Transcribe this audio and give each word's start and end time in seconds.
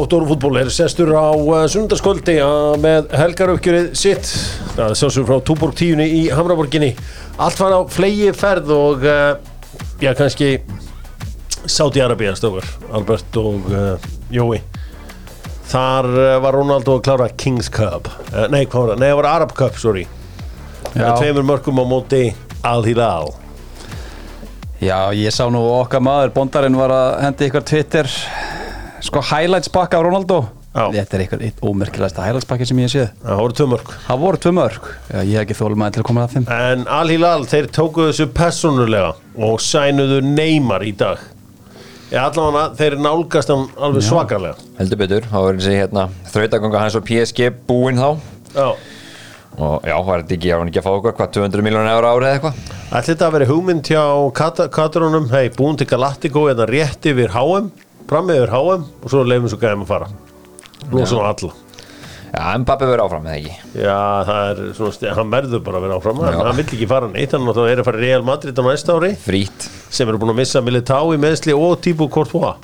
Dóttórfútból 0.00 0.56
er 0.56 0.70
sestur 0.72 1.10
á 1.12 1.28
uh, 1.28 1.66
sundarskvöldi 1.68 2.38
uh, 2.40 2.72
með 2.80 3.10
helgaruppgjörið 3.20 3.88
sitt. 4.00 4.30
Það 4.72 4.94
sjálfsögur 4.96 5.26
frá 5.28 5.42
Túborg 5.44 5.74
tíunni 5.76 6.06
í 6.08 6.20
Hamraborginni. 6.32 6.94
Allt 7.36 7.60
var 7.60 7.74
á 7.76 7.80
flegi 7.92 8.30
ferð 8.32 8.72
og 8.72 9.04
uh, 9.04 9.34
já 10.00 10.14
kannski 10.16 10.62
Saudi 11.68 12.00
Arabia 12.00 12.32
stöfur 12.38 12.64
Albert 12.96 13.36
og 13.42 13.68
uh, 13.68 14.06
Jói. 14.32 14.62
Þar 15.68 16.08
var 16.46 16.56
Ronaldo 16.56 16.96
að 16.96 17.04
klára 17.04 17.28
Kings 17.36 17.68
Cup. 17.68 18.08
Nei 18.48 18.64
hvað 18.64 18.80
var 18.80 18.94
það, 18.94 19.02
nei 19.02 19.08
það 19.10 19.18
var 19.20 19.28
Arab 19.34 19.52
Cup 19.58 19.76
sorry. 19.78 20.06
Já. 20.94 21.12
tveimur 21.20 21.44
mörgum 21.44 21.78
á 21.78 21.84
móti 21.84 22.22
Al-Hilal. 22.64 23.34
Já, 24.80 25.12
ég 25.12 25.28
sá 25.28 25.44
nú 25.52 25.60
okkar 25.76 26.00
maður, 26.00 26.32
bondarinn 26.40 26.80
var 26.80 26.96
að 26.96 27.18
hendi 27.26 27.50
ykkur 27.50 27.68
Twitter 27.68 28.08
sko 29.06 29.22
highlights 29.32 29.72
pakka 29.72 29.98
af 30.00 30.06
Ronaldo. 30.06 30.40
Já. 30.70 30.84
Þetta 30.94 31.16
er 31.16 31.22
eitthvað 31.24 31.40
eitt 31.48 31.62
ómerkilegasta 31.66 32.22
highlights 32.22 32.46
pakki 32.46 32.68
sem 32.68 32.78
ég 32.78 32.86
hef 32.86 32.92
séð. 32.94 33.08
Það 33.24 33.40
voru 33.40 33.56
tvö 33.58 33.64
mörg 33.72 33.88
Það 34.04 34.20
voru 34.22 34.38
tvö 34.44 34.52
mörg 34.54 34.84
Já, 35.08 35.16
ég 35.18 35.32
hef 35.34 35.42
ekki 35.42 35.56
þólum 35.58 35.82
að 35.82 35.96
til 35.96 36.02
að 36.04 36.06
koma 36.06 36.22
að 36.28 36.36
þeim. 36.36 36.46
En 36.54 36.84
Al-Hilal, 37.00 37.42
þeir 37.50 37.66
tóku 37.74 38.06
þessu 38.06 38.28
personulega 38.36 39.08
og 39.48 39.58
sænuðu 39.66 40.20
Neymar 40.28 40.86
í 40.86 40.92
dag. 41.00 41.24
Ég 42.10 42.18
allavega, 42.22 42.62
þeir 42.78 42.96
nálgast 43.02 43.50
hann 43.50 43.66
alveg 43.78 44.06
svakalega. 44.06 44.62
heldur 44.78 44.98
betur, 45.02 45.26
þá 45.30 45.36
verður 45.44 45.60
þessi 45.60 45.74
hérna 45.78 46.06
þrautaganga 46.32 46.80
hans 46.84 46.96
og 46.98 47.04
PSG 47.06 47.50
búinn 47.66 47.98
þá. 47.98 48.08
Já. 48.54 48.70
og 49.60 49.84
já, 49.86 49.94
var 50.06 50.22
þetta 50.22 50.34
ekki, 50.38 50.50
var 50.50 50.62
hann 50.62 50.70
ekki 50.72 50.80
að 50.80 50.86
fá 50.86 50.90
okkur 50.94 51.14
hvað, 51.18 51.30
200 51.36 51.66
miljónu 51.66 51.90
ára 51.92 52.14
árið 52.14 52.26
eða 52.30 52.38
eitthvað? 52.38 52.64
Ætli 52.90 53.12
þetta 53.12 53.26
að 53.28 53.36
vera 53.36 53.50
hugmynd 53.50 53.90
hjá 53.90 54.02
Kat 54.40 54.62
Katarunum, 54.74 55.28
hei, 55.34 55.50
búin 55.54 55.78
til 55.78 55.86
Galactico 55.90 56.46
eða 56.50 56.66
rétt 56.70 57.06
yfir 57.10 57.30
HM, 57.34 57.70
fram 58.10 58.30
yfir 58.34 58.52
HM 58.54 58.86
og 58.90 59.10
svo 59.12 59.24
leifum 59.26 59.50
svo 59.50 59.58
gæðum 59.62 59.86
að 59.86 59.92
fara. 59.94 60.12
Lósum 60.90 61.22
á 61.22 61.30
alla. 61.30 61.52
Já, 62.30 62.42
Mbappi 62.62 62.86
verður 62.86 63.00
áfram 63.02 63.24
eða 63.26 63.38
ekki 63.40 63.80
Já, 63.82 63.94
það 64.28 64.50
er 64.50 64.58
svona, 64.78 65.14
hann 65.16 65.32
verður 65.32 65.62
bara 65.66 65.80
að 65.80 65.86
vera 65.86 65.96
áfram, 65.98 66.20
Já. 66.22 66.36
hann 66.38 66.58
vill 66.60 66.64
ekki 66.68 66.86
fara 66.92 67.08
neitt, 67.10 67.32
hann 67.34 67.48
er 67.50 67.80
að 67.82 67.88
fara 67.88 67.98
í 67.98 68.04
Real 68.04 68.22
Madrid 68.28 68.60
á 68.60 68.62
næsta 68.68 68.94
ári 68.94 69.10
Frít 69.18 69.66
sem 69.90 70.06
eru 70.06 70.20
búin 70.22 70.30
að 70.30 70.38
missa 70.38 70.62
Militao 70.62 71.10
í 71.10 71.18
meðsli 71.18 71.56
og 71.58 71.80
Tíbu 71.82 72.06
Courtois. 72.14 72.62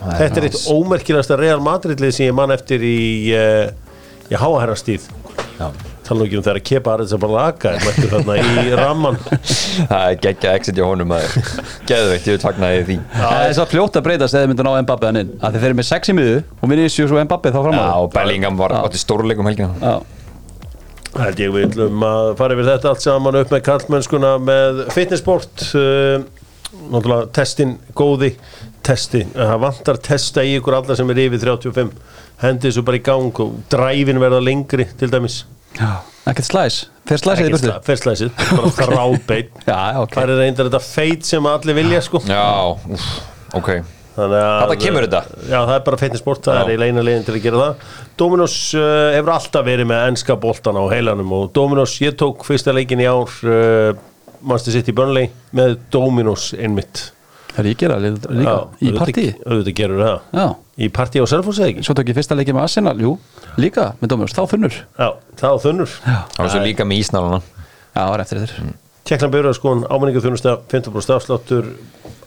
Þetta 0.00 0.40
er 0.40 0.46
eitt 0.48 0.62
ómerkilegasta 0.72 1.36
Real 1.36 1.60
Madrid-lið 1.60 2.16
sem 2.16 2.30
ég 2.30 2.38
man 2.40 2.56
eftir 2.56 2.80
í 2.88 2.96
uh, 3.36 3.68
í 4.32 4.40
háaherrastíð 4.40 5.10
Já. 5.60 5.68
Tala 6.06 6.26
ekki 6.26 6.38
um 6.38 6.44
þegar 6.46 6.62
Kepa 6.68 6.94
Arrizabalaga 6.96 7.72
er 7.72 7.84
mættur 7.86 8.10
þarna 8.12 8.36
í 8.38 8.76
ramman 8.78 9.18
Það 9.90 10.06
er 10.06 10.16
geggja 10.26 10.54
exit 10.58 10.78
hjá 10.78 10.86
honum 10.86 11.14
að 11.16 11.26
Geðveikt, 11.88 12.26
ég 12.26 12.36
vil 12.36 12.40
takna 12.42 12.72
því. 12.86 12.96
Það 13.14 13.44
er 13.44 13.54
svo 13.58 13.66
fljótt 13.70 13.98
að 13.98 14.06
breytast 14.08 14.38
eða 14.38 14.50
myndu 14.50 14.66
ná 14.66 14.72
Mbappi 14.82 15.08
hann 15.08 15.20
inn. 15.22 15.32
Að 15.42 15.58
þeir 15.58 15.68
eru 15.70 15.78
með 15.78 15.88
sex 15.88 16.10
í 16.10 16.16
miðu 16.16 16.40
og 16.42 16.70
minni 16.70 16.90
séu 16.92 17.08
svo 17.10 17.22
Mbappi 17.22 17.52
þá 17.54 17.60
fram 17.66 17.78
á. 17.78 17.84
Já, 17.84 17.94
og 18.02 18.10
Bellingham 18.14 18.58
var 18.60 18.74
átti 18.80 19.00
stórleikum 19.02 19.48
helgina. 19.50 19.72
Já, 19.82 19.94
held 21.22 21.42
ég 21.42 21.54
við 21.54 21.80
um 21.86 22.06
að 22.08 22.30
fara 22.40 22.56
yfir 22.56 22.70
þetta 22.70 22.92
allt 22.92 23.04
saman 23.04 23.40
upp 23.42 23.52
með 23.52 23.64
kallmennskuna 23.68 24.32
með 24.42 24.84
fitnessport 24.94 25.66
uh, 25.78 26.24
náttúrulega 26.88 27.30
testin 27.36 27.76
góði. 27.98 28.34
Testi, 28.82 29.20
það 29.30 29.60
vantar 29.62 29.98
testa 30.02 30.42
í 30.42 30.56
ykkur 30.58 30.74
alla 30.80 30.96
sem 30.98 31.10
er 31.12 31.20
yfir 31.28 31.38
35 31.44 31.92
hendið 32.42 32.72
þessu 32.72 32.82
bara 32.86 32.98
í 32.98 33.02
gang 33.06 33.42
og 33.44 33.58
dræfin 33.70 34.18
verða 34.18 34.40
lengri 34.42 34.88
til 34.98 35.10
dæmis. 35.12 35.42
Ekkert 36.30 36.48
slæs? 36.48 36.76
Fer 37.08 37.18
slæsið 37.18 37.48
í 37.48 37.54
burtu? 37.56 37.72
fyrstlæsið, 37.86 38.36
bara 38.52 38.68
þrábeit 38.76 39.64
Já, 39.66 39.78
já, 39.94 39.98
ok. 40.04 40.12
Það 40.14 40.22
er 40.22 40.38
reyndar 40.38 40.68
þetta 40.68 40.80
feit 40.86 41.26
sem 41.26 41.48
allir 41.50 41.76
vilja 41.80 42.02
sko. 42.06 42.20
Já, 42.28 42.44
úf, 42.94 43.08
ok. 43.58 43.70
Þannig 44.12 44.36
að 44.44 44.54
Þarna 44.60 44.76
kemur 44.82 45.06
þetta? 45.06 45.22
Já, 45.48 45.56
það 45.56 45.74
er 45.74 45.84
bara 45.86 45.98
fitnessport, 46.02 46.42
það 46.44 46.58
Já. 46.58 46.60
er 46.62 46.70
eiginlega 46.70 46.92
eina 46.92 47.04
leiðin 47.08 47.26
til 47.26 47.34
að 47.34 47.44
gera 47.46 47.60
það. 47.62 47.86
Dominos 48.20 48.56
uh, 48.76 48.88
hefur 49.16 49.32
alltaf 49.38 49.64
verið 49.66 49.88
með 49.88 50.02
ennska 50.10 50.36
boltan 50.42 50.78
á 50.78 50.84
heilanum 50.92 51.32
og 51.38 51.46
Dominos, 51.56 51.94
ég 52.04 52.18
tók 52.20 52.44
fyrsta 52.46 52.74
leikin 52.76 53.00
í 53.00 53.08
ár 53.08 53.32
uh, 53.48 53.96
Manchester 54.42 54.76
City 54.76 54.92
Burnley 54.96 55.30
með 55.56 55.78
Dominos 55.94 56.50
einmitt 56.58 57.06
Það 57.52 57.60
er 57.62 57.68
ég 57.68 57.78
gera 57.82 57.96
líka, 58.00 58.30
líka. 58.32 58.52
í 58.80 58.92
partíi 58.96 59.32
Auðvitað 59.44 59.74
gerur 59.76 60.02
það. 60.02 60.20
Já, 60.32 60.46
Í 60.82 60.88
partíi 60.88 61.20
á 61.20 61.26
Selfoss 61.28 61.60
eða 61.60 61.68
ekki? 61.72 61.82
svo 61.84 61.94
tók 61.98 62.08
ég 62.08 62.16
fyrsta 62.16 62.36
leikið 62.38 62.56
með 62.56 62.64
Arsenal, 62.64 62.94
jú, 63.04 63.10
líka 63.60 63.90
með 64.00 64.12
Dómurs, 64.14 64.32
þá 64.32 64.42
þunnur. 64.54 64.78
Já, 64.96 65.08
það 65.36 65.52
á 65.52 65.58
þunnur 65.66 65.92
Það 66.06 66.40
var 66.40 66.52
svo 66.54 66.62
líka 66.64 66.86
með 66.88 67.02
ísnáluna 67.04 67.42
Já, 67.42 68.00
það 68.00 68.10
var 68.14 68.24
eftir 68.24 68.40
þér. 68.40 68.72
Tjekklan 69.02 69.34
byrjar 69.34 69.58
skoðun, 69.58 69.84
ámenningu 69.92 70.22
þjónusta 70.24 70.56
15% 70.72 71.16
afsláttur. 71.18 71.70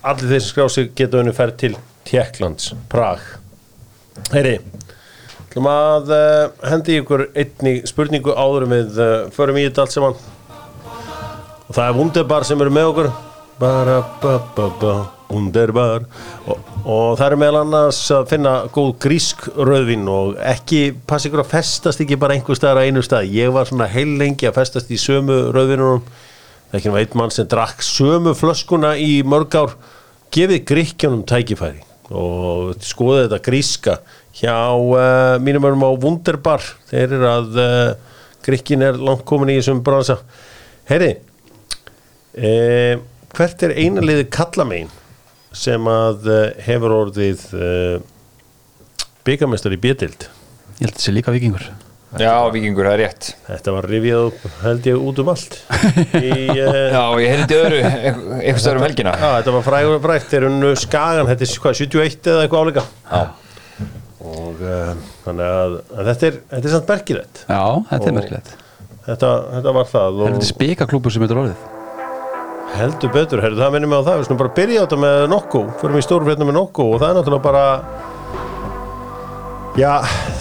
Allir 0.06 0.30
þeir 0.30 0.44
sem 0.44 0.52
skrá 0.52 0.70
sig 0.70 0.92
geta 0.94 1.24
unni 1.24 1.34
ferð 1.34 1.58
til 1.64 1.74
Tjekklands, 2.06 2.74
Prag. 2.92 3.24
Heyri 4.30 4.60
ætlum 5.56 5.70
að 5.72 6.10
uh, 6.12 6.70
hendi 6.70 6.98
ykkur 7.00 7.30
einni 7.32 7.78
spurningu 7.88 8.34
áður 8.36 8.66
en 8.68 8.74
við 8.76 8.98
uh, 9.00 9.14
förum 9.32 9.56
í 9.56 9.64
þetta 9.64 9.86
allt 9.86 9.96
saman. 9.96 10.18
Og 11.66 11.74
það 11.74 11.86
er 11.88 11.96
Wunderbar 11.96 12.44
sem 12.44 12.60
eru 12.62 12.76
með 12.76 12.92
okkur. 12.92 13.12
Bara 13.60 14.02
ba 14.20 15.15
ba 15.28 15.34
ba 15.34 15.36
Wunderbar. 15.36 16.06
Og, 16.48 16.60
og 16.86 17.18
það 17.18 17.32
er 17.32 17.36
meðal 17.42 17.62
annars 17.64 18.12
að 18.12 18.30
finna 18.30 18.54
góð 18.74 18.92
grísk 19.00 19.48
rauðvin 19.58 20.08
og 20.08 20.36
ekki 20.38 20.94
passa 21.08 21.30
ykkur 21.30 21.44
að 21.44 21.52
festast 21.52 22.02
ekki 22.02 22.18
bara 22.18 22.34
einhver 22.34 22.56
staðar 22.56 22.84
á 22.84 22.88
einu 22.88 23.02
stað. 23.02 23.32
Ég 23.34 23.52
var 23.52 23.66
svona 23.66 23.90
heil 23.90 24.18
lengi 24.20 24.48
að 24.48 24.58
festast 24.60 24.92
í 24.92 24.98
sömu 24.98 25.52
rauðvinunum 25.56 26.06
það 26.06 26.72
er 26.72 26.80
ekki 26.80 26.90
náttúrulega 26.90 27.10
einn 27.10 27.20
mann 27.20 27.34
sem 27.34 27.50
drakk 27.50 27.84
sömu 27.86 28.36
flöskuna 28.38 28.96
í 28.98 29.24
mörg 29.26 29.56
ár. 29.58 29.76
Gefið 30.32 30.66
gríkjónum 30.66 31.26
tækifæri 31.26 31.84
og 32.12 32.76
skoðið 32.86 33.24
þetta 33.26 33.46
gríska 33.46 34.00
hjá 34.36 34.58
uh, 34.78 35.38
mínum 35.42 35.66
örum 35.66 35.88
á 35.88 35.92
Wunderbar. 35.94 36.66
Þeir 36.92 37.08
eru 37.08 37.32
að 37.32 37.62
uh, 37.62 38.18
gríkin 38.46 38.86
er 38.86 39.00
langt 39.00 39.26
komin 39.26 39.54
í 39.54 39.58
þessum 39.58 39.82
bransa. 39.86 40.20
Heyri 40.86 41.16
Eh, 42.36 43.00
hvert 43.32 43.62
er 43.64 43.72
eina 43.80 44.02
liði 44.04 44.26
kallamein 44.28 44.90
sem 45.56 45.90
að 45.90 46.30
uh, 46.30 46.44
hefur 46.66 46.94
orðið 47.00 47.48
uh, 47.56 47.98
byggamestar 49.26 49.76
í 49.76 49.82
bjötild 49.82 50.30
Ég 50.76 50.84
held 50.84 50.92
að 50.92 50.96
þetta 50.96 51.06
sé 51.06 51.16
líka 51.16 51.34
vikingur 51.36 51.68
Já, 52.16 52.48
vikingur, 52.48 52.88
það 52.88 52.94
er 52.94 53.02
rétt. 53.02 53.30
Þetta 53.44 53.72
var 53.76 53.88
rifjað 53.92 54.28
upp 54.30 54.44
held 54.62 54.86
ég 54.88 55.02
út 55.10 55.18
um 55.20 55.32
allt. 55.34 55.58
Í, 56.16 56.30
uh, 56.54 56.78
Já, 56.94 57.02
ég 57.20 57.34
heyrði 57.34 57.58
öðru 57.60 57.82
eitthvað 57.82 58.62
stöður 58.64 58.80
um 58.80 58.86
helgina. 58.86 59.16
Já, 59.20 59.26
þetta 59.34 59.56
var 59.58 59.66
frægur 59.66 59.98
og 59.98 60.06
frægt 60.06 60.32
þeir 60.32 60.48
unnu 60.48 60.72
skagan, 60.80 61.28
þetta 61.32 61.48
er 61.48 61.54
hvað, 61.66 61.78
71 61.82 62.32
eða 62.32 62.46
eitthvað 62.46 62.64
áleika? 62.64 62.86
Já, 63.12 63.90
og 64.32 64.64
uh, 64.64 65.06
þannig 65.26 65.54
að, 65.60 65.78
að 65.92 66.12
þetta 66.14 66.30
er 66.30 66.42
þetta 66.56 66.72
er 66.72 66.76
samt 66.78 66.92
merkilegt. 66.96 67.46
Já, 67.52 67.64
þetta 67.92 68.12
er 68.14 68.20
merkilegt. 68.22 68.58
þetta, 69.12 69.38
þetta 69.58 69.80
var 69.82 69.96
það 69.96 70.06
Það 70.06 70.28
er 70.30 70.36
og 70.36 70.38
þetta 70.40 70.54
spikaklúpur 70.56 71.16
sem 71.18 71.26
þetta 71.26 71.36
er 71.36 71.44
orðið 71.46 71.72
heldur 72.80 73.12
betur, 73.14 73.42
herru, 73.44 73.58
það 73.60 73.76
minnum 73.76 73.92
mig 73.94 74.02
á 74.02 74.08
það 74.08 74.18
við 74.20 74.28
skulum 74.28 74.42
bara 74.42 74.56
byrja 74.60 74.82
á 74.82 74.84
þetta 74.86 75.00
með 75.02 75.24
nokku. 75.32 75.62
Fyrir 75.82 76.00
í 76.00 76.04
stóru 76.06 76.28
fréttum 76.28 76.50
með 76.50 76.58
nokku 76.60 76.86
og 76.86 77.00
það 77.02 77.10
er 77.10 77.18
náttúrulega 77.20 77.46
bara 77.46 77.66
já, 79.76 79.92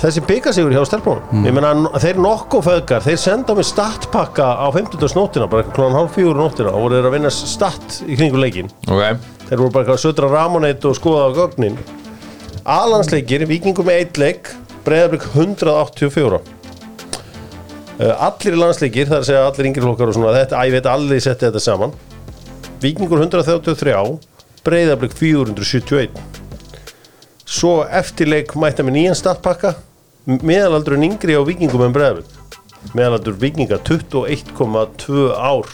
þessi 0.03 0.22
byggasígur 0.28 0.75
hjá 0.77 0.83
stelpunum. 0.89 1.44
Ég 1.47 1.56
meina, 1.56 1.73
þeir 2.03 2.21
nokku 2.23 2.61
föðgar 2.65 3.05
þeir 3.05 3.21
senda 3.21 3.56
mig 3.59 3.69
statpakka 3.69 4.47
á 4.61 4.67
50. 4.75 5.06
nóttina 5.19 5.50
bara 5.50 5.67
klokkan 5.69 5.99
hálf 5.99 6.15
fjögur 6.19 6.39
nóttina 6.39 6.75
og 6.75 6.87
voru 6.87 6.99
þeir 6.99 7.11
að 7.11 7.17
vinna 7.19 7.34
statt 7.34 8.00
í 8.06 8.19
kringu 8.19 8.41
leikin 8.41 8.73
ok. 8.87 9.23
Þeir 9.49 9.61
voru 9.61 9.75
bara 9.75 9.94
að 9.97 10.03
södra 10.06 10.31
Ramoneit 10.33 10.84
og 10.89 10.99
skoða 10.99 11.28
á 11.28 11.37
gögnin. 11.37 11.78
Alansleikir, 12.65 13.44
vikingur 13.50 13.87
með 13.87 14.03
eitt 14.03 14.21
leik 14.21 14.53
breyðarblik 14.87 15.31
184 15.34 16.44
Uh, 17.94 18.11
allir 18.27 18.56
landsleikir, 18.59 19.06
það 19.06 19.15
er 19.15 19.21
að 19.21 19.27
segja 19.28 19.43
allir 19.47 19.67
yngri 19.69 19.83
flokkar 19.84 20.11
og 20.11 20.17
svona, 20.17 20.33
þetta, 20.34 20.59
að 20.59 20.67
ég 20.67 20.73
veit 20.75 20.87
allir 20.91 21.21
setti 21.23 21.47
þetta 21.47 21.61
saman 21.62 21.93
Víkingur 22.84 23.22
133 23.25 23.94
Breiðablик 24.64 25.14
471 25.16 26.12
Svo 27.48 27.78
eftir 27.88 28.28
leik 28.28 28.52
mætta 28.60 28.84
með 28.84 28.98
nýjan 28.98 29.16
startpakka 29.16 29.75
meðalaldurinn 30.25 31.06
yngri 31.10 31.36
á 31.36 31.42
Víkingum 31.44 31.84
en 31.84 31.92
Breiðablik. 31.92 32.28
Meðalaldur 32.96 33.36
Víkinga 33.40 33.76
21,2 33.84 35.26
ár. 35.32 35.69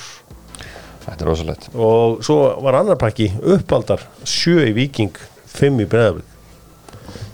Þetta 1.04 1.16
er 1.16 1.28
rosalegt. 1.28 1.68
Og 1.74 2.18
svo 2.26 2.40
var 2.64 2.80
annar 2.80 2.98
pakki 3.00 3.30
uppaldar 3.38 4.02
7 4.26 4.66
í 4.70 4.74
Víking 4.76 5.14
5 5.54 5.82
í 5.82 5.88
Breiðablík 5.90 6.26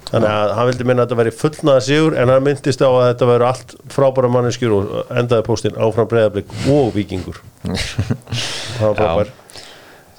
þannig 0.06 0.30
að 0.30 0.52
hann 0.54 0.68
vildi 0.68 0.84
minna 0.86 1.02
að 1.02 1.08
þetta 1.08 1.16
væri 1.18 1.30
fullnaða 1.34 1.80
sigur 1.82 2.14
en 2.14 2.30
hann 2.30 2.44
myndist 2.46 2.84
á 2.84 2.86
að 2.86 3.08
þetta 3.08 3.26
væri 3.32 3.46
allt 3.48 3.72
frábæra 3.90 4.30
manneskjur 4.30 4.74
og 4.76 5.10
endaði 5.10 5.46
póstinn 5.48 5.80
áfram 5.82 6.06
Breiðablík 6.12 6.52
og 6.70 6.92
Víkingur. 6.94 7.42
Það 8.78 8.86
var 8.86 9.00
frábær 9.00 9.34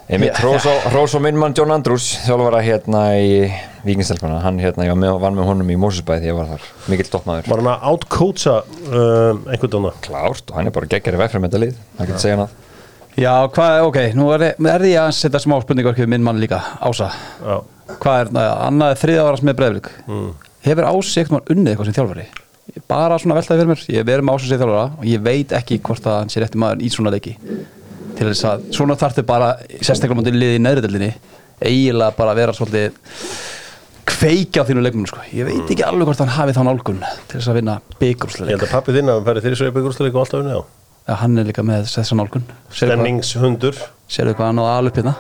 Einmitt, 0.08 0.38
hrós 0.40 0.64
á- 0.64 0.88
hrós 0.88 1.12
á 1.12 1.20
minn 1.20 1.36
mann 1.36 1.52
John 1.52 1.72
Andrews 1.76 2.06
þjálfara 2.24 2.62
hérna 2.64 3.02
í 3.20 3.52
Víkingstelpana 3.84 4.38
hann 4.40 4.56
hérna, 4.60 4.86
ég 4.88 4.94
var 4.94 5.00
með, 5.02 5.20
var 5.20 5.34
með 5.36 5.48
honum 5.50 5.68
í 5.74 5.76
Mósusbæði 5.76 6.22
þegar 6.24 6.32
ég 6.32 6.38
var 6.38 6.48
þar, 6.54 6.64
mikill 6.88 7.10
toppmaður. 7.12 7.50
Var 7.52 7.60
hann 7.60 7.68
að 7.74 7.84
outcoacha 7.92 8.54
um, 8.88 9.42
einhvern 9.52 9.74
dóna 9.74 9.92
Klárt, 10.06 10.48
og 10.48 10.56
hann 10.56 10.68
er 10.70 10.76
bara 10.78 10.88
geggjari 10.94 11.20
vegfram 11.20 11.44
þetta 11.44 11.60
lið 11.60 11.76
það 11.98 12.08
getur 12.08 12.24
segja 12.24 12.38
hann 12.40 12.56
Já, 13.18 13.34
hvað, 13.52 13.82
ok, 13.90 14.00
nú 14.16 14.30
er, 14.32 14.42
er 14.56 14.86
ég 14.88 15.02
að 15.02 15.12
setja 15.18 15.40
smá 15.44 15.58
spurningar 15.64 15.98
við 15.98 16.12
minn 16.14 16.24
mann 16.24 16.40
líka, 16.40 16.60
Ása. 16.80 17.10
Já. 17.44 17.58
Hvað 17.98 18.20
er 18.22 18.28
það, 18.32 18.52
annað 18.68 19.00
þriða 19.02 19.28
áras 19.28 19.44
með 19.44 19.58
breyflik 19.60 19.88
mm. 20.08 20.30
hefur 20.70 20.88
Ási 20.94 21.20
eitthvað 21.20 21.52
unnið 21.52 21.72
eitthvað 21.74 21.88
sem 21.90 21.98
þjálfari? 21.98 22.28
Ég 22.78 22.84
bara 22.88 23.18
svona 23.20 23.36
veltaði 23.40 23.60
fyrir 23.64 23.72
mér, 23.74 23.82
ég 23.92 24.08
verið 24.08 24.24
með 24.24 24.34
Ási 24.38 24.48
ég 28.18 28.24
í 28.24 28.26
til 28.26 28.32
þess 28.34 28.48
að 28.50 28.66
svona 28.78 28.98
þarftu 28.98 29.26
bara 29.28 29.52
sérstaklega 29.78 30.18
mútið 30.18 30.40
liði 30.42 30.58
í 30.58 30.64
neðrideldinni 30.66 31.12
eiginlega 31.62 32.18
bara 32.18 32.34
að 32.34 32.42
vera 32.42 32.56
svolítið 32.58 32.98
kveikja 34.08 34.64
á 34.64 34.68
þínu 34.68 34.84
leikum 34.86 35.06
sko. 35.10 35.22
ég 35.34 35.46
veit 35.46 35.70
ekki 35.70 35.86
alveg 35.86 36.10
hvort 36.10 36.24
hann 36.24 36.34
hafi 36.34 36.56
þá 36.56 36.64
nálgun 36.66 37.04
til 37.28 37.40
þess 37.40 37.52
að 37.52 37.60
vinna 37.60 37.78
Ég 37.78 38.00
byggrúsleik 38.02 38.52
held 38.56 38.68
að 38.68 38.74
pappi 38.74 38.96
þinn 38.96 39.12
að 39.12 39.20
hann 39.20 39.28
færi 39.28 39.46
þeirri 39.46 39.60
svo 39.60 39.72
byggjúrstæðleik 39.78 40.18
og 40.18 40.24
alltaf 40.24 40.42
unni 40.42 40.58
á 40.58 40.62
ja, 41.08 41.16
hann 41.22 41.40
er 41.40 41.48
líka 41.48 41.64
með 41.64 41.88
þessa 41.88 42.18
nálgun. 42.20 42.46
Stemningshundur. 42.74 43.80
sérðu 44.12 44.36
hvað 44.38 44.52
hann 44.52 44.62
á 44.62 44.66
alveg 44.76 45.00
hérna? 45.00 45.16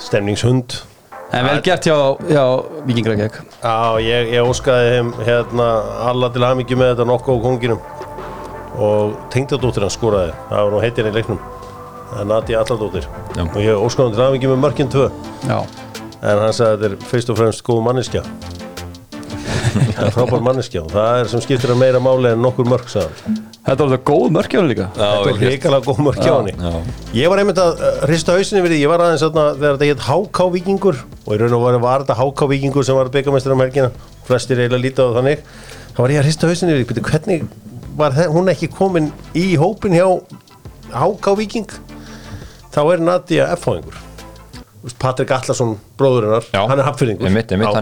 Stemningshund. 0.00 0.78
En 1.34 1.48
vel 1.48 1.60
gert 1.66 1.86
hjá, 1.88 1.96
hjá 2.28 2.44
Víkingrækjæk 2.86 3.38
Já, 3.64 3.98
ég, 4.04 4.28
ég 4.36 4.46
óskaði 4.46 4.92
þeim 4.92 5.10
hérna 5.26 5.68
alla 6.10 6.30
til 6.30 6.44
hamingju 6.46 6.78
með 6.78 6.92
þetta 6.92 7.08
nokkuð 7.10 7.40
á 7.40 7.44
konginum. 7.48 7.80
Og 8.74 9.16
tengdadóttir 9.34 9.86
hann 9.86 9.94
skoraði. 9.94 10.34
Það 10.50 10.62
var 10.62 10.74
nú 10.74 10.82
heitir 10.84 11.10
í 11.10 11.14
leiknum 11.14 11.40
það 12.14 12.20
er 12.24 12.28
Nadia 12.30 12.62
Alladóttir 12.62 13.06
Já. 13.36 13.42
og 13.44 13.60
ég 13.62 13.84
óskaði 13.84 14.14
hann 14.14 14.26
hamingju 14.28 14.52
með 14.54 14.62
mörkinn 14.64 14.90
tvö. 14.94 15.08
Já, 15.48 15.58
en 16.22 16.42
hann 16.44 16.54
sagði 16.56 16.70
að 16.72 16.82
þetta 16.84 16.90
er 16.92 17.08
fyrst 17.12 17.30
og 17.34 17.40
fremst 17.42 17.64
góð 17.66 17.82
manneskja. 17.88 18.22
Það 19.94 20.06
er 20.06 20.12
frábær 20.14 20.42
manneskja 20.44 20.80
og 20.84 20.90
það 20.94 21.16
er 21.20 21.28
sem 21.30 21.40
skiptir 21.42 21.70
að 21.74 21.78
meira 21.80 22.00
máli 22.02 22.30
en 22.30 22.40
nokkur 22.42 22.66
mörk 22.70 22.86
sagði 22.90 23.24
hann. 23.24 23.36
Þetta 23.64 23.80
var 23.86 23.90
þetta 23.94 24.06
góð 24.10 24.26
mörkjáður 24.36 24.68
líka. 24.70 24.86
Þetta 24.94 25.20
var 25.24 25.38
hrikalega 25.40 25.86
góð 25.88 26.00
mörk 26.06 26.18
hjá 26.22 26.32
hann 26.34 26.50
Já. 26.50 26.72
ég 27.18 27.30
var 27.32 27.42
einmitt 27.42 27.60
að 27.62 27.80
uh, 27.82 27.90
hrista 28.06 28.36
hausinni 28.36 28.62
við 28.64 28.74
því. 28.74 28.78
Ég 28.84 28.90
var 28.92 29.02
aðeins 29.06 29.24
þarna 29.24 29.44
þegar 29.58 29.78
þetta 29.80 29.88
heit 29.90 30.04
HK 30.08 30.46
Víkingur 30.54 31.00
og 31.24 31.30
í 31.34 31.38
raun 31.42 31.56
og 31.58 31.64
veru 31.66 31.80
var 31.82 32.04
þetta 32.04 32.16
HK 32.20 32.48
Víkingur 32.52 32.86
sem 32.86 32.98
var 32.98 33.10
byggamestur 33.14 33.54
um 33.56 33.62
helgina. 33.64 33.90
Flestir 34.28 34.62
eiginlega 34.62 34.84
lítið 34.84 35.10
á 35.10 35.16
þannig. 35.18 35.44
Þá 35.94 36.00
var 36.04 36.14
ég 36.14 36.22
að 36.22 36.28
hrista 36.28 36.50
hausinni 36.52 36.74
við 36.76 36.82
því. 36.84 36.88
"Bíddu, 36.92 37.06
hvernig 37.10 37.46
var 37.98 38.14
þe- 38.18 38.30
hún 38.34 38.52
ekki 38.54 38.70
komin 38.74 39.10
í 39.34 39.46
hópin 39.58 39.94
hjá 39.98 40.06
HK 40.94 41.34
Víking 41.40 41.66
þá 42.74 42.80
er 42.94 43.04
Nadia 43.06 43.46
F-fáingur 43.56 43.96
Patrik 45.00 45.30
Allarsson 45.32 45.78
bróðurinnar, 45.96 46.44
hann 46.52 46.80
er 46.82 46.84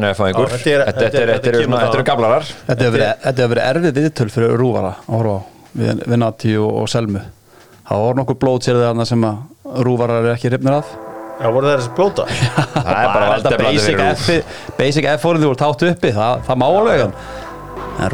er 0.06 0.12
einhver 0.28 0.52
þetta 0.52 0.70
er- 0.70 0.84
er- 1.32 1.32
eru 1.98 2.04
gablarar. 2.06 2.44
Þetta 2.68 2.84
hefur 2.86 2.94
verið, 2.94 3.24
erfið 3.72 3.98
viðtöl 3.98 4.30
fyrir 4.30 4.54
Rúvara 4.60 4.92
við, 5.74 6.04
við 6.06 6.20
Nati 6.22 6.52
og, 6.62 6.76
og 6.84 6.90
Selmu. 6.92 7.24
Það 7.88 8.04
var 8.06 8.20
nokkur 8.20 8.38
blótsérði 8.44 8.84
þarna 8.86 9.06
sem 9.10 9.26
að 9.26 9.82
Rúvarar 9.88 10.28
er 10.28 10.36
ekki 10.36 10.52
hrifnir 10.52 10.78
af. 10.78 10.92
Já, 11.42 11.48
voru 11.50 11.66
það 11.66 11.80
þessi 11.80 11.92
blóta? 11.96 12.26
Það 12.76 12.92
er 12.92 13.08
bara 13.16 13.28
valdeflandi 13.32 13.64
basic 13.66 13.88
fyrir 13.88 14.12
F 14.12 14.76
basic 14.78 15.08
F 15.16 15.22
fórið 15.26 15.42
þú 15.42 15.48
voru 15.50 15.60
tátt 15.64 15.84
uppi 15.88 16.12
það, 16.14 16.42
það 16.46 16.60
má 16.62 16.66
alveg 16.68 17.02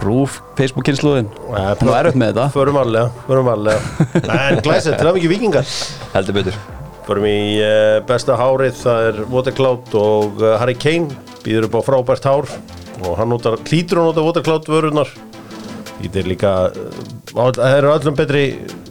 Rúf, 0.03 0.41
Facebook 0.59 0.89
kynsluðin 0.89 1.29
hún 1.49 1.89
var 1.89 2.03
erfitt 2.03 2.19
með 2.21 2.33
þetta. 2.33 2.47
Förum 2.55 2.77
varlega, 2.77 3.13
förum 3.29 3.47
varlega. 3.49 4.09
En 4.19 4.61
glæsið, 4.65 4.99
til 4.99 5.09
að 5.09 5.17
mikið 5.19 5.33
vikingar 5.33 5.71
Heldur 6.13 6.37
betur. 6.37 6.59
Förum 7.07 7.29
í 7.29 7.39
uh, 7.65 8.01
besta 8.09 8.37
hárið, 8.37 8.75
það 8.83 9.07
er 9.07 9.23
Watercloud 9.33 9.95
og 10.01 10.43
uh, 10.43 10.57
Harry 10.61 10.77
Kane 10.77 11.09
býður 11.45 11.71
upp 11.71 11.79
á 11.81 11.87
frábært 11.87 12.29
hár 12.29 12.51
og 12.99 13.15
hann 13.17 13.31
notar, 13.33 13.57
hlýtur 13.71 14.03
að 14.03 14.11
nota 14.11 14.27
Watercloud 14.27 14.69
vörunar 14.69 15.15
Þetta 15.99 16.21
er 16.21 16.29
líka 16.31 16.53
uh, 16.69 17.49
það 17.57 17.73
eru 17.79 17.91
öllum 17.95 18.19
betri 18.19 18.45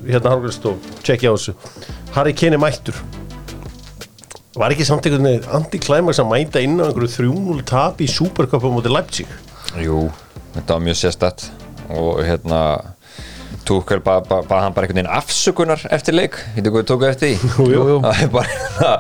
hérna 0.08 0.34
hárgrist 0.34 0.66
og 0.68 0.90
tjekkja 1.06 1.32
á 1.32 1.36
þessu. 1.38 1.54
Harry 2.16 2.34
Kane 2.36 2.58
er 2.58 2.64
mættur. 2.64 2.98
Var 4.58 4.74
ekki 4.74 4.88
samt 4.88 5.06
einhvern 5.06 5.28
veginn 5.28 5.52
anti-climax 5.54 6.20
að 6.24 6.30
mæta 6.32 6.62
inn 6.66 6.80
á 6.82 6.88
einhverju 6.88 7.12
3-0 7.30 7.66
tap 7.70 8.00
í 8.02 8.08
Supercup 8.10 8.66
á 8.66 8.70
móti 8.74 8.90
Leipzig? 8.90 9.30
Jú, 9.78 10.08
þetta 10.58 10.76
var 10.76 10.86
mjög 10.86 11.02
sérstætt 11.02 11.48
og 11.96 12.22
hérna 12.28 12.62
Túkel 13.68 14.00
bað 14.04 14.28
ba, 14.30 14.38
ba, 14.48 14.62
hann 14.64 14.76
bara 14.76 14.88
einhvern 14.88 15.02
veginn 15.02 15.12
afsökunar 15.12 15.82
eftir 15.92 16.16
leik, 16.16 16.38
hittu 16.56 16.72
hvað 16.72 16.86
tóku 16.88 17.08
eftir 17.08 17.34
því. 17.34 17.50
Jú, 17.74 17.82
jú. 17.90 17.98
Það 18.06 18.22
er 18.24 18.30
bara 18.32 19.00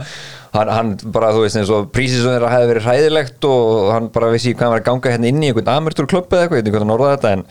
hann, 0.57 0.71
hann 0.71 0.89
bara, 1.13 1.30
þú 1.36 1.44
veist, 1.45 1.59
eins 1.59 1.71
og 1.74 1.88
þeirra 1.94 2.51
hefði 2.51 2.71
verið 2.71 2.88
hræðilegt 2.88 3.48
og 3.48 3.92
hann 3.94 4.09
bara 4.15 4.31
vissi 4.33 4.54
hvað 4.54 4.65
hann 4.65 4.75
var 4.75 4.83
að 4.83 4.89
ganga 4.89 5.13
hérna 5.13 5.31
inn 5.31 5.44
í 5.44 5.51
einhvern 5.51 5.71
amertur 5.74 6.09
klubbi 6.09 6.36
eða 6.36 6.48
eitthvað, 6.48 6.57
ég 6.57 6.63
veit 6.63 6.68
ekki 6.68 6.75
hvað 6.75 6.86
hann 6.86 6.95
orðaði 6.98 7.15
þetta 7.15 7.31
en, 7.38 7.45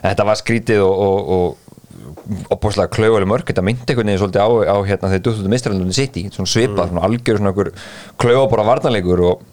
en 0.00 0.10
þetta 0.10 0.28
var 0.30 0.40
skrítið 0.40 0.82
og, 0.86 1.06
og, 1.06 1.30
og 1.36 2.52
opbúrslega 2.56 2.92
klauðaleg 2.94 3.30
mörg 3.30 3.50
þetta 3.50 3.64
myndi 3.66 3.86
einhvern 3.86 4.10
veginn 4.10 4.22
svolítið 4.22 4.42
á, 4.42 4.50
á 4.66 4.76
hérna 4.88 5.10
þegar 5.12 5.24
duttuðu 5.26 5.52
mistralundin 5.52 5.96
sitt 5.96 6.18
í, 6.18 6.26
svona 6.34 6.50
svipað, 6.50 6.90
svona 6.90 7.06
algjör 7.06 7.40
svona 7.40 7.52
einhver 7.52 7.72
klauðabóra 8.22 8.66
varnarleikur 8.66 9.24
og 9.30 9.46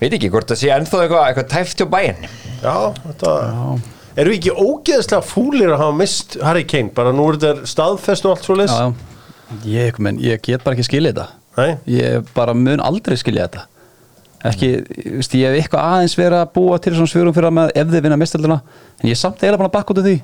veit 0.00 0.12
ekki 0.12 0.30
hvort 0.32 0.50
það 0.50 0.62
sé 0.62 0.72
ennþá 0.74 1.02
eitthvað, 1.04 1.26
eitthvað 1.28 1.50
tæft 1.54 1.82
hjá 1.82 1.88
bæinn 1.92 2.26
Já, 2.62 2.76
þetta 3.04 3.34
Erum 4.16 4.32
við 4.32 4.38
ekki 4.38 4.52
ógeðslega 4.56 5.24
fúlir 5.28 5.72
að 5.74 5.82
hafa 5.82 5.96
mist 5.98 6.38
Harry 6.40 6.64
Kane, 6.64 6.88
bara 6.96 7.12
nú 7.12 7.26
er 7.28 7.36
þetta 7.36 7.68
staðfest 7.68 8.24
og 8.24 8.32
allt 8.32 8.46
svo 8.46 8.56
leys 8.56 8.72
já. 8.72 8.86
Ég, 9.68 9.98
menn, 10.02 10.16
ég 10.24 10.40
get 10.42 10.64
bara 10.64 10.74
ekki 10.74 10.86
skilja 10.88 11.12
þetta. 11.12 11.26
Nei, 11.56 11.74
ég 11.98 12.30
bara 12.36 12.54
mun 12.56 12.80
aldrei 12.82 13.18
skilja 13.20 13.44
þetta. 13.46 13.66
Ekki, 14.46 14.70
þú 14.88 15.12
veist, 15.18 15.36
ég 15.36 15.52
hef 15.52 15.60
eitthvað 15.60 15.84
aðeins 15.90 16.16
verið 16.16 16.38
að 16.38 16.50
búa 16.56 16.78
til 16.80 16.94
svona 16.96 17.10
svörum 17.10 17.36
fyrir 17.36 17.48
að 17.50 17.54
með 17.58 17.70
ef 17.82 17.92
þið 17.92 18.04
vinna 18.06 18.18
mistalduna 18.20 18.58
en 19.00 19.08
ég 19.10 19.16
er 19.16 19.20
samt 19.20 19.40
eiginlega 19.42 19.60
búin 19.60 19.68
að 19.68 19.76
bakka 19.76 19.94
út 19.94 20.00
af 20.00 20.06
því. 20.08 20.16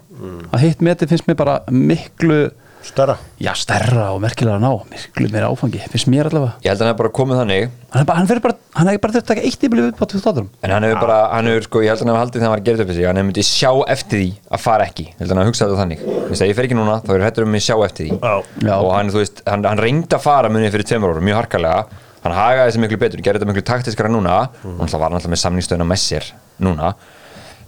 Að 0.49 0.65
hitt 0.65 0.85
meti 0.89 1.09
finnst 1.11 1.29
mér 1.29 1.39
bara 1.43 1.57
miklu 1.69 2.41
stærra? 2.87 3.15
Já, 3.43 3.53
stærra 3.59 4.09
og 4.15 4.21
merkilega 4.23 4.57
að 4.59 4.63
ná. 4.65 4.71
Miklu 4.91 5.29
meira 5.33 5.49
áfangi, 5.53 5.81
finnst 5.93 6.09
mér 6.11 6.29
allavega. 6.31 6.57
Ég 6.65 6.73
held 6.73 6.81
að 6.81 6.87
hann 6.87 6.93
er 6.93 6.99
bara 6.99 7.13
komið 7.19 7.41
þannig. 7.43 7.71
Hann 7.93 8.03
er 8.03 8.09
bara, 8.09 8.19
hann 8.19 8.29
fyrir 8.31 8.43
bara, 8.45 8.57
hann 8.77 8.91
hefur 8.91 9.03
bara 9.05 9.15
þurft 9.17 9.27
að 9.27 9.31
taka 9.33 9.45
eitt 9.49 9.67
íbili 9.67 9.87
upp 9.91 10.03
á 10.03 10.07
2000 10.13 10.49
En 10.63 10.75
hann 10.75 10.87
hefur 10.89 11.01
bara, 11.03 11.19
hann 11.33 11.51
hefur 11.51 11.67
sko, 11.69 11.83
ég 11.85 11.93
held 11.93 12.03
að 12.03 12.05
hann 12.05 12.13
hefur 12.13 12.23
haldið 12.23 12.39
þegar 12.39 12.47
hann 12.49 12.55
var 12.55 12.63
að 12.63 12.69
gera 12.69 12.81
þetta 12.81 12.93
upp 12.93 12.99
sig, 12.99 13.07
hann 13.09 13.21
hefur 13.21 13.29
myndið 13.31 13.49
sjá 13.49 13.73
eftir 13.95 14.23
því 14.23 14.31
að 14.53 14.65
fara 14.67 14.87
ekki, 14.89 15.07
ég 15.09 15.23
held 15.23 15.33
að 15.33 15.43
hann 15.43 15.51
hugsað 15.51 15.73
þetta 15.73 15.83
þannig. 15.83 16.05
Þú 16.09 16.29
veist 16.33 16.43
að 16.47 16.53
ég 16.53 16.59
fer 16.59 16.69
ekki 16.69 16.79
núna, 16.79 16.99
þá 17.07 17.11
er 17.17 17.27
hættur 17.27 17.47
um 17.47 17.53
mig 17.53 17.65
sjá 17.67 17.77
eftir 17.87 18.09
því. 18.09 18.21
Já. 18.67 18.77
Og 18.79 18.93
hann, 18.97 19.13
þú 19.13 19.23
veist, 19.23 19.43
hann, 19.47 19.67
hann 19.69 19.83
reyndi 19.83 20.17
að 20.19 20.25
fara 20.27 20.53
munið 20.53 20.77
fyrir 20.77 20.89
tveimur 20.93 21.15
árum, 21.15 21.27
mjög 21.29 21.41
harkalega. 21.43 22.03
Hann 22.23 22.37
hagaði 22.39 22.71
þessi 22.71 22.83
miklu 22.85 22.99
betur, 23.03 23.23
gerði 23.23 23.43
þetta 23.43 23.51
miklu 23.51 23.65
taktiskara 23.67 24.11
núna. 24.13 24.37
Og 24.63 24.79
hann 24.85 24.93
var 24.95 25.11
náttúrulega 25.11 25.35
með 25.35 25.43
samningsstöðuna 25.43 25.89
með 25.91 26.03
sér 26.05 26.29
núna 26.63 26.93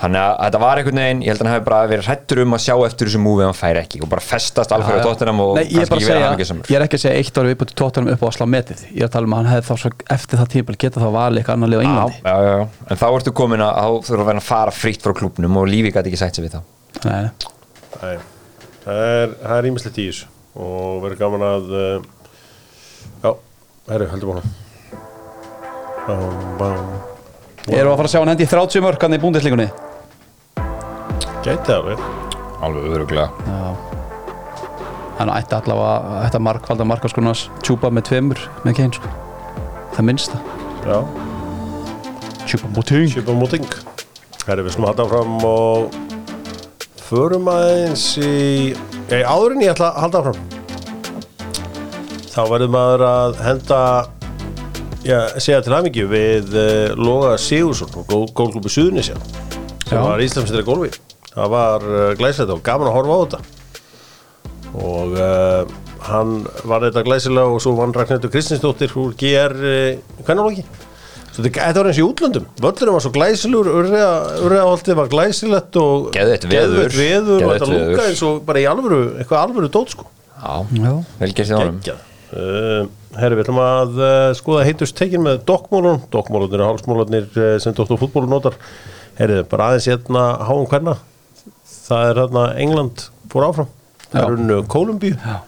Þannig 0.04 0.20
að 0.20 0.32
þetta 0.42 0.58
var 0.60 0.78
einhvern 0.80 0.98
veginn, 1.00 1.20
ég 1.24 1.32
held 1.32 1.40
að 1.40 1.46
hann 1.46 1.54
hefði 1.54 1.64
bara 1.64 1.88
verið 1.88 2.08
hrættur 2.10 2.40
um 2.42 2.54
að 2.56 2.60
sjá 2.60 2.74
eftir 2.84 3.08
þessu 3.08 3.20
múfi 3.24 3.40
ef 3.40 3.48
hann 3.48 3.56
færi 3.56 3.80
ekki. 3.80 4.00
Og 4.04 4.08
bara 4.12 4.24
festast 4.24 4.74
alveg 4.76 4.98
á 5.00 5.06
tóttunum 5.06 5.38
og 5.40 5.52
Nei, 5.56 5.62
ég 5.64 5.70
kannski 5.70 5.80
að 5.80 5.84
ekki 5.84 5.94
verið 5.94 6.10
segja, 6.10 6.26
hamingjusamur. 6.28 6.64
ég 6.68 6.76
er 6.76 6.84
ekki 6.84 6.98
að 6.98 7.02
segja 7.04 7.16
eitt 7.22 7.38
ári 7.40 7.48
viðbúti 7.54 7.76
tóttunum 7.80 8.10
upp 8.12 8.20
á 8.20 8.26
að 8.28 8.34
slá 8.36 8.44
metið. 8.52 8.82
Ég 8.90 9.00
er 9.00 9.08
að 9.08 9.14
tala 9.14 9.24
um 9.30 9.32
að 9.32 9.40
hann 9.40 9.48
hefði 9.54 9.64
þá 9.70 9.74
svo 9.80 9.90
eftir 10.16 10.40
það 10.42 10.50
tímpil 10.52 10.76
geta 10.84 11.00
þá 11.00 11.08
valið 11.14 11.40
eitthvað 11.40 11.56
annar 11.56 11.70
lið 11.72 11.80
á 11.80 11.84
Englandi. 11.86 12.18
Já, 12.20 12.34
já, 12.34 12.52
já, 12.52 12.66
en 12.90 13.00
þá 13.00 13.06
ertu 13.08 13.32
komin 13.40 13.64
að 13.64 13.72
þá 13.78 13.86
þurfa 14.10 14.20
að 14.20 14.28
vera 14.28 14.42
að 14.42 14.48
fara 14.50 14.72
frítt 14.76 15.06
frá 15.06 15.12
klubnum 15.16 15.56
og 15.62 15.64
lífi 15.72 15.94
gæti 15.94 16.12
ekki 16.12 16.20
sætt 16.20 16.36
sér 16.36 16.44
við 16.44 16.58
þá. 16.58 16.60
Nei, 17.08 17.20
nei. 17.24 18.18
Það 18.84 19.00
er, 19.00 19.32
það 19.40 19.56
er 19.56 19.70
ímislegt 19.70 20.02
í 20.02 20.06
þessu 20.10 20.28
og 20.60 21.00
verður 21.06 21.18
gaman 21.24 21.46
að 21.48 21.72
uh, 21.72 21.96
já, 23.24 23.30
herru, 23.88 24.10
heldur 24.12 24.28
búin 24.34 24.44
Erum 27.64 27.88
við 27.88 27.94
að 27.94 27.96
fara 27.96 28.04
að 28.04 28.12
sjá 28.12 28.20
hann 28.20 28.28
hendi 28.34 28.44
í 28.44 28.50
30 28.52 28.84
mörk 28.84 29.00
hann 29.06 29.16
í 29.16 29.20
búndislingunni? 29.22 29.70
Gæti 31.44 31.68
það 31.68 31.82
verið. 31.90 32.06
Alveg 32.64 32.86
öruglega 32.96 33.28
Já. 33.44 33.74
Hann 35.18 35.30
ætti 35.30 35.54
allavega 35.58 36.22
ætti 36.24 36.38
að 36.40 36.44
markvalda 36.48 36.86
markaskonars 36.88 37.44
tjúpa 37.62 37.90
með 37.92 38.08
tveimur 38.08 38.40
með 38.64 38.78
Kane 38.80 38.96
sko. 38.96 39.10
Það 39.94 40.06
minnsta. 40.08 40.40
Já, 40.84 40.98
Tjúpa 42.44 42.68
múting 42.76 43.06
Sjöpa 43.08 43.32
múting 43.36 43.68
Herru, 44.44 44.64
við 44.66 44.74
slum 44.74 44.84
halda 44.88 45.06
fram 45.08 45.38
og 45.48 45.94
förum 47.06 47.48
aðeins 47.48 48.02
í 48.20 48.74
Nei, 49.08 49.22
áður 49.24 49.54
en 49.54 49.64
ég 49.64 49.72
ætla 49.72 49.92
að 49.92 50.02
halda 50.04 50.22
fram 50.26 50.42
þá 52.34 52.40
verður 52.50 52.70
maður 52.74 53.06
að 53.06 53.40
henda 53.46 53.80
já, 55.06 55.18
segja 55.38 55.62
til 55.64 55.76
aðmyggju 55.78 56.06
við 56.10 56.56
uh, 56.58 56.94
Loga 56.98 57.36
Sigursson 57.40 57.94
og 58.00 58.08
gól, 58.10 58.26
gólklúpi 58.34 58.72
Suðunisja 58.74 59.16
sem 59.84 59.96
Já. 59.96 60.02
var 60.02 60.20
Íslandsmyndari 60.24 60.66
gólfi 60.66 60.92
það 61.34 61.52
var 61.54 61.86
uh, 61.90 62.08
glæsilegt 62.18 62.54
og 62.54 62.62
gaman 62.66 62.90
að 62.90 62.96
horfa 62.98 63.14
á 63.14 63.22
þetta 63.24 63.42
og 64.74 65.12
uh, 65.18 65.74
hann 66.08 66.32
var 66.66 66.82
þetta 66.88 67.04
glæsilega 67.06 67.52
og 67.54 67.62
svo 67.62 67.76
vann 67.78 67.94
Ragnhildur 67.94 68.32
Kristinsdóttir 68.34 68.90
uh, 69.54 70.24
hvernig 70.26 70.42
loki? 70.48 70.64
Svo 71.34 71.42
þetta 71.46 71.80
var 71.80 71.88
eins 71.90 71.98
í 71.98 72.04
útlöndum 72.06 72.44
völlurinn 72.62 72.94
var 72.94 73.02
svo 73.02 73.12
glæsilegur 73.14 73.70
urriðaholtið 73.80 74.98
var 75.00 75.08
glæsilegt 75.10 75.78
og 75.80 76.10
Geðveikt 76.14 76.46
veður. 76.46 76.74
geðveikt 76.78 76.98
veður 76.98 77.46
og 77.48 77.54
þetta 77.54 77.70
lúka 77.72 78.08
eins 78.10 78.22
og 78.26 78.42
bara 78.46 78.62
í 78.62 78.66
alvöru 78.70 79.00
eitthvað 79.18 79.40
alvöru 79.48 79.70
dót 79.74 79.94
sko 79.96 80.06
Já, 80.44 80.60
Já. 80.76 80.92
vel 81.22 81.32
gert 81.32 81.48
í 81.50 81.56
honum 81.56 81.80
Geggjað. 81.80 82.10
Uh, 82.34 82.86
herri, 83.18 83.36
við 83.38 83.44
ætlum 83.44 83.60
að 83.62 83.98
uh, 84.02 84.28
skoða 84.34 84.64
heitust 84.66 84.96
tekin 84.98 85.22
með 85.22 85.42
dokkmólun 85.48 86.00
dokkmólunir 86.10 86.64
hálsmólanir 86.66 87.26
uh, 87.38 87.52
sem 87.62 87.74
Dr. 87.76 87.94
Fútbólu 88.00 88.26
notar 88.30 88.56
herri, 89.20 89.42
bara 89.50 89.70
aðeins 89.70 89.86
hérna 89.90 90.24
háum 90.48 90.66
hverna 90.70 90.96
það 91.86 92.10
er 92.10 92.20
hérna 92.22 92.44
England 92.64 93.06
fór 93.32 93.48
áfram. 93.48 93.70
Það 94.10 94.20
er 94.22 94.36
unnu 94.38 94.58
Kólumbíu 94.70 95.14
Já. 95.18 95.38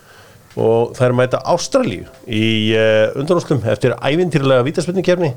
og 0.59 0.95
það 0.97 1.05
er 1.07 1.12
mæta 1.21 1.43
Ástralíu 1.53 2.07
í 2.26 2.47
uh, 2.75 3.19
undanúslum 3.21 3.61
eftir 3.71 3.95
ævintýrlega 4.00 4.65
vítaspenningkefni 4.67 5.35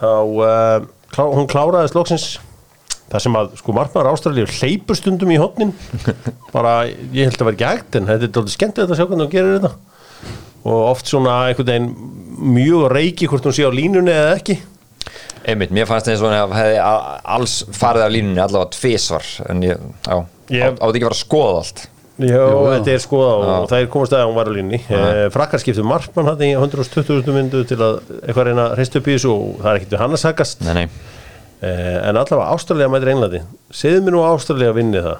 þá 0.00 0.12
uh, 0.24 0.86
klá, 1.12 1.24
hún 1.28 1.50
kláraði 1.50 1.90
slóksins 1.92 2.28
það 3.10 3.24
sem 3.26 3.36
að 3.36 3.52
sko 3.58 3.74
margmaður 3.76 4.12
Ástralíu 4.14 4.46
hleypur 4.48 4.96
stundum 4.96 5.32
í 5.34 5.38
hotnin 5.42 5.74
bara 6.54 6.86
ég 6.88 7.26
held 7.28 7.36
að 7.42 7.50
vera 7.50 7.56
ekki 7.58 7.68
hægt 7.68 7.98
en 8.00 8.08
þetta 8.08 8.28
er 8.28 8.34
dálítið 8.38 8.56
skemmtilegt 8.56 8.94
að 8.94 9.00
sjá 9.00 9.06
hvernig 9.10 9.26
hún 9.26 9.34
gerir 9.34 9.56
þetta. 9.58 9.72
Og 10.60 10.80
oft 10.90 11.08
svona 11.08 11.34
einhvern 11.50 11.68
veginn 11.68 11.90
mjög 12.54 12.86
reiki 12.94 13.28
hvort 13.28 13.44
hún 13.48 13.56
sé 13.56 13.66
á 13.66 13.72
línunni 13.72 14.12
eða 14.12 14.36
ekki 14.38 14.56
Einmitt, 15.48 15.70
mér 15.72 15.86
fannst 15.88 16.08
eins 16.12 16.20
og 16.20 16.32
hann 16.34 16.52
hefði 16.52 16.80
alls 17.24 17.54
farið 17.72 18.04
af 18.04 18.12
línunni 18.12 18.42
allavega 18.44 18.70
tvisvar 18.76 19.24
en 19.48 19.62
ég, 19.64 19.78
já, 20.04 20.18
Ég- 20.52 20.66
á- 20.68 20.76
átti 20.76 20.98
ekki 20.98 21.06
að 21.06 21.08
vera 21.08 21.16
að 21.16 21.22
skoða 21.24 21.54
allt. 21.62 21.86
Jó, 22.20 22.26
Jú, 22.28 22.56
já. 22.68 22.72
þetta 22.76 22.92
er 22.92 22.98
skoða 23.00 23.28
og, 23.32 23.44
Já. 23.48 23.52
og 23.62 23.68
það 23.70 23.78
er 23.80 23.86
komast 23.94 24.12
að 24.12 24.24
hún 24.28 24.34
var 24.36 24.50
á 24.50 24.52
línni 24.52 24.80
eh, 24.92 25.28
frakkar 25.32 25.62
skiptu 25.62 25.82
markmann 25.88 26.26
hann 26.28 26.42
í 26.44 26.50
120.000 26.52 27.32
myndu 27.32 27.62
til 27.64 27.78
að 27.80 28.02
eitthvað 28.20 28.44
reyna 28.50 28.66
að 28.68 28.74
hreist 28.76 28.98
upp 29.00 29.08
í 29.08 29.14
þessu 29.16 29.30
og 29.32 29.62
það 29.62 29.70
er 29.70 29.78
ekkert 29.80 29.94
við 29.94 30.02
hann 30.02 30.12
að 30.18 30.20
sagast 30.26 30.60
Nei, 30.66 30.74
nei, 30.74 30.84
eh, 31.64 31.96
en 32.10 32.20
allavega 32.20 32.50
Ástralía 32.52 32.90
mætir 32.92 33.08
Englandi. 33.14 33.40
Segðu 33.72 34.02
mér 34.04 34.12
nú 34.18 34.20
að 34.26 34.36
Ástralía 34.36 34.74
vinni 34.76 35.00
það. 35.00 35.16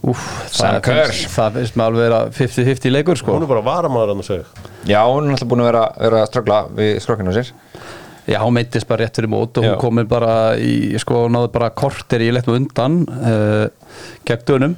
Úf, 0.00 0.20
það, 0.54 0.78
finnst- 0.86 1.26
það 1.34 1.58
finnst 1.58 1.74
með 1.76 1.84
alveg 1.90 2.06
vera 2.06 2.20
50-50 2.38 2.90
leikur 2.94 3.18
sko. 3.20 3.34
Hún 3.34 3.42
er 3.44 3.50
bara 3.50 3.60
varamaður 3.66 4.14
hann 4.14 4.22
að 4.22 4.30
segja 4.30 4.46
já, 4.88 5.00
hún 5.10 5.26
er 5.26 5.34
alltaf 5.34 5.48
búin 5.50 5.60
að 5.60 5.68
vera, 5.72 5.82
vera 6.00 6.22
að 6.22 6.30
ströggla 6.30 6.60
við 6.78 6.94
skrokkinu 7.04 7.34
á 7.34 7.36
sér 7.36 7.50
Já, 8.28 8.38
hún 8.44 8.54
meittist 8.54 8.86
bara 8.88 9.04
rétt 9.06 9.16
fyrir 9.16 9.30
mót 9.32 9.56
og 9.58 9.64
hún 9.64 9.78
komið 9.80 10.08
bara 10.10 10.32
í, 10.60 10.92
sko, 11.00 11.24
náðu 11.32 11.48
bara 11.54 11.70
korter 11.74 12.20
í 12.22 12.28
leiknum 12.34 12.58
undan 12.60 12.98
uh, 13.08 13.66
gegn 14.28 14.44
dönum. 14.50 14.76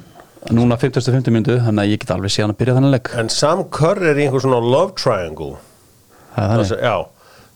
Núna 0.53 0.75
50-50 0.79 1.31
myndu, 1.31 1.57
þannig 1.63 1.83
að 1.85 1.91
ég 1.93 2.01
get 2.03 2.09
alveg 2.15 2.33
síðan 2.35 2.51
að 2.51 2.57
byrja 2.59 2.73
þannig 2.77 2.93
leik. 2.97 3.11
En 3.21 3.29
Sam 3.31 3.61
Kerr 3.71 4.01
er 4.11 4.17
í 4.19 4.25
einhver 4.25 4.43
svona 4.43 4.59
love 4.63 4.95
triangle. 4.99 5.53
Það 6.35 6.43
er 6.43 6.49
Það 6.49 6.63
þannig. 6.63 6.83
já, 6.83 6.95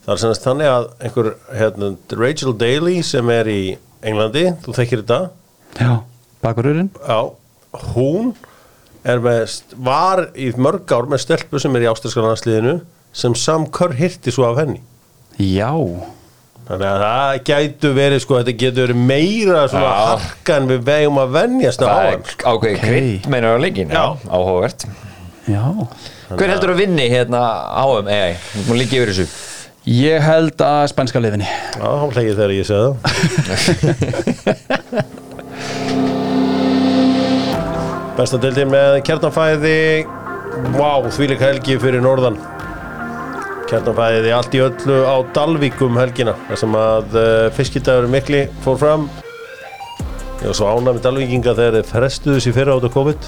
það 0.06 0.13
er 0.13 0.22
semast 0.24 0.46
þannig 0.48 0.70
að 0.72 0.86
einhver 1.08 1.29
hérna, 1.60 1.89
Rachel 2.22 2.53
Daly 2.62 2.96
sem 3.03 3.32
er 3.34 3.50
í 3.51 3.62
Englandi, 4.08 4.46
þú 4.63 4.75
þekkir 4.77 5.01
þetta? 5.03 5.20
Já, 5.82 5.91
bakururinn. 6.46 6.91
Já, 7.03 7.20
hún 7.96 8.32
er 9.08 9.20
með, 9.24 9.58
var 9.88 10.24
í 10.38 10.51
mörg 10.56 10.94
ár 10.96 11.10
með 11.12 11.25
stelpu 11.25 11.60
sem 11.63 11.75
er 11.79 11.88
í 11.88 11.89
ástralska 11.91 12.24
landsliðinu 12.24 12.77
sem 13.17 13.36
Sam 13.39 13.65
Kerr 13.74 13.96
hirti 14.00 14.32
svo 14.36 14.46
af 14.48 14.62
henni 14.62 14.79
Já, 15.38 15.70
þannig 16.67 16.88
að 16.89 17.01
það 17.03 17.32
gætu 17.50 17.89
verið 17.98 18.20
sko, 18.24 18.34
þetta 18.41 18.53
getur 18.63 18.82
verið 18.88 19.00
meira 19.12 19.62
svona 19.70 19.91
Já. 19.91 19.96
harka 20.12 20.51
en 20.58 20.65
við 20.72 20.79
vegum 20.88 21.17
að 21.22 21.29
venjast 21.38 21.79
á 21.82 21.84
Það 21.86 21.91
hann 21.98 22.08
er 22.08 22.12
ákveði 22.17 22.48
Ok. 22.53 22.65
krydd 22.82 23.24
meinar 23.34 23.51
á 23.53 23.56
leikin, 23.62 23.89
já, 23.94 24.06
áhugavert. 24.34 24.79
Já. 25.48 25.63
Hver 26.34 26.50
heldur 26.51 26.72
að 26.74 26.79
vinni 26.82 27.06
hérna 27.13 27.41
áum 27.86 28.08
AI? 28.12 28.34
Þú 28.56 28.62
múin 28.67 28.79
líka 28.82 28.96
yfir 28.98 29.10
þessu. 29.13 29.27
Ég 29.88 30.20
held 30.25 30.58
að 30.60 30.89
spænska 30.91 31.20
lifinni 31.24 31.48
Já, 31.48 31.88
hann 32.01 32.12
hlegið 32.12 32.36
þegar 32.41 32.51
ég 32.58 32.65
segi 32.67 32.84
það. 32.84 32.94
Besta 38.17 38.39
deildin 38.41 38.72
með 38.74 38.98
kjartanfæði 39.08 39.75
Vá, 40.74 40.91
þvíleik 41.13 41.41
helgi 41.44 41.75
fyrir 41.82 42.01
norðan 42.03 42.38
Kjartanfæði 43.68 44.30
allt 44.32 44.54
í 44.56 44.60
öllu 44.64 44.98
á 45.04 45.16
Dalvíkum 45.36 45.98
helgina 46.00 46.38
þar 46.48 46.60
sem 46.62 46.76
að 46.80 47.16
uh, 47.20 47.48
fiskidagur 47.56 48.08
mikli 48.12 48.46
fór 48.64 48.78
fram. 48.80 49.08
Ég 50.40 50.46
var 50.46 50.56
svo 50.56 50.70
ánægð 50.72 50.94
með 50.94 51.02
Dalvíkinga 51.04 51.56
þegar 51.58 51.76
þeir 51.76 51.90
frestuðu 51.90 52.44
sér 52.46 52.56
fyrra 52.56 52.78
át 52.78 52.88
á 52.88 52.92
COVID. 52.94 53.28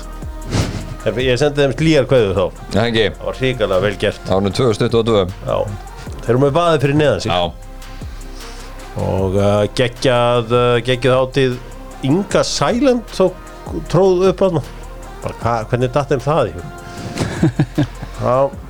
Ég 1.20 1.40
sendi 1.42 1.64
þeim 1.66 1.74
slíjar 1.76 2.08
kveðu 2.08 2.32
þá. 2.38 2.62
Það 2.76 3.26
var 3.26 3.40
hrikalega 3.42 3.84
vel 3.84 3.98
gert. 4.00 4.32
Árunum 4.32 4.56
2022 4.56 5.26
Já, 5.28 5.58
þeir 6.22 6.32
eru 6.32 6.42
með 6.46 6.56
vaðið 6.60 6.86
fyrir 6.86 7.00
neðan 7.02 7.24
sig. 7.26 7.36
Já, 7.36 7.42
og 9.10 9.38
uh, 9.40 9.66
geggjað 9.80 10.56
uh, 10.56 10.72
geggjað 10.88 11.20
hátíð. 11.20 11.60
Inga 12.08 12.46
Silent 12.48 13.12
svo 13.12 13.32
tróð 13.92 14.30
upp 14.32 14.48
að 14.48 14.62
hva, 14.64 15.60
hvernig 15.68 15.92
datt 15.92 16.16
þeim 16.16 16.24
það 16.24 16.54
í 16.54 16.56
hug? 16.56 16.68
Já 18.24 18.69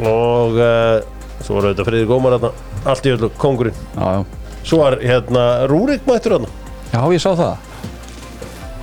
og 0.00 0.56
uh, 0.56 1.02
svo 1.42 1.58
var 1.58 1.68
auðvitað 1.68 1.90
Friðrik 1.90 2.14
Ómar 2.16 2.38
þarna, 2.38 2.52
allt 2.92 3.06
í 3.06 3.12
öllu, 3.12 3.28
kongurinn 3.42 3.76
Já, 3.98 4.06
já, 4.16 4.56
svo 4.62 4.80
var 4.80 4.98
hérna 5.02 5.44
Rúrik 5.70 6.08
mættur 6.08 6.38
þarna. 6.38 6.50
Já 6.92 7.00
ég 7.12 7.22
sá 7.24 7.30
það. 7.36 7.70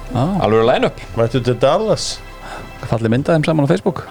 Já, 0.09 0.23
alveg 0.45 0.65
line-up. 0.69 1.03
Mættur 1.17 1.43
til 1.45 1.57
Dallas. 1.61 2.07
Fallið 2.89 3.13
myndaðum 3.13 3.45
saman 3.45 3.69
á 3.69 3.71
Facebook. 3.71 4.05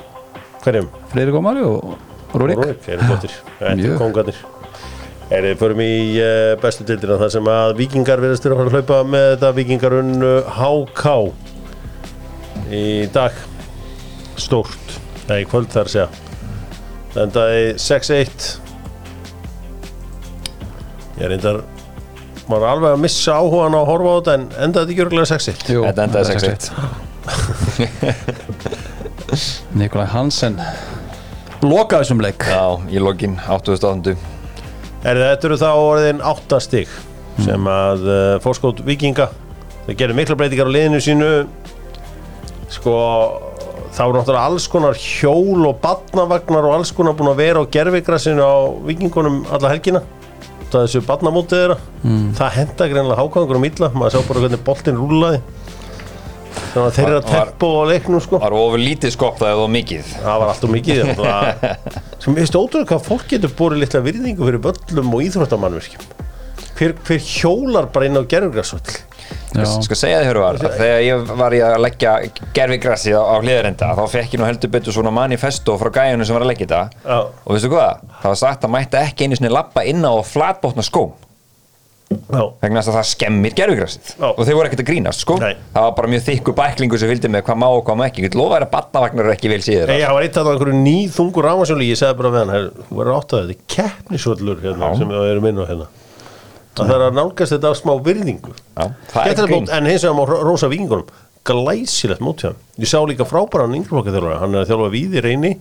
Hverjum? 0.63 0.91
Friðrik 1.13 1.39
Ómari 1.39 1.65
og 1.67 1.97
og 2.29 2.41
Rúrik 2.43 2.61
Rúrik, 2.61 2.89
er 2.89 3.03
flottir. 3.03 3.35
Þetta 3.59 3.73
er 3.73 3.81
Mjög. 3.81 3.99
kongarnir 4.03 4.41
Erið, 5.29 5.59
förum 5.61 5.81
í 5.85 5.93
uh, 6.25 6.55
bestu 6.61 6.87
dildina 6.89 7.19
þar 7.21 7.33
sem 7.35 7.51
að 7.53 7.75
vikingar 7.83 8.23
verðast 8.23 8.47
þurfa 8.47 8.57
að 8.57 8.61
fara 8.63 8.71
að 8.71 8.77
hlaupa 8.79 9.01
með 9.13 9.27
þetta 9.35 9.51
vikingarunn 9.59 10.15
HK 10.57 11.13
í 12.73 12.85
dag. 13.13 13.43
Stórt, 14.41 14.97
eða 15.27 15.43
í 15.43 15.47
kvöld 15.51 15.69
þar 15.75 15.91
að 15.91 15.93
segja 15.93 16.28
endaði 17.17 17.63
6-1 17.81 18.61
ég 21.19 21.25
er 21.25 21.31
reyndar 21.33 21.63
maður 22.49 22.63
er 22.65 22.71
alveg 22.75 22.91
að 22.95 23.03
missa 23.05 23.33
áhugan 23.39 23.77
á 23.77 23.81
að 23.81 23.91
horfa 23.93 24.09
á 24.09 24.17
þetta 24.19 24.33
en 24.35 24.45
endaði 24.67 24.85
þetta 24.85 24.93
ekki 24.95 25.05
örgulega 25.07 25.33
6-1 25.33 25.73
Jú, 25.75 25.81
Þetta 25.89 26.03
endaði 26.05 26.25
þetta 26.29 26.49
er 26.49 26.57
6-1 29.29 29.77
Nikolaj 29.79 30.09
Hansen 30.15 30.57
Lokaði 31.59 32.05
þessum 32.05 32.21
leik. 32.23 32.45
Já, 32.47 32.79
í 32.87 33.01
lokin 33.03 33.35
88. 33.51 34.13
Er 35.09 35.19
þetta 35.19 35.49
eru 35.49 35.57
þá 35.59 35.71
orðin 35.75 36.21
8 36.23 36.61
stig 36.63 36.93
sem 37.43 37.67
að 37.71 38.05
uh, 38.07 38.37
fórskót 38.43 38.83
vikinga 38.87 39.29
þau 39.87 39.95
gerir 39.99 40.15
mikla 40.19 40.37
breytingar 40.39 40.71
á 40.71 40.75
liðinu 40.75 41.01
sínu. 41.03 41.31
Sko 42.71 42.95
þá 43.95 44.01
eru 44.05 44.19
náttúrulega 44.19 44.45
alls 44.49 44.67
konar 44.71 44.99
hjól 45.01 45.67
og 45.71 45.79
badnavagnar 45.83 46.67
og 46.69 46.75
alls 46.79 46.93
konar 46.97 47.15
búin 47.19 47.31
að 47.33 47.41
vera 47.43 47.63
á 47.63 47.71
gerfigrassinu 47.77 48.43
á 48.45 48.55
vikingunum 48.89 49.41
alla 49.53 49.73
helgina. 49.75 50.03
Það 50.69 50.83
er 50.83 50.89
þessu 50.91 51.01
badnamótið 51.09 51.63
þeirra. 51.63 51.77
Mm. 52.05 52.27
það 52.37 52.57
henda 52.59 52.89
greinlega 52.93 53.21
hákangur 53.23 53.57
um 53.61 53.65
illa. 53.71 53.89
Maður 53.95 54.13
sá 54.19 54.29
bara 54.29 54.43
hvernig 54.45 54.65
boltinn 54.67 54.99
rúlaði 55.01 55.41
þannig 56.69 56.85
að 56.89 56.97
þeirra 56.99 57.15
Var- 57.15 57.23
var- 57.23 57.49
tempo 57.49 57.69
á 57.81 57.83
leiknum 57.89 58.21
sko. 58.21 58.39
var 58.43 58.53
ofur 58.53 58.79
lítið 58.83 59.13
skopp 59.15 59.39
það 59.41 59.53
eða 59.55 59.69
mikið? 59.73 60.09
Það 60.25 60.39
var 60.43 60.49
alltaf 60.53 60.71
mikið 60.75 60.99
það 61.19 61.45
sem 62.19 62.35
ég 62.35 62.41
veist 62.43 62.57
ótrúlega 62.59 62.89
hvað 62.93 63.05
fólk 63.09 63.27
getur 63.31 63.53
borið 63.57 63.83
litla 63.85 64.01
virðingu 64.05 64.49
fyrir 64.49 64.63
böllum 64.67 65.15
og 65.15 65.23
íþróttamannverkjum 65.25 66.03
hver, 66.79 66.95
hver 67.07 67.23
hjólar 67.25 67.89
bara 67.95 68.09
inn 68.11 68.19
á 68.21 68.23
gerfugrassvöll 68.29 68.99
Já, 69.55 69.65
Skal 69.83 69.97
segja 69.97 70.19
þið 70.21 70.27
Hjörvar, 70.29 70.59
að 70.61 70.75
þegar 70.79 71.01
ég 71.03 71.31
var 71.41 71.55
í 71.57 71.61
að 71.65 71.77
leggja 71.83 72.13
gerfigrassi 72.55 73.15
á, 73.17 73.23
á 73.25 73.37
hliðarenda 73.41 73.93
þá 73.97 74.03
fekk 74.13 74.35
ég 74.37 74.43
nú 74.43 74.49
heldur 74.49 74.73
betur 74.75 74.95
svona 74.95 75.13
manifesto 75.15 75.79
frá 75.81 75.91
gæjunum 75.99 76.29
sem 76.29 76.37
var 76.37 76.45
að 76.45 76.53
leggja 76.53 76.67
þetta. 76.69 77.07
Já. 77.07 77.19
og 77.45 77.57
veistu 77.57 77.71
hvað, 77.73 78.05
það 78.21 78.29
var 78.35 78.43
sagt 78.43 78.69
að 78.69 78.75
mætti 78.77 79.01
ekki 79.01 79.25
einu 79.29 79.41
sinni 79.41 79.55
lappa 79.55 79.87
inn 79.89 80.05
á 80.05 80.13
flatbótna 80.23 80.85
skóm. 80.87 81.17
Já, 82.09 82.41
vegna 82.63 82.81
þess 82.81 82.89
að 82.89 82.97
það 82.97 83.09
skemmir 83.11 83.55
gerfigrassið 83.57 84.23
og 84.25 84.39
þau 84.41 84.53
voru 84.57 84.69
ekkert 84.71 84.81
að 84.81 84.87
grínast 84.89 85.25
sko. 85.25 85.35
Nei. 85.43 85.59
það 85.75 85.85
var 85.85 85.91
bara 85.99 86.09
mjög 86.09 86.23
þykku 86.25 86.55
bæklingu 86.57 87.01
sem 87.01 87.11
fylgdi 87.13 87.29
með 87.35 87.43
hvað 87.45 87.59
má 87.61 87.67
og 87.69 87.83
hvað 87.85 87.99
má 88.01 88.05
ekki, 88.07 88.23
ég 88.23 88.31
get 88.31 88.39
lofa 88.41 88.61
að 88.63 88.71
batnavagnar 88.73 89.27
eru 89.29 89.35
ekki 89.35 89.51
vel 89.53 89.61
síður 89.61 89.93
Nei, 89.93 90.01
það 90.01 90.15
var 90.17 90.25
eitt 90.25 90.39
af 90.41 90.49
einhverju 90.55 90.79
nýþungur 90.87 91.49
rámasjóli 91.51 91.91
ég 91.91 92.01
segði 92.01 92.17
bara 92.23 92.33
við 92.33 92.41
hann, 92.41 92.55
"Herru, 92.55 92.71
þú 92.89 93.01
verður 93.03 93.19
átt 93.19 93.35
að 93.37 93.43
þetta 93.43 93.57
er 93.59 93.61
keppnisvöllur 93.77 94.63
hérna, 94.65 94.91
sem 94.97 95.13
við 95.13 95.31
erum 95.35 95.49
inn 95.53 95.61
á 95.61 95.65
hérna 95.69 95.87
það 96.79 96.93
þarf 96.93 97.07
að 97.09 97.17
nálgast 97.19 97.55
þetta 97.57 97.73
af 97.73 97.79
smá 97.81 97.93
virðingu. 98.09 98.53
Er 98.79 99.43
en 99.79 99.91
hins 99.91 100.05
vegar 100.07 100.17
má 100.19 100.25
ró- 100.29 100.43
rósa 100.49 100.71
vikingunum 100.73 101.09
glæsilegt 101.49 102.21
mót 102.21 102.43
hjá 102.43 102.51
hann 102.53 102.59
ég 102.83 102.89
sá 102.91 102.99
líka 103.09 103.25
frábæran 103.25 103.75
yngreflokka 103.79 104.13
þjálfara 104.13 104.41
hann 104.43 104.55
er 104.57 104.65
að 104.65 104.71
þjálfa 104.73 104.89
við 104.93 105.15
í 105.17 105.23
reyni. 105.25 105.53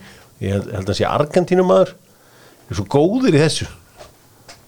Ég 0.44 0.54
held, 0.54 0.68
að 0.68 0.80
hann 0.82 0.98
sé 0.98 1.06
Argentínumæður 1.08 1.94
ég 1.94 2.72
er 2.74 2.80
svo 2.82 2.88
góður 2.92 3.38
í 3.38 3.42
þessu. 3.42 3.68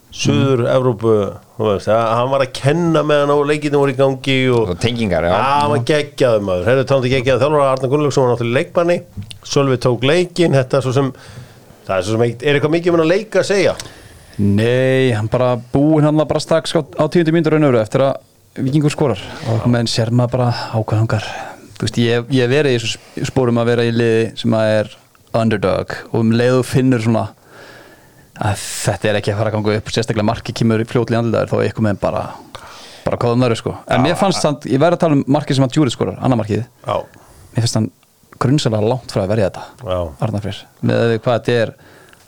Suður 0.09 0.63
Evrópu 0.73 1.11
veist, 1.59 1.89
að, 1.93 1.99
hann 2.17 2.31
var 2.31 2.41
að 2.41 2.53
kenna 2.57 3.03
með 3.05 3.19
hann 3.21 3.33
á 3.35 3.37
leikinu 3.45 3.77
voru 3.77 3.93
í 3.93 3.97
gangi 3.99 4.37
og 4.49 4.71
tengingar, 4.81 5.27
hann 5.29 5.69
var 5.75 5.83
geggjaður 5.85 6.41
maður. 6.47 6.71
Geggjaður 7.13 7.43
þjálfara 7.43 7.67
Arna 7.75 7.89
Gunnlaugsson 7.91 8.25
var 8.25 8.31
náttúrulega 8.33 8.49
í 8.49 8.57
leikbanni 8.57 8.97
Sölvi 9.45 9.77
tók 9.77 10.07
leikin 10.09 10.57
Þetta 10.57 10.79
er 10.79 10.87
svo 10.87 10.93
sem 10.97 11.11
Það 11.85 11.93
er 11.99 12.07
svo 12.07 12.15
sem 12.15 12.23
eitt 12.25 12.43
Er 12.45 12.57
eitthvað 12.57 12.73
mikið 12.73 12.89
um 12.91 12.97
hann 12.97 13.05
að 13.05 13.11
leika 13.13 13.43
að 13.43 13.49
segja 13.51 13.75
Nei, 14.39 15.11
hann 15.11 15.27
bara 15.31 15.53
búinn 15.73 16.07
hann 16.07 16.19
bara 16.23 16.39
strax 16.39 16.71
á, 16.75 17.03
tíundu 17.11 17.33
mínútur 17.35 17.57
raunöru 17.57 17.81
eftir 17.81 18.05
að 18.05 18.63
vikingur 18.63 18.93
skorar. 18.93 19.21
Og 19.51 19.67
menn 19.71 19.89
sér 19.89 20.13
maður 20.15 20.37
bara 20.37 20.51
ákvæðangar 20.79 21.27
þú 21.79 21.87
veist, 21.87 21.99
ég, 21.99 22.31
ég 22.35 22.51
verið 22.51 22.75
í 22.75 22.79
þessu 22.79 23.27
spórum 23.29 23.59
að 23.61 23.69
vera 23.71 23.85
í 23.87 23.91
liði 23.95 24.23
sem 24.39 24.55
að 24.55 24.71
er 24.77 24.93
underdog. 25.39 25.95
Og 26.11 26.23
um 26.23 26.33
leiðu 26.35 26.63
finnur 26.67 27.03
svona 27.03 27.27
að 28.39 28.59
þetta 28.63 29.09
er 29.09 29.19
ekki 29.19 29.33
að 29.33 29.39
fara 29.41 29.51
að 29.51 29.57
ganga 29.57 29.77
upp 29.79 29.93
sérstaklega 29.93 30.27
marki 30.27 30.55
kemur 30.55 30.83
fljótli 30.87 31.19
andliðar 31.19 31.51
þá 31.51 31.55
er 31.59 31.65
eitthvað 31.67 31.87
með 31.89 32.01
bara 32.03 32.25
bara 33.05 33.19
kóðum 33.19 33.43
þar 33.45 33.55
sko. 33.59 33.75
En 33.91 34.03
mér 34.03 34.19
fannst 34.19 34.43
hann, 34.45 34.59
ég 34.69 34.79
verði 34.81 34.99
að 34.99 35.03
tala 35.03 35.17
um 35.17 35.23
markið 35.35 35.57
sem 35.57 35.65
að 35.65 35.75
Djúri 35.75 35.93
skorar, 35.93 36.19
annar 36.23 36.39
markið. 36.39 36.65
Já, 36.83 36.95
mér 37.55 37.65
finnst 37.65 37.79
hann 37.79 37.89
grunnsalega 38.39 38.91
langt 38.91 39.11
frá 39.13 39.23
að 39.23 39.31
verja 39.33 39.49
þetta 39.49 40.41
Freyr, 40.43 40.61
með 40.85 41.15
hvað 41.23 41.39
þetta 41.39 41.57
er 41.63 41.73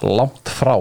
langt 0.01 0.51
frá 0.51 0.75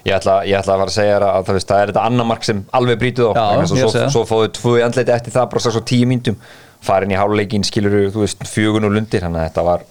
Ég 0.00 0.14
ætla, 0.16 0.38
ég 0.48 0.56
ætla 0.56 0.74
að 0.74 0.80
fara 0.80 0.88
að 0.88 0.94
segja 0.94 1.16
þér 1.18 1.24
að 1.28 1.52
veist, 1.52 1.68
það 1.68 1.82
er 1.82 1.90
þetta 1.90 2.04
annar 2.08 2.26
mark 2.30 2.44
sem 2.46 2.62
alveg 2.72 2.98
brýtu 3.02 3.26
þá. 3.26 3.36
Já, 3.36 3.66
svo, 3.68 3.90
það. 3.92 4.06
svo 4.14 4.22
fóðu 4.24 4.52
tvö 4.56 4.78
í 4.78 4.84
andleiti 4.86 5.12
eftir 5.12 5.34
það 5.34 5.50
bara 5.52 5.72
á 5.76 5.82
tíu 5.90 6.08
mínutum 6.08 6.38
farin 6.80 7.12
í 7.12 7.18
háluleikin 7.20 7.66
skilur 7.68 8.08
þú 8.14 8.24
veist 8.24 8.46
fjögun 8.48 8.88
og 8.88 8.94
lundir 8.96 9.20
þannig 9.20 9.42
að 9.42 9.50
þetta 9.50 9.66
var 9.66 9.84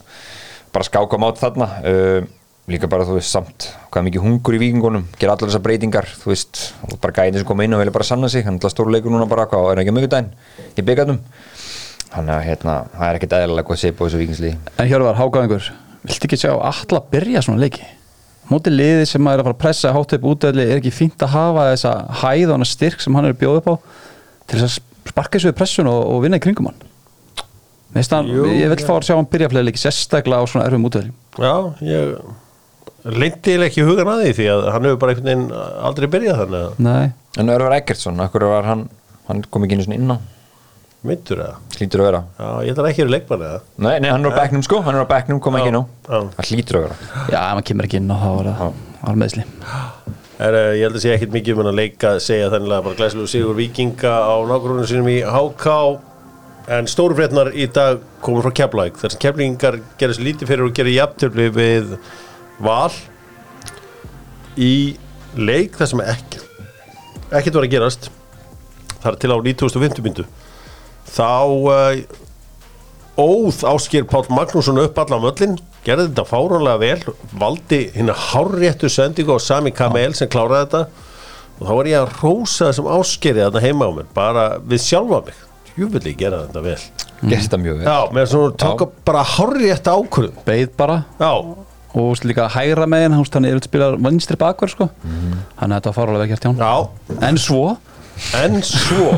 bara 0.74 0.88
skáka 0.88 1.22
mát 1.22 1.38
þarna. 1.38 1.70
Uh, 1.86 2.26
líka 2.70 2.90
bara 2.90 3.06
þú 3.08 3.18
veist 3.18 3.34
samt 3.34 3.68
hvað 3.90 4.06
mikið 4.08 4.26
hungur 4.26 4.58
í 4.58 4.62
vikingunum 4.62 5.06
gera 5.18 5.34
allar 5.34 5.50
þessar 5.50 5.64
breytingar 5.66 6.08
þú 6.22 6.32
veist 6.32 6.62
og 6.86 6.98
bara 7.02 7.16
gæðin 7.18 7.42
sem 7.42 7.50
kom 7.50 7.64
inn 7.66 7.74
og 7.74 7.82
vilja 7.82 7.96
bara 7.96 8.08
sanna 8.08 8.30
sig 8.30 8.46
hann 8.46 8.60
er 8.62 8.74
stóru 8.74 8.94
leikur 8.94 9.14
núna 9.14 9.30
bara 9.30 9.48
hvað 9.50 9.72
er 9.74 9.84
ekki 9.84 9.96
mjög 9.96 10.10
dæn 10.14 10.32
í 10.78 10.86
byggarnum 10.86 11.22
þannig 12.10 12.36
að 12.36 12.44
hérna 12.46 12.76
það 12.94 13.08
er 13.08 13.20
ekkert 13.20 13.38
eðlilega 13.40 13.70
hvað 13.72 13.82
sé 13.82 13.94
på 13.94 14.10
þessu 14.10 14.22
vikingsliði 14.22 14.58
Móti 18.50 18.72
liði 18.74 19.06
sem 19.06 19.22
maður 19.22 19.40
er 19.40 19.44
að 19.44 19.48
fara 19.50 19.56
að 19.58 19.64
pressa 19.64 19.94
hátt 19.94 20.14
upp 20.18 20.28
útöðli 20.32 20.66
er 20.66 20.80
ekki 20.80 20.94
fínt 20.94 21.22
að 21.26 21.34
hafa 21.36 21.66
þessa 21.70 21.92
hæð 22.24 22.48
og 22.48 22.54
hana 22.56 22.68
styrk 22.70 23.04
sem 23.04 23.18
hann 23.18 23.28
er 23.30 23.36
að 23.36 23.42
bjóða 23.44 23.62
upp 23.62 23.70
á 23.70 23.76
til 24.50 24.62
þess 24.62 24.66
að 24.66 25.12
sparka 25.12 25.38
þessu 25.38 25.52
við 25.52 25.58
pressun 25.60 25.90
og, 25.92 26.00
og 26.10 26.24
vinna 26.26 26.40
í 26.40 26.44
kringum 26.44 26.70
hann? 26.72 26.86
Hann, 27.94 28.30
Jú, 28.30 28.46
ég 28.54 28.70
vil 28.70 28.86
fá 28.86 28.94
að 28.96 29.08
sjá 29.08 29.16
hann 29.16 29.30
byrja 29.30 29.50
fleiri 29.50 29.70
leiki 29.70 29.82
sérstaklega 29.82 30.46
á 30.46 30.50
svona 30.50 30.66
erfum 30.70 30.86
útöðli 30.90 31.14
Já, 31.42 31.54
ég 31.86 32.18
leindi 33.10 33.56
ekki 33.66 33.86
hugan 33.88 34.12
að 34.12 34.26
því 34.26 34.34
því 34.38 34.50
að 34.54 34.66
hann 34.74 34.90
hefur 34.90 35.00
bara 35.02 35.16
einhvern 35.16 35.30
veginn 35.30 35.46
aldrei 35.90 36.10
byrjað 36.14 36.42
þannig 36.44 36.82
Nei, 36.86 37.06
en 37.42 37.54
Örvar 37.54 37.78
Eggertsson, 37.80 38.22
akkur 38.26 38.46
var 38.50 38.68
hann 38.70 38.86
hann 39.30 39.46
kom 39.50 39.66
ekki 39.66 39.78
einu 39.78 39.86
svona 39.86 40.00
inn 40.02 40.14
á 40.14 40.18
myndur 41.08 41.40
það 41.44 41.80
hlýtur 41.80 42.02
að 42.04 42.08
vera. 42.10 42.22
Já, 42.36 42.48
ég 42.68 42.76
ekki 42.90 43.04
að 43.04 43.08
vera 43.08 43.14
leikmann 43.16 43.44
eða? 43.48 43.60
Nei, 43.80 43.94
nei, 44.04 44.10
hann 44.12 44.26
er 44.26 44.34
á 44.36 44.40
bekknum 44.40 44.64
sko, 44.66 44.82
hann 44.84 44.98
er 45.00 45.06
á 45.08 45.10
bekknum, 45.10 45.40
kom 45.44 45.58
ekki 45.60 45.72
Já. 46.10 46.20
Það 46.36 46.50
hlýtur 46.50 46.80
að 46.80 46.86
vera. 46.88 46.98
Já, 47.30 47.40
ef 47.40 47.54
hann 47.54 47.68
kemur 47.70 47.88
ekki 47.88 48.02
inn 48.02 48.12
og 48.16 48.24
þá 48.24 48.30
var 48.36 48.50
það 48.50 48.60
Er, 50.40 50.56
eh, 50.56 50.74
ég 50.80 50.86
held 50.88 50.96
að 50.96 51.04
sé 51.04 51.12
ekkit 51.12 51.34
mikið 51.36 51.56
um 51.56 51.62
hann 51.62 51.72
að 51.74 51.80
leika 51.82 52.12
segja 52.24 52.52
þannig 52.54 52.72
að 52.72 52.86
bara 52.86 52.98
glæslu 53.00 53.26
sigur 53.28 53.58
vikinga 53.58 54.12
á 54.24 54.36
nágrunum 54.48 54.88
sínum 54.88 55.10
í 55.12 55.18
HK 55.20 55.74
en 56.78 56.88
stórufrétnar 56.88 57.50
í 57.60 57.66
dag 57.76 58.00
komur 58.24 58.46
frá 58.46 58.54
Keflæk 58.62 59.00
þar 59.02 59.12
sem 59.12 59.20
Keflingar 59.20 59.80
gerir 60.00 60.16
sér 60.16 60.28
lítið 60.30 60.52
fyrir 60.52 60.64
og 60.64 60.78
gerir 60.78 60.96
jafntöfli 60.96 61.50
við 61.58 61.98
val 62.64 62.94
í 64.56 64.96
leik 65.36 65.76
þar 65.76 65.92
sem 65.92 66.06
ekki 66.08 66.44
ekkert 67.36 67.60
var 67.60 67.68
að 67.68 67.74
gerast. 67.76 68.10
Þar 69.04 69.20
til 69.20 69.32
á 69.36 69.38
9050 69.44 70.08
myndu 70.08 70.26
þá 71.14 71.32
uh, 71.70 72.02
óð 73.20 73.66
Ásker 73.74 74.08
Pál 74.10 74.26
Magnússon 74.32 74.80
upp 74.82 75.02
allan 75.02 75.24
möllin 75.26 75.58
gerði 75.86 76.10
þetta 76.10 76.26
fáránlega 76.28 76.80
vel 76.82 77.16
valdi 77.40 77.80
hérna 77.96 78.16
hárréttu 78.16 78.90
sendingu 78.92 79.36
á 79.36 79.40
Sami 79.42 79.72
Kamel 79.76 80.14
sem 80.18 80.30
kláraði 80.32 80.66
þetta. 80.66 81.08
Og 81.60 81.68
þá 81.68 81.72
var 81.76 81.90
ég 81.90 82.00
að 82.00 82.18
rósa 82.22 82.70
þessum 82.70 82.90
Áskeri 82.96 83.44
þarna 83.44 83.64
heima 83.64 83.88
á 83.88 83.92
mér 83.96 84.12
bara 84.16 84.44
við 84.64 84.84
sjálfa 84.86 85.22
mig. 85.28 85.40
Júvillig 85.80 86.20
gera 86.20 86.44
þetta 86.46 86.64
vel. 86.64 86.78
Gerst 87.20 87.50
þetta 87.50 87.60
mjög 87.64 87.82
vel. 87.82 87.88
Já, 87.88 87.98
með 88.16 88.30
svona 88.34 88.56
tóka 88.64 88.88
bara 89.08 89.26
hárrétt 89.28 89.92
ákvörðum 89.92 90.40
Beið 90.48 90.72
bara. 90.80 91.02
Já, 91.20 91.32
og 92.00 92.24
líka 92.24 92.48
hægra 92.54 92.88
megin 92.88 93.16
hann 93.18 93.28
hann 93.34 93.48
er 93.50 93.60
að 93.60 93.68
spila 93.68 93.92
vinstri 93.98 94.38
bakver 94.40 94.72
sko. 94.72 94.90
Þannig 95.04 95.64
að 95.64 95.76
þetta 95.76 95.92
var 95.92 95.98
fárlega 96.00 96.24
vel 96.24 96.30
gert 96.34 96.48
hjá 96.48 96.52
hann 96.54 97.28
En 97.30 97.40
svo, 97.42 97.64
en 98.40 98.60
svo 98.66 99.14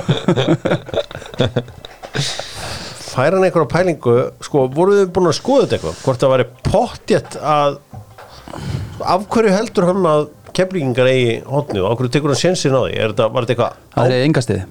fær 3.12 3.36
hann 3.36 3.44
einhverja 3.46 3.70
pælingu 3.72 4.18
sko, 4.46 4.66
voruð 4.76 5.02
þið 5.02 5.10
búin 5.16 5.32
að 5.32 5.38
skoða 5.40 5.66
þetta 5.66 5.78
eitthvað? 5.80 5.98
Hvort 6.06 6.22
það 6.24 6.34
væri 6.36 6.46
pottjett 6.68 7.40
að 7.42 7.80
sko, 7.82 8.62
af 9.16 9.26
hverju 9.34 9.56
heldur 9.56 9.90
hann 9.90 10.08
að 10.12 10.30
keflingar 10.56 11.08
eigi 11.12 11.36
hotni 11.48 11.82
og 11.82 11.92
af 11.94 12.00
hverju 12.00 12.14
tekur 12.18 12.34
hann 12.34 12.42
sensin 12.44 12.76
á 12.76 12.82
því? 12.86 12.96
Er 12.96 13.12
þetta, 13.14 13.28
var 13.36 13.48
þetta 13.50 13.68
það 13.68 13.76
eitthvað 14.06 14.16
er 14.20 14.26
engastiði 14.30 14.64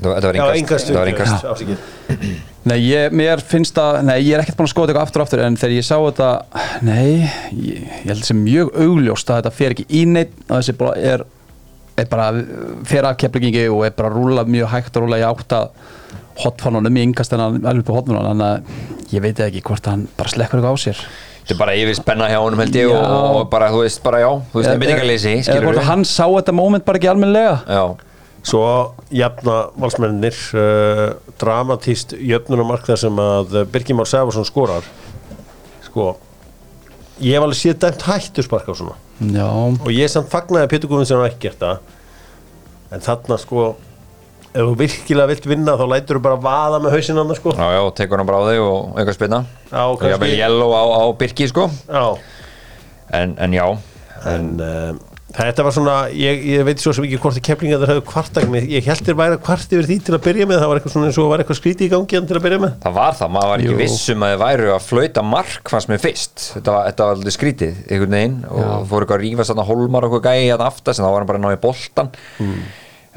Þetta 0.00 0.08
var- 0.08 0.20
þetta 0.24 0.30
já, 0.38 0.44
var 0.46 0.56
engast, 0.56 0.90
var 0.96 1.08
engast 1.10 1.44
afsakið. 1.44 1.80
Nei, 2.70 2.76
ég, 2.86 3.12
mér 3.12 3.40
finnst 3.44 3.76
að, 3.80 3.98
nei, 4.08 4.14
ég 4.24 4.32
er 4.32 4.40
ekkert 4.40 4.56
búin 4.56 4.68
að 4.68 4.72
skoða 4.72 4.86
þetta 4.88 4.94
eitthvað 4.94 5.08
aftur 5.10 5.20
og 5.20 5.26
aftur 5.26 5.42
en 5.44 5.56
þegar 5.60 5.74
ég 5.76 5.84
sá 5.84 5.96
þetta, 6.06 6.28
nei, 6.88 7.10
ég, 7.52 7.82
ég 7.84 8.06
held 8.08 8.24
sem 8.24 8.40
mjög 8.40 8.70
augljóst 8.80 9.28
að 9.32 9.42
þetta 9.42 9.52
fer 9.58 9.74
ekki 9.74 9.84
í 9.92 10.02
neitt 10.08 10.32
og 10.46 10.54
þessi 10.56 10.74
bara 10.80 10.94
er, 11.12 11.24
er 12.02 12.10
bara 12.10 12.28
fer 12.88 13.06
af 13.08 13.16
keflingi 13.20 13.66
og 13.70 13.84
er 13.86 13.94
bara 13.96 14.10
að 14.12 14.18
rúla 14.20 14.44
mjög 14.48 14.70
hægt 14.74 14.96
að 14.96 15.04
rúla 15.06 15.18
í 15.20 15.26
átt 15.26 15.54
að 15.56 15.70
hotfánunum 16.40 16.96
í 16.96 17.02
yngast 17.08 17.34
en 17.36 17.42
alveg 17.46 17.82
upp 17.82 17.90
á 17.92 17.96
hotfánunum 17.98 18.28
þannig 18.30 18.46
að 18.46 19.14
ég 19.16 19.24
veit 19.24 19.42
ekki 19.44 19.62
hvort 19.66 19.88
hann 19.90 20.06
bara 20.16 20.32
slekkur 20.32 20.60
eitthvað 20.60 20.76
á 20.76 20.84
sér. 20.84 21.02
Þetta 21.40 21.54
er 21.56 21.58
bara 21.60 21.74
yfir 21.80 21.96
spenna 21.98 22.28
hjá 22.30 22.38
honum 22.44 22.60
held 22.62 22.76
ég 22.78 22.90
og, 22.92 23.00
Já. 23.00 23.16
og 23.40 23.48
bara, 23.50 23.70
þú 23.72 23.80
veist, 23.82 24.00
bara 24.04 24.20
já 24.22 24.28
Þú 24.52 24.60
veist, 24.60 24.70
einbindingarleysi, 24.70 25.32
eða 25.34 25.46
skilur 25.48 25.66
hvort 25.70 25.88
hann 25.88 26.04
sá 26.06 26.24
þetta 26.28 26.54
moment 26.54 26.84
bara 26.86 27.00
ekki 27.00 27.10
almennilega. 27.10 27.56
Já, 27.66 27.82
svo 28.50 28.62
jafna 29.12 29.56
valsmennir 29.82 30.38
uh, 30.56 31.04
dramatíst 31.42 32.14
jöfnunumark 32.16 32.86
þar 32.86 33.00
sem 33.02 33.22
að 33.24 33.56
Birgimár 33.72 34.08
Sæfarsson 34.08 34.46
skorar. 34.48 34.86
Sko 35.88 36.12
ég 37.20 37.36
hef 37.36 37.44
alveg 37.46 37.58
séð 37.60 37.78
dæmt 37.84 38.02
hættu 38.08 38.42
sparka 38.46 38.72
á 38.72 38.76
svona. 38.78 38.96
Já, 39.20 39.46
og 39.50 39.90
ég 39.92 40.08
samt 40.12 40.30
fagnaði 40.32 40.64
að 40.66 40.72
Pétur 40.74 40.90
Guðmundsson 40.90 41.20
hafi 41.20 41.32
ekki 41.34 41.46
gert 41.48 41.60
það. 41.60 41.78
En 42.90 43.04
þarna 43.04 43.36
sko 43.38 43.64
ef 44.50 44.64
þú 44.66 44.72
virkilega 44.80 45.30
vilt 45.30 45.44
vinna 45.46 45.76
þá 45.78 45.84
lætur 45.92 46.18
þú 46.18 46.22
bara 46.24 46.40
vaða 46.42 46.80
með 46.82 46.96
hausinn 46.96 47.20
annars 47.22 47.38
sko. 47.38 47.52
Já, 47.54 47.66
já, 47.76 47.82
tekur 48.00 48.18
hann 48.18 48.26
bara 48.30 48.40
á 48.42 48.44
þig 48.50 48.62
og 48.64 48.96
eitthvað 48.98 49.18
spilna 49.20 49.38
Já, 49.70 49.82
Og 49.84 50.00
ég 50.00 50.00
kannski- 50.02 50.24
vil 50.24 50.38
yellow 50.40 50.72
á, 50.74 50.82
á 50.90 51.02
Birki, 51.20 51.46
sko. 51.52 51.68
Já, 51.86 52.16
En, 53.12 53.36
en 53.38 53.52
já, 53.52 53.66
en 54.30 54.60
uh, 54.62 54.92
þetta 55.36 55.64
var 55.66 55.74
svona 55.74 55.94
ég, 56.16 56.40
ég 56.50 56.64
veit 56.66 56.82
svo 56.82 56.92
sem 56.96 57.04
ekki 57.06 57.18
hvort 57.22 57.38
að 57.38 57.44
keflinga 57.46 57.78
þeir 57.80 57.92
hafðu 57.92 58.04
kvartak 58.08 58.48
með, 58.50 58.66
ég 58.72 58.88
held 58.90 59.04
þér 59.06 59.18
væri 59.20 59.36
að 59.36 59.44
kvart 59.46 59.74
yfir 59.76 59.86
því 59.90 59.98
til 60.06 60.16
að 60.16 60.24
byrja 60.26 60.48
með, 60.50 60.58
það 60.62 60.70
var 60.72 60.80
eitthvað 60.80 60.94
svona 60.96 61.10
eins 61.10 61.20
og 61.22 61.28
var 61.30 61.44
eitthvað 61.44 61.58
skríti 61.60 61.86
í 61.86 61.90
gangi 61.92 62.18
hann 62.18 62.26
til 62.30 62.36
að 62.40 62.44
byrja 62.46 62.60
með. 62.64 62.74
Það 62.82 62.96
var 62.98 63.16
það, 63.20 63.32
maður 63.36 63.52
var 63.52 63.62
ekki 63.62 63.70
Jú. 63.70 63.78
viss 63.80 64.10
um 64.14 64.26
að 64.26 64.34
þið 64.34 64.42
væru 64.42 64.72
að 64.74 64.88
flauta 64.88 65.24
mark 65.30 65.72
fannst 65.74 65.92
mér 65.92 66.02
fyrst, 66.02 66.44
þetta 66.56 66.74
var, 66.76 66.90
þetta 66.90 67.06
var 67.08 67.16
aldrei 67.18 67.36
skrítið 67.36 67.80
einhvern 67.86 68.18
veginn 68.18 68.36
og 68.50 68.60
Já. 68.64 68.68
fór 68.90 69.06
eitthvað 69.06 69.18
að 69.20 69.24
rífa 69.26 69.48
þarna 69.50 69.68
hólmar 69.70 70.06
og 70.08 70.18
eitthvað 70.18 70.38
gæi 70.40 70.54
að 70.56 70.66
aftast 70.66 70.98
en 71.00 71.06
þá 71.06 71.10
var 71.14 71.20
hann 71.22 71.30
bara 71.30 71.40
að 71.40 71.46
ná 71.46 71.54
í 71.54 71.60
boltan 71.62 72.12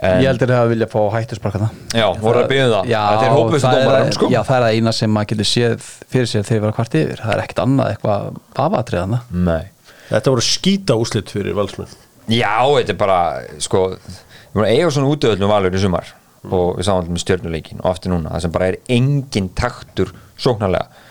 en, 0.03 0.21
ég 0.23 0.29
heldur 0.29 0.53
að 0.57 0.71
vilja 0.73 0.87
fá 0.89 0.99
hættu 1.13 1.37
sparka 1.37 1.61
það 1.61 1.97
Já, 1.99 2.05
voru 2.21 2.41
að 2.43 2.47
biðja 2.49 2.65
um 2.65 2.73
það. 2.73 2.87
Já, 2.93 3.01
að 3.03 3.19
þeir 3.21 3.33
það 3.63 3.77
er, 3.77 3.83
dómarann, 3.83 4.15
sko. 4.17 4.29
já, 4.33 4.39
það 4.47 4.55
er 4.57 4.65
það 4.65 4.77
eina 4.79 4.93
sem 4.97 5.13
maður 5.13 5.29
getur 5.33 5.49
séð 5.49 5.85
fyrir 6.13 6.31
sér 6.31 6.47
þegar 6.47 6.63
vera 6.65 6.77
kvart 6.79 6.97
yfir. 6.97 7.21
Það 7.23 7.35
er 7.35 7.43
ekkert 7.43 7.61
annað 7.63 7.91
eitthvað 7.93 8.39
afatriðana 8.65 9.21
Nei. 9.49 9.61
Þetta 10.09 10.33
voru 10.33 10.45
skýta 10.45 10.97
úslit 10.99 11.31
fyrir 11.33 11.55
valsmenn 11.57 11.93
Já, 12.31 12.55
þetta 12.77 12.93
er 12.93 12.99
bara, 12.99 13.19
sko 13.63 13.85
við 13.93 14.53
vorum 14.53 14.67
að 14.67 14.75
eiga 14.75 14.91
svona 14.95 15.13
útöðlum 15.15 15.51
valur 15.51 15.75
í 15.75 15.81
sumar 15.81 16.11
og 16.43 16.77
við 16.77 16.85
sáum 16.87 16.99
alltaf 16.99 17.13
með 17.15 17.23
stjörnuleikin 17.23 17.81
og 17.81 17.89
aftur 17.93 18.11
núna 18.13 18.33
það 18.33 18.43
sem 18.45 18.53
bara 18.53 18.69
er 18.71 18.77
engin 18.91 19.49
taktur 19.55 20.13
sóknarlega. 20.39 21.01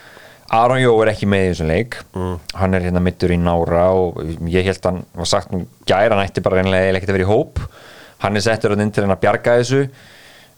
Aron 0.53 0.83
Jó 0.83 0.91
er 1.01 1.09
ekki 1.15 1.25
með 1.33 1.47
í 1.47 1.51
þessum 1.55 1.71
leik. 1.71 1.95
Hann 2.61 2.77
er 2.77 2.85
hérna 2.85 3.01
mittur 3.01 3.33
í 3.33 3.39
nára 3.41 3.87
og 3.97 4.19
ég 4.53 4.67
held 4.69 4.85
hann 4.85 4.99
var 5.17 5.29
sagt 5.31 5.53
nú 5.55 5.63
gæra 5.89 6.13
hann 6.13 6.27
ætti 6.27 6.43
bara 6.45 6.59
reynilega 6.61 6.91
eiginlega 6.91 7.01
ekkert 7.01 7.15
að 7.15 7.17
vera 7.17 7.25
í 7.25 7.31
hóp. 7.31 7.63
Hann 8.25 8.37
er 8.37 8.45
settur 8.45 8.75
inn 8.77 8.93
til 8.93 9.07
hann 9.07 9.15
að 9.17 9.23
bjarga 9.25 9.55
þessu. 9.63 9.87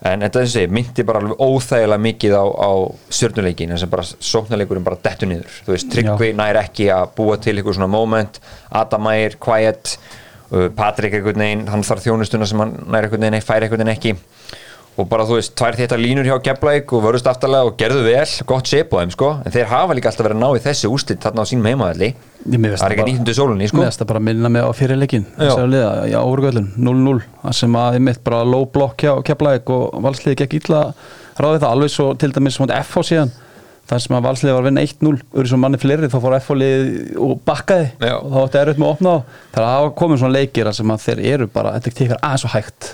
En 0.05 0.19
þetta 0.25 0.41
er 0.41 0.49
þessi, 0.49 0.65
myndi 0.75 1.05
bara 1.07 1.21
alveg 1.23 1.39
óþægilega 1.39 2.03
mikið 2.03 2.35
á, 2.35 2.43
á 2.43 2.71
stjörnuleikin 3.15 3.71
en 3.71 3.79
sem 3.79 3.89
bara 3.89 4.03
sóknarleikurinn 4.03 4.83
bara 4.83 4.99
dettur 5.07 5.31
niður. 5.31 5.55
Þú 5.63 5.71
veist, 5.71 5.87
Tryggvi 5.93 6.33
nær 6.35 6.59
ekki 6.59 6.89
að 6.91 7.15
búa 7.15 7.39
til 7.39 7.55
eitthvað 7.55 7.79
svona 7.79 7.87
moment, 7.95 8.41
Adam 8.75 9.07
Meyer, 9.07 9.39
Quiet 9.39 9.95
Patrik 10.75 11.17
einhvern 11.17 11.41
veginn 11.41 11.65
hann 11.71 11.83
þarf 11.85 12.05
þjónustuna 12.05 12.47
sem 12.49 12.61
hann 12.61 12.77
nær 12.85 13.07
einhvern 13.07 13.25
veginn 13.27 13.45
fær 13.45 13.65
einhvern 13.65 13.81
veginn 13.83 13.95
ekki. 13.95 14.15
Og 14.95 15.09
bara 15.11 15.25
þú 15.27 15.35
veist, 15.35 15.51
tvær 15.59 15.75
þetta 15.75 15.97
línur 15.99 16.23
hjá 16.23 16.37
Keflæk 16.39 16.93
og 16.95 17.01
vörðust 17.03 17.25
aftarlega 17.27 17.67
og 17.67 17.73
gerðu 17.75 18.05
vel 18.05 18.21
gott 18.47 18.69
sep 18.71 18.93
á 18.95 19.01
þeim 19.01 19.11
sko, 19.11 19.31
en 19.43 19.51
þeir 19.51 19.67
hafa 19.67 19.97
líka 19.97 20.07
alltaf 20.07 20.23
verið 20.23 20.37
að 20.37 20.43
ná 20.45 20.55
í 20.55 20.61
þessi 20.63 20.91
ústitt 20.95 21.25
þarna 21.25 21.43
á 21.43 21.49
sínum 21.49 21.67
heimaðalli 21.67 22.09
það 22.45 22.85
er 22.85 22.95
ekki 22.95 23.07
nýttundu 23.09 23.35
sólunni 23.35 23.67
sko. 23.67 23.81
Mér 23.81 23.89
finnst 23.89 24.03
það 24.05 24.09
bara 24.13 24.21
að 24.21 24.27
minna 24.29 24.53
mig 24.55 24.63
á 24.63 24.71
fyrirleikin 24.71 25.25
Já. 25.35 25.51
í 26.07 26.15
árugöllun, 26.15 26.69
0-0 26.79 27.17
það 27.41 27.57
sem 27.59 27.75
að 27.81 27.97
ég 27.97 28.05
mitt 28.07 28.23
bara 28.23 28.43
low 28.47 28.69
block 28.71 29.03
hjá 29.03 29.11
keflæk 29.27 29.73
og 29.75 29.99
valsliði 30.05 30.39
gekk 30.45 30.59
illa 30.61 30.85
ráði 31.35 31.59
það 31.65 31.71
alveg 31.73 31.91
svo 31.91 32.13
til 32.15 32.31
dæmis 32.31 32.55
svona 32.55 32.79
FH 32.79 33.03
síðan 33.09 33.35
þar 33.89 34.01
sem 34.03 34.15
að 34.17 34.25
valsliði 34.25 34.53
var 34.55 34.63
að 34.63 34.67
vinna 34.69 34.83
1-0 34.85 35.11
urðu 35.13 35.51
svo 35.51 35.59
manni 35.61 35.79
fleiri 35.81 36.09
þá 36.09 36.17
fór 36.23 36.35
FH 36.39 36.57
liðið 36.59 37.19
og 37.25 37.33
bakkaði. 37.45 37.89
Já. 38.01 38.15
og 38.17 38.31
þá 38.33 38.39
ætti 38.41 38.61
erut 38.61 38.81
með 38.81 38.87
að 38.87 38.95
opna 38.95 39.13
þá. 39.13 39.37
Það 39.57 39.69
hafa 39.71 39.91
komið 40.01 40.21
svona 40.21 40.37
leikir 40.39 40.69
þar 40.69 40.77
sem 40.79 40.93
að 40.95 41.03
þeir 41.05 41.21
eru 41.33 41.47
bara 41.53 41.75
þetta 41.75 41.95
tekur 41.99 42.21
aðeins 42.21 42.47
og 42.47 42.53
hægt. 42.55 42.89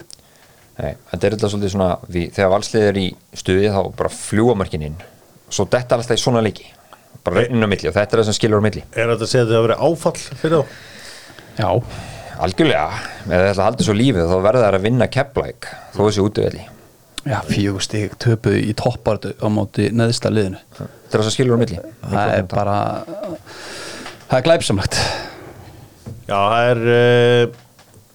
Nei, 0.82 0.92
þetta 1.12 1.28
er 1.28 1.36
alltaf 1.38 1.54
svolítið 1.54 1.74
svona 1.76 1.90
við, 2.08 2.28
þegar 2.36 2.54
valslið 2.56 2.86
er 2.90 3.00
í 3.02 3.08
stuði 3.42 3.72
þá 3.72 3.82
bara 4.02 4.14
fljúa 4.16 4.56
mörkin 4.60 4.86
inn. 4.90 5.02
Svo 5.52 5.68
þetta 5.68 5.98
er 5.98 6.04
alltaf 6.04 6.20
í 6.20 6.24
svona 6.24 6.44
leiki. 6.44 6.68
Bara 7.22 7.46
inn 7.46 7.64
á 7.64 7.70
milli 7.70 7.92
og 7.92 7.96
þetta 7.96 8.18
er 8.18 8.24
það 8.24 8.30
sem 8.32 8.40
skilur 8.40 8.64
á 8.64 8.66
milli. 8.66 8.84
Er 8.96 9.12
þetta 9.14 9.28
að 9.28 9.32
segja 9.32 9.46
að 9.46 9.52
þetta 9.52 9.60
hafi 9.60 9.68
verið 9.70 9.86
áfall 9.88 10.40
fyrir 10.42 10.58
þá? 10.58 10.76
Já, 11.62 11.70
algjörlega, 12.42 13.02
ef 13.22 13.32
það 13.32 13.50
að 13.52 13.66
halda 13.68 13.88
svo 13.88 13.98
lífið 14.00 14.32
þá 14.32 14.38
verða 14.48 14.68
þær 14.68 14.78
að 14.80 14.86
vinna 14.88 15.12
Keflæk 15.12 15.68
þó 15.92 16.00
þessi 16.08 16.24
útöðli 16.26 16.64
já 17.26 17.38
fjögur 17.48 17.84
stig 17.86 18.14
töpuðu 18.22 18.62
í 18.66 18.76
toppartu 18.78 19.34
á 19.38 19.48
móti 19.54 19.90
neðsta 19.94 20.32
liðinu. 20.34 20.62
Þetta 20.78 21.12
er 21.12 21.18
það 21.18 21.28
sem 21.28 21.36
skilur 21.36 21.58
á 21.58 21.62
milli. 21.62 21.82
Það 22.02 22.36
er 22.36 22.48
bara 22.52 22.78
það 23.06 24.38
er 24.40 24.48
glæpsamlegt. 24.48 25.02
Já, 26.30 26.38
það 26.38 26.70
er 26.70 26.82
uh, 26.94 27.60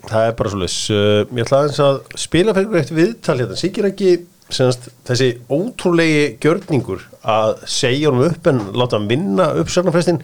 það 0.07 0.29
er 0.31 0.39
bara 0.39 0.55
svolítið 0.55 0.97
uh, 0.97 1.37
ég 1.37 1.45
ætla 1.45 1.61
aðeins 1.61 1.83
að 1.87 2.01
spila 2.27 2.57
fyrir 2.57 2.81
eitt 2.81 2.95
viðtal 2.97 3.39
hérna, 3.41 3.59
sikir 3.61 3.91
ekki 3.91 4.13
semast, 4.47 4.91
þessi 5.07 5.33
ótrúlegi 5.51 6.27
gjörningur 6.43 7.03
að 7.27 7.57
segja 7.71 8.13
honum 8.13 8.29
upp 8.29 8.47
en 8.51 8.63
láta 8.79 8.99
hann 8.99 9.11
vinna 9.11 9.49
uppsögnarfestin 9.63 10.21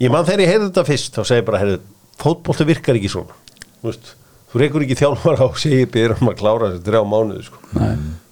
ég 0.00 0.12
man 0.12 0.26
þegar 0.26 0.44
ég 0.44 0.52
heyrði 0.54 0.70
þetta 0.70 0.86
fyrst 0.88 1.18
þá 1.18 1.22
segi 1.22 1.42
ég 1.42 1.48
bara, 1.48 1.60
heyrðu, 1.62 1.82
fótbolti 2.18 2.66
virkar 2.68 2.98
ekki 2.98 3.12
svona. 3.12 3.36
Þú 3.78 3.90
veist, 3.90 4.14
þú 4.52 4.62
reykur 4.62 4.84
ekki 4.86 4.96
þjálfara 5.02 5.48
og 5.48 5.58
segir 5.60 5.90
byrjum 5.92 6.22
um 6.24 6.32
að 6.32 6.38
klára 6.40 6.70
þessi 6.72 6.84
þrjá 6.86 7.02
mánuði 7.12 7.44
sko. 7.48 7.60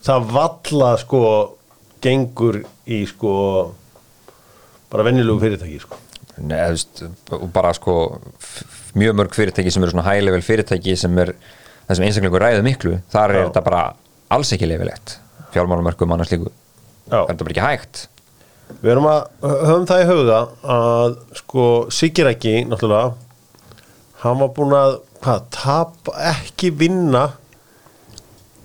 það 0.07 0.31
valla 0.37 0.91
sko 1.03 1.21
gengur 2.05 2.63
í 2.87 3.03
sko 3.11 3.33
bara 4.93 5.07
venjulegu 5.09 5.43
fyrirtæki 5.43 5.81
sko 5.85 6.03
Nei, 6.37 6.59
þú 6.61 6.73
veist, 6.75 7.01
bara 7.55 7.71
sko 7.77 7.93
mjög 8.97 9.15
mörg 9.17 9.37
fyrirtæki 9.37 9.71
sem 9.73 9.85
eru 9.87 9.95
svona 9.95 10.05
high 10.05 10.21
level 10.25 10.43
fyrirtæki 10.45 10.97
sem 11.01 11.15
er 11.23 11.33
það 11.87 11.97
sem 11.97 12.05
einstaklingur 12.09 12.43
ræður 12.45 12.67
miklu, 12.67 12.99
þar 13.13 13.33
er 13.33 13.39
Já. 13.41 13.47
þetta 13.47 13.63
bara 13.65 13.81
alls 14.37 14.53
ekki 14.53 14.69
leifilegt 14.69 15.15
fjármálumörkum 15.55 16.13
annars 16.13 16.33
líku, 16.35 16.51
Já. 17.09 17.23
það 17.23 17.23
er 17.23 17.33
þetta 17.33 17.47
bara 17.49 17.57
ekki 17.57 17.67
hægt 17.71 18.07
Við 18.83 18.91
erum 18.91 19.05
að 19.07 19.21
höfum 19.47 19.85
það 19.87 20.01
í 20.03 20.07
huga 20.11 20.39
að 20.75 21.13
sko 21.39 21.65
Sigir 21.95 22.27
ekki 22.33 22.55
náttúrulega 22.67 23.13
hann 24.25 24.41
var 24.41 24.51
búinn 24.57 24.75
að 24.75 24.97
hvað, 25.27 25.47
tap 25.55 26.11
ekki 26.15 26.73
vinna 26.81 27.27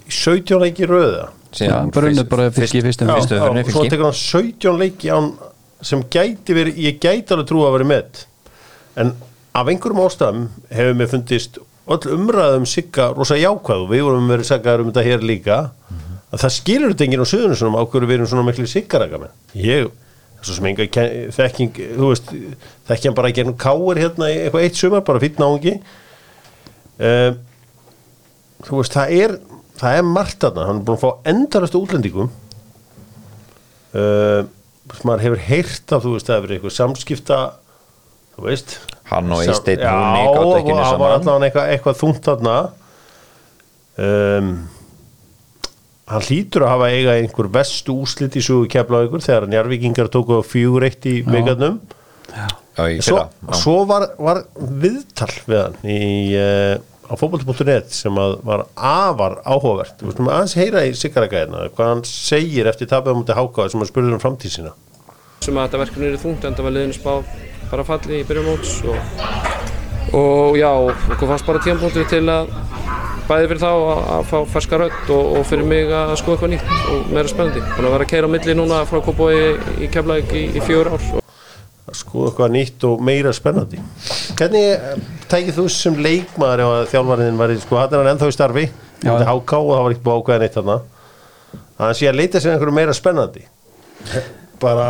í 0.08 0.13
17 0.13 0.62
leiki 0.62 0.89
röða 0.89 1.30
Já, 1.60 1.82
bara 1.91 2.08
unnið 2.08 2.28
bara 2.32 2.47
fyrst 2.56 2.78
í 2.78 2.84
fyrstum 2.86 3.10
Já, 3.12 3.17
fyrstu 3.19 3.39
og 3.41 3.71
svo 3.74 3.88
tekur 3.89 4.08
hann 4.08 4.19
17 4.19 4.78
leiki 4.80 5.12
án, 5.12 5.34
sem 5.84 6.04
gæti 6.13 6.56
verið, 6.56 6.80
ég 6.86 7.02
gæti 7.02 7.36
alveg 7.36 7.50
trú 7.50 7.65
að 7.65 7.76
vera 7.76 7.89
með 7.89 8.24
en 9.02 9.13
af 9.58 9.67
einhverjum 9.67 10.04
ástæðum 10.06 10.47
hefur 10.71 10.97
mér 11.00 11.12
fundist 11.12 11.60
öll 11.91 12.13
umræðum 12.15 12.67
sigga 12.69 13.10
rosa 13.17 13.36
jákvæð 13.39 13.84
og 13.84 13.89
við 13.91 14.06
vorum 14.08 14.30
verið 14.32 14.47
saggaður 14.47 14.86
um 14.86 14.91
þetta 14.91 15.06
hér 15.08 15.26
líka 15.28 15.58
að 16.32 16.43
það 16.45 16.54
skilur 16.56 16.93
þetta 16.93 17.08
enginn 17.08 17.26
á 17.26 17.32
söðunum 17.34 17.76
á 17.76 17.84
hverju 17.84 18.08
við 18.08 18.17
erum 18.17 18.30
svona 18.32 18.45
miklu 18.47 18.67
siggaraka 18.69 19.19
með 19.19 19.60
ég, 19.60 19.89
svo 20.39 20.56
sem 20.56 20.69
enga 20.71 20.88
þekking 21.36 21.82
þú 21.97 22.12
veist, 22.13 22.32
þekki 22.88 23.10
hann 23.10 23.17
bara 23.17 23.32
að 23.32 23.41
gera 23.41 23.56
káir 23.65 24.02
hérna 24.06 24.30
í 24.32 24.38
eitthvað 24.45 24.67
eitt 24.67 24.80
sumar, 24.80 25.04
bara 25.08 25.24
fýtt 25.24 25.41
náungi 25.41 25.76
um, 27.02 27.40
þú 28.68 28.80
veist, 28.82 28.94
það 28.96 29.14
er 29.18 29.36
það 29.82 29.98
er 29.98 30.06
margt 30.06 30.44
þarna, 30.44 30.66
hann 30.70 30.80
er 30.82 30.86
búin 30.86 30.98
að 31.00 31.04
fá 31.06 31.30
endalastu 31.32 31.80
útlendingum. 31.82 32.28
Uh, 33.92 34.44
sem 34.92 35.08
maður 35.08 35.24
hefur 35.26 35.42
heyrt 35.48 35.94
af 35.96 36.04
þú 36.06 36.12
veist, 36.16 36.28
það 36.30 36.38
hefur 36.40 36.54
eitthvað 36.58 36.76
samskipta 36.78 37.40
þú 38.36 38.46
veist. 38.48 38.76
Hann 39.12 39.32
og 39.36 39.42
Sam- 39.44 39.54
Eysteinn 39.56 39.82
Já, 39.84 39.96
Húni 39.96 40.28
gátu 40.36 40.52
ekki 40.60 40.72
unnið 40.76 40.86
það 40.86 41.02
var 41.02 41.16
saman. 41.16 41.16
allavega 41.18 41.48
eitthvað, 41.50 41.72
eitthvað 41.76 41.98
þungt 42.02 42.28
þarna. 42.30 42.54
Um, 44.02 44.52
hann 46.12 46.24
hlýtur 46.28 46.64
að 46.66 46.72
hafa 46.74 46.88
eiga 46.96 47.16
einhver 47.20 47.50
vestu 47.56 47.96
úslit 48.04 48.38
í 48.40 48.44
sugu 48.44 48.70
keflavíkur 48.72 49.24
þegar 49.24 49.50
njarvíkingar 49.52 50.10
tóku 50.12 50.40
á 50.40 50.44
fjögur 50.44 50.86
eitt 50.88 51.06
í 51.08 51.18
megarnum 51.28 51.78
Já, 52.32 52.48
í 52.88 52.98
svo, 53.04 53.18
fyrra, 53.20 53.28
já. 53.52 53.58
svo 53.60 53.76
var, 53.88 54.06
var 54.20 54.40
viðtal 54.56 55.32
við 55.48 55.60
hann 55.62 55.78
í, 55.92 56.00
uh, 56.40 56.80
á 57.12 57.13
fótboll.net 57.19 57.91
sem 57.91 58.15
að 58.19 58.38
var 58.47 58.65
afar 58.76 59.39
áhugavert. 59.43 60.00
Við 60.00 60.15
skulum 60.15 60.32
aðeins 60.32 60.56
heyra 60.56 60.86
í 60.88 60.93
Sigaragæðina 60.95 61.67
hvað 61.76 61.91
hann 61.91 62.04
segir 62.08 62.69
eftir 62.71 62.89
tapið 62.91 63.15
á 63.15 63.19
múti 63.19 63.36
hákáð 63.36 63.74
sem 63.74 63.84
hann 63.84 63.91
spurður 63.91 64.17
um 64.17 64.24
framtíð 64.24 64.56
sína. 64.56 64.74
Sem 65.43 65.58
að 65.58 65.67
þetta 65.67 65.82
verkefni 65.84 66.12
er 66.12 66.19
þungt 66.21 66.47
en 66.47 66.58
það 66.58 66.67
var 66.67 66.76
liðinu 66.78 66.97
spáð 66.97 67.32
bara 67.71 67.88
falli 67.88 68.21
í 68.21 68.26
byrjun 68.28 68.47
móts 68.47 68.74
og, 68.88 69.24
og 70.17 70.60
já, 70.60 70.69
okkur 71.12 71.32
fannst 71.34 71.47
bara 71.47 71.63
tímpúntur 71.65 72.08
til 72.12 72.24
að 72.32 72.52
bæði 73.28 73.47
fyrir 73.52 73.62
þá 73.62 73.71
að, 73.71 74.04
að 74.15 74.28
fá 74.28 74.38
ferska 74.56 74.80
rödd 74.82 75.15
og, 75.15 75.32
og 75.39 75.47
fyrir 75.47 75.67
mig 75.67 75.91
að 75.95 76.13
skoða 76.19 76.38
eitthvað 76.38 76.54
nýtt 76.56 76.93
og 76.95 77.12
meira 77.15 77.32
spennandi. 77.32 77.63
Búin 77.71 77.88
að 77.88 77.95
vera 77.95 78.08
að 78.08 78.13
keira 78.13 78.30
á 78.32 78.34
milli 78.36 78.56
núna 78.60 78.84
frá 78.89 79.02
Kópói 79.06 79.36
í 79.82 79.89
Keflavík 79.91 80.36
í, 80.36 80.43
í 80.58 80.63
fjögur 80.65 80.91
ár. 80.95 81.10
Og 81.15 81.91
að 81.91 82.00
skoða 82.00 82.32
eitthvað 82.32 82.54
nýtt 82.58 82.88
og 82.89 83.04
meira 83.08 83.34
spennandi. 83.36 83.82
Hvernig 84.39 85.20
tækið 85.32 85.58
þú 85.58 85.65
sem 85.74 86.00
leikmaður 86.06 86.63
að 86.65 86.82
þjálfariðin 86.91 87.39
var 87.39 87.54
í 87.54 87.60
sko, 87.62 87.80
hann 87.80 87.94
er 87.96 88.02
hann 88.02 88.12
ennþá 88.13 88.30
í 88.32 88.36
starfi 88.36 88.65
Já. 88.67 89.10
þetta 89.10 89.30
háká 89.30 89.58
og 89.60 89.72
það 89.72 89.86
var 89.86 89.96
ekki 89.96 90.06
búið 90.08 90.48
þarna. 90.58 90.78
Að 91.78 91.86
hann 91.88 91.98
sé 91.98 92.10
að 92.10 92.20
leita 92.20 92.41
sér 92.41 92.56
einhverju 92.56 92.76
meira 92.76 92.96
spennandi. 92.96 93.46
Bara, 94.62 94.88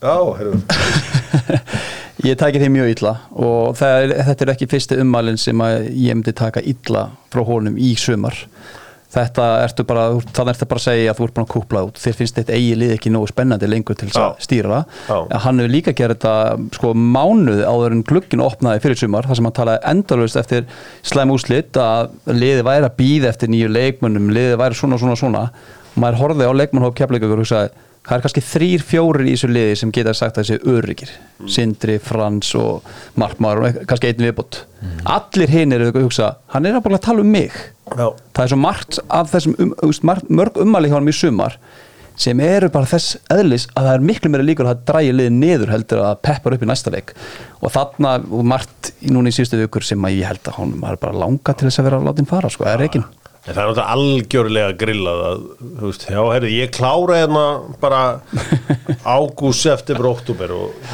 já, 0.00 0.16
herru 0.38 0.54
Ég 2.28 2.36
tæki 2.36 2.60
því 2.60 2.68
mjög 2.72 2.90
illa 2.92 3.12
og 3.32 3.80
er, 3.80 4.12
þetta 4.28 4.44
er 4.44 4.52
ekki 4.52 4.68
fyrsti 4.68 4.98
ummælinn 5.00 5.40
sem 5.40 5.62
ég 5.64 6.12
myndi 6.12 6.34
taka 6.36 6.60
illa 6.60 7.06
frá 7.32 7.40
honum 7.48 7.78
í 7.80 7.94
sumar 7.96 8.36
þetta 9.10 9.46
ertu 9.64 9.84
bara, 9.88 10.04
þannig 10.30 10.52
ertu 10.54 10.68
bara 10.70 10.80
að 10.80 10.84
segja 10.86 11.10
að 11.12 11.18
þú 11.18 11.26
ert 11.26 11.34
búin 11.36 11.46
að 11.46 11.50
kúpla 11.54 11.82
út, 11.88 11.98
þér 11.98 12.16
finnst 12.20 12.38
þetta 12.38 12.54
eigi 12.56 12.76
lið 12.78 12.94
ekki 12.94 13.12
nógu 13.14 13.30
spennandi 13.30 13.70
lengur 13.70 13.98
til 13.98 14.08
þess 14.10 14.20
að 14.22 14.38
stýra. 14.46 14.80
En 15.10 15.42
hann 15.46 15.62
hefur 15.62 15.74
líka 15.74 15.94
gerð 15.98 16.16
þetta 16.16 16.34
sko 16.78 16.92
mánuð 16.94 17.64
áður 17.66 17.96
en 17.96 18.06
glugginn 18.06 18.44
opnaði 18.44 18.84
fyrir 18.86 19.02
sumar 19.02 19.28
þar 19.28 19.40
sem 19.40 19.50
hann 19.50 19.58
talaði 19.58 19.84
endalust 19.92 20.40
eftir 20.40 20.66
slæm 21.02 21.34
úslit 21.34 21.80
að 21.80 22.14
liði 22.30 22.64
væri 22.70 22.86
að 22.88 22.98
býða 23.00 23.32
eftir 23.34 23.50
nýju 23.50 23.70
leikmönnum, 23.74 24.32
liði 24.34 24.58
væri 24.60 24.78
svona 24.78 25.00
svona 25.02 25.18
svona. 25.18 25.46
Og 25.90 26.02
maður 26.04 26.20
horfði 26.22 26.50
á 26.50 26.52
leikmannhóp 26.54 26.98
kefleikur 26.98 27.34
og 27.34 27.42
hugsaði 27.42 27.89
það 28.06 28.16
er 28.16 28.24
kannski 28.24 28.42
þrýr, 28.44 28.84
fjórir 28.86 29.28
í 29.28 29.34
þessu 29.34 29.50
liði 29.50 29.74
sem 29.80 29.92
geta 29.94 30.14
sagt 30.16 30.38
að 30.38 30.48
þessi 30.48 30.72
öryggir 30.72 31.12
Sindri, 31.50 31.98
Frans 32.02 32.54
og 32.58 32.88
Markmaður 33.20 33.66
og 33.66 33.82
kannski 33.90 34.10
einn 34.10 34.24
viðbót. 34.24 34.62
Allir 35.08 35.52
hinn 35.52 35.76
eru 35.76 35.90
að 35.90 36.00
hugsa, 36.06 36.32
hann 36.54 36.68
er 36.68 36.78
að 36.78 36.86
bara 36.86 36.98
að 37.00 37.06
tala 37.08 37.24
um 37.24 37.30
mig. 37.30 37.54
Já, 37.90 38.08
það 38.36 38.42
er 38.44 38.52
svo 38.52 38.58
margt 38.60 38.98
af 39.08 39.30
þessum 39.34 39.54
um, 39.60 39.76
margt, 40.06 40.28
mörg 40.30 40.60
ummæli 40.62 40.90
hjá 40.90 40.98
hann 40.98 41.10
í 41.10 41.16
sumar 41.16 41.56
sem 42.20 42.40
eru 42.44 42.68
bara 42.72 42.88
þess 42.88 43.16
eðlis 43.32 43.64
að 43.72 43.86
það 43.86 43.94
er 43.94 44.02
miklu 44.10 44.30
meira 44.32 44.44
líkur 44.44 44.68
að 44.68 44.82
drægi 44.90 45.14
liðið 45.14 45.36
niður 45.38 45.70
heldur 45.72 46.02
að 46.04 46.18
peppar 46.26 46.56
upp 46.56 46.64
í 46.66 46.68
næsta 46.68 46.92
leik. 46.92 47.14
Og 47.64 47.72
þarna 47.72 48.18
og 48.28 48.44
margt 48.44 48.92
núna 49.08 49.32
í 49.32 49.36
síðustu 49.36 49.60
vikur 49.62 49.86
sem 49.86 50.04
að 50.04 50.18
ég 50.18 50.28
held 50.28 50.50
að 50.50 50.58
hann 50.58 50.76
er 50.84 51.00
bara 51.00 51.16
langa 51.16 51.54
til 51.54 51.68
þess 51.68 51.80
að 51.80 51.88
vera 51.88 52.02
látin 52.04 52.28
fara 52.28 52.52
sko, 52.52 52.68
eða 52.68 52.82
reikin 52.82 53.06
En 53.46 53.54
það 53.54 53.60
er 53.60 53.70
náttúrulega 53.70 53.92
algjörlega 53.94 54.72
grillað 54.80 55.22
að, 55.26 55.46
þú 55.78 55.86
veist, 55.86 56.02
já, 56.12 56.20
herru, 56.34 56.50
ég 56.52 56.74
klára 56.76 57.22
hérna 57.22 57.44
bara 57.80 58.00
ágúst, 59.16 59.64
september, 59.64 60.10
oktober 60.12 60.52
og 60.58 60.92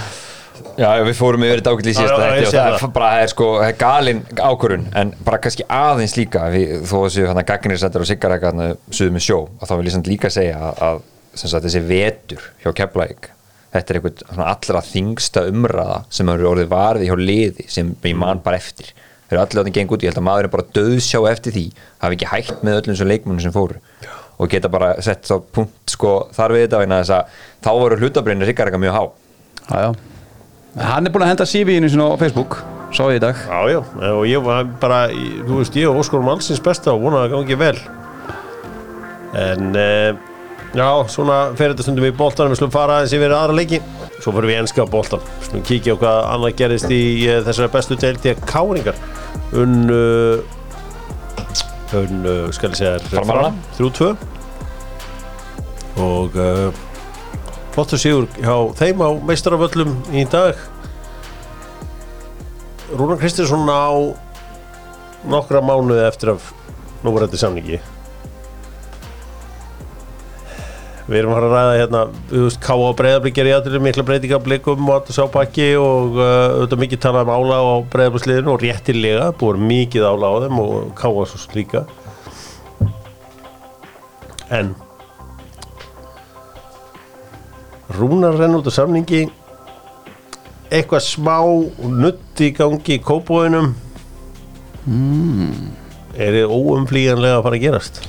Já, 0.77 0.91
við 1.05 1.15
fórum 1.17 1.45
yfir 1.47 1.61
þetta 1.61 1.73
ákveðli 1.73 1.93
í 1.93 1.97
síðasta 1.97 2.17
þætti 2.21 2.47
og 2.47 2.53
það 2.53 2.75
er 2.75 2.91
bara, 2.93 3.07
það 3.15 3.23
er 3.23 3.31
sko, 3.33 3.47
það 3.57 3.71
er 3.71 3.77
galin 3.81 4.19
ákvörun 4.37 4.83
en 5.01 5.13
bara 5.25 5.39
kannski 5.41 5.65
aðeins 5.73 6.17
líka 6.19 6.43
við, 6.53 6.75
þó 6.89 6.97
að 6.99 7.13
séu 7.15 7.29
hann 7.31 7.41
að 7.41 7.47
gagnirisettar 7.49 8.05
og 8.05 8.11
siggarækka 8.11 8.51
hann 8.53 8.75
suðum 8.91 9.17
með 9.17 9.25
sjó 9.25 9.39
og 9.47 9.65
þá 9.65 9.73
vil 9.73 9.87
ég 9.89 9.95
samt 9.97 10.11
líka 10.11 10.31
segja 10.33 10.59
að, 10.69 10.83
að 10.89 11.01
sem 11.41 11.53
sagt, 11.53 11.65
þessi 11.65 11.83
vetur 11.89 12.45
hjá 12.61 12.71
Keflæk 12.77 13.31
þetta 13.73 13.93
er 13.93 14.01
einhvern 14.01 14.21
svona 14.23 14.51
allra 14.53 14.85
þingsta 14.91 15.47
umræða 15.51 15.99
sem 16.19 16.33
eru 16.35 16.51
orðið 16.53 16.71
varði 16.73 17.09
hjá 17.09 17.17
liði 17.21 17.69
sem 17.73 17.93
ég 18.05 18.21
man 18.21 18.45
bara 18.45 18.61
eftir 18.61 18.93
þeir 19.27 19.37
eru 19.37 19.43
allir 19.45 19.63
áttin 19.63 19.77
geng 19.77 19.95
út, 19.95 20.05
ég 20.05 20.13
held 20.13 20.21
að 20.21 20.27
maðurinn 20.29 20.55
bara 20.55 20.69
döðsjá 20.77 21.21
eftir 21.31 21.57
því, 21.57 21.65
hafi 22.05 22.19
ekki 22.19 22.31
hægt 22.31 22.63
með 22.67 22.81
öllum 22.81 22.95
þessum 22.95 23.11
leikmunum 23.11 23.43
sem 23.45 23.55
fóru. 23.55 23.81
Og 24.37 24.53
geta 24.53 24.71
bara 24.73 24.95
sett 25.05 25.25
þá 25.27 25.37
punkt 25.57 25.93
sko 25.97 26.15
þar 26.37 26.55
við 26.55 26.67
þetta 26.67 26.81
vegna 26.83 27.01
þess 27.03 27.15
að 27.17 27.43
þá 27.65 27.71
voru 27.81 28.01
hlutabrinn 28.03 28.47
siggarækka 28.47 28.81
mjög 28.83 28.97
há. 28.97 29.05
Já, 29.67 29.77
já. 29.83 29.91
hann 30.93 31.09
er 31.09 31.15
búin 31.15 31.27
að 31.27 31.33
henda 31.33 31.49
CV-inu 31.49 31.91
sinna 31.91 32.11
á 32.13 32.21
Facebook 32.21 32.61
sá 32.95 33.03
ég 33.11 33.19
í 33.19 33.23
dag. 33.23 33.37
Já, 33.37 33.61
já, 33.73 33.81
og 34.13 34.25
ég 34.29 34.45
var 34.45 34.69
bara, 34.81 35.07
þú 35.11 35.61
veist, 35.61 35.77
ég 35.77 35.91
og 35.91 36.01
Óskar 36.03 36.23
allsins 36.23 36.63
besta 36.63 36.95
og 36.95 37.03
vonaði 37.03 37.29
að 37.29 37.35
gangi 37.35 37.59
vel. 37.61 37.79
En, 39.37 39.73
uh, 39.77 40.36
já, 40.75 40.89
svona 41.13 41.39
fer 41.59 41.73
þetta 41.73 41.87
stundum 41.87 42.07
í 42.09 42.15
boltanum, 42.17 42.53
við 42.55 42.61
slum 42.63 42.73
fara 42.75 42.99
aðeins 42.99 43.15
yfir 43.17 43.35
aðra 43.37 43.57
leiki. 43.57 43.81
Svo 44.17 44.33
fyrir 44.33 44.51
við 44.51 44.61
enska 44.63 44.87
boltan. 44.91 45.23
Við 45.39 45.49
slum 45.51 45.65
kíkja 45.69 45.95
á 45.95 46.01
hvað 46.01 46.21
annað 46.35 46.57
gerist 46.61 46.91
í 46.95 47.03
uh, 47.29 47.41
þessari 47.47 47.73
bestu 47.77 47.99
deildi 48.01 48.33
að 48.33 48.45
káringar. 48.51 49.01
Unn, 49.57 49.77
unn, 52.01 52.27
uh, 52.27 52.49
skal 52.57 52.73
ég 52.73 52.81
segja, 52.81 52.97
þér, 53.07 53.19
Framara. 53.21 53.53
3-2. 53.79 54.13
Og 56.07 56.41
uh, 56.41 56.69
flottur 57.77 58.01
sigur 58.01 58.29
hjá 58.41 58.57
þeim 58.81 59.05
á 59.05 59.09
meistaraföllum 59.29 59.99
í 60.17 60.25
dag. 60.33 60.59
Rúnar 62.97 63.19
Kristinsson 63.21 63.69
á 63.69 63.93
nokkra 65.27 65.61
mánuði 65.65 66.07
eftir 66.07 66.37
af 66.37 66.53
núverandi 67.05 67.39
samningi 67.41 67.81
við 71.07 71.21
erum 71.21 71.37
að 71.37 71.45
að 71.47 71.53
ræða 71.53 71.75
hérna 71.79 72.01
við 72.31 72.45
veist, 72.47 72.61
K.A. 72.65 72.89
Breiðablík 72.99 73.39
er 73.39 73.51
í 73.51 73.53
aðrir 73.55 73.83
mikla 73.85 74.05
breytingablikum 74.07 74.89
og 74.89 74.97
allt 74.97 75.13
sá 75.15 75.23
pakki 75.31 75.69
og 75.79 76.19
uh, 76.19 76.31
auðvitað 76.57 76.83
mikið 76.83 77.03
talað 77.05 77.29
um 77.29 77.35
ála 77.37 77.61
á 77.63 77.67
Breiðabliksliðinu 77.93 78.53
og 78.53 78.65
réttilega, 78.65 79.29
búið 79.39 79.63
mikið 79.71 80.09
ála 80.11 80.33
á 80.33 80.35
þeim 80.47 80.61
og 80.65 80.91
K.A. 80.99 81.29
svo 81.31 81.55
líka 81.55 81.87
en 84.51 84.75
Rúnar 87.97 88.35
renn 88.35 88.59
út 88.59 88.67
af 88.67 88.75
samningi 88.75 89.29
eitthvað 90.75 91.07
smá 91.07 91.39
nutt 91.87 92.43
í 92.43 92.51
gangi 92.57 92.99
í 92.99 93.03
kópóinum 93.03 93.73
mm. 94.91 95.73
Er 96.17 96.33
þið 96.33 96.53
óumflýjanlega 96.57 97.39
að 97.39 97.43
fara 97.45 97.59
að 97.59 97.65
gerast? 97.67 98.05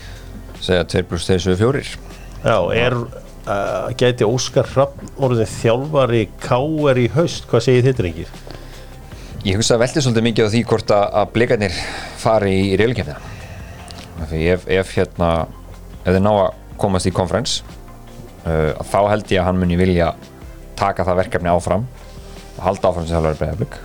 segja 0.63 0.87
2 0.89 1.05
plus 1.09 1.27
2 1.29 1.39
7 1.45 1.57
4 1.61 2.06
Já, 2.43 2.57
er 2.77 2.93
uh, 2.93 3.87
gæti 3.97 4.27
Óskar 4.27 4.67
Hrafn 4.73 5.09
orðin 5.23 5.49
þjálfari 5.49 6.27
K.R. 6.43 6.99
í 7.01 7.07
haust, 7.15 7.47
hvað 7.49 7.65
segir 7.65 7.87
þið 7.87 7.97
drengir? 8.01 8.35
Ég 9.47 9.57
hugsa 9.57 9.77
að 9.77 9.85
velti 9.85 10.03
svolítið 10.03 10.27
mikið 10.27 10.49
á 10.49 10.53
því 10.53 10.61
hvort 10.69 10.93
að, 10.93 11.17
blikarnir 11.33 11.79
fari 12.21 12.53
í 12.73 12.77
reylkefna 12.79 13.17
Því 14.27 14.41
ef, 14.53 14.63
ef 14.73 14.93
hérna 14.97 15.31
ef 16.03 16.09
þið 16.09 16.23
ná 16.25 16.31
að 16.33 16.55
komast 16.81 17.09
í 17.09 17.13
konferens 17.15 17.59
uh, 18.45 18.73
þá 18.85 18.99
held 19.13 19.33
ég 19.33 19.41
að 19.41 19.49
hann 19.49 19.61
muni 19.61 19.77
vilja 19.79 20.11
taka 20.77 21.05
það 21.07 21.21
verkefni 21.23 21.51
áfram 21.51 21.87
og 22.57 22.61
halda 22.65 22.91
áfram 22.91 23.07
sem 23.07 23.15
þjálfari 23.15 23.39
breyðablík 23.41 23.79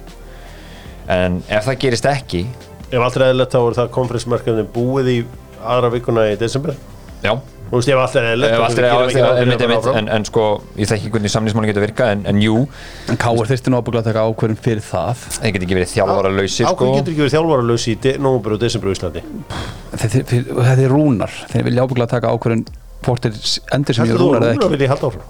en 1.12 1.41
ef 1.49 1.67
það 1.69 1.81
gerist 1.87 2.09
ekki 2.11 2.45
Ef 2.93 3.01
allt 3.01 3.17
er 3.17 3.31
eðlilegt 3.31 3.55
þá 3.55 3.61
er 3.62 3.77
það 3.79 3.93
konferensmarkefni 3.95 4.67
búið 4.75 5.09
í 5.09 5.19
aðra 5.65 5.88
vikuna 5.95 6.27
í 6.29 6.37
desember 6.41 6.77
já, 7.25 7.33
Þú 7.73 7.79
veist, 7.81 7.89
ef 7.89 8.01
allt 8.03 8.17
er 8.21 8.27
eðlilegt 8.35 8.53
ef 8.53 8.59
þá 8.61 8.65
allt 8.67 8.79
er 8.79 8.85
gerum 8.85 8.99
allt 9.03 9.09
ekki 9.09 9.21
ráð 9.23 9.31
fyrir 9.33 9.43
einmitt, 9.47 9.63
einmitt, 9.65 9.87
áfram. 9.89 10.09
en, 10.13 10.25
sko 10.29 10.43
ég 10.77 10.89
þekki 10.91 11.11
hvernig 11.15 11.33
samlýsmáli 11.33 11.71
getur 11.71 11.85
virkað 11.87 12.11
en, 12.13 12.25
en 12.29 12.41
jú, 12.45 12.57
En 13.09 13.17
Káur 13.23 13.49
þyrfti 13.49 13.73
nú 13.73 13.79
ábygglega 13.81 14.03
að 14.03 14.09
taka 14.11 14.25
ákvörðum 14.29 14.59
fyrir 14.67 14.83
það 14.85 15.23
þeir 15.39 15.55
get 15.57 15.65
ekki 15.65 15.79
verið 15.79 15.95
þjálfara 15.95 16.33
lausir 16.37 16.69
Á 16.69 16.73
sko. 16.75 16.77
hverju 16.85 16.99
getur 16.99 17.15
ekki 17.15 17.23
verið 17.25 17.35
þjálfaralaus 17.39 17.87
í 17.89 17.95
de- 18.05 18.15
nóvember 18.27 18.53
og 18.53 18.61
desember 18.61 18.93
á 18.93 18.93
Íslandi? 18.93 19.23
Þetta 20.03 20.77
er 20.85 20.93
rúnar 20.93 21.33
Þeir 21.55 21.65
vilja 21.71 21.87
ábygglega 21.89 22.09
að 22.11 22.15
taka 22.19 22.35
ákvörðum 22.37 22.67
hvort 23.07 23.25
þeir 23.25 23.41
endur 23.79 23.97
sem 23.97 24.05
ég 24.05 24.13
þú 24.13 24.21
rúnar 24.21 24.45
eða 24.45 24.53
Rúnar 24.53 24.61
ekki 24.69 24.75
vilji 24.77 24.91
halda 24.93 25.09
áfram? 25.09 25.25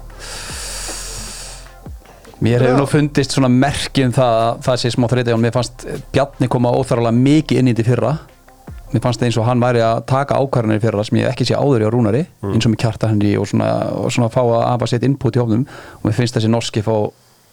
Mér 2.43 2.59
hefur 2.67 2.79
nú 2.81 2.87
fundist 2.91 3.31
svona 3.37 3.47
merki 3.47 4.03
um 4.03 4.11
það 4.11 4.35
að 4.43 4.61
það 4.67 4.79
sé 4.83 4.89
smá 4.91 5.05
þreyti 5.07 5.31
og 5.31 5.39
mér 5.39 5.53
fannst 5.55 5.85
Bjarni 6.11 6.49
koma 6.51 6.73
óþarlega 6.75 7.15
mikið 7.15 7.61
inn 7.61 7.69
í 7.71 7.75
þetta 7.77 7.85
í 7.85 7.91
fyrra 7.93 8.13
mér 8.93 9.01
fannst 9.01 9.23
eins 9.25 9.37
og 9.41 9.47
hann 9.47 9.61
væri 9.63 9.81
að 9.81 10.03
taka 10.09 10.37
ákvarðanir 10.37 10.79
í 10.79 10.83
fyrra 10.83 11.03
sem 11.07 11.17
ég 11.19 11.31
ekki 11.31 11.47
sé 11.49 11.57
áður 11.57 11.83
í 11.83 11.89
á 11.89 11.93
Rúnari 11.93 12.23
eins 12.45 12.67
og 12.67 12.73
með 12.73 12.81
kjarta 12.83 13.09
henni 13.09 13.33
og 13.41 13.47
svona, 13.49 13.69
og 13.97 14.13
svona 14.13 14.29
fá 14.33 14.41
að 14.43 14.65
hafa 14.67 14.89
sitt 14.91 15.05
input 15.07 15.37
í 15.37 15.41
ofnum 15.41 15.65
og 15.65 16.05
mér 16.05 16.17
finnst 16.17 16.37
þessi 16.37 16.51
norski 16.53 16.83
fá 16.85 16.93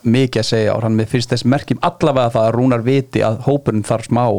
mikið 0.05 0.43
að 0.43 0.49
segja 0.49 0.75
og 0.75 0.85
hann 0.85 0.97
mér 0.97 1.09
finnst 1.11 1.33
þessi 1.33 1.49
merkjum 1.51 1.81
allavega 1.85 2.35
það 2.37 2.47
að 2.49 2.55
Rúnar 2.57 2.85
viti 2.85 3.25
að 3.25 3.41
hópurinn 3.47 3.87
þarf 3.89 4.09
smá 4.09 4.23
á 4.29 4.33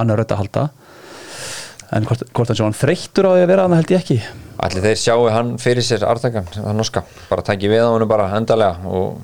annar 0.00 0.20
rödd 0.20 0.34
að 0.34 0.42
halda. 0.44 0.68
En 1.90 2.06
hvort, 2.06 2.22
hvort 2.36 2.52
hann 2.52 2.58
svo 2.60 2.68
hann 2.68 2.78
þreyttur 2.78 3.26
á 3.26 3.30
því 3.34 3.42
að 3.44 3.50
vera 3.50 3.64
hann 3.66 3.76
held 3.76 3.90
ég 3.90 4.04
ekki. 4.04 4.18
Allir 4.62 4.84
þeir 4.84 5.00
sjáu 5.00 5.26
hann 5.34 5.56
fyrir 5.60 5.84
sér 5.84 6.04
artakan, 6.06 6.46
það 6.54 6.76
norska, 6.78 7.02
bara 7.30 7.44
tæki 7.44 7.70
við 7.72 7.82
á 7.82 7.90
hann 7.90 8.06
bara 8.08 8.28
endalega 8.38 8.76
og 8.86 9.18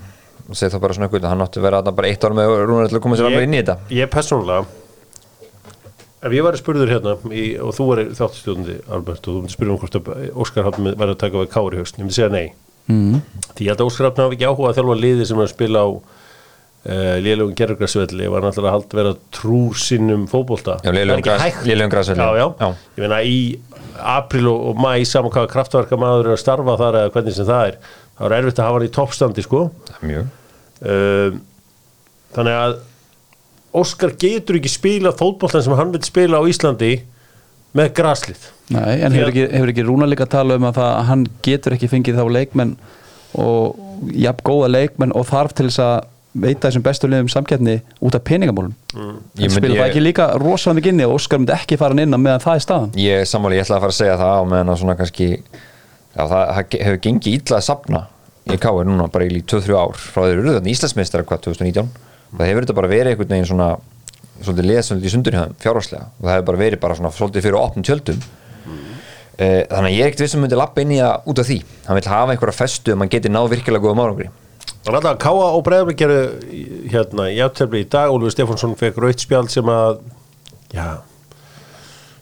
segir 0.51 0.75
það 0.75 0.83
bara 0.83 0.97
svona 0.97 1.09
eitthvað, 1.09 1.29
hann 1.31 1.45
átti 1.45 1.61
að 1.61 1.69
vera 1.69 1.81
þarna 1.83 1.97
bara 2.01 2.11
eitt 2.11 2.27
ár 2.27 2.35
með 2.37 2.57
rúnar 2.65 2.91
til 2.91 2.99
að 2.99 3.05
koma 3.07 3.21
sér 3.21 3.31
alveg 3.31 3.47
inn 3.47 3.55
í 3.55 3.63
þetta. 3.63 3.79
Ég 3.95 4.11
persónulega 4.11 4.86
ef 6.25 6.33
ég 6.33 6.45
væri 6.47 6.61
spurður 6.61 6.93
hérna 6.95 7.17
í, 7.29 7.45
og 7.61 7.75
þú 7.77 7.87
er 7.97 8.03
þáttstjóðandi 8.17 8.77
Albert 8.97 9.27
og 9.29 9.35
þú 9.35 9.41
myndir 9.43 9.57
spyrja 9.57 9.75
um 9.75 9.81
hvort 9.83 9.99
að 10.01 10.31
Óskar 10.45 10.69
Hafn 10.71 10.89
væri 10.93 11.13
að 11.13 11.19
taka 11.21 11.43
við 11.43 11.51
Kári 11.53 11.81
haust, 11.83 11.99
ég 11.99 12.07
myndi 12.07 12.17
segja 12.17 12.33
nei 12.33 12.47
mm. 12.89 13.19
því 13.53 13.67
ég 13.67 13.73
held 13.75 13.83
að 13.83 13.91
Óskar 13.91 14.09
Hafn 14.11 14.23
hafi 14.25 14.39
ekki 14.39 14.49
áhuga 14.49 14.71
að 14.73 14.79
þjálfa 14.81 14.97
liði 15.03 15.27
sem 15.29 15.43
er 15.43 15.49
að 15.49 15.53
spila 15.53 15.83
á 15.85 15.89
uh, 15.93 17.17
lélugum 17.27 17.55
gerðugrassvelli 17.61 18.31
var 18.33 18.47
náttúrulega 18.47 18.73
að 18.73 18.77
halda 18.79 19.01
vera 19.01 19.15
trúr 19.37 19.77
sinnum 19.83 20.25
Það 21.37 21.45
hægt. 21.45 21.63
lélegum 21.69 21.93
grasvelli. 21.95 22.23
já, 22.23 22.41
já. 22.41 22.49
Já. 22.65 22.69
ég 22.97 23.05
meina 23.05 23.21
í 23.23 23.39
april 24.17 24.49
og, 24.53 24.65
og 24.71 24.83
mæ 24.87 24.91
saman 25.09 25.33
hvaða 25.37 25.53
kraftverka 25.53 26.01
maður 26.01 26.31
er 26.31 26.37
að 26.37 26.43
starfa 26.43 26.79
þar 26.81 26.99
eða 27.03 27.13
hvernig 27.15 27.37
sem 27.37 27.49
það 27.49 27.71
er 27.71 27.79
þá 28.17 28.27
er 28.31 28.35
erfitt 28.41 28.61
að 28.61 28.69
hafa 28.71 28.79
hann 28.81 28.89
í 28.89 28.93
toppstandi 28.97 29.45
sko 29.45 29.63
Mjög. 30.05 30.29
um, 30.81 31.41
þannig 32.37 32.59
að 32.65 32.77
Óskar 33.77 34.15
getur 34.19 34.59
ekki 34.59 34.73
spila 34.73 35.13
fótboltan 35.17 35.65
sem 35.65 35.77
hann 35.77 35.93
vil 35.95 36.03
spila 36.07 36.41
á 36.41 36.43
Íslandi 36.49 36.95
með 37.77 37.93
graslið. 37.99 38.51
Nei, 38.73 38.99
en 39.05 39.15
hefur 39.15 39.31
ekki, 39.31 39.47
hefur 39.53 39.73
ekki 39.73 39.87
Rúnar 39.87 40.11
líka 40.11 40.27
að 40.27 40.35
tala 40.35 40.57
um 40.59 40.67
að, 40.67 40.79
það, 40.81 40.93
að 40.97 41.09
hann 41.11 41.25
getur 41.47 41.77
ekki 41.77 41.91
fengið 41.93 42.19
þá 42.19 42.31
leikmenn 42.39 42.77
og 43.37 44.13
jafn 44.17 44.45
góða 44.47 44.71
leikmenn 44.73 45.15
og 45.17 45.27
þarf 45.29 45.55
til 45.57 45.69
þess 45.69 45.83
að 45.85 45.97
veita 46.37 46.69
þessum 46.69 46.85
bestu 46.85 47.09
liðum 47.09 47.31
samkeppni 47.33 47.77
út 48.05 48.17
af 48.17 48.25
peningamálum. 48.27 48.75
Mm. 48.93 49.21
Spila 49.53 49.79
það 49.79 49.87
ekki 49.87 50.03
líka 50.03 50.27
rosalega 50.41 50.81
mikið 50.81 50.93
inni 50.95 51.07
og 51.07 51.17
Óskar 51.17 51.41
myndi 51.41 51.55
ekki 51.57 51.79
fara 51.81 51.97
hann 51.97 52.03
inn 52.05 52.17
meðan 52.17 52.45
það 52.45 52.59
er 52.59 52.65
staðan? 52.65 52.99
Ég 53.01 53.29
sammáli, 53.29 53.61
ég 53.61 53.65
ætla 53.65 53.79
að 53.79 53.87
fara 53.87 53.95
að 53.95 54.01
segja 54.01 54.19
það 54.21 54.35
á 54.37 54.43
meðan 54.51 54.73
að 54.73 54.83
svona 54.83 54.99
kannski, 54.99 55.31
já 56.17 56.23
það 56.23 56.35
það 56.35 56.77
hefur 56.83 57.01
gengið 57.07 57.39
illa 57.39 57.61
að 57.61 57.67
sapna 57.71 58.03
í 58.47 58.59
K.R. 58.63 58.83
núna 58.87 59.09
bara 59.13 59.27
í 59.27 59.41
2-3 59.43 59.79
ár. 59.79 59.97
Frá 59.97 60.27
þeir 60.27 60.43
eru 60.43 60.59
þannig 60.59 60.77
Íslandsmeistar 60.77 61.25
hvað 61.27 61.49
2019 61.49 61.89
og 61.89 62.06
það 62.33 62.49
hefur 62.51 62.67
þetta 62.67 62.79
bara 62.81 62.93
verið 62.93 63.13
einhvern 63.13 63.35
veginn 63.35 63.51
svona 63.51 63.69
svolítið 64.43 64.83
svolítið 64.89 65.07
í 65.07 65.35
þeim 65.37 65.55
fjárhagslega. 65.63 66.09
Og 66.17 66.27
það 66.27 66.35
hefur 66.35 66.49
bara 66.51 66.63
verið 66.65 66.83
bara 66.83 66.99
svona 66.99 67.13
svolítið 67.15 67.47
fyrir 67.47 67.61
opnum 67.61 67.87
tjöldum. 67.87 68.25
Eh, 69.37 69.63
þannig 69.69 69.91
að 69.91 69.95
ég 69.95 70.01
er 70.01 70.11
ekkert 70.11 70.25
vissum 70.25 70.41
myndi 70.41 70.57
lappa 70.57 70.81
inn 70.81 70.97
í 70.97 71.01
það 71.03 71.29
út 71.29 71.41
af 71.43 71.49
því. 71.51 71.57
Hann 71.87 71.99
vil 71.99 72.09
hafa 72.09 72.33
einhverja 72.33 72.57
festu 72.57 72.95
um 72.95 73.05
að 73.05 73.11
geti 73.13 73.33
náð 73.33 73.51
virkilega 73.53 73.85
góða 73.85 73.99
márangri 73.99 74.31
Þannig 74.87 75.07
að 75.11 75.17
Káa 75.19 75.47
og 75.51 75.65
Breiðablik 75.67 75.99
gerðu 75.99 76.19
hérna 76.93 77.25
í 77.35 77.41
áttefli 77.43 77.81
í 77.83 77.89
dag 77.91 78.13
Úlfur 78.15 78.31
Stefánsson 78.31 78.77
fekk 78.79 79.01
raut 79.03 79.19
spjald 79.19 79.51
sem 79.51 79.67
að 79.67 79.97
já 80.71 81.01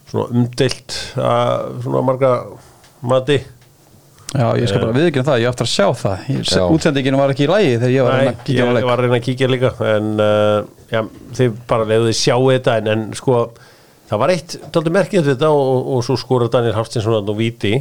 svona 0.08 0.24
umdelt 0.32 0.96
að 1.20 1.66
svona 1.84 2.02
marga 2.08 2.30
mati 3.04 3.36
Já, 4.34 4.46
ég 4.58 4.66
skal 4.66 4.80
bara 4.82 4.94
viðkynna 4.96 5.26
það, 5.28 5.40
ég 5.44 5.46
á 5.46 5.52
eftir 5.54 5.66
að 5.68 5.70
sjá 5.70 5.86
það. 6.00 6.22
Ég- 6.34 6.48
Já. 6.50 6.62
útsendingin 6.74 7.16
var 7.20 7.30
ekki 7.34 7.44
í 7.46 7.50
lægi 7.52 7.74
þegar 7.78 7.92
ég 7.94 8.02
var 8.06 8.14
að 8.14 8.18
reyna 8.24 8.32
að 8.34 8.40
kíkja 8.48 8.64
á 8.66 8.72
ég 8.74 8.88
var 8.88 8.98
að 8.98 9.04
reyna 9.04 9.18
að 9.20 9.26
kíkja 9.28 9.50
líka 9.52 9.70
en 9.94 10.08
uh, 10.24 10.64
já, 10.90 11.00
þið 11.38 11.54
bara 11.70 11.86
leiðu 11.90 12.08
þið 12.08 12.18
sjá 12.18 12.34
þetta 12.48 12.74
en, 12.80 12.90
en 12.94 13.04
sko 13.14 13.36
það 14.10 14.22
var 14.24 14.32
eitt 14.34 14.56
merkið 14.98 15.20
við 15.22 15.30
þetta 15.36 15.50
og, 15.54 15.62
og, 15.74 15.92
og 15.94 16.04
svo 16.08 16.16
skora 16.18 16.50
Daniel 16.50 16.74
Hafstinsson 16.80 17.18
að 17.20 17.30
nú 17.30 17.36
víti. 17.38 17.74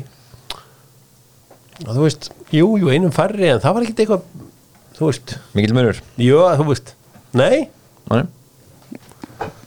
Að 1.83 1.97
þú 1.97 2.05
veist, 2.05 2.29
jú, 2.53 2.67
jú, 2.77 2.91
einum 2.93 3.11
færri 3.15 3.49
en 3.49 3.59
það 3.63 3.73
var 3.73 3.87
ekkit 3.87 4.03
eitthvað 4.05 4.21
þú 4.99 5.09
veist, 5.09 5.35
mikil 5.57 5.73
munur? 5.73 5.99
Jú, 6.21 6.37
þú 6.61 6.69
veist 6.69 6.93
nei, 7.33 7.67
Nei. 8.13 8.23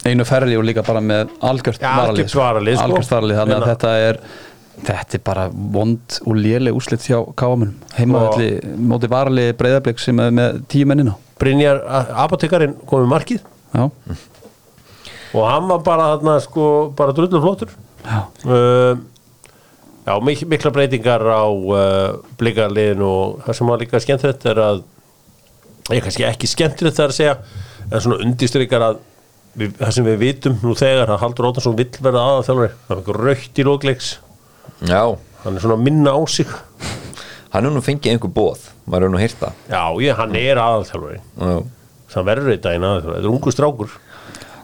Einu 0.07 0.23
ferri 0.29 0.55
og 0.55 0.63
líka 0.63 0.85
bara 0.87 1.01
með 1.03 1.33
algjört 1.43 1.81
varalið 1.83 2.21
algjört 2.23 2.35
varalið, 2.39 2.77
sko. 2.79 2.85
Algjört 2.87 3.11
varalið, 3.11 3.39
þannig 3.41 3.57
að 3.57 3.71
þetta 3.73 3.95
er 4.07 4.19
Þetta 4.85 5.17
er 5.17 5.23
bara 5.25 5.47
vond 5.51 6.19
og 6.27 6.37
léleg 6.37 6.77
úslit 6.77 7.05
hjá 7.09 7.23
káamunum 7.39 7.79
Heimavalli 7.97 8.51
móti 8.77 9.09
varalið 9.09 9.55
breyðablík 9.57 10.03
sem 10.03 10.21
er 10.21 10.35
með 10.37 10.61
tíu 10.73 10.89
mennina 10.89 11.17
Brynjar 11.41 11.83
apotekarinn 12.25 12.77
komið 12.89 13.11
markið. 13.13 13.43
Já, 13.77 13.91
og 15.37 15.43
hann 15.45 15.67
var 15.69 15.83
bara 15.85 16.07
þarna 16.15 16.37
sko 16.41 16.69
bara 16.97 17.13
drullur 17.17 17.43
flottur. 17.45 17.75
Já, 18.07 18.23
uh, 18.49 18.97
já, 20.07 20.15
mik 20.25 20.47
mikla 20.49 20.73
breytingar 20.73 21.25
á 21.29 21.45
uh, 21.45 22.23
blikarliðinu 22.41 23.09
og 23.11 23.43
það 23.45 23.59
sem 23.59 23.73
var 23.73 23.83
líka 23.83 24.01
skemmtilegt 24.01 24.49
er 24.49 24.63
að 24.65 24.81
ég 25.93 26.07
kannski 26.07 26.25
ekki 26.27 26.51
skemmtilegt 26.51 26.97
það 26.97 27.05
er 27.05 27.13
að 27.13 27.19
segja 27.19 27.37
en 27.91 28.03
svona 28.03 28.23
undistrykar 28.25 28.87
að 28.89 29.03
við, 29.59 29.75
það 29.81 29.97
sem 29.99 30.09
við 30.09 30.23
vitum 30.23 30.57
nú 30.63 30.77
þegar 30.79 31.13
að 31.13 31.21
Haldur 31.25 31.51
Óttarsson 31.51 31.77
vill 31.79 31.91
verða 32.01 32.25
aða 32.31 32.47
þjálfari 32.49 32.73
það 32.73 32.95
er 32.95 33.03
eitthvað 33.03 33.21
raukt 33.27 33.61
í 33.61 33.67
lókleiks 33.67 34.13
já, 34.87 35.03
hann 35.45 35.57
er 35.57 35.65
svona 35.67 35.79
að 35.79 35.85
minna 35.87 36.17
á 36.17 36.21
sig 36.31 36.51
hann 37.55 37.69
er 37.69 37.73
nú 37.73 37.85
fengið 37.85 38.17
einhver 38.17 38.33
bóð 38.37 38.67
maður 38.87 39.09
er 39.09 39.15
nú 39.15 39.23
hýrt 39.23 39.39
það 39.43 39.53
já, 39.73 39.83
ég, 40.07 40.17
hann 40.19 40.37
er 40.41 40.63
aðalþjálfari 40.63 41.21
Já. 41.23 41.55
það 42.17 42.29
verður 42.33 42.53
þetta 42.55 42.75
einn 42.75 42.89
aðalþjálfari, 42.91 43.21
þetta 43.23 43.31
er 43.31 43.37
ungu 43.37 43.55
strákur 43.55 43.97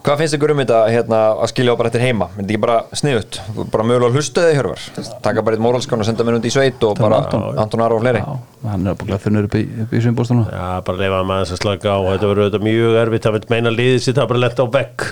Hvað 0.03 0.19
finnst 0.19 0.35
ykkur 0.35 0.51
um 0.51 0.59
þetta 0.59 0.79
hérna, 0.91 1.19
að 1.39 1.51
skilja 1.53 1.75
á 1.75 1.79
bara 1.79 1.91
eftir 1.93 2.03
heima? 2.03 2.27
Myndi 2.35 2.57
ekki 2.57 2.63
bara 2.65 2.79
sniðut? 2.99 3.37
Bara 3.71 3.85
mögulega 3.87 4.17
hlustuði 4.19 4.57
hjörvar? 4.57 4.87
Taka 5.23 5.45
bara 5.47 5.55
eitt 5.55 5.63
móralskán 5.63 6.03
og 6.03 6.09
senda 6.09 6.25
mér 6.27 6.41
undir 6.41 6.51
í 6.51 6.55
sveit 6.57 6.83
og 6.89 6.99
bara 6.99 7.21
Anton. 7.23 7.45
Anton 7.63 7.85
Aron 7.85 8.01
og 8.01 8.03
fleiri? 8.03 8.23
já 8.25 8.67
Hann 8.73 8.91
er 8.91 8.97
bara 8.99 9.19
þunnur 9.23 9.47
upp 9.47 9.55
í, 9.61 9.63
upp 9.85 9.95
í 9.95 10.01
svimbústuna 10.03 10.49
Já, 10.51 10.65
bara 10.89 10.99
leifa 11.05 11.21
maður 11.29 11.47
þess 11.47 11.55
að 11.55 11.63
slaka 11.63 11.95
á 11.95 11.99
þetta 12.09 12.31
verður 12.33 12.49
auðvitað 12.49 12.67
mjög 12.67 12.99
erfitt 13.05 13.29
að 13.31 13.39
meina 13.55 13.75
liðið 13.77 14.03
sitt 14.09 14.19
að 14.19 14.29
bara 14.33 14.43
lenda 14.43 14.67
á 14.67 14.75
vegg 14.75 15.07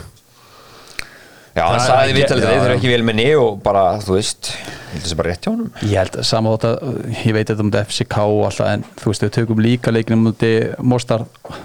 Já, 1.51 1.65
hann 1.67 1.81
Það- 1.81 1.87
sagði 1.91 2.13
viðtalið 2.15 2.45
já, 2.45 2.51
þeir 2.51 2.65
eru 2.69 2.75
ekki 2.79 2.91
vel 2.93 3.03
minni 3.09 3.25
og 3.35 3.57
bara, 3.65 3.81
þú 4.05 4.15
veist 4.15 4.51
ég 4.55 4.93
held 4.93 5.03
þessi 5.05 5.17
bara 5.19 5.31
rétt 5.33 5.47
hjá 5.47 5.51
honum. 5.51 5.71
Ég 5.83 5.97
held 5.99 6.19
að 6.21 6.27
sama 6.29 6.53
þótt 6.55 6.67
að 6.69 7.17
ég 7.25 7.35
veit 7.35 7.49
þetta 7.51 7.65
um 7.65 7.71
þetta 7.73 7.83
FCK 7.91 8.19
og 8.23 8.45
alltaf 8.47 8.69
en 8.71 8.85
þú 9.01 9.11
veist, 9.11 9.25
við 9.27 9.33
tökum 9.35 9.63
líka 9.65 9.91
leikinu 9.95 10.19
múti 10.23 10.51
Mostar, 10.93 11.25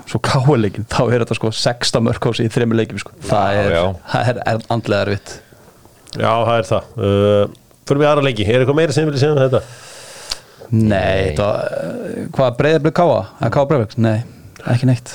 svo 0.10 0.22
K-leikin 0.26 0.88
þá 0.90 1.02
er 1.14 1.22
þetta 1.26 1.38
sko 1.38 1.52
16 1.54 2.06
mörg 2.08 2.30
í 2.42 2.48
þreymur 2.56 2.80
leikim 2.82 3.02
sko. 3.02 3.14
það, 3.30 3.60
er, 3.62 3.76
það 4.10 4.32
er, 4.34 4.42
er 4.56 4.66
andlega 4.74 5.06
erfitt. 5.06 5.36
Já, 6.16 6.32
það 6.34 6.56
er 6.58 6.70
það. 6.72 6.90
Uh, 6.98 7.62
Fyrir 7.86 8.02
við 8.02 8.10
aðra 8.10 8.26
leiki, 8.26 8.46
er 8.50 8.64
eitthvað 8.64 8.80
meira 8.82 8.94
sem 8.98 9.06
viljum 9.06 9.22
segja 9.22 9.36
um 9.36 9.44
þetta? 9.44 9.62
Nei, 10.74 11.30
þetta 11.36 11.50
uh, 11.54 12.26
hvað 12.34 12.56
breyðar 12.58 12.84
blöð 12.88 12.96
K-a? 12.98 13.20
Eða 13.44 13.52
K-breyðar? 13.60 13.96
Nei, 14.02 14.18
ekki 14.74 14.90
neitt. 14.90 15.14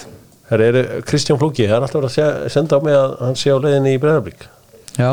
Það 0.50 0.64
er 0.68 0.78
Kristján 1.06 1.38
Flóki, 1.42 1.66
það 1.66 1.76
er 1.80 1.84
alltaf 1.86 1.98
verið 1.98 2.10
að 2.10 2.14
segja- 2.16 2.54
senda 2.54 2.78
á 2.78 2.80
mig 2.86 2.94
að 2.98 3.12
hann 3.24 3.36
sé 3.38 3.50
á 3.50 3.58
leiðinni 3.58 3.96
í 3.96 4.00
Breiðarblik 4.02 4.46
Já, 5.00 5.10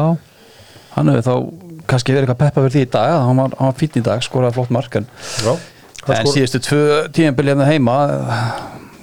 hann 0.97 1.11
hefur 1.13 1.25
þá 1.27 1.33
kannski 1.87 2.13
verið 2.15 2.27
eitthvað 2.27 2.41
peppa 2.43 2.63
fyrir 2.65 2.75
því 2.75 2.85
í 2.85 2.89
dag 2.97 3.11
að 3.15 3.21
hann 3.29 3.41
var, 3.41 3.53
hann 3.59 3.69
var 3.71 3.77
fýtt 3.79 3.99
í 3.99 4.03
dag, 4.03 4.23
skoraði 4.25 4.57
flott 4.57 4.73
mark 4.75 4.97
en, 4.99 5.05
Já, 5.45 5.53
en 6.17 6.31
síðustu 6.33 6.59
tvö 6.67 6.81
hérna 7.15 7.67
heima 7.69 7.95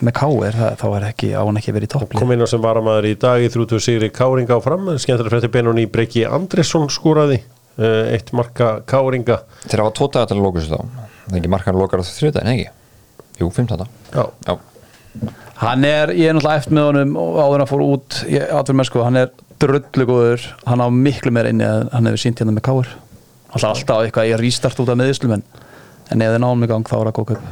með 0.04 0.12
K.R. 0.18 0.56
það- 0.58 0.76
þá 0.82 0.86
er 0.98 1.06
ekki, 1.08 1.30
á 1.32 1.40
hann 1.46 1.56
ekki 1.60 1.72
verið 1.72 1.88
í 1.88 1.92
topplið 1.94 2.20
kom 2.20 2.32
inn 2.34 2.44
á 2.44 2.48
sem 2.50 2.60
varamæður 2.64 3.08
í 3.08 3.14
dag 3.24 3.40
í 3.40 3.48
30 3.54 3.80
sigri 3.86 4.10
Káringa 4.12 4.58
áfram, 4.58 4.90
skemmtilega 5.00 5.32
frétti 5.32 5.52
Benóni 5.54 5.86
Breki 5.88 6.26
Andresson 6.28 6.90
skúraði 6.92 7.38
uh, 7.78 8.12
eitt 8.12 8.34
marka 8.36 8.80
Káringa 8.90 9.38
Þeir 9.64 9.84
hafa 9.86 9.94
tvo 9.96 10.10
dagar 10.12 10.28
til 10.28 10.36
að 10.36 10.44
lóka 10.44 10.60
þessu 10.60 10.76
þá 10.76 10.82
Það 11.24 11.32
er 11.32 11.40
ekki 11.40 11.52
markan 11.54 11.78
lokar 11.80 12.02
á 12.02 12.04
þriðdæðin, 12.04 12.52
ekki? 12.52 12.68
Jú, 13.40 13.48
15. 13.54 13.86
Já, 14.12 14.24
Já, 14.44 14.58
Hann 15.62 15.84
er, 15.86 16.10
ég 16.18 16.28
er 16.28 16.34
náttúrulega 16.36 16.60
eftir 16.60 16.74
með 16.76 16.86
honum 16.90 17.12
og 17.22 17.36
áður 17.38 17.54
en 17.54 17.64
að 17.64 17.70
fór 17.70 17.82
út 17.86 18.16
í 18.26 18.38
atvinnmennsku 18.42 19.04
hann 19.06 19.20
er 19.22 19.30
drullu 19.70 20.06
góður, 20.08 20.46
hann 20.68 20.84
á 20.84 20.88
miklu 20.92 21.32
meira 21.34 21.50
inni 21.52 21.66
að 21.66 21.88
hann 21.94 22.10
hefur 22.10 22.22
sínt 22.24 22.40
hérna 22.42 22.54
með 22.56 22.66
er 23.62 23.68
alltaf 23.70 24.00
eitthvað 24.02 24.30
í 24.30 24.38
rístart 24.40 24.80
út 24.82 24.90
af 24.90 24.98
meðislum 24.98 25.36
en, 25.36 25.44
en 26.10 26.24
ef 26.24 26.32
þið 26.34 26.42
náum 26.42 26.64
í 26.66 26.70
gang 26.70 26.88
þá 26.88 26.96
er 26.96 27.10
það 27.10 27.16
góð 27.18 27.28
kaup. 27.30 27.44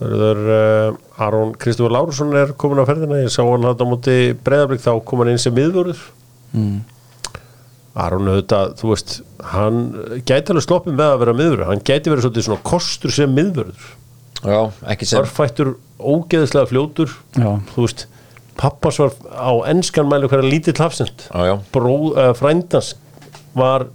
Það 0.00 0.24
er 0.26 0.40
uh, 0.50 0.96
Aron 1.22 1.52
Kristofur 1.60 1.94
Lárusson 1.94 2.34
er 2.36 2.50
komin 2.58 2.82
á 2.82 2.88
ferðina. 2.88 3.20
Ég 3.22 3.30
sá 3.30 3.44
hann 3.46 3.66
þetta 3.68 3.86
á 3.86 3.92
móti 3.92 4.16
breyðablík 4.46 4.82
þá 4.82 4.90
kom 5.06 5.22
hann 5.22 5.30
inn 5.30 5.40
sem 5.40 5.54
miðvörður. 5.54 6.00
Mm. 6.54 6.80
Aron 8.04 8.30
auðvitað, 8.32 8.72
þú 8.80 8.90
veist 8.90 9.14
hann 9.52 9.78
gæti 10.26 10.50
alveg 10.50 10.66
sloppið 10.66 10.96
með 10.98 11.12
að 11.12 11.20
vera 11.22 11.36
miðvörður. 11.38 11.68
Hann 11.70 11.84
gæti 11.86 12.10
verið 12.10 12.26
svolítið 12.26 12.48
svona 12.48 12.66
kostur 12.66 13.14
sem 13.14 13.38
miðvörður. 13.38 13.92
Já 14.44 14.58
ekki 14.92 15.08
sem 15.08 15.22
örfættur, 15.22 15.70
ógeðslega 16.02 16.70
fljótur. 16.72 17.14
Já, 17.38 17.48
þú 17.70 17.86
veist 17.86 18.06
pappas 18.60 18.98
var 19.02 19.14
á 19.34 19.52
enskan 19.72 20.08
mæli 20.10 20.28
hverja 20.30 20.50
lítill 20.50 20.78
hafsend 20.82 21.26
Já, 21.28 21.40
já, 21.50 21.54
Bró, 21.74 21.94
uh, 22.12 22.30
frændans 22.38 22.94
var 23.56 23.88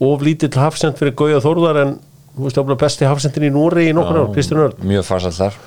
of 0.00 0.22
lítill 0.22 0.54
hafsend 0.60 0.98
fyrir 1.00 1.16
Gauja 1.18 1.40
Þórðar 1.44 1.80
en 1.82 1.94
þú 2.36 2.46
veist 2.46 2.58
það 2.58 2.70
var 2.70 2.80
besti 2.84 3.08
hafsendin 3.08 3.48
í 3.48 3.52
Núri 3.54 3.88
í 3.90 3.94
nokkur 3.96 4.22
ár, 4.22 4.32
Kristján 4.34 4.62
Örn 4.66 4.88
mjög 4.90 5.06
farsall 5.08 5.36
þar. 5.36 5.60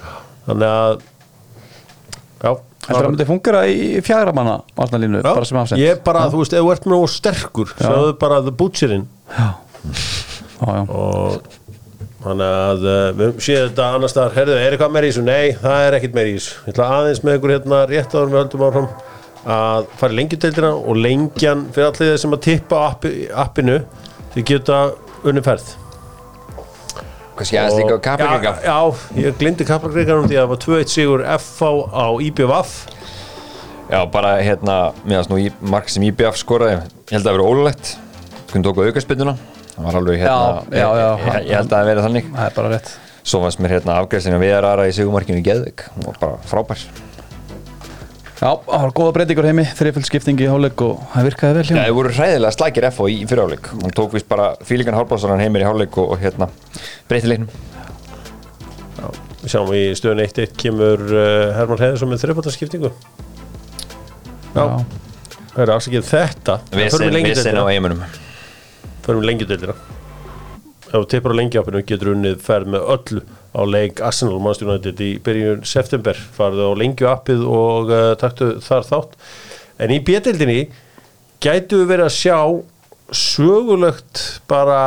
Þannig 0.45 0.73
að 0.73 0.99
já, 2.39 2.51
heldur 2.87 2.99
að 2.99 3.09
myndi 3.13 3.29
fungera 3.29 3.63
í 3.69 4.03
fjæra 4.05 4.33
manna 4.37 4.59
varnalínu, 4.77 5.23
já, 5.23 5.29
bara 5.31 5.49
sem 5.49 5.61
afsend 5.61 5.81
ég 5.81 6.03
bara, 6.05 6.27
þú 6.29 6.43
veist, 6.43 6.53
ef 6.53 6.65
þú 6.65 6.73
ert 6.75 6.89
með 6.89 7.05
og 7.05 7.13
sterkur 7.15 7.73
sjáðu 7.73 8.13
bara 8.21 8.41
The 8.45 8.53
Butcherinn. 8.61 9.07
Já, 9.33 9.49
já, 10.59 10.69
já. 10.77 10.83
og 10.85 11.58
þannig 12.23 12.55
að 12.59 12.85
uh, 12.85 13.01
við 13.19 13.35
séum 13.45 13.69
þetta 13.69 13.89
annars 13.95 14.15
staðar, 14.15 14.35
herðu, 14.35 14.55
er 14.59 14.75
eitthvað 14.75 14.95
meir 14.95 15.07
í 15.07 15.11
þessu? 15.11 15.25
Nei, 15.27 15.51
það 15.61 15.83
er 15.85 15.97
ekkit 15.99 16.17
meir 16.17 16.29
í 16.29 16.37
þessu. 16.37 16.55
Ég 16.65 16.73
ætla 16.73 16.87
aðeins 16.97 17.21
með 17.25 17.37
ykkur 17.39 17.53
hérna 17.55 17.81
rétt 17.89 18.15
áður 18.15 18.31
við 18.33 18.41
höldum 18.41 18.65
áfram 18.69 18.89
að 19.49 19.91
fara 20.01 20.15
í 20.15 20.17
lengjudeildina 20.19 20.71
og 20.79 20.99
lengjan 20.99 21.67
fyrir 21.75 21.91
allir 21.91 22.09
þeir 22.11 22.23
sem 22.25 22.35
að 22.35 22.41
tippa 22.49 22.79
á 22.79 22.83
appi, 22.89 23.13
appinu 23.45 23.77
þið 24.33 24.49
geta 24.51 24.79
unni 25.29 25.43
ferð. 25.45 25.69
Kannski 27.39 27.55
aðeins 27.55 27.79
líka 27.79 27.95
á 27.95 27.99
Kaplakrika 28.03 28.51
já, 28.65 28.67
já, 28.67 29.21
ég 29.23 29.37
glindi 29.39 29.67
Kaplakrika 29.67 30.17
því 30.25 30.35
að 30.35 30.41
það 30.41 30.49
var 30.51 30.59
2-1 30.65 30.91
sigur 30.91 31.21
FH 31.37 31.69
á 31.95 32.07
IBVF 32.25 32.73
Já, 33.89 34.01
bara 34.11 34.33
hérna, 34.43 34.75
meðan 35.07 35.47
mark 35.63 35.87
sem 35.89 36.03
IBF 36.09 36.35
skoraði, 36.41 36.81
held 37.09 37.21
að 37.21 37.29
það 37.29 37.37
verið 37.37 37.53
ólulegt 37.53 37.93
Hvernig 38.49 38.67
tóku 38.67 38.89
aukarspinduna 38.89 39.37
Það 39.79 39.85
var 39.87 39.97
alveg 39.99 40.17
hérna, 40.19 40.63
Já, 40.75 40.79
já, 40.79 40.87
já. 40.99 41.11
ég, 41.23 41.45
ég, 41.47 41.53
held 41.55 41.69
að 41.69 41.75
það 41.77 41.89
verið 41.89 42.05
þannig. 42.05 42.25
Það 42.33 42.47
er 42.49 42.55
bara 42.57 42.71
rétt. 42.73 42.89
Svo 43.29 43.39
fannst 43.43 43.61
mér 43.63 43.73
hérna 43.77 43.93
afgræsinu 44.01 44.39
viðarara 44.41 44.87
í 44.89 44.95
sigumarkinu 44.97 45.39
í 45.39 45.45
Geðvik 45.45 45.85
og 46.03 46.17
bara 46.19 46.39
frábær. 46.49 46.81
Já, 48.39 48.53
það 48.55 48.83
var 48.83 48.93
góða 48.95 49.13
breytingur 49.17 49.47
heimi, 49.49 49.65
þriföld 49.75 50.07
skiptingi 50.07 50.45
í 50.45 50.49
hálfleik 50.51 50.83
og 50.83 50.99
það 51.11 51.25
virkaði 51.27 51.55
vel 51.57 51.63
hjá 51.67 51.73
Já, 51.73 51.79
það 51.81 51.95
voru 51.97 52.11
hræðilega 52.15 52.55
slækir 52.55 52.87
FO 52.95 53.07
í 53.11 53.17
fyriráleik 53.27 53.67
Hann 53.73 53.95
tók 53.97 54.13
vist 54.15 54.29
bara 54.29 54.45
fílingan 54.63 54.95
hálfbásaran 54.95 55.43
heimir 55.43 55.65
í 55.65 55.67
hálfleik 55.67 55.97
og, 55.99 56.13
og 56.15 56.23
hérna 56.23 56.47
breyti 57.11 57.27
leiknum. 57.27 57.51
Við 59.41 59.51
sjáum 59.51 59.73
í 59.75 59.83
stöðun 59.99 60.23
1-1 60.23 60.55
kemur 60.59 61.03
uh, 61.11 61.51
Herman 61.57 61.83
Heiðarsson 61.83 62.11
með 62.13 62.23
þreifaldarskiptingu 62.23 62.93
já, 64.55 64.63
það 65.51 65.61
er 65.65 65.75
afsakið 65.75 66.09
þetta. 66.13 66.57
Vesen 66.79 67.11
lengjudeildina. 67.11 67.67
á 67.67 67.71
eimunum 67.75 68.07
förum 69.09 69.25
við 69.25 69.33
lengjudeildina 69.33 69.79
ef 70.89 70.95
þú 70.95 71.05
tippar 71.09 71.35
á 71.35 71.39
lengjuapinu 71.39 71.83
getur 71.85 72.13
unnið 72.15 72.39
ferð 72.41 72.71
með 72.73 72.87
öllu 72.95 73.21
á 73.53 73.61
leik 73.65 74.01
Arsenal 74.05 74.39
United 74.41 75.01
í 75.01 75.09
byrjun 75.21 75.65
september. 75.65 76.17
Farðu 76.17 76.71
á 76.73 76.79
lengjuappið 76.81 77.45
og 77.45 77.93
uh, 77.93 78.13
taktu 78.19 78.55
þar 78.65 78.87
þátt. 78.87 79.15
En 79.79 79.93
í 79.93 79.99
bjöldildinni 80.05 80.59
gætu 81.41 81.83
við 81.83 81.91
verið 81.93 82.09
að 82.09 82.17
sjá 82.17 82.39
sögulegt 83.15 84.23
bara 84.49 84.81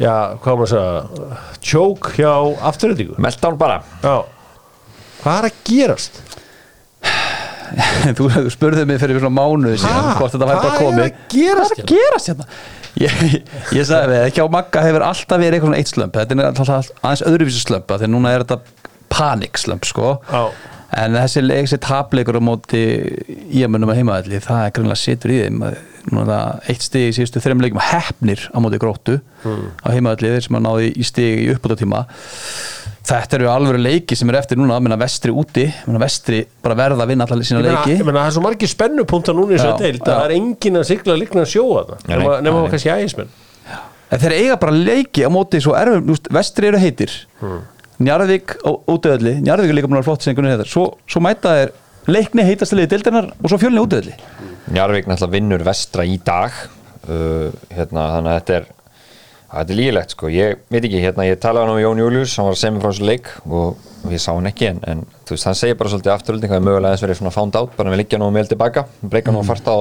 já, 0.00 0.36
hvað 0.40 0.60
maður 0.60 0.62
að 0.62 0.72
segja 0.72 1.40
tjók 1.62 2.12
hjá 2.16 2.32
afturrætingu 2.68 3.18
Meltdown 3.20 3.58
bara. 3.60 3.80
Já, 4.04 4.22
hvað 5.22 5.40
er 5.40 5.48
að 5.48 5.60
gerast? 5.68 6.22
þú, 8.18 8.28
spurðið 8.52 8.88
mig 8.90 9.00
fyrir 9.02 9.20
svona 9.22 9.36
mánuði 9.36 9.80
síðan 9.82 10.12
hvort 10.18 10.34
þetta 10.34 10.48
væri 10.50 10.62
bara 10.62 10.80
komið. 10.82 11.18
Hvað 11.32 11.48
er 11.52 11.62
að 11.62 11.84
gerast 11.92 12.30
hérna? 12.32 12.48
Ég, 13.00 13.22
ég 13.72 13.86
sagði 13.88 14.10
við, 14.12 14.26
ekki 14.28 14.44
á 14.44 14.52
Magga 14.52 14.82
hefur 14.84 15.06
alltaf 15.06 15.40
verið 15.40 15.56
eitthvað 15.56 15.70
svona 15.70 15.80
eitt 15.80 15.92
slömp 15.92 16.18
þetta 16.18 16.36
er 16.36 16.48
alltaf 16.50 16.90
aðeins 17.00 17.22
öðruvísi 17.30 17.62
slömp 17.64 17.88
af 17.94 18.02
því 18.02 18.08
að 18.08 18.12
núna 18.12 18.34
er 18.34 18.44
þetta 18.44 18.58
panikslömp 19.12 19.88
sko. 19.88 20.10
Já. 20.28 20.42
en 21.00 21.16
þessi, 21.16 21.40
þessi 21.48 21.78
tapleikur 21.86 22.36
á 22.36 22.42
móti 22.44 22.82
í 23.48 23.64
að 23.64 23.72
munum 23.72 23.92
að 23.94 24.02
heimaðalli 24.02 24.42
það 24.44 24.66
er 24.66 24.76
grunlega 24.76 25.00
situr 25.00 25.32
í 25.32 25.40
þeim. 25.40 25.64
Eitt 26.68 26.84
stig 26.84 27.08
í 27.08 27.16
síðustu 27.16 27.40
þreim 27.40 27.62
leikum 27.64 27.80
hefnir 27.80 28.44
á 28.52 28.58
móti 28.60 28.80
gróttu 28.82 29.20
á 29.46 29.88
heimaðalli 29.88 30.34
þeir 30.34 30.46
sem 30.48 30.58
að 30.60 30.64
náði 30.68 30.92
í 30.92 31.06
stig 31.08 31.44
í 31.46 31.50
uppbútatíma 31.54 32.04
þetta 33.08 33.38
eru 33.38 33.48
alveg 33.50 33.80
leiki 33.82 34.16
sem 34.18 34.30
er 34.30 34.38
eftir 34.38 34.60
núna 34.60 34.76
að 34.78 34.84
minna 34.86 34.98
vestri 35.00 35.32
úti 35.34 35.64
minna 35.86 36.02
vestri 36.02 36.42
bara 36.62 36.76
verða 36.78 37.04
að 37.04 37.12
vinna 37.12 37.26
allar 37.26 37.46
sína 37.46 37.60
Ég 37.60 37.66
meina, 37.66 37.80
leiki. 37.80 37.96
ég 37.98 38.06
meina, 38.06 38.20
það 38.20 38.30
er 38.30 38.36
svo 38.36 38.44
margir 38.46 38.70
spennupunta 38.72 39.34
núna 39.36 39.54
í 39.54 39.58
þessu 39.58 39.70
Já, 39.72 39.78
deild 39.82 40.02
að 40.02 40.12
það 40.12 40.26
er 40.26 40.34
engin 40.36 40.80
að 40.80 40.86
sigla 40.90 41.16
líkna 41.18 41.44
að 41.44 41.50
sjóa 41.52 41.84
það 41.88 42.06
nema, 42.12 42.36
nema 42.46 42.64
kannski 42.72 42.92
ægismenn 42.94 43.32
En 44.12 44.20
þeir 44.20 44.34
eiga 44.36 44.56
bara 44.60 44.74
leiki 44.76 45.22
á 45.24 45.30
móti 45.32 45.56
svo 45.64 45.72
erfum, 45.72 46.10
vestri 46.36 46.68
eru 46.68 46.76
heitir. 46.76 47.14
Njarðvík 48.02 48.58
á 48.60 48.70
útöðli 48.92 49.38
Njarðvík 49.40 49.72
er 49.72 49.78
líka 49.78 49.88
að 49.88 49.94
vera 49.94 50.04
flott 50.04 50.24
sem 50.26 50.34
einhvern 50.34 50.50
veginn 50.50 50.68
svo, 50.68 50.84
svo 51.08 51.22
mæta 51.24 51.54
þeir 51.56 51.72
leikni 52.12 52.44
heitast 52.44 52.76
liði 52.76 52.90
deildarinnar 52.92 53.30
og 53.38 53.48
svo 53.48 53.60
fjölni 53.62 53.80
útöðli 53.80 54.12
Njarvík 54.72 55.08
náttúrulega 55.08 55.32
vinnur 55.32 55.64
vestra 55.66 56.04
í 56.06 56.18
dag. 56.22 56.52
Uh, 57.02 57.48
hérna, 57.74 58.04
þannig 58.14 58.30
að 58.30 58.36
þetta 58.36 58.54
er 58.58 58.66
að 58.68 58.81
þetta 59.60 59.74
er 59.74 59.78
lígilegt 59.78 60.14
sko, 60.14 60.30
ég 60.32 60.62
veit 60.72 60.80
ekki 60.82 61.02
hérna, 61.02 61.26
ég 61.28 61.40
talaði 61.42 61.66
hann 61.66 61.74
um 61.74 61.82
Jón 61.82 62.02
Július, 62.02 62.36
hann 62.38 62.48
var 62.48 62.56
að 62.56 62.60
segja 62.62 62.74
mér 62.74 62.84
frá 62.84 62.92
þessu 62.92 63.08
leik 63.08 63.30
og, 63.44 63.90
og 64.02 64.14
ég 64.14 64.22
sá 64.22 64.30
hann 64.32 64.48
ekki 64.48 64.68
en, 64.70 64.80
en 64.88 65.02
þú 65.28 65.36
veist, 65.36 65.48
hann 65.48 65.58
segir 65.58 65.78
bara 65.80 65.92
svolítið 65.92 66.14
afturölding 66.14 66.54
að 66.56 66.64
mögulega 66.64 66.92
aðeins 66.92 67.04
verið 67.04 67.20
svona 67.20 67.34
found 67.34 67.58
out, 67.60 67.74
bara 67.76 67.92
við 67.92 68.02
liggja 68.02 68.20
nú 68.22 68.30
meil 68.32 68.48
tilbaka 68.50 68.86
breyka 69.02 69.34
nú 69.34 69.42
að 69.42 69.52
farta 69.52 69.76
á. 69.76 69.80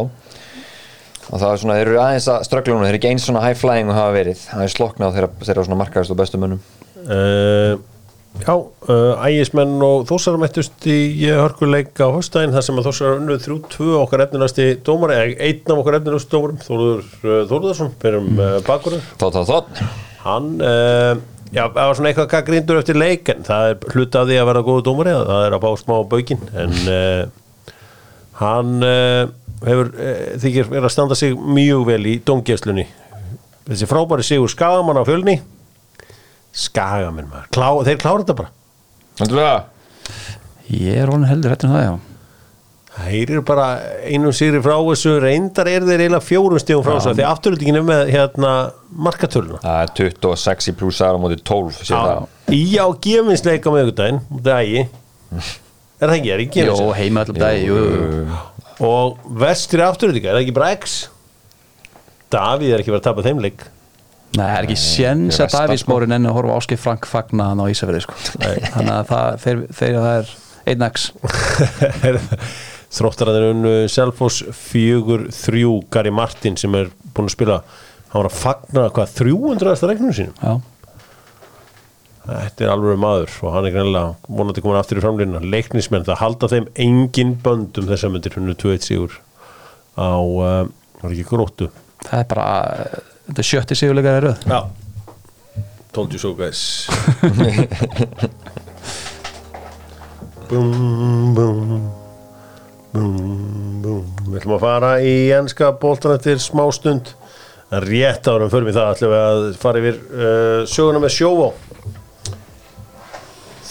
Og 1.31 1.39
það 1.39 1.47
er 1.47 1.61
svona, 1.61 1.77
þeir 1.79 1.87
eru 1.87 2.01
aðeins 2.01 2.27
að 2.33 2.45
ströggla 2.49 2.75
nú 2.75 2.83
þeir 2.83 2.91
eru 2.91 2.99
ekki 2.99 3.11
eins 3.13 3.27
svona 3.29 3.45
high 3.45 3.55
flying 3.55 3.91
og 3.91 3.95
hafa 3.95 4.15
verið 4.17 4.43
það 4.49 4.65
er 4.65 4.73
sloknað 4.73 5.17
þeirra, 5.17 5.31
þeirra 5.45 5.65
svona 5.67 5.79
markaðist 5.79 6.11
og 6.11 6.19
bestu 6.19 6.41
mönnum. 6.41 6.63
Uh, 7.01 7.77
Já, 8.39 8.53
uh, 8.55 9.25
ægismenn 9.27 9.81
og 9.83 10.05
þósar 10.09 10.37
mættust 10.39 10.85
í 10.87 11.27
hörkuleik 11.27 11.99
á 11.99 12.07
höstæðin 12.15 12.53
þar 12.55 12.63
sem 12.65 12.79
að 12.79 12.87
þósar 12.87 13.17
unnuð 13.17 13.41
þrjú 13.43 13.57
tvö. 13.73 13.89
Okkar 13.99 14.23
efnilegasti 14.25 14.67
dómari, 14.87 15.17
eða 15.19 15.49
einn 15.49 15.73
af 15.73 15.81
okkar 15.81 15.97
efnilegasti 15.99 16.31
dómarum 16.31 16.61
Þóruður 16.63 17.03
uh, 17.03 17.41
Þóruðarsson 17.51 17.91
fyrir 18.01 18.21
um 18.21 18.39
uh, 18.39 18.55
bakurinn 18.65 19.03
þótt, 19.19 19.35
þótt, 19.35 19.51
þótt 19.51 19.83
hann 20.21 20.47
uh, 20.63 21.11
já, 21.51 21.65
það 21.65 21.81
var 21.81 21.99
svona 21.99 22.13
eitthvað 22.13 22.31
gaggrindur 22.37 22.79
eftir 22.79 23.01
leik 23.01 23.33
en 23.35 23.45
það 23.45 23.73
er 23.73 23.85
hluta 23.91 24.23
af 24.23 24.31
því 24.31 24.39
að 24.39 24.49
vera 24.53 24.65
góðu 24.69 24.85
dómari 24.87 25.13
að 25.17 25.27
það 25.33 25.45
er 25.49 25.57
að 25.57 25.63
bá 25.65 25.69
smá 25.83 25.95
baukinn. 26.15 26.47
En 26.63 26.75
uh, 26.95 27.75
hann 28.41 28.73
uh, 28.87 29.23
hefur 29.67 29.93
þykir 30.41 30.71
verið 30.71 30.87
að 30.87 30.95
standa 30.95 31.19
sig 31.19 31.35
mjög 31.35 31.85
vel 31.91 32.01
í 32.09 32.17
dómgeslunni 32.25 32.87
þessi 33.67 33.87
frábæri 33.89 34.25
sigur 34.25 34.49
Skagamann 34.51 34.99
á 34.99 35.05
fjölni 35.05 35.37
Skagamenn 36.51 37.29
maður, 37.31 37.49
Klá, 37.55 37.67
þeir 37.87 37.99
klára 38.01 38.23
þetta 38.23 38.37
bara. 38.41 38.49
Heldur 39.21 39.41
það? 39.41 39.59
Ég 40.71 40.97
er 41.03 41.11
honum 41.11 41.29
heldur 41.29 41.53
hættur 41.53 41.69
en 41.69 41.75
það 41.77 41.85
já. 41.85 41.93
Þeir 42.91 43.29
eru 43.31 43.41
bara 43.47 43.65
einum 44.03 44.33
sigri 44.35 44.59
frá 44.63 44.75
þessu. 44.83 45.13
Reyndar 45.23 45.69
er 45.71 45.85
þeir 45.87 46.01
eiginlega 46.03 46.25
fjórum 46.27 46.59
stíðum 46.59 46.83
frá 46.83 46.97
þessu 46.97 47.13
því 47.15 47.25
afturöldingin 47.29 47.79
er 47.79 47.85
með 47.87 48.01
hérna 48.11 48.51
markatöluna. 49.07 49.61
Það 49.63 49.79
er 49.85 49.93
26 50.27 50.67
í 50.67 50.75
plussar 50.81 51.15
á 51.15 51.19
móti 51.23 51.39
12 51.39 51.79
sé 51.87 51.95
það. 51.95 52.25
í 52.51 52.63
á 52.75 52.85
gefinsleik 53.07 53.63
á 53.63 53.71
miðvikudaginn 53.71 54.19
mútið 54.27 54.57
ægi 54.59 54.81
er 56.01 56.09
það 56.09 56.15
ekki, 56.17 56.31
er 56.35 56.43
ekki 56.43 56.65
Jó, 56.65 56.75
gefins 56.75 56.97
heima 56.99 57.23
jú, 57.61 57.79
jú. 57.79 58.39
og 58.87 59.19
vestri 59.39 59.83
afturöldinga, 59.85 60.31
er 60.31 60.39
það 60.39 60.43
ekki 60.45 60.55
bara 60.57 60.71
X 60.75 60.97
Davíð 62.31 62.73
er 62.73 62.81
ekki 62.83 62.91
verið 62.93 63.01
að 63.03 63.07
tapa 63.09 63.25
þeim 63.25 63.41
leik 63.43 63.65
Nei, 64.31 64.45
það 64.45 64.55
er 64.55 64.67
ekki 64.67 64.79
séns 64.79 65.39
að 65.43 65.49
það, 65.51 65.65
Davís 65.67 65.85
Mórin 65.89 66.15
enn 66.15 66.29
að 66.29 66.35
horfa 66.37 66.55
á 66.55 66.59
Áskei 66.61 66.79
Frank 66.79 67.07
fagna 67.09 67.49
hann 67.51 67.59
á 67.59 67.65
Ísafjörði 67.67 68.03
sko. 68.05 68.17
þannig 68.39 68.93
að 68.95 69.09
það, 69.09 69.29
þeir, 69.43 69.63
þeir, 69.79 69.97
það 69.97 70.11
er 70.15 70.33
einn 70.71 70.85
X. 70.87 71.07
Þróttarðin 72.95 73.47
unnu 73.53 73.75
Selfoss 73.91 74.41
fjögur 74.55 75.27
þrjú. 75.35 75.77
Gary 75.91 76.11
Martin 76.15 76.57
sem 76.59 76.75
er 76.79 76.91
búin 77.15 77.27
að 77.27 77.35
spila 77.35 77.61
hann 78.11 78.19
var 78.19 78.29
að 78.31 78.39
fagna 78.39 78.87
hvað 78.91 79.13
300. 79.19 79.75
regnum 79.91 80.15
sínum? 80.15 80.35
Já, 80.39 80.59
Þetta 82.21 82.65
er 82.65 82.69
alveg 82.69 82.99
maður 83.01 83.31
og 83.47 83.53
hann 83.55 83.65
er 83.65 83.73
greinlega 83.73 84.09
vonandi 84.29 84.61
komin 84.61 84.77
aftur 84.77 84.99
í 84.99 85.03
framlýna 85.03 85.39
leiknismenn, 85.41 86.05
það 86.05 86.19
halda 86.21 86.49
þeim 86.51 86.67
engin 86.83 87.31
bönd 87.41 87.79
um 87.81 87.87
þessa 87.89 88.11
myndir, 88.13 88.35
hún 88.37 88.51
er 88.53 88.59
2-1 88.61 88.85
sigur 88.85 89.15
á, 89.97 90.21
uh, 90.21 90.67
var 91.01 91.15
ekki 91.15 91.25
gróttu? 91.31 91.71
Það 92.05 92.19
er 92.19 92.27
bara, 92.29 92.45
þetta 93.31 93.43
er 93.43 93.47
sjötti 93.47 93.75
sigurleikar 93.79 94.19
í 94.19 94.21
röð. 94.27 94.39
Já. 94.51 94.59
Told 95.95 96.11
you 96.15 96.19
so 96.19 96.35
guys. 96.35 96.61
Bum, 100.51 101.31
bum 101.31 101.79
Bum, 102.91 103.79
bum. 103.79 104.03
Við 104.27 104.35
ætlum 104.41 104.57
að 104.57 104.63
fara 104.65 104.89
í 104.99 105.31
enska 105.31 105.71
bóltan 105.79 106.11
eftir 106.17 106.35
smá 106.43 106.67
stund. 106.75 107.15
En 107.71 107.79
rétt 107.85 108.27
árum 108.27 108.51
fyrir 108.51 108.67
mig 108.67 108.75
það 108.75 108.91
ætlum 108.97 109.13
við 109.13 109.21
að 109.21 109.55
fara 109.61 109.79
yfir 109.79 109.95
uh, 110.11 110.67
söguna 110.67 110.99
með 110.99 111.15
sjóvá. 111.15 111.55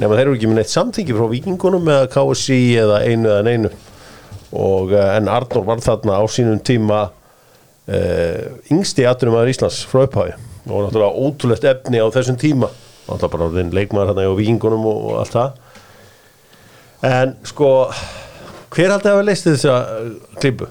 nema 0.00 0.16
þeir 0.16 0.26
eru 0.26 0.36
ekki 0.36 0.50
með 0.50 0.60
neitt 0.60 0.72
samþyggi 0.72 1.16
frá 1.16 1.28
vikingunum 1.32 1.92
eða 1.92 2.08
KSI 2.12 2.60
eða 2.82 3.02
einu 3.06 3.30
eða 3.32 3.44
neinu 3.46 3.70
og 4.56 4.92
uh, 4.94 5.06
en 5.16 5.30
Arnór 5.32 5.64
var 5.66 5.82
þarna 5.84 6.18
á 6.20 6.24
sínum 6.30 6.60
tíma 6.64 7.06
uh, 7.08 8.42
yngsti 8.72 9.06
aðtunum 9.08 9.38
aður 9.38 9.54
Íslands 9.54 9.80
frá 9.88 10.04
upphafi 10.04 10.36
og 10.66 10.86
náttúrulega 10.86 11.26
ótrúlegt 11.26 11.66
efni 11.70 12.02
á 12.02 12.06
þessum 12.14 12.38
tíma 12.40 12.70
náttúrulega 13.06 13.32
bara 13.34 13.48
orðinn 13.50 13.74
leikmaður 13.74 14.12
hérna 14.12 14.28
á 14.30 14.38
vikingunum 14.40 14.86
og, 14.90 15.02
og 15.10 15.20
allt 15.22 15.36
það 15.36 15.50
en 17.06 17.36
sko 17.46 17.70
hver 18.76 18.92
haldið 18.92 19.08
að 19.08 19.14
hafa 19.14 19.24
leist 19.24 19.46
þessa 19.48 19.76
uh, 19.80 20.08
klípu? 20.40 20.66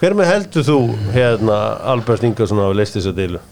Hver 0.00 0.16
með 0.18 0.30
heldur 0.32 0.64
þú 0.66 0.78
hérna 1.14 1.58
Albert 1.92 2.24
Ingarsson 2.26 2.58
að 2.58 2.70
hafa 2.70 2.78
leist 2.80 2.96
þessa 2.96 3.12
deilu? 3.16 3.42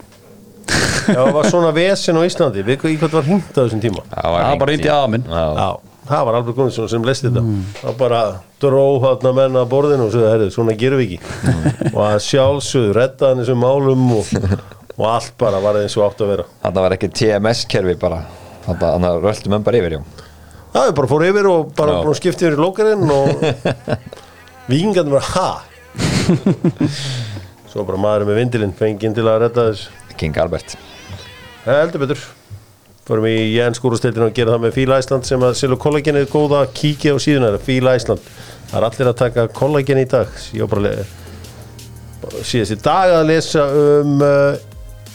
Já, 1.09 1.21
það 1.21 1.33
var 1.37 1.49
svona 1.51 1.71
vesen 1.77 2.19
á 2.19 2.23
Íslandi, 2.27 2.65
við 2.67 2.85
í 2.91 2.97
hvað 3.01 3.15
var 3.19 3.27
hringt 3.29 3.55
á 3.57 3.61
þessum 3.63 3.83
tíma? 3.83 4.05
Það 4.13 4.35
var 4.35 4.59
bara 4.63 4.73
hringt 4.75 4.87
í 4.87 4.93
afa 4.93 5.09
minn. 5.13 5.25
Já. 5.31 5.45
Já, 5.61 5.69
það 6.11 6.27
var 6.29 6.39
Albert 6.41 6.59
Gunnarsson 6.59 6.91
sem 6.93 7.07
lesti 7.07 7.29
þetta. 7.31 7.45
Það 7.81 7.97
bara 8.01 8.21
dró 8.63 8.85
þarna 9.05 9.33
menn 9.39 9.61
að 9.61 9.71
borðinu 9.73 10.09
og 10.09 10.15
sagði, 10.15 10.51
svona 10.55 10.77
gerum 10.81 11.01
við 11.03 11.17
ekki. 11.17 11.91
Og 11.93 12.01
að 12.07 12.19
sjálfsögðu, 12.27 12.95
redda 12.99 13.31
hann 13.33 13.43
þessum 13.43 13.63
málum 13.65 14.07
og, 14.19 14.35
og 14.97 15.07
allt 15.11 15.35
bara 15.41 15.63
var 15.65 15.81
eins 15.81 15.97
og 15.99 16.07
átt 16.09 16.25
að 16.25 16.35
vera. 16.35 16.49
Þetta 16.67 16.87
var 16.87 16.97
ekki 16.97 17.13
TMS-kerfi 17.21 17.97
bara. 18.01 18.23
Þannig 18.67 19.09
að 19.11 19.23
röltum 19.25 19.57
enn 19.57 19.67
bara 19.67 19.81
yfir, 19.81 19.99
já. 19.99 20.27
Það 20.71 20.87
er 20.87 20.99
bara 21.01 21.11
fór 21.11 21.25
yfir 21.27 21.49
og 21.51 21.73
bara 21.79 21.97
að 21.99 22.13
skipta 22.21 22.47
yfir 22.47 22.55
í 22.55 22.63
lókarinn 22.63 23.09
og 23.11 23.27
vikingarnir 24.71 25.17
bara, 25.17 25.27
ha? 25.35 25.51
Svo 27.71 27.83
bara 27.87 27.99
maður 28.03 28.29
með 28.29 28.39
vindilinn 28.45 28.77
fenginn 28.79 29.15
til 29.17 29.27
að 29.31 29.45
redda 29.47 29.67
þess 29.71 30.15
King 30.21 30.39
Albert 30.43 30.77
heldur 31.67 32.05
betur. 32.05 32.23
Fórum 33.09 33.27
í 33.27 33.37
Jens 33.57 33.81
Skúrustildin 33.81 34.27
og 34.29 34.35
gera 34.37 34.55
það 34.55 34.65
með 34.65 34.77
Fíla 34.77 35.01
Æsland 35.03 35.27
sem 35.27 35.43
að 35.43 35.57
selur 35.59 35.81
kollagenið 35.83 36.29
góða 36.31 36.63
kíkja 36.77 37.17
á 37.17 37.19
síðuna. 37.21 37.53
Fíla 37.65 37.97
Æsland, 37.99 38.23
það 38.71 38.79
er 38.81 38.87
allir 38.89 39.11
að 39.11 39.19
taka 39.21 39.47
kollagen 39.57 40.01
í 40.01 40.07
dag 40.11 40.31
síðast 42.45 42.75
í 42.77 42.81
dag 42.85 43.15
að 43.17 43.31
lesa 43.31 43.65
um 43.73 44.21
uh, 44.23 44.59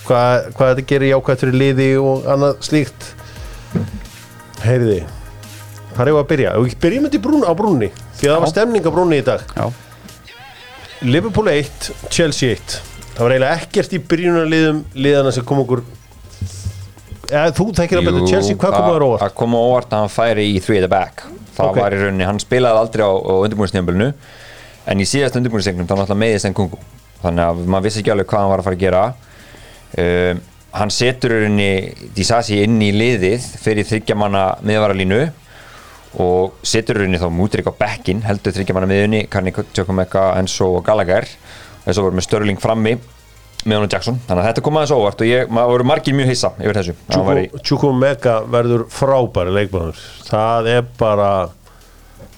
hvað, 0.08 0.48
hvað 0.58 0.72
þetta 0.72 0.88
gerir 0.90 1.12
jákvæmt 1.14 1.44
fyrir 1.44 1.60
liði 1.62 1.90
og 2.02 2.26
annað 2.34 2.58
slíkt. 2.66 3.12
Heyriði 4.66 5.04
hvað 5.96 6.04
er 6.04 6.12
ég 6.12 6.20
að 6.20 6.30
byrja? 6.32 6.54
Byrjum 6.84 7.08
þetta 7.08 7.22
brún, 7.24 7.44
á 7.48 7.54
brúnni 7.56 7.90
því 8.18 8.28
að 8.28 8.34
það 8.34 8.42
var 8.44 8.52
stemning 8.52 8.88
á 8.88 8.92
brúnni 8.92 9.20
í 9.22 9.26
dag. 9.26 9.46
Já, 9.56 9.66
Liverpool 11.06 11.52
1, 11.52 11.92
Chelsea 12.12 12.56
1 12.56 12.80
það 13.16 13.22
var 13.22 13.36
eiginlega 13.36 13.60
ekkert 13.62 13.96
í 13.96 14.02
byrjunarliðum 14.12 14.82
liðana 14.98 15.32
sem 15.36 15.46
kom 15.48 15.62
okkur 15.64 15.86
eða 17.30 17.52
þú 17.58 17.68
þekkir 17.80 18.00
að 18.02 18.08
betur. 18.10 18.28
Chelsea, 18.30 18.56
hvað 18.60 18.76
kom 18.78 18.88
það 18.90 19.06
óvart? 19.08 19.26
Að 19.28 19.36
koma 19.42 19.62
óvart 19.70 19.94
að 19.94 20.04
hann 20.06 20.14
færi 20.16 20.48
í 20.54 20.60
3 20.64 20.78
at 20.82 20.86
the 20.86 20.92
back 20.92 21.24
Það 21.56 21.70
Ok. 21.70 21.78
var 21.80 21.94
í 21.96 22.00
rauninni, 22.02 22.26
hann 22.28 22.40
spilaði 22.44 22.82
aldrei 22.84 23.04
á, 23.08 23.12
á 23.16 23.34
undirbúinsnefnbölinu 23.46 24.10
En 24.86 25.00
í 25.02 25.06
síðast 25.10 25.38
undirbúinsleiknum 25.40 25.88
þá 25.88 25.96
náttúrulega 25.96 26.22
meðist 26.22 26.46
en 26.46 26.54
kungu. 26.54 26.78
Þannig 27.24 27.46
að 27.48 27.62
maður 27.74 27.86
vissi 27.88 28.02
ekki 28.04 28.12
alveg 28.14 28.28
hvað 28.30 28.44
hann 28.44 28.52
var 28.52 28.62
að 28.62 28.68
fara 28.68 28.78
að 28.78 28.84
gera. 28.86 29.06
Um, 29.98 30.42
Hann 30.76 30.92
setur 30.92 31.32
í 31.32 31.38
rauninni 31.40 32.10
Disasi 32.18 32.58
inn 32.66 32.76
í 32.84 32.90
liðið 32.92 33.46
fyrir 33.64 33.88
þryggjamanna 33.88 34.42
miðvaralínu 34.68 35.22
og 36.20 36.58
setur 36.68 37.00
í 37.00 37.06
rauninni 37.06 37.22
þá 37.22 37.30
mútrik 37.32 37.70
á 37.72 37.74
bekkin 37.80 38.20
heldur 38.28 38.52
þryggjamanna 38.52 38.90
miðunni, 38.92 39.22
Karni 39.32 39.54
Tjökumekka, 39.56 40.34
Enzo 40.42 40.68
og 40.76 40.84
Gallagher. 40.84 41.24
Þess 41.86 41.96
að 41.98 42.04
voru 42.10 42.20
með 42.20 42.28
Störling 42.28 42.60
frammi 42.60 42.98
með 43.66 43.80
honum 43.80 43.92
Jackson. 43.92 44.20
Þannig 44.28 44.44
að 44.44 44.48
þetta 44.50 44.64
kom 44.66 44.78
aðeins 44.80 44.94
óvart 44.96 45.24
og 45.24 45.30
ég, 45.30 45.50
maður 45.54 45.74
voru 45.74 45.88
margir 45.90 46.18
mjög 46.18 46.32
hissa 46.32 46.52
yfir 46.62 46.80
þessu. 46.80 46.96
Hann 47.16 47.64
Chukwumeka 47.66 48.36
verður 48.54 48.86
frábæri 48.94 49.56
leikmannur 49.56 50.04
það 50.30 50.70
er 50.76 50.86
bara 51.00 51.30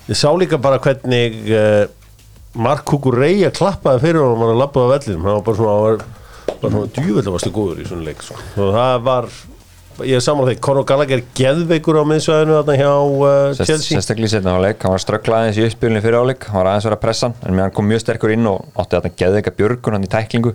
ég 0.07 0.19
sá 0.19 0.29
líka 0.39 0.59
bara 0.61 0.79
hvernig 0.83 1.41
uh, 1.51 1.83
Mark 2.57 2.87
Kukureyja 2.87 3.51
klappaði 3.53 4.05
fyrir 4.07 4.23
honum 4.23 4.45
hann 4.45 4.55
að 4.55 4.63
labbaði 4.63 4.87
á 4.87 4.93
vellinum. 4.95 5.27
Hann 5.27 5.37
var 5.37 5.45
bara 5.45 5.59
svona, 5.59 5.75
hann 5.75 5.85
var, 5.85 6.57
bara 6.63 6.73
svona 6.73 6.95
djúvill 6.95 7.35
varstu 7.35 7.53
góður 7.53 7.83
í 7.83 7.91
svona 7.91 8.07
leik 8.07 8.25
sko. 8.25 8.39
og 8.63 8.73
það 8.77 9.05
var 9.07 9.29
ég 10.05 10.19
er 10.19 10.21
saman 10.21 10.45
þegar 10.45 10.61
Conor 10.67 10.85
Gallagher 10.85 11.21
geðveikur 11.37 11.97
á 11.97 12.03
miðsvæðinu 12.05 12.55
þarna 12.59 12.75
hjá 12.77 12.91
uh, 12.93 13.57
Chelsea. 13.57 13.95
sérstaklega 13.95 14.29
í 14.29 14.33
setna 14.35 14.53
áleik, 14.57 14.83
hann 14.83 14.93
var 14.93 15.01
strögglað 15.01 15.39
aðeins 15.41 15.57
í 15.57 15.65
uppspilinu 15.65 16.03
fyrir 16.03 16.19
áleik, 16.21 16.45
hann 16.51 16.59
var 16.59 16.69
aðeins 16.71 16.87
verið 16.87 16.97
að 16.99 17.03
pressa 17.05 17.29
hann, 17.29 17.37
en 17.41 17.57
mér 17.57 17.65
hann 17.65 17.73
kom 17.77 17.89
mjög 17.89 18.03
sterkur 18.03 18.33
inn 18.35 18.49
og 18.51 18.67
átti 18.77 18.99
að 18.99 19.07
hann 19.07 19.17
geði 19.23 19.39
eitthvað 19.39 19.57
björgun 19.61 19.97
hann 19.97 20.05
í 20.05 20.11
tæklingu 20.13 20.53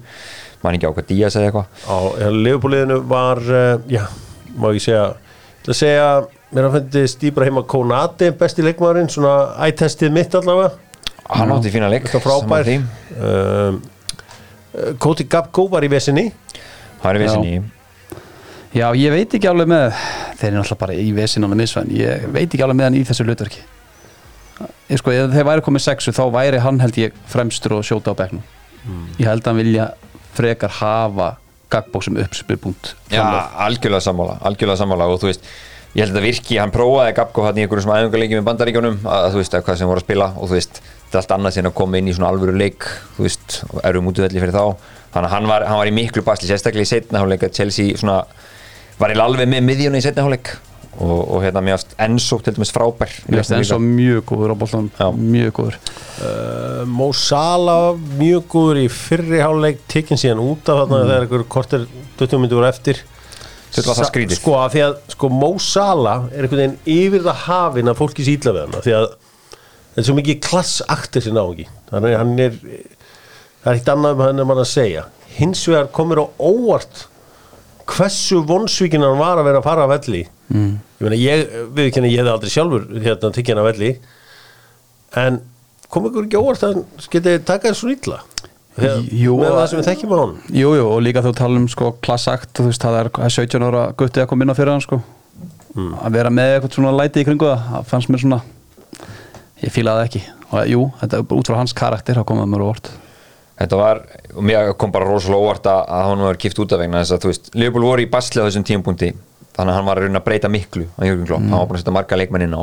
maður 0.62 0.78
ekki 0.78 0.88
á 0.88 0.94
hvað 0.96 1.08
Díaz 1.10 1.36
eða 1.38 1.50
eitthvað. 1.50 2.38
Leifbúliðinu 2.46 3.00
var 3.10 3.42
uh, 3.42 3.74
já, 3.90 4.04
má 4.56 4.68
ég 4.72 4.84
segja 4.84 5.04
það 5.66 5.78
segja, 5.78 6.08
mér 6.52 6.68
að 6.68 6.78
fundist 6.78 7.26
Íbrahima 7.28 7.62
Konati 7.70 8.30
besti 8.38 8.64
leikmaðurinn, 8.66 9.10
svona 9.12 9.34
ættestið 9.66 10.14
mitt 10.14 10.34
allavega. 10.38 10.72
Hann 11.32 11.52
átti 11.54 11.70
fína 11.72 11.88
leik 11.90 12.08
sammála 12.10 12.62
því. 12.66 12.78
um, 13.18 13.82
Koti 15.00 15.26
Gabko 15.28 15.66
var 15.72 15.84
í 15.84 15.90
vesinni 15.92 16.30
hann 17.02 17.18
er 17.18 17.24
í 17.26 17.62
Já, 18.72 18.86
ég 18.96 19.12
veit 19.12 19.34
ekki 19.36 19.48
alveg 19.50 19.68
með 19.68 19.90
þeir 20.40 20.46
eru 20.48 20.62
náttúrulega 20.62 20.80
bara 20.80 20.94
í 20.96 21.10
vesin 21.12 21.44
á 21.44 21.48
með 21.52 21.58
misvæðin 21.60 21.90
ég 21.98 22.22
veit 22.32 22.46
ekki 22.46 22.62
alveg 22.64 22.78
með 22.78 22.86
hann 22.88 22.94
í 22.96 23.02
þessu 23.04 23.26
hlutverki. 23.26 23.60
Ég 24.88 25.00
sko, 25.00 25.12
ef 25.12 25.34
þeir 25.34 25.44
væri 25.50 25.64
komið 25.66 25.84
sexu 25.84 26.14
þá 26.16 26.22
væri 26.32 26.62
hann 26.64 26.80
held 26.80 26.96
ég 27.02 27.18
fremstur 27.28 27.74
og 27.76 27.84
skjóta 27.84 28.14
á 28.16 28.20
bekknum. 28.22 28.46
Ég 29.20 29.28
held 29.28 29.44
að 29.44 29.50
hann 29.50 29.60
vilja 29.60 29.90
frekar 30.37 30.72
hafa 30.80 31.28
gagbók 31.72 32.05
sem 32.07 32.16
uppspilpunkt 32.20 32.95
Já, 33.12 33.22
algjörlega 33.66 34.01
sammála, 34.05 34.39
algjörlega 34.45 34.80
sammála 34.80 35.09
og 35.09 35.20
þú 35.22 35.30
veist, 35.30 35.47
ég 35.97 36.05
held 36.05 36.16
að 36.16 36.26
virki, 36.26 36.59
hann 36.61 36.72
prófaði 36.74 37.14
Gabko 37.16 37.47
hann 37.47 37.61
í 37.61 37.64
einhverjum 37.64 37.87
sem 37.87 37.95
æfingarleiki 37.97 38.39
með 38.39 38.49
bandaríkjónum 38.49 38.99
að 39.12 39.28
þú 39.35 39.41
veist, 39.41 39.57
eitthvað 39.59 39.78
sem 39.80 39.93
voru 39.93 40.03
að 40.03 40.07
spila 40.07 40.28
og 40.37 40.51
þú 40.51 40.59
veist, 40.59 40.83
þetta 40.83 41.16
er 41.16 41.22
allt 41.22 41.37
annað 41.37 41.57
sem 41.57 41.70
að 41.70 41.76
koma 41.80 42.01
inn 42.01 42.11
í 42.11 42.16
svona 42.16 42.33
alvöru 42.33 42.57
leik, 42.57 42.89
þú 43.16 43.26
veist, 43.28 43.59
og 43.70 43.80
eru 43.89 44.05
mútuvelli 44.05 44.43
fyrir 44.43 44.57
þá, 44.57 44.91
þannig 45.14 45.30
að 45.30 45.35
hann 45.37 45.49
var, 45.53 45.66
hann 45.68 45.80
var 45.80 45.93
í 45.93 45.95
miklu 45.97 46.24
basli, 46.26 46.49
sérstaklega 46.51 46.89
í 46.89 46.93
setna 46.93 47.22
hálfleik 47.22 47.49
að 47.49 47.57
Chelsea 47.61 47.97
svona, 48.01 48.22
var 49.01 49.16
alveg 49.24 49.49
með 49.53 49.66
miðjuna 49.68 50.01
í 50.01 50.05
setna 50.05 50.24
hálfleik 50.26 50.55
og, 51.01 51.20
og 51.32 51.43
hérna 51.43 51.62
ást 51.72 51.95
Enzo 51.99 52.38
til 52.43 52.55
dæmis 52.57 52.72
frábær. 52.74 53.12
Líka. 53.28 53.78
mjög 53.78 54.24
góður 54.28 54.53
á 54.53 54.57
boltanum, 54.61 54.90
Já. 54.99 55.09
mjög 55.12 55.53
góður. 55.57 55.78
Uh, 56.22 56.84
Mo 56.86 57.12
Salah 57.12 57.97
mjög 58.18 58.45
góður 58.53 58.82
í 58.84 58.88
fyrri 58.93 59.40
háluleik 59.40 59.80
tekinn 59.88 60.20
síðan 60.20 60.43
út 60.45 60.68
af 60.68 60.82
þarna 60.82 61.01
þegar 61.07 61.24
einhver 61.26 61.45
kortir 61.49 61.86
20 62.18 62.38
minnur 62.45 62.68
eftir. 62.68 63.01
Þetta 63.72 63.88
var 63.88 63.97
það 63.97 64.05
Sa- 64.05 64.11
skrítið. 64.11 64.36
sko, 64.36 64.55
af 64.61 64.72
því 64.74 64.80
að 64.84 64.97
sko, 65.14 65.28
Mo 65.32 65.53
Salah 65.59 66.26
er 66.32 66.43
einhvern 66.45 66.61
veginn 66.61 66.78
yfir 66.86 67.22
það 67.24 67.40
hafin 67.47 67.88
að 67.88 67.97
fólki 68.03 68.26
sýtla 68.26 68.53
við 68.53 68.66
hann 68.66 68.74
af 68.76 68.84
því 68.84 68.93
að 68.99 69.07
þetta 69.09 70.03
er 70.03 70.09
svo 70.09 70.14
mikið 70.18 70.40
klassaktir 70.45 71.22
sem 71.22 71.34
náungi 71.36 71.66
þannig 71.90 72.12
að 72.12 72.18
hann 72.20 72.38
er 72.38 72.53
það 73.62 73.70
er 73.72 73.78
eitt 73.78 73.88
annað 73.88 74.12
um 74.12 74.20
hann 74.26 74.38
er 74.45 74.45
mann 74.45 74.61
að 74.61 74.68
segja. 74.68 75.05
Hins 75.38 75.64
vegar 75.68 75.88
komur 75.88 76.20
á 76.20 76.26
óvart 76.38 77.07
hversu 77.93 78.43
vonsvíkin 78.49 79.03
hann 79.05 79.18
var 79.20 79.38
að 79.40 79.49
vera 79.51 79.61
að 79.62 79.66
fara 79.66 79.86
að 79.86 79.93
velli. 79.97 80.22
Mm. 80.53 80.72
ég 81.01 81.07
meina 81.07 81.18
ég, 81.20 81.55
við 81.76 81.93
kenni 81.95 82.11
ég 82.12 82.20
hefði 82.22 82.32
aldrei 82.34 82.53
sjálfur 82.53 82.84
hérna 83.03 83.28
að 83.30 83.36
tyggja 83.38 83.55
hann 83.57 83.62
að 83.64 83.70
velli. 83.72 83.90
En 85.22 85.40
kom 85.93 86.07
ykkur 86.09 86.26
ekki 86.28 86.40
óvart 86.40 86.62
að 86.68 86.82
geti 87.12 87.38
takað 87.49 87.76
svo 87.76 87.93
Þegar- 88.72 89.03
Jú, 89.12 89.34
með 89.36 89.51
að- 89.51 89.57
það 89.59 89.66
sem 89.68 89.78
við 89.80 89.88
þekkjum 89.90 90.12
á 90.12 90.18
hann 90.22 90.36
Jú, 90.57 90.68
jú, 90.78 90.84
og 90.88 91.03
líka 91.05 91.20
þú 91.20 91.32
tala 91.36 91.59
um 91.61 91.66
sko 91.68 91.90
klassakt, 92.01 92.55
þú 92.57 92.64
veist, 92.70 92.80
það 92.80 92.95
er 93.01 93.09
það 93.12 93.24
er 93.26 93.34
17 93.36 93.62
ára 93.68 93.82
guttið 93.93 94.22
að 94.22 94.28
koma 94.30 94.43
inn 94.47 94.49
á 94.53 94.57
fyrir 94.57 94.72
hann 94.72 94.80
sko. 94.80 95.03
Að 95.76 96.12
vera 96.16 96.30
með 96.32 96.55
eitthvað 96.57 96.72
svona 96.78 96.93
læti 96.97 97.20
í 97.20 97.24
kringu 97.28 97.45
það 97.51 97.61
það 97.68 97.84
fannst 97.90 98.09
mér 98.09 98.22
svona 98.24 98.40
ég 99.62 99.72
fílaði 99.76 100.01
það 100.01 100.09
ekki. 100.09 100.22
Og 100.53 100.66
jú, 100.72 100.80
þetta 101.03 101.18
er 101.18 101.22
bara 101.28 101.40
út 101.43 101.51
frá 101.53 101.57
hans 101.61 101.72
karakter 101.76 102.14
þá 102.16 102.24
komaði 102.24 102.49
mér 102.55 102.64
óvart 102.64 102.88
Þetta 103.62 103.78
var, 103.78 104.00
og 104.34 104.42
mér 104.48 104.72
kom 104.80 104.90
bara 104.94 105.06
rosalega 105.06 105.38
óvart 105.46 105.66
að, 105.70 105.80
að 105.94 106.04
hann 106.10 106.22
var 106.26 106.38
kipt 106.42 106.58
út 106.64 106.72
af 106.74 106.80
vegna 106.82 107.02
þess 107.04 107.14
að 107.14 107.24
þú 107.26 107.30
veist, 107.32 107.50
Liverpool 107.54 107.84
voru 107.86 108.02
í 108.04 108.10
basli 108.10 108.42
á 108.42 108.46
þessum 108.48 108.64
tímapunkti 108.66 109.10
þannig 109.54 109.70
að 109.72 109.76
hann 109.78 109.86
var 109.90 110.00
að 110.00 110.06
reyna 110.08 110.22
að 110.22 110.26
breyta 110.26 110.50
miklu 110.50 110.86
á 110.96 111.00
Jörgur 111.06 111.26
Klopp, 111.28 111.44
hann 111.46 111.58
var 111.60 111.66
búin 111.70 111.78
að 111.78 111.82
setja 111.84 111.94
marga 111.94 112.18
leikmenn 112.18 112.46
inn 112.48 112.56
á. 112.58 112.62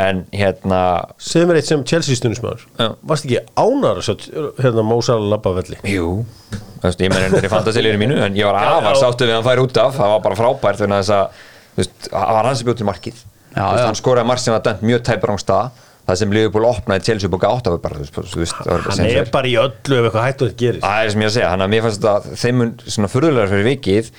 En 0.00 0.20
hérna 0.30 0.80
segðu 1.18 1.48
mér 1.50 1.58
eitt 1.60 1.66
sem 1.68 1.80
Chelsea 1.90 2.14
stundismæður 2.18 2.62
varst 3.10 3.26
ekki 3.26 3.40
ánar 3.58 3.98
að 3.98 4.04
sjá 4.06 4.14
hérna 4.62 4.84
Mósala 4.86 5.26
labbavelli 5.32 5.80
Jú, 5.90 6.12
þú 6.54 6.84
veist, 6.84 7.02
ég 7.02 7.10
menn 7.10 7.26
þetta 7.34 7.42
er 7.48 7.52
fantasíliðinu 7.56 8.00
mínu 8.04 8.20
en 8.28 8.38
ég 8.38 8.46
var 8.46 8.86
já. 8.86 8.94
sáttu 9.02 9.26
við 9.26 9.34
að 9.34 9.40
hann 9.40 9.48
færi 9.50 9.64
út 9.66 9.80
af. 9.82 9.96
Það 9.98 10.12
var 10.14 10.22
bara 10.28 10.38
frábært 10.38 10.84
vegna 10.84 11.00
þess 11.02 11.14
að 11.16 11.42
þú 11.74 11.82
veist, 11.82 11.96
það 12.14 12.34
var 12.38 12.48
hans 12.50 12.62
sem 12.62 12.70
bjóð 12.70 12.78
til 12.80 12.88
markið. 12.90 13.18
Já, 13.50 13.58
Þú 13.58 13.66
veist, 13.66 13.82
já. 13.82 13.88
hann 13.90 13.98
skoraði 13.98 14.30
mark 14.30 14.42
sem 14.44 14.54
var 14.54 14.62
dæmt 14.68 14.86
mjög 14.86 15.02
tæpur 15.10 15.34
án 15.34 15.42
stað 15.42 15.82
það 16.10 16.18
sem 16.20 16.32
Liverpool 16.34 16.66
opnaði 16.68 17.06
Chelsea 17.06 17.30
upp 17.30 17.36
og 17.38 17.42
gátt 17.44 17.68
af 17.70 17.76
bara, 17.84 18.00
þú 18.02 18.40
veist, 18.42 18.62
hann 18.66 18.96
sem 18.98 19.10
er 19.10 19.28
bara 19.32 19.50
í 19.50 19.56
öllu 19.60 19.98
ef 20.00 20.08
eitthvað 20.08 20.26
hættu 20.26 20.48
að 20.48 20.56
gerist. 20.62 20.84
Það 20.84 21.04
er 21.04 21.12
sem 21.14 21.22
ég 21.24 21.30
að 21.30 21.36
segja, 21.36 21.50
hann 21.54 21.64
að 21.66 21.70
mér 21.74 21.84
fannst 21.86 22.02
þetta 22.06 22.40
þeim 22.42 22.58
mun 22.60 22.72
svona 22.86 23.10
furðulegar 23.12 23.52
fyrir 23.52 23.68
vikið. 23.70 24.10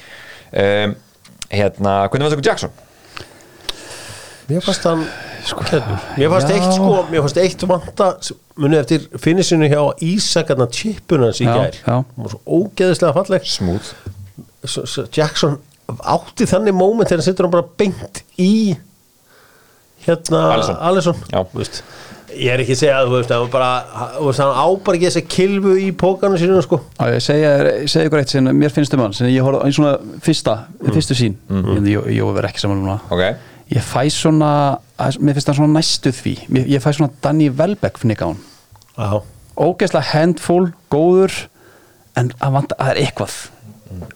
Um, 0.52 0.96
hérna, 1.52 1.98
hvernig 2.08 2.26
fannst 2.30 2.38
okkur 2.40 2.50
Jackson? 2.52 2.80
mér 4.52 4.64
fannst 4.66 4.84
hann 4.84 5.04
hérna, 5.72 5.98
mér 6.20 6.32
fannst 6.34 6.50
já. 6.52 6.56
eitt 6.58 6.74
sko 6.76 6.96
mér 7.12 7.24
fannst 7.24 7.38
eitt 7.40 7.64
vanta 7.70 8.08
munið 8.60 8.82
eftir 8.82 9.06
finnisinu 9.24 9.70
hjá 9.72 9.82
Ísakarna 10.04 10.68
chipunans 10.76 11.40
í 11.40 11.48
Já, 11.48 11.54
gær. 11.56 11.78
já. 11.86 11.96
Hún 12.16 12.26
var 12.26 12.34
svo 12.34 12.42
ógeðislega 12.60 13.14
falleg. 13.16 13.48
Svo 14.68 15.06
Jackson 15.16 15.56
átti 16.00 16.48
þannig 16.48 16.76
moment 16.78 17.10
þegar 17.10 17.22
hann 17.22 17.28
sittur 17.30 17.48
hann 17.48 17.56
bara 17.56 17.68
beint 17.80 18.22
í 18.40 18.52
hérna 20.06 20.42
Alisson. 20.56 20.78
Alisson. 20.90 21.20
Já. 21.32 21.40
Þú 21.52 21.60
veist, 21.62 21.82
ég 22.32 22.54
er 22.54 22.64
ekki 22.64 22.76
að 22.78 22.80
segja 22.82 22.98
að 23.02 23.10
þú 23.10 23.16
veist, 23.18 23.32
hann 23.36 23.44
var 23.46 23.52
bara, 23.54 23.70
þú 24.18 24.28
veist, 24.30 24.42
hann 24.44 24.54
á 24.56 24.68
bara 24.86 24.98
ekki 25.00 25.10
þessa 25.10 25.24
kilvu 25.36 25.76
í 25.82 25.90
pókanu 26.04 26.40
sínu 26.42 26.62
sko. 26.66 26.80
Já, 27.00 27.06
ég 27.12 27.26
segja, 27.26 27.52
ég 27.84 28.08
ykkur 28.08 28.22
eitt 28.24 28.34
sem 28.36 28.52
mér 28.62 28.74
finnst 28.76 28.96
um 28.98 29.04
hann 29.06 29.16
sem 29.18 29.28
ég 29.32 29.46
horfði 29.46 29.62
á 29.62 29.68
í 29.68 29.76
svona 29.78 29.94
fyrsta, 30.26 30.58
fyrstu 30.88 31.18
sín 31.18 31.36
en 31.52 31.90
ég, 31.92 32.08
ég 32.18 32.32
verð 32.38 32.50
ekki 32.52 32.64
saman 32.64 32.82
núna. 32.84 32.98
Ok, 33.12 33.26
ég 33.76 33.86
fæ 33.92 34.06
svona, 34.16 34.52
mér 35.20 35.38
finnst 35.38 35.52
hann 35.52 35.60
svona 35.60 35.76
næstu 35.80 36.14
því. 36.16 36.36
Ég, 36.62 36.72
ég 36.78 36.84
fæ 36.84 36.92
svona 36.96 37.12
Danny 37.24 37.50
Welbeck 37.52 38.00
fnigg 38.02 38.24
á 38.24 38.32
hann. 38.32 38.42
Já. 38.98 39.22
ógeðslega 39.62 40.08
handful, 40.16 40.72
góður 40.92 41.36
en 42.18 42.32
að 42.42 42.56
vanta, 42.58 42.76
það 42.80 42.92
er 42.96 43.02
eitthvað. 43.06 43.36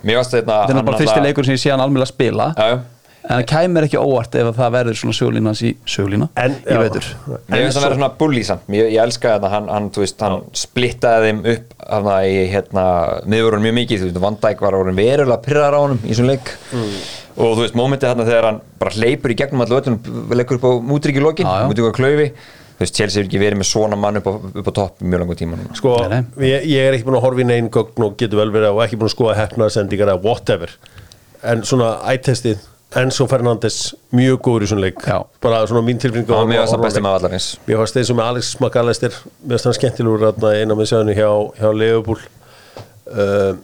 Mér 0.06 0.22
varst 0.22 0.32
þetta 0.36 0.60
þetta 0.70 0.80
er 0.80 0.88
bara 0.88 1.00
fyrsti 1.02 1.24
leikur 1.24 1.48
sem 1.48 1.56
ég 1.58 1.62
sé 1.62 1.72
hann 1.74 1.84
alveg 1.84 2.06
að 2.06 2.12
spila. 2.14 2.48
Já, 2.56 2.68
já. 2.72 2.78
En 3.26 3.40
það 3.40 3.46
kæmur 3.50 3.86
ekki 3.88 3.98
óvart 4.02 4.36
ef 4.38 4.48
að 4.52 4.58
það 4.60 4.74
verður 4.76 4.98
svona 5.00 5.16
sögulína 5.18 5.52
hans 5.52 5.62
í 5.66 5.72
sögulína, 5.90 6.28
En- 6.38 6.56
ég 6.62 6.72
já. 6.76 6.80
veitur 6.84 7.08
Mér 7.50 7.64
finnst 7.64 7.78
það 7.80 7.86
vera 7.88 7.96
svona 7.98 8.10
bully 8.20 8.44
samt, 8.46 8.68
ég, 8.70 8.90
ég 8.94 9.02
elska 9.04 9.36
þetta 9.36 9.50
hann, 9.56 9.70
hann, 9.74 9.90
þú 9.96 10.04
veist, 10.06 10.20
hann 10.26 10.42
splittaði 10.54 11.30
þeim 11.32 11.40
upp 11.56 11.74
hana, 11.90 12.16
í 12.30 12.36
hérna, 12.54 12.84
miðurinn 13.30 13.64
mjög 13.66 13.78
mikið. 13.80 14.04
Þú 14.04 14.10
veist, 14.12 14.22
Van 14.26 14.38
Dijk 14.46 14.62
var 14.66 14.78
orðin 14.78 15.00
verulega 15.00 15.40
pyrrar 15.46 15.74
á 15.74 15.80
honum 15.82 16.00
í 16.06 16.12
þessum 16.14 16.30
leik. 16.30 16.52
Og 17.36 17.56
þú 17.58 17.64
veist, 17.66 17.76
mómentið 17.76 18.12
hérna 18.14 18.28
þegar 18.30 18.46
hann 18.52 18.62
bara 18.80 18.94
hleypur 18.96 19.34
í 19.34 19.40
gegnum 19.42 19.66
allu 19.66 19.80
öllum 19.82 19.98
leikur 20.40 20.60
upp 20.62 20.68
á 20.70 20.72
mútryggi 20.94 21.24
lokin, 21.26 21.50
mútryggi 21.68 21.90
á 21.92 21.98
klaufi. 21.98 22.28
Þú 22.76 22.84
veist, 22.84 22.96
Chelsea 23.00 23.22
hefur 23.22 23.30
ekki 23.30 23.40
verið 23.40 23.60
með 23.62 23.68
svona 23.72 23.96
mann 24.00 24.18
upp 24.20 24.26
á, 24.28 24.34
upp 24.60 24.68
á 24.68 24.74
topp 24.76 25.02
í 25.02 25.08
mjög 25.08 25.22
langu 25.24 25.36
tíma 25.40 25.56
núna. 25.60 25.76
Sko, 25.80 25.94
Nei, 26.12 26.22
nei. 26.22 26.48
ég, 26.50 26.66
ég 26.74 26.88
er 26.90 26.98
ekki 26.98 27.06
búin 27.08 27.16
að 27.20 27.24
horfa 27.24 27.44
í 27.44 27.48
neinn 27.48 27.70
gögn 27.72 28.04
og 28.08 28.18
getur 28.20 28.42
vel 28.42 28.52
verið 28.52 28.74
og 28.76 28.82
ekki 28.84 28.98
búin 29.00 29.08
að 29.08 29.14
skoða 29.16 29.36
hefnaðsendingar 29.40 30.12
eða 30.12 30.24
whatever. 30.26 30.74
En 31.44 31.64
svona 31.68 31.94
ættestið 32.12 32.60
Enzo 32.96 33.26
Fernandes 33.28 33.78
mjög 34.16 34.40
góður 34.46 34.64
í 34.66 34.70
svona 34.72 34.86
leik 34.88 35.02
Já. 35.04 35.18
bara 35.44 35.62
svona 35.68 35.84
mín 35.84 36.00
tilfinning 36.00 36.30
á 36.32 36.40
það 36.64 36.84
besti 36.86 37.02
leik. 37.02 37.06
með 37.08 37.18
allarins 37.20 37.48
Mér 37.68 37.82
fannst 37.82 37.98
þeir 38.00 38.08
sem 38.10 38.20
með 38.22 38.30
Alex 38.32 38.54
McAllister 38.62 39.18
Mér 39.44 39.56
fannst 39.58 39.70
hann 39.70 39.78
skemmtilegur 39.82 40.28
eina 40.56 40.78
með 40.80 40.92
sjáðinu 40.94 41.16
hjá, 41.18 41.30
hjá 41.60 41.70
Leopold 41.76 42.28
uh, 43.12 43.56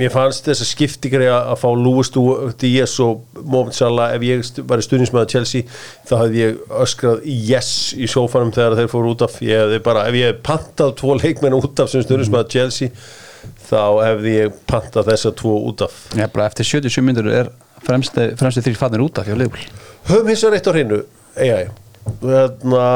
Mér 0.00 0.12
fannst 0.14 0.46
þess 0.46 0.62
að 0.62 0.68
skiptingar 0.70 1.24
að, 1.26 1.48
að 1.50 1.56
fá 1.64 1.68
Lewis 1.74 2.10
Díaz 2.62 2.92
og 3.02 3.24
Mohamed 3.42 3.74
Salah 3.74 4.12
ef 4.14 4.22
ég 4.22 4.44
stu- 4.46 4.62
væri 4.70 4.84
stuðnismæður 4.86 5.32
Chelsea 5.32 5.64
þá 6.06 6.12
hefði 6.20 6.44
ég 6.44 6.60
öskrað 6.84 7.24
yes 7.26 7.72
í 7.98 8.06
sófanum 8.08 8.52
þegar 8.54 8.78
þeir 8.78 8.92
fóru 8.92 9.10
út 9.16 9.24
af 9.26 9.34
ég 9.42 9.58
hefði 9.64 9.80
bara, 9.88 10.04
ef 10.06 10.14
ég 10.20 10.30
hefði 10.30 10.44
pantað 10.46 10.94
tvo 11.02 11.16
leikmenn 11.18 11.58
út 11.58 11.82
af 11.82 11.90
sem 11.90 12.06
stuðnismæður 12.06 12.52
Chelsea 12.54 12.94
þá 13.70 13.82
hefði 14.04 14.36
ég 14.36 14.60
pantað 14.70 15.12
þessa 15.12 15.32
tvo 15.38 15.56
út 15.70 15.84
af. 15.86 15.96
Bara 16.34 16.48
eftir 16.50 16.66
77 16.66 17.04
myndur 17.06 17.30
er 17.32 17.50
fremsti 17.86 18.30
þrjir 18.36 18.78
fannir 18.78 19.04
út 19.06 19.20
af 19.20 19.28
hjá 19.28 19.36
Leifbúl 19.38 19.62
Höfum 20.10 20.28
hins 20.28 20.42
vegar 20.44 20.58
eitt 20.58 20.68
á 20.68 20.72
hreinu 20.74 21.02
Þarna 22.20 22.86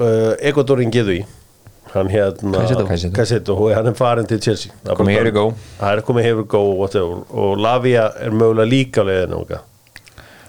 uh, 0.00 0.32
Ekodorin 0.50 0.92
Geðu 0.94 1.20
í. 1.20 1.22
Hann 1.90 2.06
hérna 2.10 2.60
og 2.62 3.64
hann 3.74 3.88
er 3.90 3.96
farin 3.98 4.28
til 4.30 4.38
Chelsea. 4.38 4.70
Það 4.84 5.00
Komið 5.00 5.24
we 5.26 5.32
go. 5.34 5.44
Það 5.80 5.96
er 5.96 6.02
komið 6.06 6.26
here 6.28 6.38
we 6.38 6.44
go 6.46 6.60
whatever. 6.78 7.24
og 7.34 7.58
Lavia 7.58 8.06
er 8.22 8.30
mögulega 8.30 8.70
líka 8.70 9.02
á 9.02 9.08
leiðinu 9.10 9.40
okkar 9.42 9.66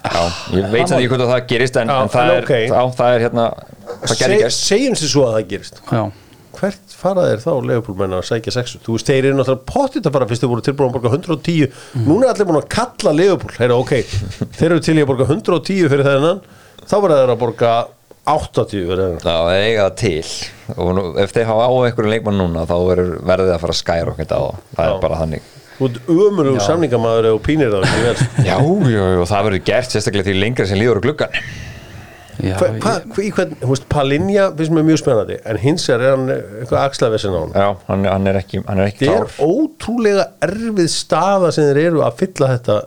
Já, 0.01 0.21
ég 0.57 0.69
veit 0.73 0.89
að 0.89 1.03
ég 1.03 1.11
hvort 1.11 1.21
að 1.21 1.29
það 1.29 1.43
gerist 1.49 1.75
en, 1.77 1.89
Já, 1.91 1.97
en 2.01 2.09
það, 2.09 2.23
en 2.23 2.31
er, 2.35 2.45
ok. 2.45 2.53
á, 2.73 2.83
það 2.97 3.15
er 3.15 3.23
hérna 3.25 3.43
það 4.01 4.15
Se, 4.15 4.29
gerst 4.41 4.63
Segjum 4.65 4.95
sér 4.97 5.11
svo 5.11 5.25
að 5.27 5.35
það 5.35 5.43
gerist. 5.51 5.81
Já, 5.91 6.01
Hvert 6.61 6.93
fara 6.93 7.23
þeir 7.25 7.39
þá 7.41 7.53
leifupólmenn 7.65 8.11
að 8.19 8.27
sækja 8.27 8.51
sexu? 8.53 8.79
Þú 8.85 8.93
veist, 8.93 9.07
þeir 9.09 9.27
eru 9.31 9.37
náttúrulega 9.39 9.65
pottit 9.71 10.05
að 10.05 10.13
fara 10.13 10.27
fyrst 10.29 10.43
þeir 10.43 10.51
voru 10.51 10.65
tilbúin 10.67 10.91
að 10.91 10.97
borga 10.99 11.13
110 11.17 11.79
Núna 12.05 12.27
er 12.27 12.33
allir 12.35 12.49
búin 12.51 12.59
að 12.59 12.67
kalla 12.75 13.13
leifupól 13.17 13.55
Þeir 13.55 13.73
ok, 13.73 13.93
þeir 14.59 14.67
eru 14.67 14.83
til 14.85 14.93
í 14.93 15.01
að 15.01 15.09
borga 15.09 15.27
110 15.31 15.89
fyrir 15.89 16.05
þennan. 16.05 16.43
Þá 16.85 16.93
verða 16.99 17.17
þeir 17.23 17.33
að 17.33 17.39
borga 17.41 17.71
80 18.35 18.69
fyrir 18.75 19.01
þennan. 19.01 19.23
Það 19.25 19.49
eiga 19.55 19.87
það 19.87 19.97
til. 20.03 20.75
Og 20.77 20.93
nú, 20.99 21.07
ef 21.23 21.33
þeir 21.33 21.49
hafa 21.49 21.65
á 21.65 21.71
einhverjum 21.79 22.13
leikmann 22.13 22.39
núna 22.43 22.67
þá 22.69 22.75
verður 22.91 23.11
verðið 23.31 23.55
að 23.55 23.65
fara 23.65 23.75
að 23.77 23.81
skæra 23.81 24.13
okkur 24.13 24.29
það 24.29 24.45
Já. 24.77 24.85
er 24.85 25.01
bara 25.01 25.19
þannig. 25.23 25.49
Þú 25.81 25.87
ert 25.89 26.09
ömurlegu 26.13 26.61
samningamæður 26.61 27.31
og 27.31 27.41
pínir 27.41 27.73
það 27.73 27.87
Já, 28.45 28.57
já, 28.61 29.01
já, 29.01 29.21
það 29.33 29.45
verður 29.47 29.63
gert 29.71 29.95
sérstaklega 29.95 30.29
því 30.29 30.35
lengra 30.37 30.69
sem 30.69 30.77
líður 30.77 31.01
á 31.01 31.05
gluggan 31.07 31.39
já 32.41 32.55
Hva, 32.57 32.69
hva, 32.81 32.93
hva, 33.05 33.23
í 33.23 33.29
hvern, 33.35 33.53
þú 33.61 33.69
veist, 33.73 33.85
Palinja 33.91 34.47
finnst 34.57 34.73
mér 34.75 34.87
mjög 34.87 35.01
spennandi 35.03 35.37
en 35.51 35.61
hins 35.61 35.85
er 35.93 36.05
hann 36.05 36.25
eitthvað 36.31 36.79
axlaversin 36.81 37.37
á 37.37 37.39
hann 37.39 37.53
Já, 37.55 37.67
hann, 37.89 38.07
hann 38.13 38.31
er 38.31 38.41
ekki, 38.41 38.63
hann 38.67 38.81
er 38.81 38.91
ekki 38.91 39.05
þetta 39.05 39.19
er 39.19 39.29
klár 39.29 39.51
ótrúlega 39.51 40.25
erfið 40.47 40.89
staða 40.95 41.53
sem 41.55 41.69
þeir 41.69 41.81
eru 41.85 42.03
að 42.07 42.19
fylla 42.23 42.51
þetta, 42.55 42.79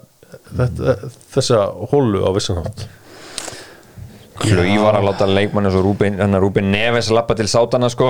þetta 0.61 0.99
þessa 1.37 1.65
hólu 1.93 2.25
á 2.27 2.31
vissanátt 2.37 2.87
Klauí 4.35 4.75
var 4.83 4.97
að 4.99 5.05
láta 5.07 5.29
leikmann 5.31 5.69
eins 5.69 5.77
og 5.79 5.85
Rúbin, 5.87 6.17
hann 6.19 6.35
Rúbin 6.43 6.67
Neves 6.73 7.07
lappa 7.15 7.37
til 7.39 7.47
sátana 7.47 7.87
sko. 7.93 8.09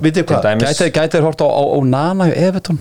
Vitið 0.00 0.24
hvað, 0.30 0.46
dæmis. 0.46 0.80
Gæti 0.80 1.18
þeir 1.18 1.26
hort 1.26 1.44
á, 1.44 1.48
á, 1.52 1.62
á 1.76 1.78
Nana 1.84 2.30
hjá 2.30 2.38
Evertón 2.48 2.80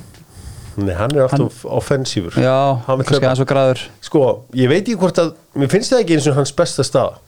Nei, 0.79 0.93
hann 0.95 1.11
er 1.11 1.25
alltaf 1.25 1.65
offensífur. 1.67 2.37
Já, 2.39 2.79
kannski 2.87 3.19
aðeins 3.19 3.41
og 3.43 3.49
græður. 3.49 3.81
Sko, 4.07 4.23
ég 4.55 4.71
veit 4.71 4.85
ekki 4.85 4.95
hvort 5.01 5.19
að 5.19 5.33
mér 5.59 5.71
finnst 5.73 5.91
það 5.91 6.03
ekki 6.05 6.15
eins 6.15 6.29
og 6.31 6.37
hans 6.39 6.53
besta 6.55 6.85
staða 6.87 7.19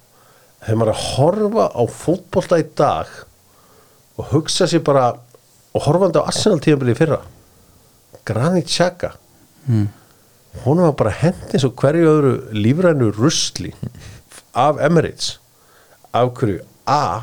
þegar 0.66 0.80
maður 0.80 0.92
er 0.92 0.98
að 0.98 1.06
horfa 1.18 1.66
á 1.76 1.84
fótbolta 1.92 2.60
í 2.62 2.66
dag 2.80 3.12
og 4.20 4.30
hugsa 4.34 4.68
sér 4.70 4.84
bara 4.86 5.08
og 5.74 5.86
horfandi 5.88 6.22
á 6.22 6.28
Arsenal 6.30 6.62
tíðanbili 6.64 6.96
fyrra 6.98 7.22
Granit 8.26 8.70
Xhaka 8.72 9.14
Hmm. 9.64 9.86
hún 10.66 10.82
var 10.84 10.92
bara 11.00 11.12
hendi 11.16 11.54
eins 11.56 11.64
og 11.64 11.72
hverju 11.80 12.08
öðru 12.12 12.32
lífrænu 12.52 13.06
rusli 13.16 13.70
af 14.60 14.82
Emirates 14.84 15.38
af 16.14 16.34
hverju 16.36 16.60
A 16.86 17.22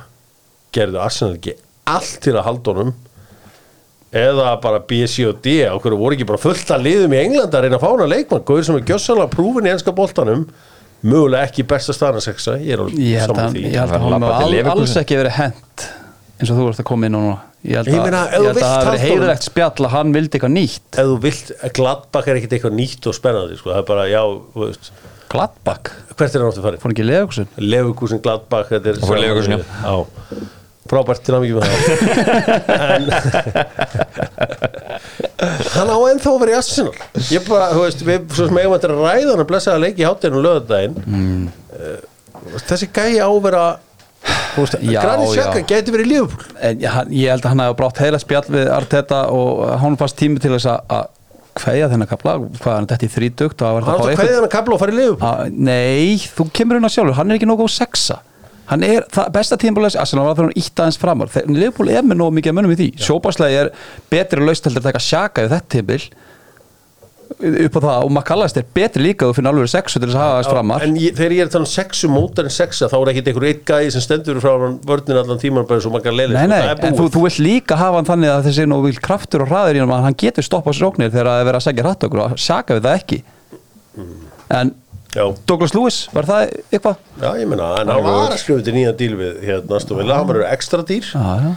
gerðu 0.73 1.03
Arsenal 1.05 1.37
ekki 1.37 1.53
allt 1.85 2.17
til 2.25 2.33
að 2.33 2.47
halda 2.47 2.73
honum 2.73 2.95
eða 4.11 4.55
bara 4.65 4.81
B, 4.81 5.05
C 5.07 5.27
og 5.29 5.43
D 5.45 5.61
á 5.69 5.77
hverju 5.77 5.99
voru 6.01 6.17
ekki 6.17 6.27
bara 6.33 6.41
fullt 6.41 6.73
að 6.73 6.87
liðum 6.89 7.13
í 7.15 7.21
Englandi 7.21 7.57
að 7.61 7.67
reyna 7.67 7.77
að 7.79 7.85
fána 7.85 8.09
leikmann, 8.09 8.43
góður 8.49 8.65
sem 8.67 8.79
er 8.81 8.89
gjössalega 8.89 9.31
prúfin 9.37 9.69
í 9.69 9.75
enska 9.75 9.93
boltanum 9.95 10.47
mögulega 11.03 11.47
ekki 11.49 11.65
besta 11.71 11.95
staðan 11.97 12.21
að 12.21 12.27
sexa 12.29 12.57
ég 12.61 12.75
er 12.77 12.83
alveg 12.85 12.99
Ég 13.01 13.21
held 13.23 13.31
saman 13.35 13.47
að, 13.47 13.55
því 13.55 13.63
ég 13.65 13.79
held 13.81 13.95
að 13.95 14.03
Hann 14.05 14.51
Leverkusen. 14.51 14.73
alls 14.75 14.97
ekki 15.01 15.17
verið 15.21 15.37
hent 15.39 15.87
eins 16.41 16.51
og 16.51 16.57
þú 16.61 16.67
ert 16.71 16.83
að 16.83 16.89
koma 16.91 17.07
inn 17.11 17.17
á 17.17 17.21
núna 17.21 17.39
Ég 17.61 17.77
held 17.77 17.89
að, 17.93 18.15
að 18.17 18.61
það 18.61 18.77
honum- 18.87 19.03
heiðurlegt 19.05 19.45
spjall 19.51 19.85
að 19.85 19.91
hann 19.95 20.13
vildi 20.17 20.39
eitthvað 20.39 20.55
nýtt 20.57 20.99
ef 21.01 21.09
þú 21.11 21.17
vilt, 21.25 21.51
Gladbach 21.77 22.29
er 22.33 22.39
ekkit 22.41 22.55
eitthvað 22.57 22.77
nýtt 22.79 23.09
og 23.11 23.17
spennandi 23.19 23.59
sko. 23.61 23.73
það 23.75 23.83
er 23.83 23.89
bara, 23.91 24.07
já, 24.09 24.23
þú 24.55 24.65
veist 24.67 24.93
Gladbach, 25.31 25.91
hvert 26.17 26.35
er 26.35 26.41
hann 26.43 26.51
áttu 26.51 26.65
farið? 26.65 26.81
fór 26.83 26.95
ekki 26.95 27.05
Leifbúlsun 27.07 27.51
Leverkusen, 27.61 28.23
Gladbach 28.25 28.73
er 28.73 28.81
fór 29.05 29.21
Leverkusen, 29.21 29.61
já. 29.61 29.85
já 29.85 30.60
frábært 30.91 31.23
til 31.27 31.35
að 31.37 31.43
mikið 31.45 31.57
með 31.57 31.65
það. 31.71 31.81
En 32.91 33.05
hann 35.75 35.91
á 35.93 35.99
ennþá 36.11 36.31
að 36.33 36.41
vera 36.43 36.53
í 36.53 36.55
Arsenal. 36.59 36.97
Ég 37.33 37.41
bara, 37.47 37.69
þú 37.75 37.81
veist, 37.85 38.01
við 38.07 38.21
svo 38.37 38.45
sem 38.49 38.59
eigum 38.61 38.75
þetta 38.77 38.89
að 38.91 38.95
ræða 39.05 39.31
hann 39.35 39.45
að 39.45 39.51
blessa 39.53 39.71
að 39.77 39.85
leiki 39.87 40.01
í 40.03 40.09
hátinu 40.09 40.39
lögadaginn 40.45 40.97
mm. 41.05 41.45
þessi 42.67 42.87
gæi 42.91 43.15
á 43.23 43.29
að 43.29 43.45
vera 43.47 43.63
já. 44.85 45.01
Xhaka 45.01 45.61
gæti 45.65 45.91
verið 45.95 46.05
í 46.05 46.11
Liverpool. 46.11 46.45
En 46.59 46.75
ég, 46.83 46.91
hann- 46.93 47.13
ég 47.15 47.27
held 47.33 47.45
að 47.47 47.51
hann 47.55 47.63
hefði 47.65 47.79
brátt 47.81 48.03
heila 48.05 48.19
spjall 48.21 48.49
við 48.51 48.67
Arteta 48.75 49.19
og 49.33 49.51
hann 49.81 49.97
fannst 50.01 50.19
tími 50.21 50.39
til 50.43 50.53
þess 50.57 50.69
að- 50.75 50.83
að 50.99 51.05
kveðja 51.61 51.87
þennan 51.93 52.11
kapla 52.11 52.33
hvað 52.39 52.73
er 52.73 52.77
hann 52.79 52.91
þetta 52.91 53.07
í 53.07 53.15
þrítugt 53.15 53.59
Hann 53.65 53.85
kveðja 54.01 54.37
hann 54.37 54.47
að 54.47 54.53
kabla 54.53 54.73
og 54.77 54.81
fara 54.83 54.93
í 54.93 54.95
Liverpool. 54.99 55.31
Að, 55.31 55.37
Nei, 55.71 56.11
þú 56.19 56.43
kemur 56.53 56.75
hérna 56.79 56.91
sjálfur, 56.93 57.17
hann 57.19 57.29
er 57.31 57.35
ekki 57.41 57.49
góð 57.51 57.73
sexa 57.75 58.17
hann 58.71 58.87
er, 58.87 59.05
það, 59.11 59.31
besta 59.35 59.59
tímabúlega 59.61 60.01
Arsenal 60.03 60.29
var 60.29 60.39
þegar 60.39 60.51
hann 60.51 60.63
ítt 60.63 60.83
aðeins 60.83 60.99
framar. 61.03 61.37
Liverpool 61.51 61.93
er 61.93 62.07
með 62.07 62.21
nógu 62.23 62.39
mikið 62.39 62.53
að 62.53 62.59
munum 62.61 62.75
í 62.75 62.81
því. 62.81 62.91
Sjópáslega 63.03 63.65
er 63.67 63.71
betri 64.13 64.45
laust 64.47 64.69
heldur 64.69 64.85
að 64.85 64.91
taka 64.91 65.07
sjaka 65.07 65.47
við 65.47 65.57
þetta 65.57 65.75
tímabil. 65.77 66.03
Upp 67.41 67.77
á 67.79 67.81
það 67.81 68.05
og 68.05 68.11
McAllist 68.11 68.57
er 68.59 68.65
betri 68.75 69.05
líka 69.05 69.29
þú 69.29 69.37
finnir 69.37 69.53
alveg 69.53 69.71
sexu 69.71 70.01
til 70.01 70.09
þess 70.09 70.19
að 70.19 70.25
hafa 70.25 70.33
aðeins 70.35 70.51
framar. 70.51 70.85
En 70.85 70.97
ég, 70.99 71.15
þegar 71.17 71.35
ég 71.37 71.45
er 71.45 71.49
að 71.49 71.55
tala 71.55 71.67
um 71.69 71.71
sexu 71.71 72.11
mótar 72.11 72.49
en 72.49 72.55
sexa 72.55 72.89
þá 72.91 72.97
er 72.99 73.11
ekkit 73.13 73.31
einhver 73.31 73.47
eitt 73.47 73.63
gæði 73.71 73.93
sem 73.95 74.05
stendur 74.05 74.41
frá 74.43 74.51
vörnin 74.59 75.21
allan 75.23 75.41
tíman 75.41 75.69
bara 75.71 75.85
svo 75.85 75.93
makar 75.95 76.17
leilir 76.17 76.35
Nei, 76.35 76.51
nei, 76.51 76.59
það 76.59 76.73
er 76.75 76.89
en 76.91 76.99
þú, 76.99 77.07
þú 77.15 77.23
vilt 77.29 77.41
líka 77.47 77.79
hafa 77.79 78.01
hann 78.01 78.11
þannig 78.11 78.35
að 78.35 78.51
þessi 78.51 78.67
nú 78.67 78.81
vil 78.83 78.99
kraftur 79.07 79.47
og 79.47 79.53
hraður 79.53 79.79
í 79.79 79.85
hann 79.85 79.95
að 79.95 80.05
hann 80.09 80.19
getur 80.25 80.49
stoppað 80.49 80.81
sróknir 80.81 81.15
þegar 81.15 81.31
það 81.31 81.45
er 81.45 81.49
verið 81.53 81.61
að 81.61 81.67
segja 81.69 81.87
hratt 81.87 82.09
okkur 82.11 82.25
og 82.27 82.37
sjaka 82.49 82.77
við 82.77 82.89
það 82.89 82.99
ekki. 82.99 83.23
En 84.59 84.75
Já, 85.11 85.25
Douglas 85.49 85.73
Lewis, 85.75 85.97
var 86.15 86.29
það 86.29 86.53
eitthvað? 86.71 87.01
já, 87.19 87.31
ég 87.41 87.49
meina, 87.51 87.73
en 87.81 87.89
hann 87.91 88.05
var 88.07 88.31
að 88.31 88.39
skrifa 88.45 88.63
til 88.63 88.75
nýjan 88.77 88.97
díl 89.01 89.17
við 89.19 89.41
hérna 89.49 89.81
Astovilla, 89.81 90.21
hann 90.21 90.29
var 90.31 90.45
ekstra 90.53 90.85
dýr. 90.87 91.09
Já, 91.11 91.33
já. 91.43 91.51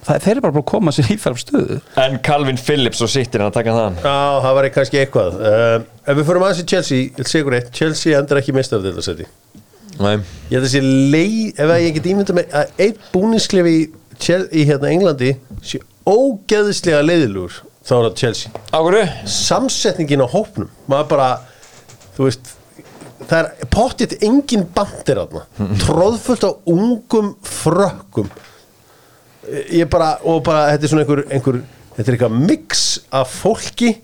Það, 0.00 0.20
þeir 0.24 0.32
eru 0.32 0.42
bara 0.46 0.54
búin 0.54 0.62
að 0.64 0.70
koma 0.70 0.92
sér 0.96 1.08
í 1.12 1.16
færf 1.20 1.40
stöðu 1.42 1.74
En 2.00 2.14
Calvin 2.24 2.56
Phillips 2.56 3.02
og 3.04 3.10
sittir 3.12 3.42
hann 3.42 3.50
að 3.50 3.56
taka 3.58 3.74
þann 3.76 3.98
Já, 4.00 4.14
það 4.46 4.54
var 4.56 4.68
kannski 4.72 5.00
eitthvað. 5.02 5.34
Uh, 5.36 5.74
Ef 6.08 6.16
við 6.16 6.28
förum 6.30 6.44
aðeins 6.46 6.62
í 6.62 6.68
Chelsea, 6.72 7.26
sigur 7.28 7.56
eitt. 7.58 7.68
Chelsea 7.76 8.16
endur 8.16 8.40
ekki 8.40 8.54
mistar 8.56 8.80
þetta 8.80 9.04
seti. 9.04 9.26
Nei. 10.00 10.14
Ég 10.48 10.54
held 10.56 10.64
að 10.64 10.72
sé 10.72 10.80
leið, 10.86 11.60
ef 11.60 11.74
að 11.74 11.82
ég 11.84 11.98
get 11.98 12.08
ímynda 12.14 12.36
með 12.38 12.56
að 12.62 12.72
einn 12.86 13.02
búningsklef 13.12 13.68
í, 13.68 13.76
í 14.56 14.64
hérna 14.70 14.94
Englandi 14.94 15.34
sé 15.60 15.82
ógeðislega 16.08 17.02
leiðilugur 17.04 17.60
þá 17.84 17.92
er 17.98 18.06
það 18.06 18.16
Chelsea. 18.22 18.54
Águru 18.72 19.04
samsetningin 19.36 20.24
á 20.24 20.28
hópnum. 20.32 20.72
Maður 20.88 21.10
bara, 21.12 21.28
þú 22.16 22.30
veist 22.30 22.54
það 23.28 23.40
er 23.40 23.68
pottitt 23.72 24.16
engin 24.24 24.64
bandir 24.74 25.20
aðna, 25.22 25.44
tróðfullt 25.82 26.46
á 26.46 26.50
ungum 26.70 27.34
frökkum. 27.44 28.30
Ég 29.72 29.88
bara, 29.90 30.14
og 30.24 30.42
bara 30.46 30.70
þetta 30.72 30.86
er 30.86 30.92
svona 30.92 31.04
einhver, 31.04 31.22
einhver 31.32 31.60
þetta 31.96 32.06
er 32.06 32.16
eitthvað 32.16 32.40
mix 32.48 32.86
af 33.12 33.32
fólki 33.42 33.94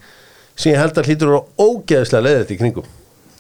sem 0.57 0.73
ég 0.73 0.81
held 0.81 0.97
að 0.97 1.11
hlýtur 1.11 1.31
að 1.31 1.35
vera 1.37 1.67
ógeðislega 1.69 2.27
leiðið 2.27 2.55
í 2.55 2.61
kringum 2.61 2.95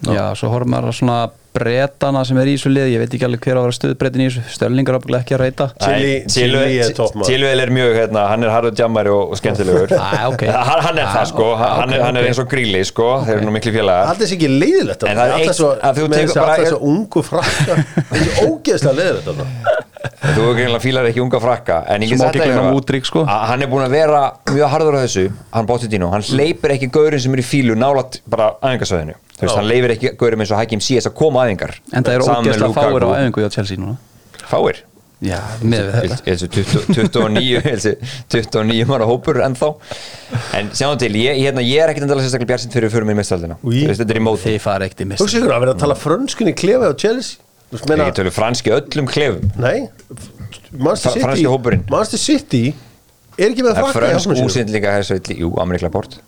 Já, 0.05 0.25
svo 0.37 0.51
horfum 0.53 0.75
maður 0.75 0.91
að 0.93 0.97
svona 0.99 1.19
bretana 1.57 2.21
sem 2.29 2.37
er 2.37 2.51
í 2.53 2.55
þessu 2.59 2.69
lið, 2.69 2.89
ég 2.93 3.01
veit 3.01 3.15
ekki 3.17 3.25
alveg 3.25 3.47
hver 3.47 3.57
á 3.57 3.61
að 3.63 3.65
vera 3.67 3.77
stöðbretin 3.79 4.23
í 4.23 4.27
þessu, 4.29 4.43
Störlingar 4.53 4.99
ábygglega 4.99 5.25
ekki 5.25 5.37
að 5.37 5.41
reyta. 5.41 5.67
Chili 7.25 7.47
er 7.49 7.63
er 7.65 7.73
mjög, 7.73 7.95
hérna, 7.97 8.27
hann 8.29 8.45
er 8.45 8.53
harður 8.53 8.77
jammari 8.77 9.13
og, 9.15 9.33
og 9.33 9.41
skemmtilegur. 9.41 9.95
Æ, 9.97 10.27
ok. 10.35 10.45
hann, 10.53 10.83
hann 10.85 11.01
er 11.01 11.07
Æ, 11.09 11.15
það 11.15 11.31
sko, 11.33 11.49
ok, 11.55 11.65
hann, 11.81 11.95
er, 11.97 12.05
hann 12.05 12.21
er 12.21 12.29
eins 12.29 12.43
og 12.45 12.51
gríli 12.53 12.85
sko, 12.85 13.09
þeir 13.25 13.39
eru 13.39 13.49
nú 13.49 13.57
miklu 13.57 13.73
félagar. 13.79 14.13
Alltaf 14.13 14.27
þessi 14.27 14.37
ekki 14.37 14.53
leiðilegt 14.53 15.09
En 15.09 15.17
það 15.17 15.33
er 15.33 15.47
eitt- 15.47 15.65
að 15.65 16.03
þú 16.03 16.11
tekur 16.13 16.37
bara- 16.43 16.53
Alltaf 16.53 16.67
þessi 16.67 16.81
ungu 16.93 17.25
frakka. 17.31 17.81
Þetta 18.13 18.25
er 18.27 18.53
ógeðslega 18.53 18.97
leiðilegt. 19.01 19.87
þú 20.23 20.47
greinlega 20.57 20.83
fílar 20.85 21.09
ekki 21.11 21.23
unga 21.25 21.41
frakka 21.43 21.83
en 21.93 22.07
ég 22.07 22.15
get 22.15 22.63
Mudryk, 22.67 23.07
sko. 23.09 23.25
að 23.27 23.45
hann 23.51 23.63
er 23.67 23.71
búin 23.71 23.87
að 23.87 23.97
vera 23.97 24.23
mjög 24.51 24.73
harður 24.75 24.99
á 24.99 25.01
þessu 25.05 25.27
hann 25.55 25.69
bóttið 25.69 25.95
dínu, 25.95 26.11
hann 26.13 26.27
hleypir 26.27 26.77
ekki 26.77 26.91
gaurin 26.95 27.21
sem 27.23 27.37
er 27.37 27.43
í 27.43 27.47
fílu 27.47 27.77
nálat 27.79 28.21
bara 28.27 28.53
þú 29.37 29.51
Já. 29.51 29.57
hann 29.59 29.69
leifir 29.69 29.93
ekki 29.97 30.13
gaurin 30.17 30.41
eins 30.41 30.53
og 30.55 30.61
Hakim 30.61 30.81
CS 30.81 31.11
að 31.11 31.17
koma 31.19 31.45
aðingar 31.45 31.75
En 31.93 32.05
það 32.05 32.15
eru 32.15 32.29
með 32.29 32.37
ógeðslega 32.41 32.77
fáir 32.77 32.87
á 32.89 32.93
Lukaku. 32.97 33.17
æfingu 33.21 33.43
hjá 33.45 33.51
Chelsea 33.57 33.81
núna. 33.81 33.97
Fáir? 34.47 34.79
Já, 35.25 35.39
með 35.65 35.87
við 35.87 35.95
þetta 35.97 36.17
þessu 36.27 36.49
20 36.53 36.89
29 36.93 37.61
þessi 37.65 37.93
29 38.33 38.89
manna 38.89 39.07
hópur 39.09 39.39
ennþá. 39.45 39.71
En 40.59 40.69
sjáum 40.77 40.99
til, 41.01 41.09
ég, 41.17 41.39
hérna, 41.41 41.65
ég 41.65 41.81
er 41.81 41.93
ekkert 41.93 42.05
endalega 42.05 42.27
sérstaklega 42.27 42.51
bjart 42.53 42.77
fyrir 42.77 42.93
fyrir 42.93 43.09
mér 43.09 43.17
mestaldina 43.21 43.57
Új. 43.65 43.87
þetta 43.93 44.13
er 44.13 44.21
í 44.21 44.25
móti 44.27 44.45
Þið 44.45 44.59
fara 44.61 44.89
ekkert 44.89 45.01
í 45.01 45.09
mist 45.09 45.25
Hugsa 45.25 45.41
ykkur 45.41 45.55
að 45.57 45.65
vera 45.65 45.73
að 45.77 45.83
tala 45.87 45.97
frönskunni 46.01 46.53
klefi 46.57 46.85
á 46.85 46.93
Chelsea. 47.01 47.41
Þú 47.41 47.46
meina, 47.91 48.07
ég 48.11 48.15
tölu 48.17 48.31
franski 48.35 48.71
öllum 48.75 49.09
klefum 49.11 49.51
Nei. 49.59 49.89
Manchester 50.73 51.21
Fra- 51.21 51.35
City. 51.35 51.43
Manchester 51.91 52.19
City 52.23 52.65
er 53.37 53.51
ekki 53.51 53.65
með 53.67 53.77
frakka 53.81 53.93
fransk 53.99 54.33
úsendlinga 54.47 54.93
hersveitli, 54.97 55.39
jú, 55.43 55.53
Amerikla 55.63 55.91
Bort 55.93 56.19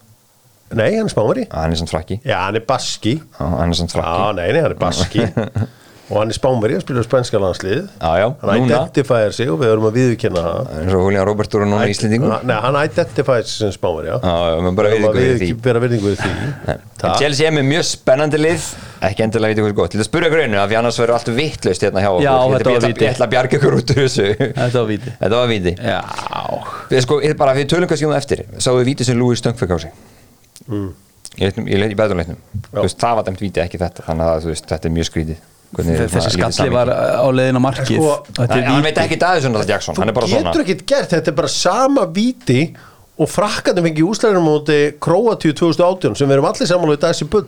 Nei, 0.75 0.91
hann 0.99 1.07
er 1.09 1.13
spámari 1.15 1.47
hann 1.49 1.73
er 1.73 1.79
samt 1.81 1.89
frakki. 1.95 2.19
Já, 2.29 2.43
hann 2.45 2.59
er 2.59 2.65
baski 2.69 3.15
Já, 3.23 3.47
hann 3.55 3.71
er 3.73 3.79
Já, 3.95 4.03
frakki. 4.03 4.37
Nei, 4.37 4.49
nei, 4.53 4.63
hann 4.67 4.75
er 4.75 4.81
baski 4.83 5.23
Og 6.09 6.17
hann 6.23 6.31
er 6.33 6.37
spámari 6.39 6.73
og 6.79 6.81
spilur 6.81 7.05
spænska 7.05 7.37
landslið 7.37 7.83
Já, 8.01 8.11
já, 8.17 8.29
Hann 8.41 8.63
núna. 8.63 8.79
identifæðir 8.89 9.33
sig 9.37 9.51
og 9.53 9.59
við 9.61 9.73
erum 9.75 9.85
að 9.91 9.97
viðurkenna 9.99 10.41
það. 10.47 10.69
Eins 10.79 10.95
og 10.97 11.03
Julian 11.05 11.27
Robertur 11.29 11.65
og 11.65 11.69
núna 11.69 11.89
Íslendingu 11.93 12.31
Nei, 12.49 12.55
hann 12.65 12.79
identifæðir 12.81 13.45
sig 13.51 13.59
sem 13.59 13.73
spámari, 13.77 14.09
já 14.09 14.17
Við 14.23 14.55
erum 14.55 14.69
að 14.71 14.79
bera 14.79 15.83
virðingu 15.85 16.09
við 16.09 16.23
því. 16.23 16.77
Chelsea 17.21 17.47
er 17.51 17.53
með 17.59 17.67
mjög 17.69 17.85
spennandi 17.91 18.41
lið. 18.41 18.65
Ekki 19.07 19.23
endilega 19.27 19.53
veit 19.53 19.61
ykkur 19.63 19.75
gott. 19.79 19.93
Til 19.93 20.01
að 20.01 20.09
spyrja 20.09 20.31
ykkur 20.33 20.41
einu 20.47 20.59
af 20.59 20.71
því 20.73 20.79
annars 20.81 20.97
verður 20.99 21.15
allt 21.19 21.29
vitlaust 21.37 21.85
hérna 21.87 22.03
hjá 22.03 22.09
okkur. 22.11 22.25
Já, 22.25 22.33
Ég 22.33 22.55
þetta 22.57 23.13
ætla- 23.13 23.27
að 23.29 23.33
bjarga 23.35 23.59
ykkur 23.61 23.77
út 23.79 23.93
úr 23.95 24.01
þessu. 24.03 24.27
Þetta 24.57 24.79
var 24.81 24.89
víti 24.89 25.13
þetta 25.21 25.37
var 25.43 25.53
víti 25.53 25.75
Já. 25.79 26.01
Við 26.91 27.05
sko, 27.05 27.21
bara 27.39 27.55
við 27.55 27.69
tölum 27.71 27.87
kannski 27.93 28.09
um 28.09 28.15
það 28.17 28.23
eftir. 28.25 28.43
Sáu 28.59 28.75
við 28.81 28.89
víti 28.91 29.05
sem 29.07 29.21
Louis 29.21 29.39
Stunk 29.39 29.61
fekk 29.61 29.77
á 29.77 29.79
sig? 29.85 29.93
Mm. 30.69 30.89
í, 31.39 31.45
leiknum- 31.47 31.69
í, 31.71 31.79
leit- 31.79 31.93
í 31.95 31.97
beðurleiknum 32.01 32.41
Þú 32.73 32.83
veist, 32.83 32.99
það 32.99 33.15
var 33.21 33.29
dæmt 33.29 33.41
víti 33.45 33.63
ekki 33.63 33.79
þetta. 33.79 34.03
Þannig 34.09 34.33
að 34.33 34.51
þetta 34.67 34.85
er 34.91 34.95
mjög 34.99 35.09
skrítið 35.13 35.37
Þessi 35.77 36.31
skalli 36.33 36.71
var 36.73 36.89
á 36.89 37.29
leiðin 37.29 37.59
á 37.61 37.63
markið. 37.63 37.99
Sko, 38.01 38.13
Þetta 38.39 38.55
Nei, 38.55 38.61
er 38.63 38.69
hann 38.73 38.87
veit 38.87 39.01
ekki 39.03 39.19
Davíðsson 39.21 39.57
alltaf 39.59 39.69
Jackson, 39.69 39.99
hann 40.01 40.09
er 40.09 40.17
bara 40.17 40.27
Þú 40.29 40.33
svona. 40.33 40.53
getur 40.53 40.65
ekkert 40.65 40.85
gert, 40.89 41.11
þetta 41.13 41.29
er 41.33 41.37
bara 41.43 41.51
sama 41.53 42.07
víti 42.17 42.61
og 43.19 43.29
frakkarnir 43.29 43.85
fengi 43.89 44.07
úslæðinu 44.07 44.41
móti 44.47 44.79
Króatíu 45.03 45.53
2018 45.59 46.17
sem 46.17 46.29
við 46.31 46.39
erum 46.39 46.49
allir 46.49 46.71
sammála 46.71 46.97
í 46.97 47.03
dagsi 47.03 47.29
bull. 47.29 47.45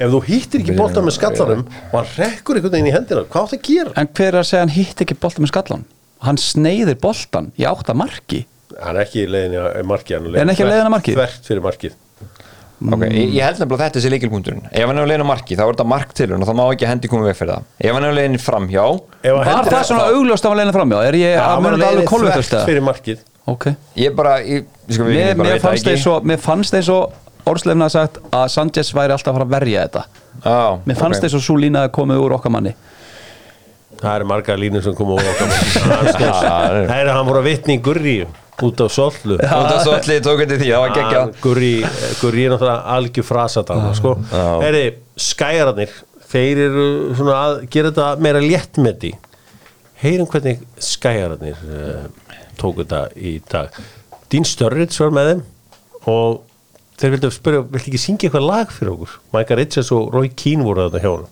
Ef 0.00 0.12
þú 0.14 0.20
hittir 0.28 0.62
ekki 0.62 0.76
boltan 0.78 1.04
með 1.04 1.16
skallarum 1.18 1.64
og 1.90 1.96
hann 1.98 2.12
rekkur 2.16 2.56
einhvern 2.60 2.72
veginn 2.76 2.88
í 2.88 2.94
hendina. 2.94 3.24
Hvað 3.28 3.48
átt 3.50 3.56
að 3.58 3.64
gera? 3.66 3.90
En 4.00 4.08
hver 4.16 4.30
er 4.30 4.38
að 4.40 4.46
segja 4.48 4.62
hann 4.64 4.72
hitt 4.76 5.02
ekki 5.04 5.16
bolta 5.20 5.42
með 5.44 5.50
skallan? 5.52 5.82
Hann 6.24 6.38
sneiðir 6.40 6.96
boltan 7.02 7.50
í 7.60 7.66
átta 7.68 7.96
marki. 7.98 8.44
Hann 8.80 8.94
er 8.96 9.02
ekki 9.04 9.24
í 9.24 9.28
leiðin 9.28 9.58
í 9.58 9.82
markið 9.90 10.30
Er 10.30 10.38
hann 10.44 10.52
ekki 10.54 10.64
á 10.64 10.68
leiðinni 10.70 10.86
að 10.86 10.94
markið? 10.94 11.18
Þvert 11.18 11.48
fyrir 11.50 11.64
markið 11.66 11.98
Ok, 12.80 13.02
ég, 13.12 13.34
ég 13.36 13.44
held 13.44 13.58
nefnilega 13.60 13.76
að 13.76 13.82
þetta 13.90 14.00
sé 14.00 14.10
leikilpunkturinn 14.14 14.62
Ef 14.72 14.86
hann 14.88 14.96
er 14.96 15.04
á 15.04 15.08
leiðin 15.10 15.24
á 15.28 15.28
marki, 15.28 15.52
þá 15.58 15.62
er 15.66 15.72
þetta 15.74 15.84
mark 15.90 16.14
til 16.16 16.28
hann 16.30 16.40
og 16.40 16.48
þá 16.48 16.54
má 16.56 16.62
ekki 16.72 16.86
hendi 16.88 17.10
koma 17.12 17.26
veg 17.28 17.36
fyrir 17.36 17.52
það. 17.52 17.62
Ef 17.76 17.92
hann 17.92 18.06
er 18.06 18.08
á 18.08 18.16
leiðin 18.16 18.40
framhjá 18.40 18.84
hann 18.86 19.00
Var 19.36 19.68
það 19.68 19.84
svona 19.90 20.06
augljóst 20.14 20.48
að 20.48 20.56
leiðin 20.60 20.76
framjá? 20.78 20.98
Er 21.10 21.18
ég 21.20 21.36
að 21.36 21.50
hann 21.50 21.66
þetta 21.74 21.90
alveg 21.90 22.08
kolvetast 22.08 22.54
þvert 22.54 22.70
fyrir 22.70 22.84
markið. 22.86 23.18
Ok. 23.52 23.64
Ég 24.00 24.16
bara, 24.16 24.32
ég, 24.46 24.64
sko, 24.88 25.04
við 25.10 25.20
bara 25.28 25.36
mér 25.42 25.52
veit 25.52 25.60
það 25.60 25.66
fannst 25.66 25.90
ekki. 25.92 26.14
Mér 26.30 26.40
fannst 26.40 26.72
eins 26.80 26.88
og 26.94 27.02
Orslefna 27.50 27.84
að 27.88 27.94
sagt 27.96 28.14
að 28.36 28.46
Sanchez 28.52 28.92
væri 28.94 29.12
alltaf 29.16 29.32
að 29.32 29.36
fara 29.40 29.46
að 29.48 29.54
verja 29.58 29.84
þetta. 29.86 30.02
Já, 30.44 30.60
Mér 30.86 30.96
fannst 31.00 31.24
eins 31.26 31.36
og 31.36 31.42
svo 31.44 31.56
lína 31.60 31.84
að 31.84 31.94
komið 31.96 32.20
úr 32.24 32.32
okkar 32.36 32.52
manni. 32.54 32.72
Það 34.00 34.12
eru 34.14 34.26
margar 34.30 34.56
línur 34.60 34.84
sem 34.84 34.94
koma 34.96 35.20
út 38.66 38.82
af 38.84 38.92
Sollu 38.94 39.38
það 39.40 39.78
svo 39.84 39.94
allir 39.96 40.22
tók 40.24 40.42
þetta 40.42 40.58
því, 40.60 40.68
það 40.70 40.84
var 40.84 40.94
geggja 40.96 41.22
Gurri, 41.40 41.72
Gurri 42.20 42.44
er 42.46 42.54
náttúrulega 42.54 42.94
algjör 42.96 43.26
frasatan 43.26 43.88
sko. 43.98 44.14
Já. 44.30 44.44
Heyri, 44.64 44.84
skæjararnir 45.30 45.96
þeir 46.30 46.62
eru 46.68 46.86
svona 47.18 47.38
að 47.46 47.56
gera 47.72 47.90
þetta 47.90 48.10
meira 48.22 48.42
léttmeti. 48.44 49.14
Heyrum 50.00 50.28
hvernig 50.30 50.60
skæjararnir 50.80 51.64
uh, 51.66 52.04
tóku 52.60 52.84
þetta 52.84 53.02
í 53.16 53.38
dag. 53.50 53.74
Dín 54.30 54.46
Störrits 54.46 55.00
var 55.02 55.12
með 55.14 55.32
þeim 55.32 55.42
og 56.10 56.40
þeir 57.00 57.16
vildu 57.16 57.32
spyrja, 57.34 57.66
viltu 57.66 57.90
ekki 57.90 58.00
syngja 58.00 58.28
eitthvað 58.28 58.46
lag 58.46 58.72
fyrir 58.72 58.94
okkur? 58.94 59.18
Micah 59.34 59.58
Richards 59.58 59.92
og 59.96 60.14
Roy 60.14 60.30
Keane 60.30 60.66
voru 60.66 60.86
þetta 60.86 61.02
hjá 61.02 61.12
hann 61.16 61.28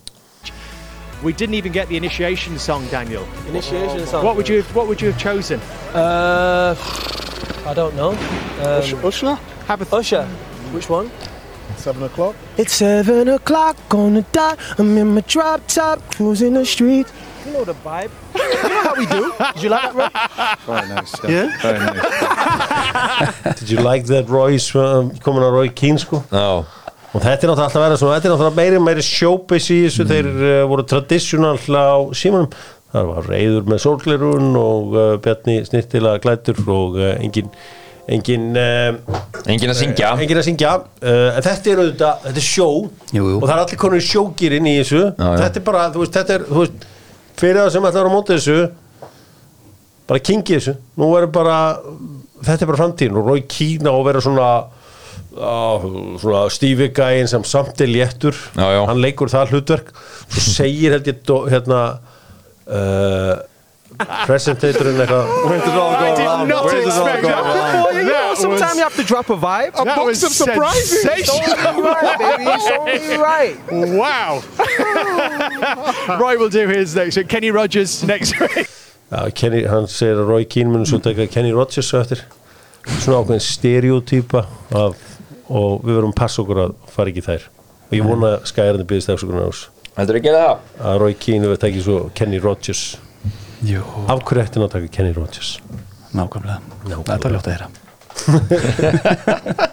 We 1.23 1.33
didn't 1.33 1.55
even 1.55 1.71
get 1.71 1.89
the 1.89 1.97
initiation 1.97 2.57
song, 2.59 2.87
Daniel. 2.87 3.27
Initiation 3.47 4.05
song. 4.07 4.23
What 4.23 4.35
would 4.37 4.47
you 4.47 4.63
What 4.73 4.87
would 4.87 5.01
you 5.01 5.11
have 5.11 5.19
chosen? 5.19 5.59
Uh, 5.93 6.75
I 7.65 7.73
don't 7.73 7.95
know. 7.95 8.11
Um, 8.63 9.05
Usher, 9.05 9.35
Have 9.67 9.81
a 9.81 9.85
th- 9.85 9.93
Usher. 9.99 10.25
Which 10.71 10.89
one? 10.89 11.11
seven 11.77 12.03
o'clock. 12.03 12.35
It's 12.57 12.73
seven 12.73 13.27
o'clock 13.29 13.77
on 13.93 14.13
the 14.15 14.21
dot. 14.31 14.59
I'm 14.77 14.97
in 14.97 15.13
my 15.13 15.21
drop 15.21 15.65
top, 15.67 15.99
cruising 16.15 16.53
the 16.53 16.65
street. 16.65 17.07
You 17.45 17.53
know 17.53 17.63
the 17.63 17.73
vibe. 17.73 18.11
you 18.35 18.69
know 18.69 18.81
how 18.83 18.95
we 18.95 19.05
do. 19.05 19.33
Did 19.53 19.63
you 19.63 19.69
like 19.69 19.93
that, 19.93 20.65
Roy? 20.67 20.75
Very 20.75 20.87
nice. 20.89 21.15
Yeah. 21.23 21.47
Very 21.61 21.79
nice. 21.79 23.59
Did 23.59 23.69
you 23.69 23.79
like 23.79 24.05
that 24.05 24.27
Roy's 24.29 24.75
um, 24.75 25.11
komin 25.23 25.43
að 25.43 25.53
Roy 25.53 25.69
Keane 25.69 25.97
sko? 25.97 26.19
Já, 26.31 26.65
Og 27.09 27.23
þetta 27.23 27.31
er 27.33 27.49
náttúrulega 27.49 27.65
alltaf 27.65 27.79
að 27.79 27.85
vera 27.87 27.97
svona, 27.97 28.17
þetta 28.19 28.27
er 28.29 28.33
náttúrulega 28.35 28.59
meiri 28.59 28.79
meiri 28.85 29.03
showbiz 29.05 29.69
í 29.73 29.79
þessu, 29.87 30.05
þeir 30.11 30.27
uh, 30.29 30.49
voru 30.69 30.85
traditional 30.91 31.55
á 31.57 31.97
símanum, 32.13 32.51
það 32.93 33.07
var 33.09 33.29
reyður 33.31 33.69
með 33.71 33.81
sólglerun 33.85 34.49
og 34.59 34.93
uh, 34.93 35.07
Bjarni 35.23 35.55
snirtilega 35.65 36.21
glætur 36.21 36.61
og 36.69 36.99
uh, 36.99 37.15
engin, 37.17 37.49
engin, 38.13 38.45
uh, 38.53 39.17
engin 39.49 39.73
að 39.73 39.79
syngja. 39.81 40.13
engin 40.21 40.41
að 40.43 40.47
syngja, 40.51 40.75
uh, 41.01 41.25
en 41.33 41.47
þetta 41.49 41.73
er 41.73 41.81
auðvitað, 41.81 42.23
þetta 42.27 42.43
er 42.43 42.47
sjó 42.51 42.69
Jú, 42.69 43.25
jú. 43.25 43.35
og 43.39 43.47
það 43.47 43.55
er 43.57 43.63
allir 43.65 43.81
konur 43.87 44.03
í 44.03 44.07
sjógirinn 44.11 44.69
í 44.69 44.77
þessu, 44.83 45.03
já. 45.09 45.29
þetta 45.41 45.61
er 45.63 45.67
bara, 45.71 45.85
þú 45.95 46.05
veist, 46.05 46.17
þetta 46.21 46.37
er, 46.37 46.47
veist, 46.59 46.89
fyrir 47.41 47.63
það 47.63 47.71
sem 47.73 47.89
ætlar 47.89 48.11
að 48.11 48.17
móta 48.19 48.37
þessu, 48.37 48.59
bara 50.09 50.27
kingi 50.29 50.57
þessu. 50.59 50.77
Nú 51.01 51.09
er 51.17 51.25
bara, 51.33 51.57
þetta 52.45 52.61
er 52.65 52.69
bara 52.69 52.81
framtíðin 52.83 53.17
og 53.17 53.29
Rói 53.33 53.43
Kína 53.49 53.97
og 53.97 54.05
vera 54.09 54.21
svona 54.21 54.49
Stevie 56.49 56.89
gæin 56.89 57.27
sem 57.29 57.43
samt 57.43 57.81
er 57.81 57.87
léttur 57.87 58.33
Já, 58.55 58.71
já. 58.73 58.85
hann 58.89 59.01
leikur 59.01 59.29
það 59.29 59.53
hlutverk 59.53 59.93
svo 60.29 60.41
segir 60.41 60.95
held 60.95 61.07
ég 61.07 61.21
hérna 61.53 61.81
uh, 62.65 63.35
presentatorinn 64.25 65.01
eitthvað 65.03 65.29
I 65.99 66.15
did 66.15 66.47
not 66.47 66.73
expect 66.73 67.23
that. 67.23 67.93
You 67.93 68.03
know, 68.03 68.33
sometimes 68.35 68.75
you 68.75 68.83
have 68.83 68.95
to 68.95 69.03
drop 69.03 69.29
a 69.29 69.35
vibe. 69.35 69.73
That 69.83 70.03
was 70.03 70.19
sensational. 70.19 71.39
right, 71.83 72.17
baby. 72.17 72.43
It's 72.45 72.69
only 72.71 73.17
right. 73.17 73.57
Wow. 73.71 74.41
Roy 76.19 76.37
will 76.37 76.49
do 76.49 76.67
his 76.67 76.95
next 76.95 77.17
week. 77.17 77.27
Kenny 77.27 77.51
Rogers 77.51 78.03
next 78.03 78.39
week. 78.39 78.67
Já, 79.11 79.29
Kenny, 79.33 79.63
hann 79.65 79.87
segir 79.89 80.19
að 80.21 80.27
Roy 80.29 80.45
Keane 80.45 80.69
mun 80.69 80.85
svo 80.85 80.99
taka 81.01 81.25
Kenny 81.27 81.51
Rogers 81.53 81.89
eftir 81.97 82.21
svona 83.01 83.23
ákveðin 83.23 83.41
stereotýpa 83.41 84.43
af, 84.77 84.99
og 85.49 85.83
við 85.83 85.97
verum 85.99 86.13
að 86.13 86.19
passa 86.21 86.41
okkur 86.43 86.63
að 86.65 86.77
fara 86.93 87.11
ekki 87.13 87.25
þær. 87.25 87.49
Og 87.89 87.97
ég 87.97 88.05
vona 88.05 88.31
að 88.37 88.47
skæðarinn 88.51 88.89
byggðist 88.89 89.13
afsökunar 89.15 89.49
ás 89.49 89.65
Heldur 89.97 90.19
ekki 90.19 90.31
það? 90.31 90.63
að 90.85 90.97
Roy 91.01 91.13
Keane 91.19 91.49
verður 91.49 91.61
tekið 91.65 91.85
svo 91.87 91.97
Kenny 92.15 92.39
Rogers. 92.39 92.83
Jú, 93.67 93.81
af 94.07 94.21
hverju 94.23 94.45
ætti 94.45 94.59
hann 94.59 94.67
að 94.69 94.73
taka 94.77 94.91
Kenny 94.95 95.11
Rogers? 95.17 95.49
Nákvæmlega. 96.15 96.59
Nákvæmlega. 96.85 97.09
Þetta 97.09 97.27
er 97.27 97.33
ljótt 97.35 97.49
að 97.49 97.55
heyra. 97.57 97.69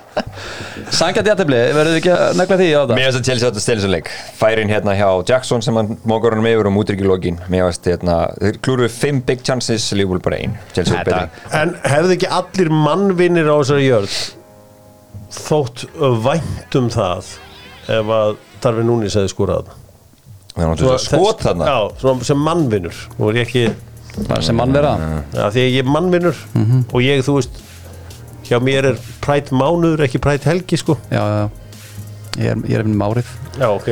Sangjandi 0.97 1.33
aðtefli, 1.33 1.59
verður 1.75 1.93
þið 1.93 1.99
ekki 2.01 2.13
að 2.15 2.39
negla 2.41 2.59
því 2.61 2.67
á 2.73 2.81
það? 2.81 2.93
Mér 2.97 3.07
finnst 3.09 3.21
að 3.21 3.29
Chelsea 3.29 3.49
átt 3.49 3.59
að 3.59 3.65
stela 3.65 3.83
þessu 3.83 3.93
leik. 3.93 4.11
Færin 4.39 4.73
hérna 4.73 4.95
hjá 4.99 5.09
Jackson 5.31 5.65
sem 5.65 5.79
hann 5.79 5.89
mókur 6.09 6.37
hann 6.37 6.49
yfir 6.51 6.71
og 6.71 6.75
mútur 6.77 6.97
ekki 6.97 7.07
lokin. 7.09 7.39
Mér 7.53 7.67
finnst 7.69 7.89
hérna, 7.91 8.17
þeir 8.43 8.59
klúruðu 8.67 8.91
fimm 8.97 9.21
big 9.29 9.45
chances 9.47 9.87
Liverpool 9.97 10.23
bara 10.25 10.41
ein. 10.43 10.57
Chelsea 10.77 10.99
er 11.01 11.09
betri. 11.09 11.45
En 11.59 11.75
hefðu 11.87 12.17
ekki 12.17 12.31
allir 12.39 12.73
mannvinnir 12.75 13.51
á 13.51 13.55
þessari 13.61 13.89
jörð 13.89 14.17
þótt 15.41 15.85
vænt 16.25 16.79
um 16.81 16.89
það 16.93 17.33
ef 17.97 18.13
að 18.19 18.37
Darvin 18.65 18.89
Núnis 18.91 19.15
hefði 19.19 19.33
Það 20.57 20.63
er 20.65 20.71
náttúrulega 20.71 21.03
skot 21.05 21.43
þarna. 21.45 21.67
Já, 21.69 21.79
sem 22.25 22.39
mannvinnur 22.41 23.01
og 23.19 23.27
er 23.31 23.43
ég 23.43 23.49
ekki 23.51 23.65
Bara 24.31 24.41
sem 24.47 24.57
mann 24.57 24.73
vera 24.73 24.95
Já, 25.37 25.51
því 25.53 25.61
að 25.67 25.75
ég 25.75 25.83
er 25.83 25.91
mannvinnur 25.93 26.39
og 26.57 27.03
ég, 27.05 27.21
þú 27.27 27.35
veist 27.37 27.59
hjá 28.47 28.57
mér 28.63 28.87
er 28.93 29.01
prætt 29.21 29.51
mánuður, 29.53 30.05
ekki 30.07 30.21
prætt 30.23 30.45
helgi 30.47 30.79
sko. 30.81 30.95
Já, 31.11 31.21
já, 31.21 31.45
Ég 32.37 32.51
er, 32.53 32.61
ég 32.71 32.79
er 32.79 32.87
um 32.89 33.03
árið 33.05 33.29
Já, 33.59 33.69
ok. 33.75 33.91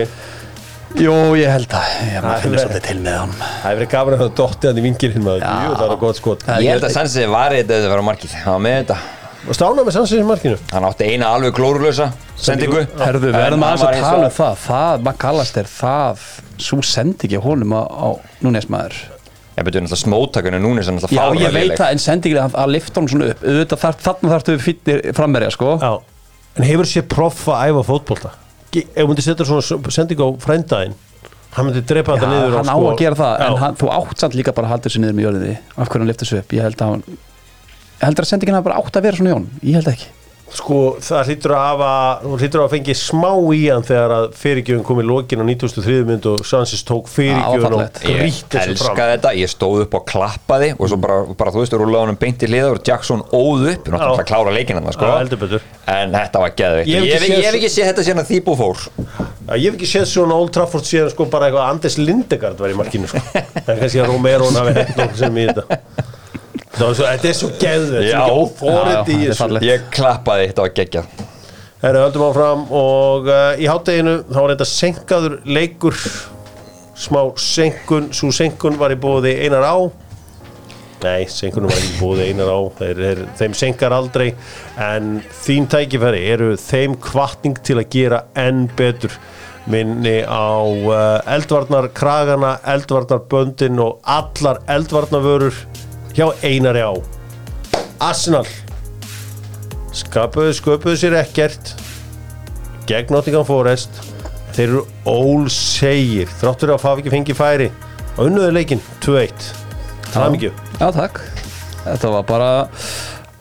Jú, 0.95 1.13
ég 1.41 1.51
held 1.51 1.73
að 1.75 1.91
Ég 2.07 2.17
er 2.17 2.23
Það 2.23 2.31
að 2.31 2.35
er 2.39 2.43
finna 2.45 2.63
svolítið 2.63 2.85
til 2.89 2.99
með 3.03 3.17
hann 3.19 3.33
Það 3.35 3.65
hefur 3.65 3.79
verið 3.81 3.91
gafin 3.95 4.15
að 4.17 4.21
það 4.25 4.33
dotti 4.41 4.69
hann 4.71 4.79
í 4.79 4.85
vingirinn. 4.85 5.25
Jú, 5.27 5.73
það 5.75 5.89
var 5.91 6.01
gott 6.05 6.21
skot. 6.21 6.45
Það- 6.47 6.63
Ég 6.65 6.71
held 6.77 6.87
að 6.89 6.95
Sansi 6.95 7.25
var 7.35 7.57
þetta 7.57 7.79
að 7.81 7.89
vera 7.91 8.05
á 8.05 8.09
markið. 8.09 8.35
Hann 8.45 8.55
var 8.55 8.63
með 8.69 8.77
þetta 8.81 8.99
Og 9.45 9.57
stána 9.57 9.83
með 9.85 9.97
sansins 9.99 10.23
í 10.23 10.27
markinu. 10.27 10.59
Hann 10.73 10.87
átti 10.89 11.05
eina 11.13 11.29
alveg 11.37 11.53
klórulösa 11.57 12.07
sendingu. 12.41 12.85
Herðu, 12.97 13.29
við 13.29 13.35
En 13.35 13.43
verðum 13.43 13.65
aðeins 13.67 13.83
að 13.85 13.99
tala 14.01 14.29
um 14.31 14.33
það. 14.39 14.55
Það, 14.65 15.03
maður 15.05 15.19
kallast 15.25 15.59
er 15.61 15.69
það 15.69 16.23
Svo 16.65 16.79
sendi 16.87 17.29
ekki 17.29 17.41
honum 17.45 17.75
á, 17.77 17.83
á 17.85 18.09
núnesmaður 18.45 18.97
Ég 19.55 19.67
betur 19.69 19.85
náttúrulega 19.85 20.01
smóttakunni 20.01 20.61
núni 20.65 20.83
sem 20.87 20.97
Já, 20.97 21.05
náttúrulega 21.05 21.45
ég 21.45 21.55
veit 21.55 21.77
það, 21.79 21.91
en 21.95 22.01
sendi 22.03 22.31
ekki 22.33 22.41
að, 22.43 22.71
lifta 22.73 22.99
honum 23.01 23.13
svona 23.13 23.29
upp. 23.35 23.45
Auðvitað 23.45 23.83
þar, 23.85 23.99
Þarna 24.07 24.31
þarftu 24.33 24.55
við 24.57 24.65
fýtnir 24.65 25.03
frammerja, 25.19 25.51
sko. 25.55 25.75
Já. 25.83 25.93
En 26.55 26.67
hefur 26.71 26.91
sér 26.91 27.05
proff 27.11 27.45
að 27.53 27.69
æfa 27.69 27.85
fótbolta? 27.91 28.33
Ef 28.75 28.97
hún 29.05 29.13
myndi 29.13 29.23
setja 29.23 29.47
svona 29.47 29.93
sendingu 29.95 30.27
á 30.27 30.29
frændaðinn 30.43 30.97
Hann 31.55 31.69
myndi 31.69 31.85
drepa 31.87 32.17
Já, 32.17 32.19
þetta 32.19 32.31
niður 32.33 32.57
hann 32.59 32.67
á 32.67 32.75
sko- 32.75 32.91
að 32.91 32.99
gera 32.99 33.19
það, 33.21 33.35
en 33.45 33.53
Já. 33.55 33.61
hann, 33.63 33.77
þú 33.79 33.91
átt 33.95 34.25
samt 34.25 34.35
líka 34.35 34.55
bara 34.57 34.67
að 34.67 34.73
halda 34.75 34.89
þessu 34.89 35.03
niður 35.05 35.15
með 35.15 35.27
jörðinni. 35.29 35.55
Af 35.77 35.87
hverju 35.93 36.03
hann 36.03 36.11
lifta 36.11 36.25
þessu 36.27 36.39
upp, 36.41 36.55
ég 36.59 36.67
held 36.67 36.83
að 36.83 36.91
hann 36.91 37.05
heldur 38.11 38.27
að 38.27 38.33
sendingin 38.35 38.59
hafa 38.59 38.69
bara 38.71 38.83
átt 38.83 39.01
að 39.01 39.09
vera 39.09 39.21
svona 39.21 39.35
Jón 39.35 39.49
Ég 39.63 39.81
held 39.81 39.91
ekki. 39.95 40.13
Sko, 40.55 40.77
það 41.03 41.31
hlýtur 41.31 41.53
að 41.57 41.63
hafa 41.65 41.91
Hún 42.23 42.39
hlýtur 42.39 42.63
að 42.63 42.75
fengi 42.77 42.95
smá 42.95 43.31
í 43.57 43.63
hann 43.65 43.83
Þegar 43.87 44.13
að 44.15 44.27
fyrirgjöfun 44.39 44.85
kom 44.87 45.01
í 45.03 45.07
lokin 45.09 45.41
á 45.43 45.45
93 45.49 46.05
mynd 46.07 46.29
Og 46.31 46.45
Sansis 46.47 46.85
tók 46.87 47.09
fyrirgjöfun 47.11 47.65
og 47.65 47.81
fallegt. 47.81 47.99
Ég 48.07 48.21
grýtt 48.21 48.53
þessu 48.53 48.75
elska 48.75 48.93
fram 48.93 49.11
þetta, 49.15 49.33
ég 49.41 49.51
stóð 49.51 49.83
upp 49.87 49.97
og 49.99 50.05
klappaði 50.13 50.69
og 50.77 50.91
svo 50.93 50.99
bara, 51.01 51.17
bara 51.39 51.55
þú 51.55 51.59
veist, 51.63 51.75
rúlaði 51.81 52.03
honum 52.05 52.19
beint 52.21 52.45
í 52.45 52.51
hliða 52.51 52.69
og 52.75 52.81
Jackson 52.87 53.25
óð 53.35 53.67
upp, 53.73 53.89
náttúrulega 53.89 54.23
að 54.23 54.29
klára 54.31 54.55
leikinn 54.55 54.79
hann 54.79 54.95
sko. 54.95 55.09
Já, 55.09 55.17
heldur 55.23 55.41
betur. 55.43 55.63
en 55.95 56.15
þetta 56.15 56.43
var 56.45 56.55
geðveikt. 56.61 56.91
Ég 56.93 56.97
hef 57.01 57.07
ég, 57.09 57.15
ekki 57.17 57.33
ég, 57.33 57.39
ég 57.41 57.47
hef 57.49 57.59
ekki 57.59 57.73
séð 57.73 57.87
þetta 57.91 58.07
síðan 58.09 58.23
að 58.23 58.31
Þýbú 58.31 58.53
fór. 58.61 58.79
Ég 59.55 59.65
hef 59.65 59.75
ekki 59.79 59.89
séð 59.91 60.07
svona 60.13 60.39
Old 60.39 60.53
Trafford 60.55 60.87
síðan 60.89 61.13
sko 61.15 61.23
bara 61.33 61.49
eitthvað 61.49 61.71
Anders 61.73 61.97
Lindegard 62.01 62.59
var 62.61 62.71
í 62.71 62.79
markinu 62.79 63.07
sko 63.11 63.21
þetta 66.75 66.81
Það 66.81 66.89
var 66.89 66.97
svo, 66.99 67.07
þetta 67.07 67.29
er 67.31 67.37
svo 67.39 67.51
geðvett 67.61 68.09
Já. 68.09 68.23
fórið 68.59 69.11
í 69.15 69.19
þessu. 69.29 69.63
ég 69.63 69.89
klappaði, 69.95 70.47
þetta 70.51 70.65
var 70.65 70.77
geggjað. 70.79 71.25
Herru, 71.85 72.01
höldum 72.01 72.23
áfram 72.31 72.63
og 72.73 73.27
uh, 73.29 73.61
í 73.61 73.67
hátteginu 73.69 74.15
þá 74.25 74.39
var 74.39 74.55
þetta 74.55 74.67
senkaður 74.71 75.37
leikur. 75.45 75.99
Smá 76.99 77.21
senkun 77.43 78.09
svo 78.15 78.31
senkun 78.33 78.79
var 78.81 78.95
í 78.95 78.99
bóði 78.99 79.35
einar 79.45 79.67
á. 79.69 79.77
Nei, 81.05 81.27
senkunum 81.29 81.69
var 81.69 81.77
ekki 81.77 81.93
í 81.93 82.01
bóði 82.01 82.29
einar 82.31 82.51
á. 82.51 82.61
Þeir, 82.79 83.03
þeir, 83.05 83.23
þeim 83.43 83.57
senkar 83.61 83.95
aldrei 83.95 84.31
en 84.81 85.19
þín 85.45 85.69
tækifæri 85.71 86.23
eru 86.33 86.55
þeim 86.59 86.97
kvartning 87.05 87.61
til 87.61 87.77
að 87.83 87.91
gera 87.93 88.23
enn 88.41 88.65
betur. 88.79 89.13
Minni 89.71 90.19
á 90.25 90.65
uh, 90.65 91.21
eldvarnar 91.37 91.91
kragana, 91.97 92.57
eldvarnar 92.75 93.23
böndin 93.31 93.79
og 93.85 94.01
allar 94.09 94.65
eldvarnavörur 94.73 95.63
hjá 96.15 96.29
einari 96.47 96.83
á. 96.83 96.93
Arsenal. 98.03 98.47
Skapuðu, 99.95 100.55
sköpuðu 100.59 100.99
sér 100.99 101.19
ekkert. 101.21 101.75
Gegn 102.89 103.15
Nottingham 103.15 103.47
Forest. 103.49 104.03
Þeir 104.55 104.69
eru 104.69 104.85
ólsegir. 105.09 106.31
Þráttur 106.41 106.75
að 106.75 106.83
fafa 106.85 107.03
ekki 107.03 107.15
fengi 107.15 107.37
færi. 107.37 107.69
Og 108.15 108.29
unnuðu 108.29 108.55
leikinn 108.55 108.83
2-1 109.03 109.53
það 110.15 110.25
er 110.25 110.35
mikið. 110.37 110.59
Já, 110.79 110.87
takk. 110.95 111.21
Þetta 111.85 112.11
var 112.15 112.27
bara 112.29 112.51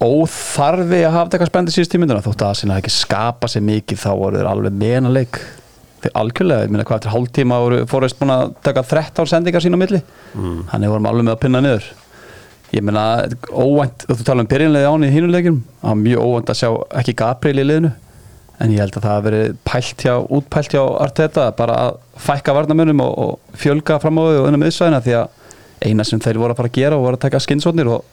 óþarfi 0.03 1.03
að 1.05 1.13
hafa 1.13 1.25
þetta 1.27 1.37
eitthvað 1.37 1.51
spennandi 1.51 1.75
síðust 1.75 1.93
tímynduna 1.93 2.23
þótt 2.25 2.45
að 2.47 2.55
sinna 2.59 2.79
ekki 2.81 2.91
skapa 2.91 3.49
sér 3.51 3.63
mikið 3.67 4.01
þá 4.01 4.09
voru 4.19 4.39
þeir 4.39 4.49
alveg 4.49 4.79
meðan 4.81 5.13
leik. 5.13 5.39
Þeir 6.03 6.15
algjörlega, 6.19 6.65
ég 6.65 6.73
meina 6.73 6.87
hvað 6.87 6.99
eftir 6.99 7.13
hálftíma 7.13 7.59
voru 7.63 7.83
fórist 7.87 8.17
búin 8.19 8.33
að 8.33 8.55
taka 8.65 8.83
13 8.89 9.29
sendingar 9.31 9.63
sín 9.63 9.77
á 9.77 9.79
milli? 9.79 10.01
Mm. 10.33 10.63
hann 10.73 10.89
vorum 10.91 11.07
alveg 11.07 11.29
með 11.29 11.35
að 11.37 11.43
pinna 11.45 11.61
niður 11.63 11.85
ég 12.73 12.85
meina, 12.85 13.03
óvænt 13.49 14.05
þú 14.09 14.23
tala 14.25 14.43
um 14.43 14.49
byrjunlega 14.49 14.93
án 14.93 15.05
í 15.05 15.11
hinuleikum 15.13 15.59
það 15.81 15.91
var 15.91 15.99
mjög 16.01 16.23
óvænt 16.27 16.49
að 16.53 16.59
sjá 16.61 16.69
ekki 17.01 17.15
Gabriel 17.19 17.61
í 17.61 17.67
liðinu. 17.67 17.93
En 18.63 18.71
ég 18.71 18.83
held 18.83 18.97
að 18.97 19.05
það 19.05 19.13
hafi 19.13 19.25
verið 19.27 19.55
pælt 19.67 20.03
hjá, 20.05 20.13
útpælt 20.37 20.73
hjá 20.75 20.81
Arteta 21.03 21.47
bara 21.57 21.77
að 21.87 21.95
fækka 22.21 22.53
varnamönum 22.55 23.01
og, 23.03 23.13
og 23.23 23.59
fjölga 23.59 23.97
fram 24.01 24.21
á 24.21 24.23
þau 24.23 24.39
og 24.39 24.49
unna 24.49 24.61
miðsvæðina 24.61 25.01
því 25.03 25.15
að 25.19 25.39
eina 25.83 26.05
sem 26.07 26.21
þeir 26.23 26.39
voru 26.39 26.53
að 26.53 26.61
fara 26.61 26.71
að 26.71 26.77
gera 26.77 26.99
og 26.99 27.07
voru 27.07 27.19
að 27.19 27.25
taka 27.25 27.41
skinnsóknir 27.43 27.89
og 27.91 28.11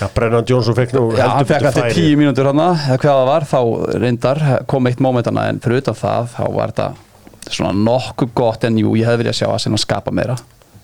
Já, 0.00 0.08
Brennan 0.14 0.46
Johnson 0.48 0.74
fekk 0.76 0.94
nú 0.96 1.02
já, 1.14 1.26
hann 1.30 1.46
fekk 1.48 1.68
eftir 1.70 1.94
tíu 1.94 2.16
mínútur 2.18 2.48
hann 2.50 2.62
eða 2.62 2.96
hvað 2.98 3.18
það 3.20 3.28
var, 3.28 3.46
þá 3.50 3.60
reyndar 4.02 4.40
kom 4.70 4.88
eitt 4.90 5.02
mómentana 5.04 5.46
en 5.50 5.60
fyrir 5.62 5.84
utan 5.84 5.98
það 5.98 6.32
þá 6.34 6.42
var 6.56 6.72
þetta 6.74 7.52
svona 7.54 7.84
nokkuð 7.86 8.34
gott 8.34 8.66
en 8.66 8.80
jú, 8.80 8.96
ég 8.98 9.06
hefði 9.06 9.22
viljað 9.22 9.38
sjá 9.38 9.48
að 9.52 9.78
skapa 9.84 10.14
meira 10.14 10.36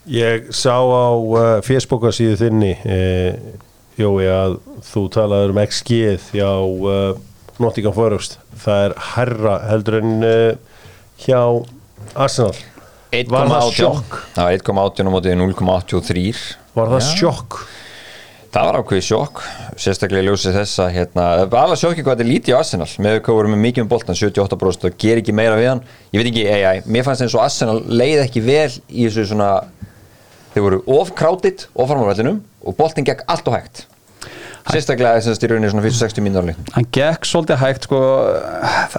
Ég 0.08 0.48
sá 0.56 0.80
á 0.80 1.12
uh, 1.12 1.58
fésbóka 1.60 2.08
síðu 2.14 2.38
þinni 2.40 2.70
eh, 2.88 3.34
Jói 4.00 4.24
að 4.32 4.54
þú 4.86 5.02
talaður 5.12 5.52
um 5.52 5.60
XG 5.60 5.98
hjá 6.30 6.48
uh, 6.48 7.18
Nottingham 7.60 7.92
Forest. 7.92 8.38
Það 8.62 8.84
er 8.86 8.94
herra 9.10 9.58
heldur 9.68 9.98
en 9.98 10.14
uh, 10.24 10.78
hjá 11.20 11.42
Arsenal. 12.14 12.54
Var 13.10 13.50
það 13.50 13.66
1,18 13.66 13.76
sjokk? 13.76 14.16
það 14.36 14.46
var 14.46 14.56
1,18 14.56 15.10
á 15.10 15.12
mótið 15.12 15.38
0,83 15.42 16.24
Var 16.78 16.92
það 16.94 17.06
sjokk? 17.10 17.56
það 18.50 18.66
var 18.66 18.78
ákveðið 18.80 19.04
sjokk 19.06 19.40
sérstaklega 19.78 20.24
í 20.24 20.28
ljósið 20.28 20.56
þessa 20.58 20.86
hérna, 20.90 21.26
alveg 21.46 21.78
sjokki 21.78 22.02
hvað 22.02 22.16
þetta 22.16 22.24
er 22.24 22.30
lítið 22.30 22.56
á 22.56 22.60
Arsenal. 22.60 22.88
Með 23.02 23.18
hvað 23.26 23.36
voru 23.36 23.52
með 23.52 23.60
mikið 23.66 23.84
um 23.84 23.90
boltan 23.90 24.18
78% 24.18 24.88
og 24.88 24.96
ger 25.02 25.20
ekki 25.20 25.34
meira 25.36 25.58
við 25.58 25.70
hann. 25.70 25.84
Ég 26.10 26.22
veit 26.22 26.30
ekki, 26.32 26.46
ei, 26.46 26.64
ei, 26.66 26.82
mér 26.86 27.06
fannst 27.06 27.26
eins 27.26 27.36
og 27.36 27.44
Arsenal 27.44 27.76
leið 27.86 28.24
ekki 28.24 28.42
vel 28.46 28.70
í 28.88 29.06
þessu 29.06 29.28
svona 29.30 29.50
þeir 30.54 30.66
voru 30.66 30.82
of 30.98 31.14
krátið 31.18 31.66
of 31.74 31.90
framvarvellinum 31.90 32.42
og 32.66 32.76
boltin 32.78 33.06
gekk 33.06 33.24
allt 33.30 33.48
og 33.50 33.56
hægt. 33.58 33.86
Sérstaklega 34.70 35.16
þess 35.16 35.32
að 35.32 35.38
styrjunni 35.38 35.70
svona 35.72 35.82
fyrst 35.86 36.02
60 36.04 36.24
mínúrli 36.24 36.52
hann 36.74 36.86
gekk 36.92 37.24
svolítið 37.26 37.62
hægt 37.62 37.86
sko, 37.88 38.00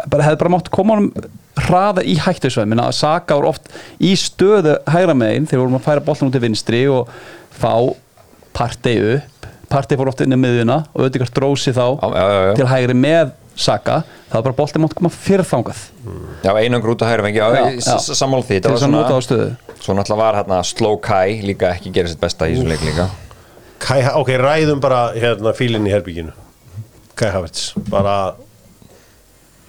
bara, 0.10 0.26
hefði 0.26 0.40
bara 0.42 0.52
mátt 0.56 0.72
koma 0.74 0.98
honum 0.98 1.28
hraða 1.62 2.04
í 2.08 2.16
hættusvæð 2.20 2.72
minna 2.72 2.88
að 2.90 2.98
Saka 2.98 3.38
voru 3.38 3.52
oft 3.52 3.70
í 4.02 4.16
stöðu 4.18 4.80
hægra 4.90 5.16
megin 5.18 5.46
þegar 5.50 5.64
vorum 5.64 5.78
að 5.78 5.86
færa 5.86 6.06
boltan 6.08 6.32
út 6.32 6.36
til 6.36 6.44
vinstri 6.44 6.82
og 6.92 7.12
fá 7.54 7.76
partei 8.58 8.98
upp. 9.18 9.48
Partei 9.72 10.00
fór 10.00 10.12
oft 10.12 10.24
inn 10.26 10.36
í 10.36 10.40
miðuna 10.40 10.82
og 10.92 11.06
auðvitað 11.06 11.32
drósi 11.38 11.72
þá 11.76 11.86
já, 11.94 12.10
já, 12.12 12.42
já. 12.50 12.56
til 12.58 12.70
hægri 12.74 12.98
með 12.98 13.36
Saka 13.62 14.02
það 14.32 14.36
var 14.38 14.46
bara 14.48 14.58
boltin 14.58 14.82
mátt 14.84 14.96
koma 14.98 15.12
fyrir 15.14 15.46
þangað. 15.48 15.82
Já, 16.46 16.52
einangur 16.58 16.94
út 16.96 17.04
að 17.06 17.12
hæra 17.12 17.26
fengi, 17.28 17.42
sammála 18.18 18.48
því 18.48 18.60
að 18.66 18.88
nota 18.92 19.18
á 19.18 19.20
stöðu. 19.22 19.50
Svo 19.82 19.96
náttúrulega 19.98 20.22
var 20.22 20.40
hérna 20.42 20.62
Slow 20.66 20.98
Kai 21.04 21.42
líka 21.46 21.74
ekki 21.76 21.92
gera 21.94 22.10
sitt 22.12 22.22
besta 22.22 22.48
í 22.50 22.56
þessu 22.56 22.70
leik 22.70 22.86
líka. 22.86 23.10
Kai, 23.82 24.00
Ha- 24.06 24.16
ok, 24.22 24.30
ræðum 24.42 24.82
bara 24.82 25.12
hérna 25.18 25.54
fílinn 25.58 25.86
í 25.90 25.94
herbygginu. 25.94 26.34
Kai 27.18 27.30
Havertz 27.34 27.72
bara 27.90 28.34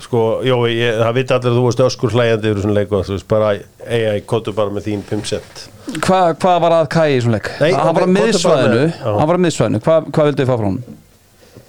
sko, 0.03 0.41
jó, 0.47 0.57
ég, 0.71 0.97
það 0.99 1.13
viti 1.19 1.35
allir 1.37 1.53
að 1.53 1.59
þú 1.59 1.65
varst 1.67 1.83
öskur 1.87 2.15
hlæjandi 2.17 2.51
yfir 2.51 2.65
svona 2.65 2.77
leik 2.81 2.93
og 2.97 3.05
þú 3.07 3.17
veist 3.17 3.29
bara 3.31 3.51
AI, 3.87 4.23
kóttu 4.29 4.55
bara 4.57 4.73
með 4.75 4.89
þín 4.89 5.05
5 5.11 5.23
cent 5.31 5.63
Hvað 6.03 6.33
hva 6.43 6.55
var 6.63 6.75
að 6.81 6.89
Kai 6.95 7.09
í 7.17 7.21
svona 7.23 7.39
leik? 7.39 7.51
Nei, 7.61 7.71
hann 7.75 7.87
var 7.91 7.97
bara 8.01 8.11
miðsvæðinu. 8.11 8.83
Hann 9.03 9.29
var 9.31 9.39
á 9.39 9.43
miðsvæðinu, 9.45 9.81
hvað 9.85 10.09
hva 10.11 10.27
vildu 10.29 10.43
þið 10.43 10.51
fá 10.51 10.57
frá 10.59 10.67
hann? 10.71 10.83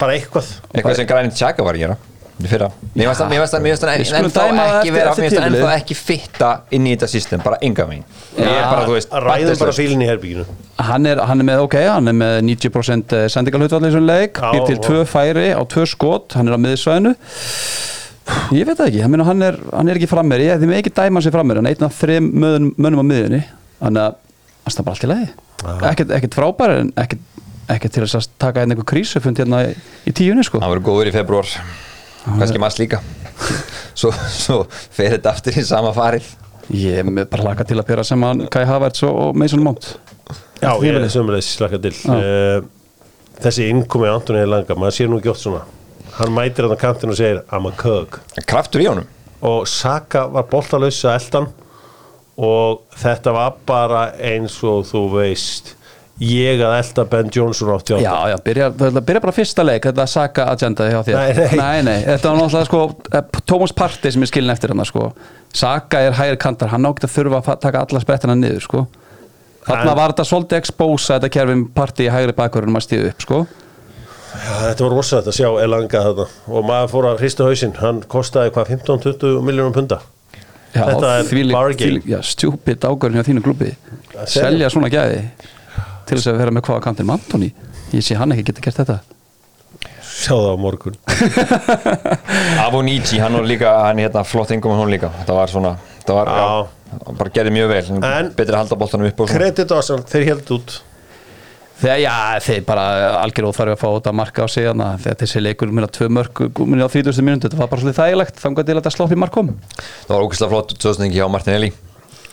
bara 0.04 0.16
eitthvað. 0.18 0.48
Eitthvað 0.74 0.96
sem 0.98 1.08
Granit 1.08 1.36
Xhaka 1.38 1.64
var 1.64 1.78
að 1.78 1.84
gera 1.86 1.98
fyrra. 2.42 2.68
Mér 2.96 3.08
varst 3.08 3.22
það- 3.22 3.30
það- 3.30 3.62
það 3.84 4.06
skulum 4.06 4.26
ennþá 4.26 4.44
það 4.44 4.72
ekki 4.80 4.92
vera 4.94 5.04
mér 5.04 5.24
varst 5.24 5.38
það 5.38 5.48
ennþá 5.48 5.74
ekki 5.78 5.96
fitta 5.96 6.50
inn 6.72 6.86
í 6.88 6.96
þetta 6.96 7.10
system 7.10 7.40
bara 7.44 7.58
enga 7.62 7.86
megin 7.88 8.04
ég 8.38 8.48
er 8.48 8.64
bara 8.70 8.86
þú 8.88 8.96
veist 8.98 9.10
ræðum 9.10 9.24
bara 9.24 9.40
batterslaust. 9.44 9.80
fílinn 9.80 10.02
í 10.04 10.08
herbygginu 10.10 10.46
Hann 10.84 11.06
er, 11.06 11.18
hann 11.22 11.40
er 11.40 11.46
með, 11.46 11.60
ok, 11.68 11.76
hann 11.88 12.08
er 12.08 12.14
með 12.18 12.42
90% 12.44 13.14
sendingalhutvalli 13.30 13.88
í 13.88 13.94
svona 13.94 14.10
leik. 14.10 14.34
Býr 14.34 14.66
til 14.66 14.78
tvö 14.82 15.04
færi 15.06 15.54
á 15.54 15.62
tvö 15.64 15.86
skot 15.88 16.34
Hann 16.34 16.48
er 16.50 16.56
á 16.58 16.60
miðsvæðinu. 16.60 17.14
Ég 18.58 18.66
veit 18.66 18.78
það 18.80 18.88
ekki, 18.88 19.02
hann, 19.04 19.12
meina, 19.12 19.24
hann, 19.28 19.42
er, 19.44 19.58
hann 19.72 19.90
er 19.90 19.96
ekki 20.00 20.08
frammeri 20.10 20.48
Ég 20.50 20.60
með 20.66 20.80
ekki 20.82 20.94
dæma 20.96 21.22
sér 21.22 21.32
frammeri 21.36 21.60
Hann 21.62 21.68
er 21.68 21.76
einn 21.76 21.86
af 21.86 21.94
þreim 22.02 22.32
mönnum, 22.34 22.74
á 23.00 23.06
miðjunni. 23.06 23.44
Þannig 23.84 24.02
að 24.02 24.16
hann 24.64 24.74
stað 24.74 24.86
bara 24.88 24.96
allt 24.96 25.04
í 25.04 25.12
lagi. 25.14 25.30
Ekkert, 25.92 26.12
ekkert 26.18 26.36
frábær 26.40 26.76
en 26.80 26.92
ekkert, 26.98 27.20
ekkert 27.70 27.92
til 27.94 28.04
þess 28.04 28.16
að 28.20 28.28
taka 28.40 28.62
einn 28.64 28.72
einhver 28.74 28.88
krísufund 28.90 29.38
hérna 29.38 29.62
í, 29.70 29.76
í 30.08 30.12
tíunni 30.16 30.44
sko. 30.44 30.60
Hann 30.64 30.72
verður 30.74 30.88
góður 30.90 31.12
í 31.12 31.16
februar 31.16 31.46
kannski 32.26 32.62
maður 32.62 32.84
líka. 32.84 33.02
Svo, 33.94 34.10
svo 34.34 34.64
fer 34.72 35.18
þetta 35.18 35.34
aftur 35.36 35.60
í 35.60 35.66
sama 35.68 35.92
farið. 35.96 36.26
Ég 36.74 37.02
er 37.02 37.08
með 37.08 37.28
bara 37.34 37.50
laka 37.50 37.66
til 37.68 37.78
að 37.78 37.88
pera 37.90 38.06
sem 38.08 38.24
hann 38.24 38.46
Kai 38.52 38.64
Havertz 38.66 39.04
og, 39.06 39.20
og 39.20 39.38
Mason 39.38 39.64
Mount. 39.64 39.92
Já, 40.64 40.72
ég 40.80 40.96
er 40.96 41.10
sömulegis 41.12 41.52
slaka 41.58 41.80
til. 41.84 41.94
Uh, 42.08 42.64
þessi 43.44 43.68
innkomi 43.72 44.08
Antoni 44.08 44.46
Langa, 44.48 44.78
maður 44.80 44.96
sér 44.98 45.12
nú 45.12 45.20
ekki 45.20 45.34
oft 45.34 45.44
svona. 45.44 45.66
Hann 46.14 46.32
mætir 46.34 46.68
hann 46.68 46.78
á 46.78 46.80
kantinu 46.80 47.14
og 47.14 47.20
segir 47.20 47.42
I'm 47.52 47.68
a 47.68 47.74
cook. 47.76 48.22
Kraftur 48.48 48.84
í 48.84 48.88
honum. 48.88 49.10
Og 49.44 49.68
Saka 49.68 50.24
var 50.32 50.48
boltalaus 50.48 51.02
að 51.04 51.18
eldan 51.20 51.50
og 52.40 52.86
þetta 52.98 53.34
var 53.36 53.58
bara 53.68 54.04
eins 54.18 54.56
og 54.66 54.88
þú 54.90 55.04
veist 55.18 55.74
ég 56.24 56.62
að 56.64 56.74
elda 56.78 57.06
Ben 57.12 57.30
Johnson 57.34 57.72
átti 57.74 58.00
Já, 58.04 58.14
já, 58.32 58.36
byrja, 58.46 58.68
byrja 59.00 59.22
bara 59.24 59.36
fyrsta 59.36 59.66
leik 59.66 59.88
Þetta 59.88 60.06
Saka 60.10 60.46
agenda 60.52 60.88
hjá 60.90 61.00
þér 61.08 61.18
Nei, 61.20 61.32
nei. 61.38 61.56
nei, 61.60 61.82
nei 61.88 62.04
Þetta 62.08 62.32
var 62.34 62.40
náttúrulega 62.42 62.70
sko 62.70 62.82
eh, 63.14 63.42
Thomas 63.50 63.74
Partey 63.78 64.14
sem 64.14 64.26
er 64.26 64.32
skilin 64.32 64.54
eftir 64.54 64.74
hann 64.74 64.86
sko. 64.88 65.10
Saka 65.54 66.02
er 66.08 66.18
hægir 66.18 66.40
kantar, 66.42 66.72
hann 66.74 66.88
átti 66.90 67.08
að 67.10 67.16
þurfa 67.18 67.42
að 67.44 67.60
taka 67.66 67.84
alla 67.86 68.02
sprettina 68.04 68.38
niður 68.38 68.64
sko. 68.68 68.86
Þarna 69.64 69.98
var 69.98 70.14
þetta 70.14 70.28
svolítið 70.28 70.60
expósa 70.60 71.18
þetta 71.18 71.34
kerfum 71.38 71.68
Partey 71.76 72.08
í 72.10 72.14
hægri 72.14 72.36
bakverðunum 72.38 72.80
að 72.80 72.88
stíðu 72.88 73.12
upp 73.14 73.28
sko. 73.28 73.44
Já, 74.34 74.54
þetta 74.72 74.86
var 74.88 74.96
rosalegt 74.98 75.30
að 75.30 75.38
sjá 75.38 75.50
Elanga 75.62 76.00
þetta 76.08 76.26
og 76.50 76.66
maður 76.66 76.90
fór 76.90 77.08
að 77.12 77.20
hrista 77.22 77.46
hausinn 77.46 77.76
hann 77.78 78.02
kostaði 78.10 78.54
hvað 78.56 78.72
15-20 78.74 79.44
miljónum 79.46 79.76
punda 79.76 80.00
Já, 80.74 80.88
Þetta 80.90 81.10
er 81.20 81.52
bargain. 81.54 82.00
stjúpid 82.26 82.82
ágörðin 82.88 83.20
hjá 83.22 83.28
þínu 83.28 83.44
segir 83.46 83.76
Selja 84.26 84.72
svona 84.74 84.90
gæði 84.90 85.20
til 86.08 86.18
þess 86.20 86.30
að 86.34 86.40
vera 86.44 86.54
með 86.56 86.66
hvaða 86.70 86.84
kantinn 86.88 87.08
með 87.10 87.20
Antoni 87.20 87.50
Ég 87.94 88.02
sé 88.06 88.16
hann 88.18 88.32
ekki 88.34 88.48
geta 88.50 88.64
gert 88.66 88.80
þetta. 88.82 88.96
Sjá 90.14 90.34
það 90.34 90.48
á 90.50 90.58
morgun. 90.62 90.96
Avonici, 92.66 93.20
hann 93.22 93.36
var 93.38 93.46
líka 93.48 93.74
hann 93.86 94.00
er 94.02 94.08
hérna 94.08 94.24
flott 94.26 94.52
ingum 94.56 94.74
hún 94.80 94.90
líka. 94.94 95.12
Þetta 95.20 95.36
var 95.38 95.52
svona 95.52 95.74
þetta 96.00 96.16
var, 96.18 96.32
Já. 96.34 96.48
já, 96.94 97.14
bara 97.20 97.34
gerði 97.36 97.54
mjög 97.58 97.70
vel. 97.74 97.84
En- 98.00 98.32
betri 98.38 98.54
að 98.56 98.60
halda 98.64 98.80
boltanum 98.82 99.10
upp 99.12 99.22
og 99.26 99.30
svona. 99.30 99.40
Kredit 99.44 99.74
á 99.74 99.76
Arsenal, 99.78 100.04
þeir 100.10 100.26
held 100.32 100.52
út. 100.58 100.76
Þegar, 101.84 102.00
já, 102.00 102.16
þeir 102.46 102.66
bara 102.68 102.84
algjör 103.24 103.48
óþarfi 103.50 103.74
að 103.76 103.80
fá 103.82 103.88
þetta 103.98 104.12
marka 104.16 104.46
á 104.46 104.48
sig 104.48 104.68
þannig 104.70 104.86
að 104.94 105.02
þegar 105.06 105.18
þessi 105.24 105.42
leikur 105.44 105.72
minna 105.74 105.90
tvö 105.92 106.10
mörg 106.18 106.44
minna 106.64 106.86
á 106.88 106.94
30. 106.94 107.26
minúti, 107.26 107.48
þetta 107.50 107.60
var 107.60 107.72
bara 107.74 107.82
svolítið 107.82 107.98
þægilegt 108.02 108.38
þannig 108.40 108.62
til 108.62 108.74
að 108.76 108.80
þetta 108.80 108.94
slopp 108.94 109.12
í 109.16 109.18
markom 109.20 109.50
það 110.06 110.14
var 110.14 110.24
ógeðslega 110.28 110.54
flott 110.54 110.76
stöðsningi 110.78 111.18
hjá 111.18 111.26
Martinelli 111.34 111.72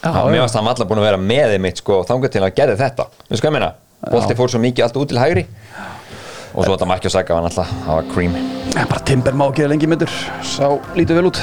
Já, 0.01 0.11
mér 0.27 0.39
já. 0.39 0.43
varst 0.43 0.57
hann 0.57 0.69
allar 0.71 0.89
búin 0.89 1.01
að 1.03 1.07
vera 1.11 1.21
með 1.21 1.55
þeim 1.55 1.65
mitt 1.67 1.81
sko, 1.83 2.01
þangað 2.09 2.35
til 2.37 2.43
að 2.47 2.55
gerði 2.57 2.77
þetta. 2.81 3.07
Við 3.29 3.41
sko 3.41 3.51
að 3.51 3.57
minna, 3.57 3.71
bolti 4.09 4.37
fór 4.39 4.53
svo 4.53 4.61
mikið 4.63 4.87
allt 4.87 5.01
út 5.01 5.11
til 5.13 5.21
hægri. 5.21 5.47
Og 6.51 6.65
svo 6.65 6.73
þetta 6.75 6.89
makki 6.91 7.11
og 7.11 7.15
sækja 7.15 7.37
var 7.37 7.49
alltaf, 7.51 7.75
það 7.85 7.99
var 7.99 8.09
cream. 8.15 8.37
En 8.75 8.89
bara 8.91 9.03
Timber 9.07 9.37
má 9.37 9.47
ekki 9.51 9.69
lengi 9.71 9.91
myndur 9.91 10.15
sá 10.47 10.67
lítið 10.97 11.21
vel 11.21 11.31
út. 11.31 11.43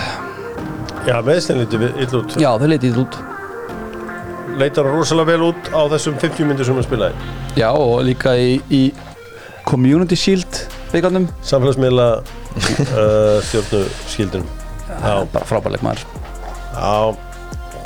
Já, 1.08 1.20
meðstin 1.24 1.62
lítið 1.62 1.86
ill 1.94 2.16
út. 2.20 2.38
Já, 2.42 2.50
þau 2.60 2.68
lítið 2.74 3.02
út. 3.06 3.20
Leitar 4.58 4.90
rosalega 4.90 5.36
vel 5.36 5.52
út 5.52 5.70
á 5.70 5.82
þessum 5.94 6.18
50 6.20 6.50
myndir 6.50 6.68
sem 6.68 6.76
hann 6.76 6.88
spilaði. 6.88 7.30
Já, 7.60 7.70
og 7.70 8.02
líka 8.08 8.34
í, 8.42 8.58
í 8.74 8.82
Community 9.68 10.18
Shield 10.18 10.66
byggarnum 10.92 11.28
samfélagsmiðla 11.46 12.08
uh, 12.22 13.38
stjórnu 13.44 13.84
skildunum 14.08 14.48
já, 14.88 15.14
bara 15.34 15.48
frábærleik 15.48 15.84
maður. 15.86 16.04
Já, 16.74 17.27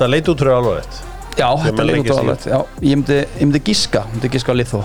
það 0.02 0.14
leit 0.16 0.32
út 0.34 0.44
fyrir 0.44 0.58
alveg 0.58 0.82
rétt 0.82 1.00
Já, 1.40 1.48
þetta 1.64 1.86
leit 1.88 2.02
út 2.02 2.10
sig. 2.10 2.18
alveg 2.18 2.46
Já, 2.50 2.58
ég 2.82 3.00
myndi, 3.00 3.18
ég 3.24 3.48
myndi 3.48 3.64
gíska, 3.70 4.04
myndi 4.12 4.30
gíska 4.34 4.52
á 4.52 4.56
lið 4.58 4.74
þó. 4.74 4.82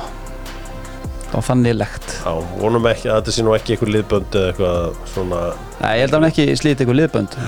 Það 1.26 1.34
var 1.34 1.46
þannig 1.48 1.74
legt. 1.74 2.12
Já, 2.22 2.32
vonum 2.60 2.86
ekki 2.86 3.08
að 3.10 3.16
þetta 3.18 3.34
sé 3.34 3.44
nú 3.44 3.54
ekki 3.56 3.74
eitthvað 3.74 3.92
liðbönd 3.96 4.36
eða 4.38 4.50
eitthvað 4.52 5.00
svona 5.10 5.40
Nei, 5.80 5.88
ég 5.98 6.04
held 6.04 6.12
að 6.12 6.16
hann 6.20 6.28
ekki 6.30 6.44
slítið 6.60 6.84
eitthvað 6.84 6.98
liðbönd. 7.00 7.38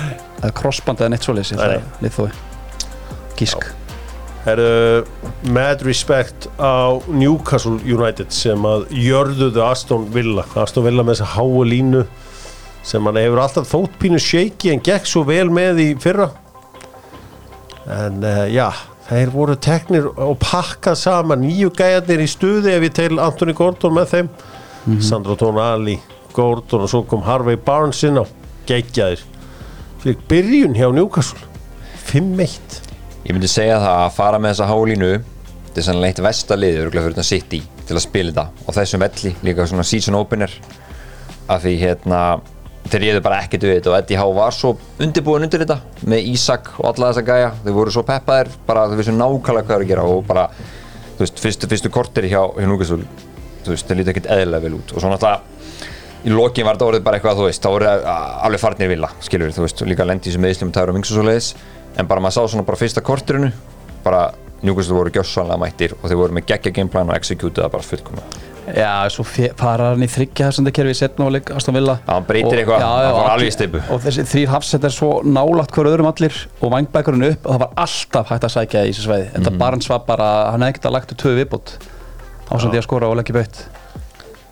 Eða 0.41 0.55
crossband 0.59 1.05
eða 1.05 1.13
neitt 1.15 1.29
að 1.29 1.77
lið 2.03 2.17
þó. 2.17 2.25
Gísk 3.39 3.69
Herru, 4.49 5.05
mad 5.53 5.83
respect 5.85 6.49
á 6.59 6.97
Newcastle 7.11 7.79
United 7.85 8.33
sem 8.35 8.67
að 8.67 8.87
jörðuðu 8.97 9.63
Aston 9.67 10.07
Villa. 10.15 10.47
Aston 10.59 10.87
Villa 10.87 11.05
með 11.05 11.19
þessa 11.19 11.33
háu 11.37 11.63
línu 11.69 12.05
sem 12.87 13.05
hann 13.05 13.19
hefur 13.21 13.43
alltaf 13.45 13.69
þótt 13.69 13.99
pínu 14.01 14.21
shaky 14.23 14.73
en 14.73 14.83
gekk 14.85 15.07
svo 15.11 15.25
vel 15.29 15.51
með 15.53 15.83
í 15.85 15.89
fyrra 16.01 16.31
en 17.89 18.23
uh, 18.25 18.45
já 18.53 18.69
þeir 19.09 19.33
voru 19.33 19.57
teknir 19.57 20.11
og 20.11 20.37
pakkað 20.43 20.99
saman. 21.01 21.43
Nýju 21.45 21.73
gæjarnir 21.77 22.25
í 22.25 22.29
stuði 22.29 22.75
ef 22.77 22.89
ég 22.89 22.97
til 22.99 23.21
Anthony 23.23 23.55
Gordon 23.57 23.97
með 23.97 24.13
þeim. 24.13 24.33
Sandro 25.05 25.37
Tonali, 25.37 25.99
Gordon 26.37 26.87
og 26.87 26.93
svo 26.93 27.03
kom 27.09 27.25
Harvey 27.27 27.59
Barnes 27.61 28.01
inn 28.09 28.21
á 28.21 28.25
geggjaðir. 28.69 29.25
Fyrir 30.03 30.21
byrjun 30.31 30.77
hjá 30.77 30.89
Newcastle. 30.95 31.41
5-1 32.09 32.89
ég 33.29 33.37
myndi 33.37 33.51
segja 33.51 33.77
það 33.83 33.99
að 34.07 34.15
fara 34.17 34.39
með 34.41 34.55
þessa 34.55 34.67
hálínu 34.71 35.09
þetta 35.19 35.81
er 35.83 35.85
sannlega 35.85 36.15
eitt 36.15 36.23
vestaliði 36.25 36.79
örgulega 36.81 37.05
fyrir 37.05 37.17
þetta 37.19 37.29
City 37.29 37.59
til 37.89 37.97
að 37.97 38.05
spila 38.05 38.33
þetta. 38.33 38.65
Og 38.65 38.77
þessum 38.79 39.03
velli 39.05 39.33
líka 39.45 39.67
svona 39.69 39.85
season 39.85 40.17
opener. 40.17 40.55
Af 41.49 41.65
því 41.65 41.75
hérna 41.83 42.23
þeir 42.93 43.05
réðu 43.05 43.23
bara 43.25 43.41
ekkert 43.45 43.67
við 43.67 43.77
þetta 43.79 43.93
og 43.93 43.99
Eddie 43.99 44.19
Howe 44.21 44.35
var 44.37 44.57
svo 44.57 44.75
undirbúin 45.03 45.47
undir 45.47 45.65
þetta 45.65 45.79
með 46.09 46.31
Ísak 46.33 46.73
og 46.79 46.91
alla 46.93 47.13
þessa 47.13 47.27
gæja. 47.29 47.53
Þau 47.65 47.73
voru 47.77 47.95
svo 47.95 48.05
peppaðir 48.09 48.51
bara 48.69 48.87
þau 48.89 48.97
vissu 49.01 49.15
nákvæmlega 49.15 49.69
hvað 49.69 49.77
er 49.77 49.85
að 49.85 49.93
gera 49.93 50.09
og 50.09 50.25
bara 50.29 50.49
þú 51.19 51.23
veist 51.25 51.43
fyrstu, 51.43 51.71
fyrstu 51.71 51.93
kortir 51.93 52.29
hjá, 52.31 52.41
hjá 52.57 52.69
Núkastul 52.71 53.03
þú 53.65 53.75
veist 53.75 53.89
þeir 53.89 54.01
líti 54.01 54.15
ekkert 54.15 54.31
eðlilega 54.37 54.65
vel 54.65 54.79
út. 54.79 54.95
Og 54.95 55.03
svo 55.03 55.13
náttúrulega 55.13 55.59
í 56.27 56.35
lokin 56.35 56.67
var 56.67 56.77
þetta 56.77 56.89
orðið 56.89 57.07
bara 57.07 57.19
eitthvað 57.19 57.39
þú 57.39 57.47
veist 57.47 57.63
þá 57.63 57.71
voru 57.71 57.89
alveg 57.89 58.63
farnir 58.63 58.91
vila 58.91 59.11
skilur 59.23 59.55
þú 59.55 59.65
veist 59.65 59.85
líka 59.87 60.07
lendi 60.09 60.33
í 60.33 60.35
þessu 60.35 60.71
tæður 60.75 60.93
og 60.93 60.99
vings 60.99 61.13
og 61.13 61.19
svo 61.19 61.27
leiðis 61.29 61.53
en 61.99 62.11
bara 62.11 62.23
maður 62.25 62.49
sá 62.49 62.53
svona 62.55 62.67
bara 62.67 62.81
fyrsta 62.81 63.05
kortirinu 63.07 63.53
bara 64.05 64.27
Newcastle 64.63 64.99
voru 64.99 65.15
gjössanlega 65.15 65.63
mættir 65.63 65.95
og 66.01 66.09
þeir 66.09 66.19
voru 66.19 66.35
með 66.35 66.49
geggja 66.51 66.75
gameplan 66.75 67.13
og 67.13 67.19
executið 67.21 67.63
það 67.63 67.75
bara 67.77 67.91
fullkomlega 67.93 68.48
Já, 68.77 69.09
svo 69.15 69.25
fara 69.57 69.91
hann 69.93 70.03
í 70.05 70.09
þryggja 70.11 70.49
þessandi 70.51 70.73
kerfi 70.77 70.91
í 70.95 70.99
setna 70.99 71.27
og 71.29 71.33
leik 71.33 71.51
Aston 71.57 71.75
Villa. 71.79 71.99
Já, 72.07 72.13
hann 72.13 72.27
breytir 72.29 72.61
eitthvað, 72.63 72.83
hann 72.85 73.07
og 73.15 73.19
alveg 73.23 73.31
í 73.31 73.33
allir- 73.49 73.55
steypu. 73.57 73.83
Og 73.95 74.01
þessi 74.05 74.25
þrýr 74.29 74.53
hafsettar 74.53 74.91
svo 74.95 75.11
nálagt 75.25 75.73
hver 75.77 75.89
öðrum 75.93 76.11
allir 76.11 76.37
og 76.61 76.73
vangbækurinn 76.75 77.27
upp 77.33 77.47
og 77.47 77.55
það 77.55 77.63
var 77.65 77.71
alltaf 77.87 78.29
hægt 78.35 78.45
að 78.49 78.55
sækja 78.57 78.85
í 78.85 78.93
þessu 78.93 79.07
sveiði 79.09 79.31
Þetta 79.35 79.51
Mhm. 79.51 79.59
Barnes 79.59 79.89
var 79.89 79.99
bara, 80.07 80.51
hann 80.53 80.61
hefði 80.61 80.73
ekkert 80.75 80.89
að 80.91 80.93
lagt 80.99 81.17
tvö 81.17 81.35
viðbútt 81.39 81.77
ásandi 82.51 82.79
að 82.79 82.83
skora 82.89 83.09
og 83.09 83.17
leggja 83.17 83.35
beitt. 83.35 83.65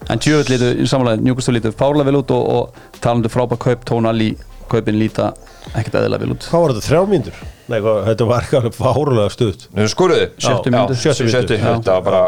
En 0.08 0.18
tjöfull 0.18 0.46
lítu, 0.52 0.68
í 0.82 0.86
samanlega, 0.86 1.18
njúkustu 1.22 1.52
lítu 1.52 1.72
fárlega 1.74 2.04
vel 2.04 2.20
út 2.22 2.30
og, 2.30 2.48
og 2.48 3.00
talandu 3.00 3.28
frábæð 3.28 3.58
kaup 3.58 3.84
tónali, 3.84 4.36
kaupin 4.70 4.98
líta 5.00 5.32
ekkert 5.74 5.94
eðlilega 5.98 6.20
vel 6.22 6.34
út. 6.36 6.46
Hvað 6.46 6.62
var 6.62 6.74
þetta, 6.76 6.86
þrjá 6.86 7.00
mínútur? 7.10 7.40
Nei, 7.68 7.80
hvað, 7.82 8.04
þetta 8.06 8.26
var 8.30 8.42
fárulega 8.76 9.30
stutt. 9.34 9.64
Nú 9.74 9.86
skoruðu. 9.90 10.28
Sjöttu 10.38 10.70
Já, 10.70 10.74
mínútu. 10.76 10.94
sjöttu 11.00 11.26
Sjöttu 11.26 11.26
mínútu 11.26 11.58
mínútu, 11.58 11.82
Þetta 11.82 11.96
var 11.96 12.02
bara 12.06 12.22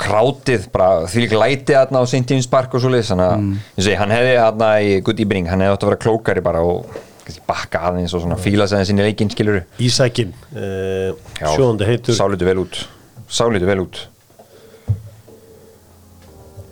krátið, 0.00 0.68
bara 0.74 1.06
því 1.10 1.24
líka 1.24 1.40
lætið 1.40 1.78
þarna 1.78 2.02
á 2.02 2.04
St. 2.06 2.24
James 2.30 2.48
Park 2.52 2.74
og 2.76 2.82
svo 2.82 2.90
leiðis 2.92 3.12
þannig 3.12 3.30
að, 3.32 3.46
ég 3.78 3.86
segi, 3.86 3.98
hann 4.00 4.14
hefði 4.14 4.34
þarna 4.40 4.70
í 4.84 4.90
good 5.06 5.22
evening, 5.24 5.48
hann 5.50 5.64
hefði 5.64 5.76
átt 5.76 5.86
að 5.86 5.90
vera 5.92 6.02
klókari 6.04 6.44
bara 6.44 6.64
og 6.66 6.98
kannski 7.26 7.46
bakka 7.48 7.80
aðeins 7.88 8.14
og 8.14 8.22
svona 8.22 8.38
fíla 8.40 8.68
sig 8.68 8.78
aðeins 8.78 8.92
inn 8.92 9.00
í 9.02 9.06
leikinn, 9.08 9.32
skiluru 9.32 9.62
Ísækin, 9.82 10.36
uh, 10.52 11.16
sjóðandi 11.40 11.88
heitur. 11.88 12.18
Sálitu 12.18 12.46
vel 12.48 12.60
út. 12.62 12.82
Sálitu 13.26 13.66
vel 13.68 13.80
út. 13.82 14.04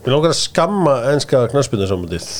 Mér 0.04 0.18
langar 0.18 0.34
að 0.34 0.40
skamma 0.42 0.98
enska 1.14 1.46
knarsbyrnarsamöndið 1.48 2.30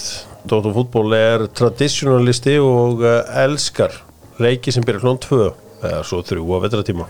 Dóttu 0.44 0.74
fútból 0.76 1.14
er 1.16 1.46
traditionalisti 1.56 2.58
og 2.60 3.00
uh, 3.00 3.22
elskar 3.40 4.02
leiki 4.36 4.74
sem 4.74 4.84
byrja 4.84 5.00
klón 5.06 5.20
2 5.22 5.38
eða 5.84 6.02
svo 6.04 6.20
3 6.20 6.44
á 6.44 6.58
vetratíma 6.60 7.08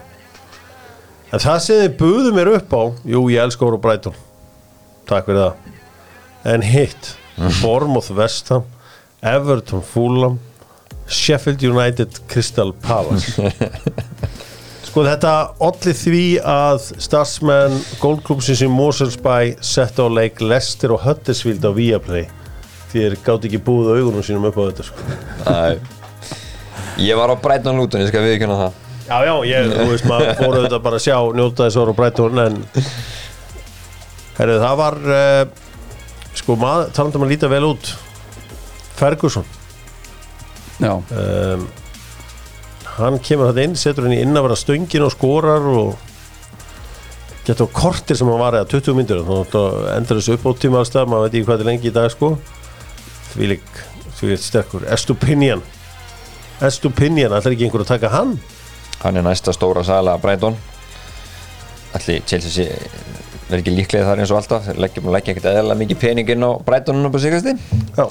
En 1.35 1.43
það 1.43 1.57
sem 1.65 1.81
þið 1.83 1.95
buðu 1.99 2.31
mér 2.37 2.49
upp 2.61 2.75
á 2.79 2.83
Jú, 3.11 3.25
ég 3.33 3.43
elska 3.43 3.67
voru 3.67 3.81
Brighton. 3.83 4.15
Takk 5.09 5.27
fyrir 5.27 5.41
það. 5.41 5.73
En 6.55 6.63
hitt, 6.63 7.09
Bournemouth 7.59 8.13
Vestham 8.15 8.69
Everton 9.25 9.83
Fulham 9.83 10.37
Sheffield 11.11 11.65
United 11.67 12.21
Crystal 12.31 12.71
Palace. 12.85 13.35
Sko 14.87 15.03
þetta 15.09 15.33
olli 15.65 15.97
því 15.99 16.23
að 16.47 16.87
starfsmenn 17.03 17.81
Goldklubsins 17.99 18.63
í 18.63 18.71
Moselsbæ 18.71 19.35
sett 19.65 19.99
á 19.99 20.07
leik 20.07 20.39
Leicester 20.45 20.95
og 20.95 21.03
Huddersfield 21.03 21.67
á 21.67 21.73
Viaplay. 21.75 22.29
Þeir 22.95 23.19
gátt 23.27 23.49
ekki 23.49 23.59
búið 23.65 23.97
augunum 23.97 24.23
sínum 24.23 24.47
upp 24.53 24.61
á 24.61 24.71
þetta 24.71 24.87
sko. 24.87 25.19
Æ. 25.51 25.83
Ég 27.03 27.19
var 27.19 27.35
á 27.35 27.37
Brighton 27.43 27.81
Luton, 27.83 28.05
ég 28.07 28.13
skal 28.13 28.23
viðkjöna 28.23 28.61
það 28.61 28.84
Já, 29.05 29.19
já, 29.21 29.35
ég, 29.45 29.67
þú 29.69 29.87
veist, 29.91 30.07
maður 30.09 30.31
fór 30.39 30.55
auðvitað 30.57 30.83
bara 30.87 30.97
að 30.97 31.05
sjá 31.05 31.17
njóta 31.37 31.67
þess 31.67 31.77
ára 31.77 31.93
og 31.93 31.97
Brighton 31.99 32.41
en 32.41 32.55
herru, 34.39 34.55
það 34.63 34.79
var 34.81 34.97
uh, 35.05 35.43
sko, 36.41 36.57
maður, 36.57 36.89
talandum 36.97 37.27
að 37.27 37.35
líta 37.35 37.51
vel 37.53 37.67
út 37.69 37.91
Ferguson. 38.97 39.45
Já, 40.81 40.95
um, 40.97 41.67
hann 42.95 43.21
kemur 43.21 43.51
þetta 43.51 43.69
inn, 43.69 43.77
setur 43.77 44.09
henni 44.09 44.23
inn 44.25 44.41
að 44.41 44.49
vera 44.49 44.59
stöngin 44.59 45.05
og 45.05 45.13
skorar 45.13 45.69
og 45.69 45.95
getur 47.45 47.69
kortir 47.77 48.17
sem 48.17 48.31
hann 48.33 48.41
var 48.41 48.57
eða 48.57 48.71
20 48.73 48.97
myndur 48.97 49.23
þá 49.29 49.61
endur 49.99 50.23
þessu 50.23 50.39
upp 50.39 50.49
á 50.49 50.53
tíma 50.65 50.81
aðstæð 50.81 51.13
maður 51.13 51.27
veit 51.27 51.35
ekki 51.35 51.45
hvað 51.45 51.59
þetta 51.59 51.67
er 51.67 51.73
lengi 51.75 51.91
í 51.91 51.97
dag 52.01 52.11
sko. 52.15 52.35
Því 53.35 53.53
lík, 53.53 53.71
því 54.17 54.33
lík 54.33 54.45
sterkur 54.49 54.89
Estupinian 54.95 55.61
Estupinian, 56.65 57.35
ætlar 57.35 57.53
ekki 57.53 57.67
einhver 57.67 57.83
að 57.85 57.91
taka 57.97 58.15
hann 58.15 58.39
Hann 59.03 59.19
er 59.21 59.27
næsta 59.27 59.53
stóra 59.53 59.85
sala 59.85 60.17
Brighton 60.23 60.57
Allir 61.95 62.25
Chelsea 62.27 62.67
verður 63.45 63.61
ekki 63.61 63.75
líklega 63.75 64.09
þar 64.09 64.23
eins 64.23 64.33
og 64.33 64.41
alltaf 64.41 64.67
þeir 64.69 64.81
leggja, 64.83 65.05
leggja 65.15 65.35
ekkert 65.35 65.49
eðalega 65.53 65.81
mikið 65.83 66.01
pening 66.01 66.35
inn 66.35 66.47
á 66.47 66.51
á 66.65 67.19
sigasti 67.21 67.55
Já. 67.99 68.07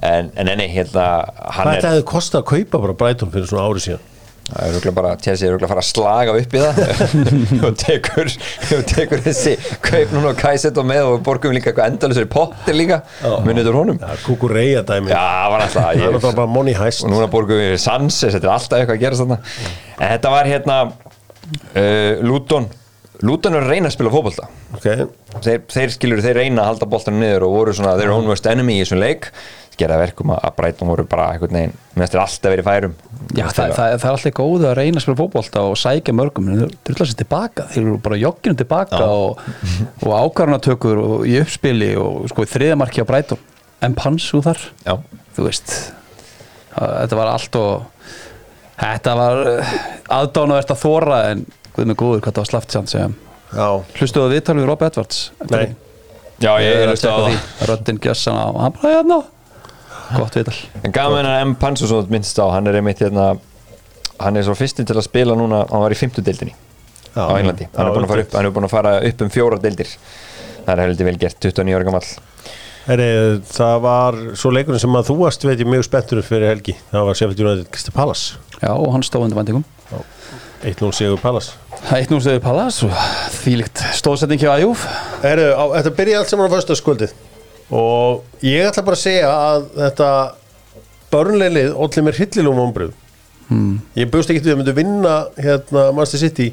en, 0.00 0.30
en 0.34 0.50
enni, 0.54 0.68
hérna 0.70 1.06
hann 1.34 1.66
Hvað 1.66 1.70
er, 1.70 1.80
þetta 1.80 1.94
hefði 1.94 2.06
kostað 2.12 2.44
að 2.44 2.50
kaupa 2.52 2.82
bara 2.86 2.98
Brighton 3.02 3.32
fyrir 3.34 3.50
svona 3.50 3.66
ári 3.68 3.84
síðan? 3.84 4.10
Það 4.48 4.58
er 4.60 4.74
örugglega 4.74 4.94
bara 4.98 5.12
Chelsea 5.24 5.48
er 5.48 5.54
örugglega 5.54 5.68
að 5.68 5.72
fara 5.72 5.82
að 5.84 5.88
slaga 5.88 6.34
upp 6.40 6.54
í 6.54 6.62
það. 6.62 6.80
Og 7.68 7.78
tekur, 7.80 8.30
og 8.76 8.84
tekur 8.90 9.24
þessi 9.24 9.54
kaup 9.84 10.14
núna 10.14 10.34
á 10.34 10.40
Kajsett 10.42 10.80
og 10.80 10.88
með 10.88 11.08
og 11.08 11.24
borgum 11.26 11.54
líka 11.56 11.72
eitthvað 11.72 11.94
endalusur 11.94 12.28
potti 12.32 12.76
líka. 12.76 13.00
Munið 13.46 13.72
úr 13.72 13.80
honum? 13.80 14.00
Já, 14.02 14.20
kukureya 14.26 14.84
dæmi 14.86 15.12
Já, 15.14 15.18
það 15.18 15.50
var 15.54 15.66
alltaf 15.66 15.80
Það 15.80 16.04
náttúrulega 16.04 16.36
bara 16.42 16.54
money 16.58 16.76
heist. 16.78 17.04
Og 17.06 17.12
núna 17.14 17.30
borgum 17.32 17.60
við 17.62 17.76
Sanses, 17.82 18.36
þetta 18.36 18.50
er 18.50 18.54
alltaf 18.58 18.80
eitthvað 18.80 18.98
að 18.98 19.04
gera 19.06 19.20
þarna. 19.22 19.40
En 19.96 20.06
þetta 20.14 20.34
var 20.36 20.52
hérna 20.52 20.80
uh, 20.92 22.24
Luton. 22.24 22.70
Luton 23.24 23.54
er 23.56 23.64
að 23.64 23.70
reyna 23.72 23.88
að 23.88 23.94
spila 23.96 24.12
fótbolta. 24.12 24.48
Okay. 24.74 25.06
þeir, 25.44 25.60
þeir 25.70 25.92
skilur, 25.94 26.22
þeir 26.24 26.40
reyna 26.42 26.64
að 26.64 26.72
halda 26.72 26.88
boltanum 26.90 27.22
niður 27.22 27.46
og 27.46 27.52
voru 27.54 27.74
svona 27.78 27.94
their 27.96 28.12
own 28.12 28.26
worst 28.28 28.48
enemy 28.50 28.80
í 28.80 28.82
þessum 28.82 29.00
leik 29.00 29.30
gera 29.80 29.98
verkum 30.00 30.32
að 30.34 30.52
Brighton 30.58 30.90
voru 30.90 31.06
bara 31.08 31.30
einhvern 31.32 31.58
veginn, 31.58 31.74
mér 31.94 32.04
finnst 32.04 32.14
þeir 32.14 32.22
alltaf 32.24 32.52
verið 32.52 32.62
í 32.62 32.68
færum. 32.68 32.94
Já, 33.34 33.44
það, 33.46 33.74
það, 33.78 33.96
það 33.96 34.06
er 34.08 34.12
alltaf 34.12 34.36
góðu 34.38 34.68
að 34.68 34.76
reyna 34.78 35.00
að 35.00 35.04
spila 35.06 35.20
fótbolta 35.22 35.64
og 35.70 35.76
sækja 35.80 36.14
mörgum 36.16 36.52
en 36.52 36.62
þeir 36.62 36.76
drullar 36.88 37.10
sér 37.10 37.20
tilbaka, 37.22 37.66
þeir 37.72 37.82
eru 37.82 37.98
bara 38.04 38.20
jogginu 38.20 38.60
tilbaka 38.60 39.02
og, 39.08 39.42
og 40.04 40.14
ákvarðanatökur 40.20 41.02
og 41.02 41.26
í 41.30 41.36
uppspili 41.42 41.90
og 42.00 42.28
sko 42.32 42.46
í 42.46 42.52
þriðamarki 42.54 43.04
á 43.04 43.10
Brighton. 43.10 43.42
En 43.84 43.96
pansu 43.98 44.40
þar? 44.44 44.62
Já, 44.86 44.96
þú 45.36 45.48
veist 45.48 45.76
þetta 46.74 47.18
var 47.18 47.30
allt 47.34 47.58
og 47.58 48.08
þetta 48.80 49.14
var 49.18 49.42
aðdánavert 50.18 50.72
að 50.74 50.82
þóra 50.82 51.20
en 51.30 51.44
guð 51.74 51.90
með 51.90 51.98
góður 52.00 52.24
hvað 52.24 52.32
það 52.32 52.42
var 52.42 52.50
slaft 52.50 52.74
samt 52.74 52.92
sem 52.92 53.14
Já, 53.54 53.68
hlustuðu 54.00 54.26
að 54.26 54.34
viðtalið 54.34 54.64
við 54.64 54.70
Rob 54.70 54.82
Edwards 54.88 55.20
nei. 55.52 55.74
Já 56.42 56.50
ég 56.58 56.72
er 56.74 56.80
er 56.82 56.90
að 56.90 56.98
tjekka 56.98 57.28
því. 57.28 57.36
Röddinn 57.70 58.00
gjössan 58.02 58.38
á 58.40 58.46
hann 58.50 58.74
bara 58.74 58.94
hérna 58.96 59.20
gott 60.12 60.36
viðtal. 60.38 60.56
En 60.82 60.94
gaman 60.94 61.28
að 61.28 61.40
M. 61.44 61.54
Pansu 61.60 61.88
svo 61.90 62.02
minnst 62.12 62.38
á, 62.40 62.46
hann 62.52 62.68
er 62.70 62.78
einmitt 62.80 63.02
hérna 63.04 63.32
hann 64.20 64.38
er 64.38 64.46
svo 64.46 64.54
fyrsti 64.58 64.84
til 64.86 64.96
að 64.98 65.06
spila 65.08 65.36
núna 65.38 65.64
hann 65.70 65.82
var 65.84 65.94
í 65.94 65.98
fimmtudeildinni 65.98 66.54
Já. 67.14 67.24
á 67.26 67.32
Englandi. 67.38 67.68
Hann 67.74 67.88
er 67.88 67.96
búin 67.96 68.06
að 68.06 68.12
fara 68.12 68.26
upp, 68.26 68.36
hann 68.38 68.48
er 68.48 68.54
búin 68.54 68.68
að 68.68 68.74
fara 68.74 68.94
upp 69.08 69.24
um 69.26 69.32
fjóra 69.32 69.58
deildir. 69.62 69.90
Það 70.64 70.72
er 70.74 70.84
heldur 70.84 71.10
vel 71.10 71.18
gert, 71.20 71.40
29 71.42 71.76
ára 71.76 71.88
gamall. 71.88 72.08
Heri, 72.84 73.10
það 73.48 73.76
var 73.80 74.16
svo 74.36 74.50
leikurinn 74.52 74.82
sem 74.82 74.96
að 74.98 75.06
þú 75.08 75.18
varst 75.22 75.44
veit 75.48 75.60
ég 75.60 75.68
mjög 75.68 75.86
spenntur 75.86 76.20
fyrir 76.24 76.50
helgi. 76.52 76.76
Það 76.90 77.06
var 77.08 77.20
Sheffield 77.20 77.44
United 77.44 77.70
Crystal 77.72 77.96
Palace. 77.96 78.40
Já 78.60 78.72
og 78.74 78.90
hann 78.92 79.04
stóð 79.06 79.28
undir 79.28 79.40
vendingum 79.40 79.64
1-0 80.64 80.92
sigur 80.96 81.20
Palace. 81.20 81.56
Eitt 81.92 82.08
nú 82.12 82.16
stöðu 82.22 82.40
Pallas 82.40 82.78
og 82.86 82.92
þvílíkt 83.42 83.82
stóðsetning 83.98 84.40
hjá 84.40 84.54
á, 84.56 84.64
Þetta 85.20 85.90
byrja 85.98 86.20
allt 86.22 86.30
saman 86.32 86.48
á 86.48 86.54
föstaskvöldið 86.54 87.12
og 87.74 88.44
ég 88.44 88.68
ætla 88.68 88.84
bara 88.86 88.98
að 88.98 89.04
segja 89.04 89.32
að 89.32 89.66
þetta 89.80 90.10
börnleilið 91.14 91.74
allir 91.74 92.06
mér 92.06 92.20
hryllilum 92.20 92.62
ombröð 92.68 92.94
hmm. 93.48 93.74
ég 93.98 94.10
bjóst 94.12 94.30
ekki 94.30 94.44
við 94.46 94.54
að 94.54 94.62
myndu 94.62 94.76
vinna 94.78 95.18
hérna 95.38 95.90
Master 95.96 96.22
City 96.22 96.52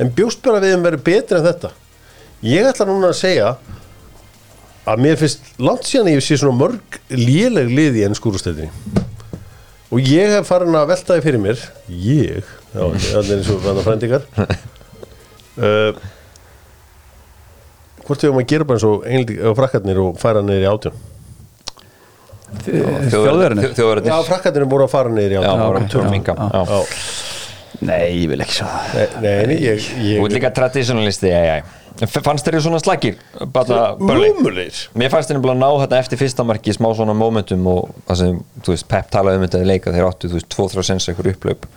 en 0.00 0.10
bjóst 0.16 0.42
bara 0.44 0.62
við 0.62 0.76
að 0.76 0.86
vera 0.88 1.04
betri 1.04 1.38
en 1.38 1.46
þetta. 1.46 1.70
Ég 2.42 2.66
ætla 2.66 2.88
núna 2.88 3.12
að 3.12 3.20
segja 3.20 3.52
að 4.88 5.02
mér 5.04 5.18
finnst 5.20 5.52
langt 5.62 5.86
síðan 5.86 6.10
ég 6.10 6.24
sé 6.24 6.38
svona 6.40 6.58
mörg 6.58 6.98
léleg 7.14 7.70
lið 7.70 8.00
í 8.00 8.06
enn 8.06 8.16
skúrústættinni 8.18 8.70
og 9.92 10.08
ég 10.08 10.32
hef 10.32 10.48
farin 10.48 10.74
að 10.74 10.88
velta 10.90 11.18
því 11.18 11.24
fyrir 11.26 11.42
mér 11.42 11.62
ég, 11.92 12.48
já, 12.72 12.82
það 13.12 13.20
er 13.20 13.30
eins 13.36 13.50
og 13.52 13.84
frændingar 13.84 14.26
uh, 15.62 16.02
hvort 18.06 18.24
við 18.24 18.32
um 18.32 18.40
að 18.42 18.48
gera 18.52 18.68
bara 18.68 18.78
eins 18.78 18.86
og 18.88 19.08
og 19.50 19.58
frakkarnir 19.58 20.00
og 20.02 20.20
færa 20.20 20.44
niður 20.44 20.64
í 20.64 20.70
átjón 20.72 21.00
Þjóðverðinir 22.52 24.08
já, 24.10 24.16
frakkarnir 24.28 24.66
voru 24.68 24.84
að 24.86 24.92
fara 24.92 25.12
í 25.32 25.44
Já, 25.46 25.52
átjón. 26.62 26.96
Nei, 27.82 28.02
ég 28.20 28.26
vil 28.30 28.42
ekki 28.44 28.58
það. 28.60 28.98
Nei, 29.24 29.36
nei, 29.48 29.54
ég, 29.64 29.86
ég, 30.04 30.18
Þú 30.20 30.26
ert 30.28 30.34
líka 30.36 30.50
traditionalisti, 30.54 31.30
já, 31.32 31.40
já 31.48 31.54
Fannst 32.08 32.46
þér 32.46 32.56
svona 32.64 32.78
slagir? 32.80 33.18
Mér 34.96 35.12
fannst 35.12 35.28
þér 35.30 35.40
að 35.52 35.58
ná 35.60 35.66
þetta 35.82 35.98
eftir 36.00 36.20
fyrsta 36.22 36.46
marki 36.48 36.72
smá 36.74 36.88
svona 36.96 37.14
momentum 37.16 37.66
og 37.68 37.90
það 38.08 38.20
sem, 38.22 38.38
þú 38.64 38.74
veist, 38.74 38.86
Pep 38.88 39.10
talaði 39.12 39.40
um 39.40 39.44
þetta 39.44 39.60
í 39.60 39.68
leika 39.68 39.92
þeir 39.94 40.08
áttu, 40.08 40.30
þú 40.32 40.38
veist, 40.38 40.48
2-3 40.56 40.86
sens 40.88 41.08
eitthvað 41.10 41.34
upplöp 41.34 41.68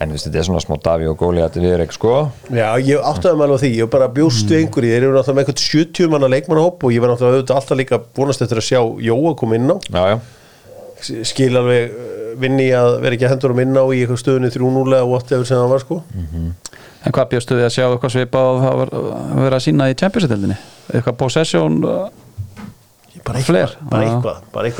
en 0.00 0.14
veist, 0.14 0.26
þetta 0.26 0.40
er 0.40 0.46
svona 0.48 0.62
smá 0.64 0.76
Daví 0.80 1.08
og 1.10 1.16
Góli 1.20 1.42
að 1.42 1.50
þetta 1.50 1.62
við 1.64 1.74
er 1.74 1.82
ekki 1.84 1.96
sko. 1.98 2.12
Já, 2.48 2.66
ég 2.80 3.02
áttaði 3.10 3.34
alveg 3.34 3.52
á 3.52 3.62
því, 3.62 3.70
ég 3.76 3.90
bara 3.92 4.08
bjóst 4.16 4.48
við 4.48 4.62
einhverju, 4.62 4.92
þeir 4.94 5.06
eru 5.06 5.16
náttúrulega 5.16 5.36
með 5.36 5.42
eitthvað 5.44 5.64
70 5.66 6.12
manna 6.14 6.30
leikmannahóp 6.32 6.86
og 6.86 6.94
ég 6.94 7.04
var 7.04 7.12
náttúrulega 7.12 7.40
auðvitað 7.40 7.60
alltaf 7.60 7.80
líka 7.80 8.00
vonast 8.16 8.44
eftir 8.46 8.60
að 8.62 8.66
sjá 8.70 8.80
Jóa 9.10 9.34
koma 9.36 9.58
inn 9.60 9.74
á, 9.74 9.76
Já, 9.90 10.02
já, 10.14 10.16
skil 11.28 11.50
alveg 11.60 11.92
uh, 11.92 12.32
vinni 12.40 12.70
að 12.76 12.96
vera 13.04 13.18
ekki 13.18 13.28
að 13.28 13.34
hendur 13.34 13.54
um 13.54 13.62
inn 13.64 13.76
á 13.76 13.84
í 13.84 14.00
eitthvað 14.00 14.22
stöðunni 14.24 14.52
3-0 14.54 14.86
eða 14.88 15.06
whatever 15.10 15.48
sem 15.48 15.60
það 15.60 15.74
var 15.74 15.84
sko. 15.84 16.00
En 17.00 17.14
hvað 17.16 17.30
bjóstu 17.34 17.56
við 17.56 17.68
að 17.68 17.74
sjá 17.76 17.84
eitthvað 17.86 18.12
svipa 18.16 18.40
og 18.44 18.58
það 18.64 18.80
var 18.80 18.90
að 18.96 19.44
vera 19.44 19.60
að 19.60 19.64
sína 19.64 19.88
í 19.88 19.96
Champions-deldinni? 20.00 20.56
Eitthvað 20.92 21.16
possession 21.20 21.80
uh, 21.84 22.02
bara 23.24 23.40
eitthvað, 23.40 23.76
bara 23.90 24.08
eitthvað, 24.08 24.44
bara 24.54 24.70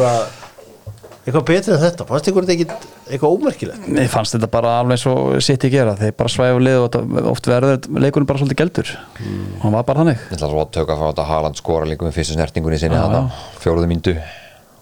eitthvað 1.20 1.44
betur 1.50 1.74
en 1.76 1.80
þetta, 1.84 2.06
fannst 2.08 2.28
ykkur 2.30 2.46
þetta 2.48 2.54
ekki 2.56 2.66
eitthvað 3.12 3.34
ómerkilegt? 3.36 3.88
Mér 3.92 4.08
fannst 4.08 4.34
þetta 4.36 4.48
bara 4.50 4.80
alveg 4.80 5.06
og 5.10 5.42
sitt 5.44 5.64
í 5.64 5.70
gera 5.70 5.94
þeir 5.98 6.12
bara 6.16 6.28
svæfu 6.32 6.58
lið 6.64 6.78
og 6.80 6.90
þetta- 6.90 7.24
oft 7.30 7.44
verður 7.46 7.88
leikunum 8.00 8.26
bara 8.26 8.38
svolítið 8.38 8.56
geldur. 8.62 8.88
Og 9.20 9.62
hann 9.62 9.72
var 9.72 9.82
bara 9.84 10.00
þannig. 10.00 10.18
Ég 10.30 10.36
ætla 10.38 10.48
að 10.48 10.70
tökka 10.78 10.96
frá 10.96 11.12
þetta 11.12 11.26
Haaland 11.28 11.56
skora 11.56 11.84
líka 11.86 12.02
með 12.06 12.12
fyrstu 12.16 12.34
snertingunni 12.38 12.78
sinni 12.80 12.96
Já, 12.96 13.02
þarna, 13.04 13.30
fjóruðu 13.60 13.88
myndu 13.88 14.16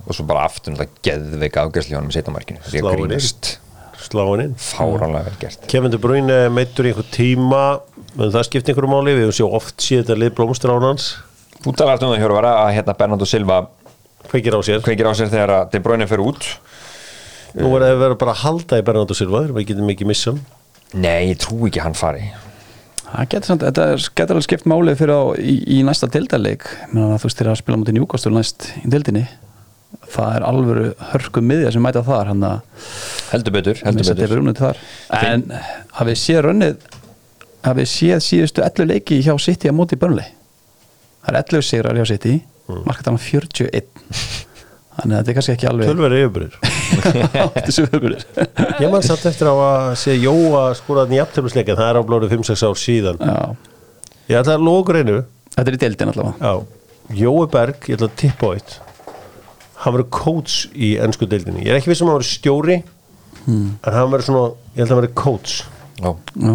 og 0.08 0.14
svo 0.14 0.24
bara 0.26 0.44
aftur 0.46 0.72
náttúrulega 0.72 1.02
geðveika 1.02 1.64
afgjörsli 1.66 1.94
honum 1.98 2.10
setna 2.14 2.32
markinu, 2.32 2.58
því 2.64 2.78
að 2.80 2.96
grínast. 2.96 3.58
Sláin 3.98 4.40
inn. 4.40 4.54
Fáránlega 4.54 5.24
vel 5.24 5.36
gert. 5.40 5.66
Kevin 5.66 5.90
De 5.90 5.98
Bruyne 5.98 6.48
meittur 6.54 6.86
í 6.86 6.92
einhver 6.94 7.04
tíma 7.10 7.80
en 8.16 8.30
það 8.30 8.44
skipti 8.46 8.72
einhverju 8.72 8.88
máli, 8.88 9.12
við 9.18 9.28
kveikir 14.30 14.56
á 14.56 14.60
sér, 14.64 14.82
kveikir 14.84 15.08
á 15.08 15.12
sér 15.16 15.30
þegar 15.32 15.54
að 15.56 15.70
De 15.72 15.80
Bruyne 15.84 16.08
fer 16.10 16.22
út. 16.24 16.44
Nú 17.58 17.70
er 17.78 17.86
það 17.86 18.02
verið 18.04 18.18
bara 18.20 18.34
að 18.36 18.42
halda 18.44 18.78
í 18.78 18.84
Bernardo 18.84 19.16
Silva, 19.16 19.46
þeir 19.48 19.66
getum 19.72 19.88
ekki 19.94 20.06
missa 20.08 20.36
Nei, 20.96 21.30
ég 21.34 21.40
trú 21.42 21.66
ekki 21.68 21.80
að 21.82 21.84
hann 21.88 21.96
fari. 21.98 22.22
Það 23.08 23.26
getur, 23.32 23.46
samt, 23.48 23.64
þetta 23.66 23.84
er- 23.92 24.06
getur 24.16 24.36
alveg 24.36 24.46
skipt 24.46 24.66
máli 24.68 24.94
fyrir 24.96 25.12
á 25.16 25.22
í, 25.36 25.54
í 25.78 25.82
næsta 25.84 26.08
að 26.08 27.18
þú 27.20 27.28
veist 27.28 27.38
þeir 27.40 27.50
að 27.52 27.60
spila 27.60 27.78
mútið 27.80 27.96
njúkastur 27.98 28.32
næst 28.32 28.68
í 28.84 28.88
deildinni 28.88 29.26
það 30.12 30.36
er 30.36 30.44
alvöru 30.48 30.86
hörku 31.12 31.42
miðja 31.44 31.72
sem 31.72 31.84
mæta 31.84 32.02
þar 32.04 32.30
hann 32.32 32.44
að 32.44 32.60
heldur 33.32 33.54
betur, 33.56 33.80
heldur 33.84 34.08
betur. 34.12 34.80
En 35.16 35.44
hafið 35.98 36.20
séð 36.20 36.42
rönnið 36.48 36.86
hafið 37.64 37.88
séð 37.92 38.20
síðustu 38.24 38.64
11 38.64 38.90
leiki 38.92 39.20
hjá 39.24 39.34
City 39.40 39.70
að 39.70 39.78
móti 39.80 39.98
Burnley? 40.00 40.28
Það 41.24 41.32
er 41.32 41.40
11 41.42 41.66
sigrar 41.68 41.98
hjá 41.98 42.06
City 42.12 42.34
mm. 42.68 42.82
markatalan 42.86 43.20
41 43.22 43.88
þannig 44.98 45.14
að 45.14 45.18
þetta 45.18 45.30
er 45.32 45.36
kannski 45.38 45.54
ekki 45.54 45.68
alveg 45.70 45.90
tölveri 45.90 46.20
viðbyrðir 46.24 46.54
ég 48.82 48.92
mann 48.92 49.04
satt 49.06 49.26
eftir 49.30 49.50
á 49.50 49.54
að 49.54 49.92
sé 50.00 50.16
Jóa 50.18 50.64
skoraðan 50.78 51.16
í 51.16 51.22
afturlusleika, 51.22 51.76
það 51.78 51.90
er 51.92 52.00
á 52.00 52.02
blóru 52.08 52.30
5-6 52.30 52.64
ár 52.66 52.78
síðan. 52.80 53.22
Já, 53.22 53.38
ég 54.32 54.40
ætla 54.40 54.58
að 54.58 54.66
lókur 54.66 54.98
einu 54.98 55.18
þetta 55.54 55.66
er 55.68 55.76
í 55.76 55.80
deildin 55.84 56.12
allavega. 56.12 56.36
Já, 56.42 57.18
Jói 57.18 57.48
Berg, 57.52 57.88
ég 57.88 57.98
ætla 57.98 58.08
að 58.10 58.20
tippa 58.20 58.50
á 58.50 58.54
eitt. 58.56 58.78
Hann 59.78 59.94
verður 59.94 60.10
coach 60.12 60.66
í 60.74 60.94
ennsku 61.00 61.28
deildinni. 61.30 61.62
Ég 61.64 61.72
er 61.72 61.78
ekki 61.78 61.92
viss 61.92 62.02
um 62.02 62.10
að 62.10 62.16
hann 62.16 62.22
verður 62.22 62.32
stjóri 62.34 62.78
Hmm. 63.48 63.78
en 63.80 63.94
hann 63.94 64.10
verður 64.12 64.26
svona, 64.26 64.48
ég 64.74 64.82
held 64.82 64.90
að 64.90 64.92
hann 64.92 65.00
verður 65.00 65.14
coach. 65.16 65.52
Já. 66.02 66.10
Já. 66.36 66.50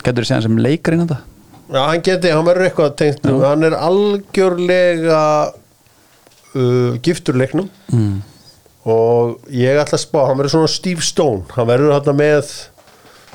Getur 0.00 0.24
þú 0.24 0.26
séð 0.26 0.34
hann 0.34 0.46
sem 0.48 0.56
leikar 0.64 0.96
innan 0.96 1.10
það? 1.12 1.26
Já, 1.70 1.80
hann 1.86 2.02
geti, 2.02 2.32
hann 2.34 2.46
verður 2.48 2.66
eitthvað 2.66 2.96
tengt 2.98 3.28
hann 3.30 3.66
er 3.68 3.76
algjörlega 3.78 5.22
uh, 6.56 6.98
giftur 7.04 7.38
leiknum. 7.38 7.70
Mm. 7.94 8.18
og 8.90 9.50
ég 9.54 9.78
ætla 9.78 9.98
að 9.98 10.02
spá, 10.02 10.20
hann 10.26 10.38
verður 10.40 10.56
svona 10.56 10.72
Steve 10.72 11.04
Stone. 11.04 11.44
Hann 11.54 11.68
verður 11.70 11.94
hérna 11.94 12.16
með 12.18 12.52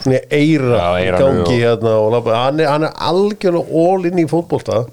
svona 0.01 0.21
eira 0.35 0.85
í 0.99 1.09
gangi 1.15 1.59
hérna 1.61 1.97
og 2.03 2.29
hann 2.33 2.59
er, 2.59 2.69
hann 2.73 2.87
er 2.89 2.95
algjörlega 3.09 3.83
all 3.85 4.09
in 4.11 4.23
í 4.25 4.29
fótbolta. 4.29 4.83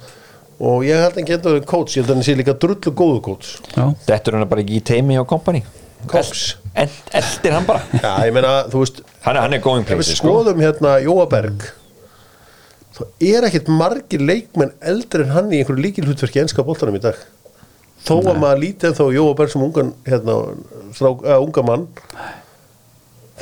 Og 0.63 0.85
ég 0.87 1.01
held 1.01 1.17
að 1.17 1.19
hann 1.19 1.31
getur 1.33 1.57
verið 1.57 1.71
coach, 1.73 1.97
ég 1.97 2.05
held 2.05 2.13
að 2.13 2.21
hann 2.21 2.27
sé 2.29 2.39
líka 2.39 2.55
drullu 2.55 2.93
góðu 2.95 3.23
coach. 3.27 3.57
Já, 3.75 3.89
Dettur 4.07 4.39
hann 4.39 4.51
bara 4.51 4.63
ekki 4.63 4.79
í 4.79 4.85
teimi 4.93 5.19
á 5.19 5.27
kompani 5.27 5.65
Eld, 6.11 6.95
Eldir 7.15 7.53
hann 7.55 7.67
bara? 7.67 7.83
Já, 7.95 8.27
ég 8.27 8.35
meina, 8.35 8.53
þú 8.71 8.83
veist 8.83 9.03
Hann 9.23 9.37
er, 9.37 9.45
hann 9.45 9.55
er 9.55 9.61
við 9.63 9.85
places 9.87 10.19
sko. 10.19 10.33
skoðum 10.33 10.63
hérna 10.63 10.97
Jóa 11.05 11.29
Berg 11.31 11.69
þá 12.97 13.03
er 13.33 13.49
ekkert 13.49 13.71
margir 13.73 14.25
leikmenn 14.25 14.75
eldri 14.81 15.27
en 15.27 15.35
hann 15.37 15.53
í 15.53 15.63
einhverju 15.63 15.87
líkil 15.87 16.07
hlutverki 16.09 16.41
í 16.41 16.45
enska 16.45 16.65
boltanum 16.67 16.99
í 16.99 17.03
dag. 17.03 17.19
Þó 18.03 18.17
að 18.19 18.39
maður 18.43 18.63
lítið 18.65 18.97
þó 18.99 19.05
Jóa 19.15 19.35
Berg 19.39 19.53
sem 19.53 19.63
ungan 19.63 19.93
hérna, 20.09 20.39
uh, 20.51 21.37
unga 21.39 21.63
mann 21.67 21.89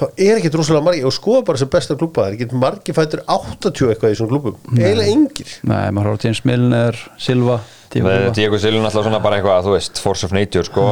þá 0.01 0.07
er 0.16 0.38
ekkert 0.38 0.57
rosalega 0.61 0.84
margir 0.86 1.09
og 1.09 1.14
skoða 1.14 1.42
bara 1.48 1.61
sem 1.61 1.70
besta 1.72 1.96
klubba 1.98 2.22
það 2.22 2.30
er 2.30 2.36
ekkert 2.38 2.55
margir 2.62 2.96
fættur 2.96 3.22
80 3.26 3.90
eitthvað 3.90 4.12
í 4.12 4.14
þessum 4.14 4.30
klubum 4.30 4.57
eiginlega 4.76 5.12
engir. 5.12 5.53
Nei, 5.68 5.90
maður 5.92 6.12
horfður 6.12 6.28
James 6.28 6.42
Milner, 6.48 7.01
Silva 7.20 7.59
Diego 7.90 8.57
er 8.57 8.62
Silva. 8.62 8.84
Alltaf 8.86 9.07
svona 9.07 9.20
bara 9.22 9.40
eitthvað 9.40 9.66
þú 9.66 9.74
veist, 9.74 10.01
force 10.01 10.28
of 10.28 10.34
nature 10.36 10.66
sko. 10.68 10.84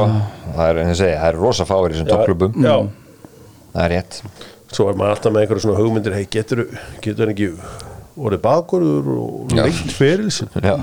Það 0.55 0.63
er, 0.65 0.81
eins 0.83 0.95
og 0.97 0.99
segja, 0.99 1.19
það 1.21 1.29
er 1.29 1.39
rosa 1.39 1.67
fáir 1.69 1.93
í 1.93 1.95
þessum 1.95 2.09
toppklubum 2.09 2.57
já, 2.65 2.75
það 3.75 3.85
er 3.85 3.93
rétt. 3.95 4.19
Svo 4.69 4.89
er 4.91 4.99
maður 4.99 5.15
alltaf 5.15 5.33
með 5.33 5.45
einhverju 5.45 5.65
svona 5.65 5.79
hugmyndir 5.79 6.17
hei, 6.17 6.25
getur, 6.29 6.65
getur 7.05 7.31
ekki 7.33 7.53
orðið 8.19 8.43
bakurður 8.43 9.09
og 9.15 9.55
ferilsin 9.95 10.51
já, 10.59 10.75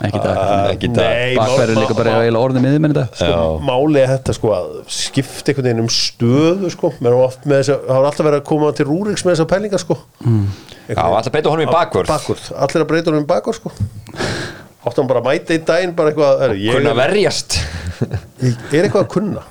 Ekki 0.00 0.16
í 0.16 0.22
dag. 0.24 0.38
Ekki 0.72 0.88
það 0.96 1.34
Bakverður 1.36 1.78
líka 1.82 1.94
bara 1.98 2.12
eiginlega 2.22 2.44
orðið 2.46 2.62
miðjumenn 2.64 2.94
í 2.94 2.96
dag 2.96 3.18
sko, 3.20 3.40
máli 3.68 4.00
er 4.00 4.08
þetta 4.14 4.34
sko 4.38 4.52
að 4.56 4.70
skipta 4.96 5.52
einhvern 5.52 5.66
veginn 5.68 5.82
um 5.82 5.90
stöðu 5.92 6.70
sko. 6.72 6.92
Menn 7.04 7.10
er 7.10 7.16
oft 7.20 7.44
með 7.44 7.60
þess 7.60 7.74
að, 7.74 7.82
það 7.90 7.98
var 7.98 8.08
alltaf 8.08 8.28
verið 8.30 8.40
að 8.40 8.46
koma 8.48 8.70
til 8.78 8.86
Rúriks 8.88 9.26
með 9.26 9.34
þessa 9.34 9.48
pælingar 9.50 9.82
sko. 9.82 9.98
Mm. 10.24 10.46
Já, 10.88 11.02
alltaf 11.02 11.34
breyta 11.34 11.52
honum 11.52 11.66
í 11.66 11.74
bakvörð. 11.74 12.48
Allir 12.56 12.86
að 12.86 12.88
breyta 12.94 13.12
honum 13.12 13.26
í 13.26 13.30
bakvörð 13.34 13.60
sko. 13.60 13.74
Áttu 14.80 15.02
hann 15.02 15.10
bara 15.10 15.20
að 15.20 15.28
mæta 15.28 15.52
í 15.52 15.60
daginn 15.68 15.92
bara 15.96 16.14
eitthvað, 16.14 16.42
er, 16.46 16.56
ég 16.56 16.78
kunna 16.78 16.94
er, 16.94 17.00
verjast. 17.02 17.60
Er 18.40 18.86
eitthvað 18.86 19.02
að 19.02 19.10
kunna? 19.12 19.42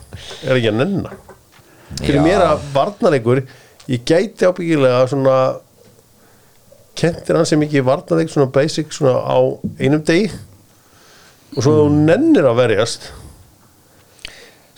Er 0.41 0.57
ekki 0.57 0.71
að 0.71 0.79
nenna? 0.79 1.11
Fyrir 1.99 2.17
Já. 2.17 2.23
mér 2.25 2.45
að 2.47 2.63
varnarleikur 2.73 3.43
ég 3.89 4.01
gæti 4.09 4.49
ábyggilega 4.49 5.03
svona 5.11 5.35
kentir 6.99 7.37
hann 7.39 7.47
sem 7.47 7.63
ekki 7.65 7.83
varnarleik 7.87 8.31
svona 8.31 8.49
basic 8.53 8.93
svona 8.95 9.17
á 9.23 9.37
einum 9.79 10.03
degi. 10.05 10.29
Og 11.55 11.65
svo 11.65 11.75
þú 11.79 11.85
nennir 11.95 12.47
að 12.49 12.59
verjast. 12.59 13.09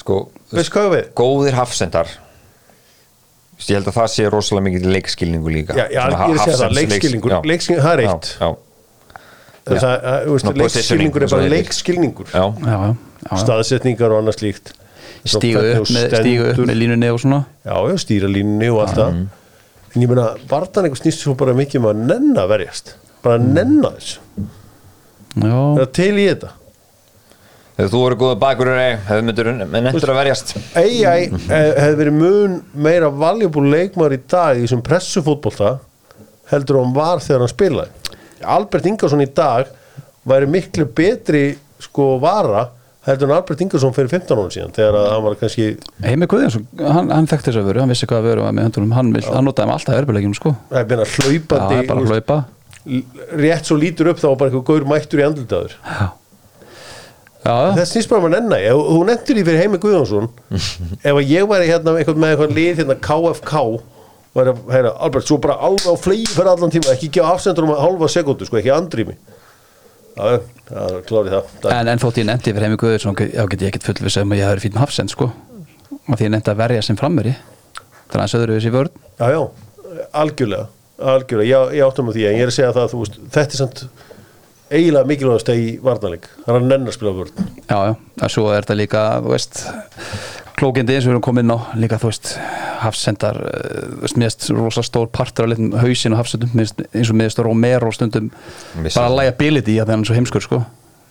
Sko, 0.01 0.23
veist 0.53 0.71
hvað 0.73 0.91
við? 0.95 1.07
góðir 1.17 1.57
hafsendar. 1.59 2.11
Ég 3.61 3.77
held 3.77 3.91
að 3.91 3.97
það 3.99 4.07
sé 4.09 4.27
rosalega 4.33 4.65
mikið 4.65 4.85
leikskilningu 4.95 5.51
líka. 5.53 5.75
Já, 5.77 5.83
já, 5.93 6.01
ég 6.01 6.05
er 6.07 6.15
að 6.17 6.39
segja 6.41 6.59
það, 6.63 6.77
leikskilningur, 6.79 7.35
leikskilningur, 7.51 7.83
það 7.85 7.93
er 7.93 8.03
eitt. 8.07 8.29
já, 8.31 8.47
já, 8.47 8.53
Það 9.61 9.83
að, 9.85 10.23
þú 10.25 10.35
veist, 10.35 10.47
leikskilningur 10.61 11.25
er 11.25 11.33
bara 11.35 11.49
leikskilningur. 11.53 12.31
Já. 12.31 12.41
Já, 12.41 12.71
já, 12.71 12.79
já, 12.87 13.27
já. 13.27 13.35
staðsetningar 13.43 14.15
og 14.15 14.23
annað 14.23 14.39
slíkt. 14.39 14.73
Stígu 15.21 15.61
upp, 15.61 15.91
upp 15.91 16.63
með 16.65 16.79
línunni 16.79 17.11
og 17.13 17.21
svona. 17.21 17.43
Já, 17.61 17.75
já, 17.91 17.99
stýra 18.01 18.31
línunni 18.31 18.71
og 18.73 18.81
allt 18.87 18.97
það 18.97 19.21
en 19.91 20.01
ég 20.03 20.09
meina, 20.09 20.31
vartan 20.49 20.87
eitthvað 20.87 21.03
snýst 21.03 21.23
svo 21.25 21.35
bara 21.39 21.55
mikið 21.57 21.81
um 21.81 21.91
að 21.91 22.01
nenna 22.09 22.45
að 22.45 22.55
verjast. 22.55 22.95
Bara 23.21 23.37
að 23.37 23.53
nenna 23.57 23.93
þess 23.97 24.17
Já, 25.31 25.55
það 25.55 25.81
er 25.83 25.91
til 25.95 26.11
í 26.19 26.25
þetta? 26.27 26.49
Þegar 27.77 27.91
þú 27.93 27.99
eru 28.05 28.17
góða 28.19 28.37
bakurur 28.41 28.79
hefur 28.81 29.23
myndur 29.25 29.49
en 29.51 29.61
endur 29.63 30.11
að 30.11 30.17
verjast. 30.19 30.51
AI 30.77 31.29
hefði 31.31 31.93
verið 32.01 32.17
mun 32.17 32.57
meira 32.75 33.07
valjubúl 33.09 33.63
leikmar 33.71 34.13
í 34.13 34.19
dag 34.29 34.59
í 34.59 34.65
þessum 34.65 34.83
pressufótbolta 34.85 35.77
heldur 36.51 36.81
hann 36.81 36.93
var 36.93 37.23
þegar 37.23 37.45
hann 37.45 37.53
spilaði. 37.53 38.17
Albert 38.43 38.89
Ingarsson 38.91 39.23
í 39.23 39.29
dag 39.31 39.71
væri 40.27 40.49
miklu 40.51 40.85
betri 40.97 41.45
sko 41.81 42.17
vara 42.21 42.67
heldur 43.07 43.29
en 43.29 43.35
Albert 43.35 43.61
Ingarsson 43.65 43.93
fyrir 43.95 44.11
15 44.13 44.37
ára 44.37 44.53
síðan 44.53 44.73
þegar 44.75 44.97
að 44.99 45.07
hann 45.09 45.23
var 45.25 45.37
kannski 45.39 45.67
Heimi 46.05 46.27
Guðjónsson, 46.29 46.65
hann, 46.77 47.09
hann 47.09 47.29
þekkti 47.31 47.49
þess 47.49 47.61
að 47.61 47.69
veru, 47.71 47.81
hann 47.81 47.93
vissi 47.93 48.09
hvað 48.09 48.21
að 48.21 48.27
veru 48.29 48.47
með 48.53 48.67
höndunum, 48.67 48.95
hann, 48.97 49.11
vill, 49.15 49.23
hann 49.25 49.47
notaði 49.49 49.69
með 49.71 49.77
alltaf 49.79 49.99
erfilegjum 50.01 50.35
sko. 50.37 50.53
Það 50.69 50.95
er 50.95 51.01
Já, 51.01 51.13
hlaupandi 51.25 51.61
það 51.73 51.77
er 51.81 51.89
bara 51.89 52.05
hlaupa. 52.11 52.39
Rétt 53.41 53.69
svo 53.69 53.77
lítur 53.81 54.11
upp 54.11 54.21
þá 54.21 54.27
var 54.29 54.39
bara 54.41 54.51
eitthvað 54.51 54.67
gaur 54.69 54.87
mættur 54.89 55.21
í 55.21 55.25
andlitaður. 55.25 55.75
Já, 55.81 56.07
já, 57.41 57.53
já, 57.57 57.73
það 57.79 57.83
snýst 57.89 58.11
bara 58.11 58.21
um 58.21 58.29
að 58.29 58.35
nenna. 58.37 58.61
Ef 58.69 58.83
þú 58.91 59.01
nefndir 59.09 59.39
því 59.39 59.45
fyrir 59.49 59.61
Heimi 59.63 59.81
Guðjónsson 59.81 60.29
ef 61.09 61.21
ég 61.25 61.49
væri 61.49 61.69
hérna 61.73 61.97
eitthvað, 61.97 62.21
með 62.21 62.35
eitthvað 62.35 62.55
lið 62.59 62.83
hérna 62.83 62.99
KFK 63.09 63.65
væri 64.37 64.53
að 64.53 64.59
heyra 64.71 64.93
Albert 65.03 65.27
svo 65.27 65.37
bara 65.43 65.57
alveg 65.59 65.89
á 65.89 65.95
flegi 65.99 66.29
fyrir 66.31 66.53
allan 66.53 66.71
tíma 66.73 66.93
ekki 66.93 67.09
gefa 67.17 67.33
afsendur 67.35 67.65
um 67.67 67.73
að 67.73 67.81
halva 67.83 68.09
sekundu 68.13 68.45
sko 68.47 68.61
ekki 68.61 68.71
andrými. 68.73 69.17
já, 69.17 69.40
það 70.17 70.35
er 70.81 71.05
klárið 71.07 71.37
það, 71.37 71.69
En, 71.75 71.93
en 71.93 72.03
þótt 72.03 72.19
ég 72.21 72.27
nefndi 72.27 72.53
fyrir 72.53 72.67
Heimi 72.67 72.81
Guðjónsson, 72.81 73.17
já 73.31 73.45
get 73.51 73.63
ég 73.63 73.71
ekkert 73.71 73.87
fullvis 73.89 74.19
um 74.21 74.35
að 74.35 74.41
ég 74.41 74.51
hafi 74.51 74.65
fín 74.65 74.75
með 74.75 74.85
hafsend 74.85 75.13
sko. 75.13 75.31
Og 76.01 76.13
því 76.15 76.27
ég 76.27 76.35
nefndi 76.35 76.53
að 76.53 76.61
verja 76.65 76.85
sem 76.85 76.99
frammeri 76.99 77.33
þannig 78.11 78.19
að 78.19 78.23
hans 78.25 78.37
öðru 78.39 78.59
þessi 78.59 78.75
vörn. 78.75 79.01
Já, 79.21 79.27
já, 79.31 79.41
algjörlega 80.21 80.69
algjörlega, 81.01 81.49
ég, 81.49 81.75
ég 81.79 81.85
áttum 81.85 82.09
á 82.09 82.15
því 82.15 82.25
en 82.27 82.37
ég 82.37 82.45
er 82.45 82.51
að 82.51 82.57
segja 82.57 82.73
það 82.75 82.83
að 82.85 82.93
þú 82.93 83.01
veist, 83.01 83.19
þetta 83.35 83.55
er 83.55 83.61
samt 83.61 83.83
eiginlega 84.71 85.09
mikilvægast 85.09 85.51
í 85.53 85.65
varnarleik. 85.83 86.27
Það 86.45 86.53
er 86.53 86.59
að 86.59 86.67
nenn 86.69 86.87
að 86.87 86.95
spila 86.95 87.13
vörn. 87.17 87.47
Já, 87.65 87.77
já, 87.89 87.93
og 87.97 88.33
svo 88.35 88.45
er 88.51 88.63
þetta 88.63 88.77
líka, 88.79 89.03
þú 89.23 89.33
veist 89.33 89.61
klókindi 90.59 90.95
eins 90.95 91.05
og 91.05 91.11
við 91.11 91.15
erum 91.15 91.23
komin 91.25 91.45
inn 91.47 91.53
á 91.55 91.59
líka, 91.79 91.97
þú 92.01 92.09
veist, 92.11 92.33
hafsendar 92.83 93.37
eh, 93.47 93.79
þú 93.95 94.01
veist, 94.03 94.19
miðast 94.21 94.49
rosa 94.57 94.83
stór 94.85 95.07
partur 95.13 95.47
af 95.47 95.53
litum 95.53 95.71
hausin 95.81 96.13
og 96.15 96.21
hafsendum, 96.21 96.51
eins 96.61 97.11
og 97.11 97.17
miðast 97.17 97.41
Romero 97.45 97.91
stundum, 97.95 98.29
Missa 98.83 98.99
bara 99.01 99.09
það. 99.09 99.17
liability 99.21 99.77
að 99.79 99.85
það 99.85 99.91
er 99.93 99.99
hann 99.99 100.07
svo 100.09 100.19
heimskur, 100.19 100.45
sko 100.47 100.61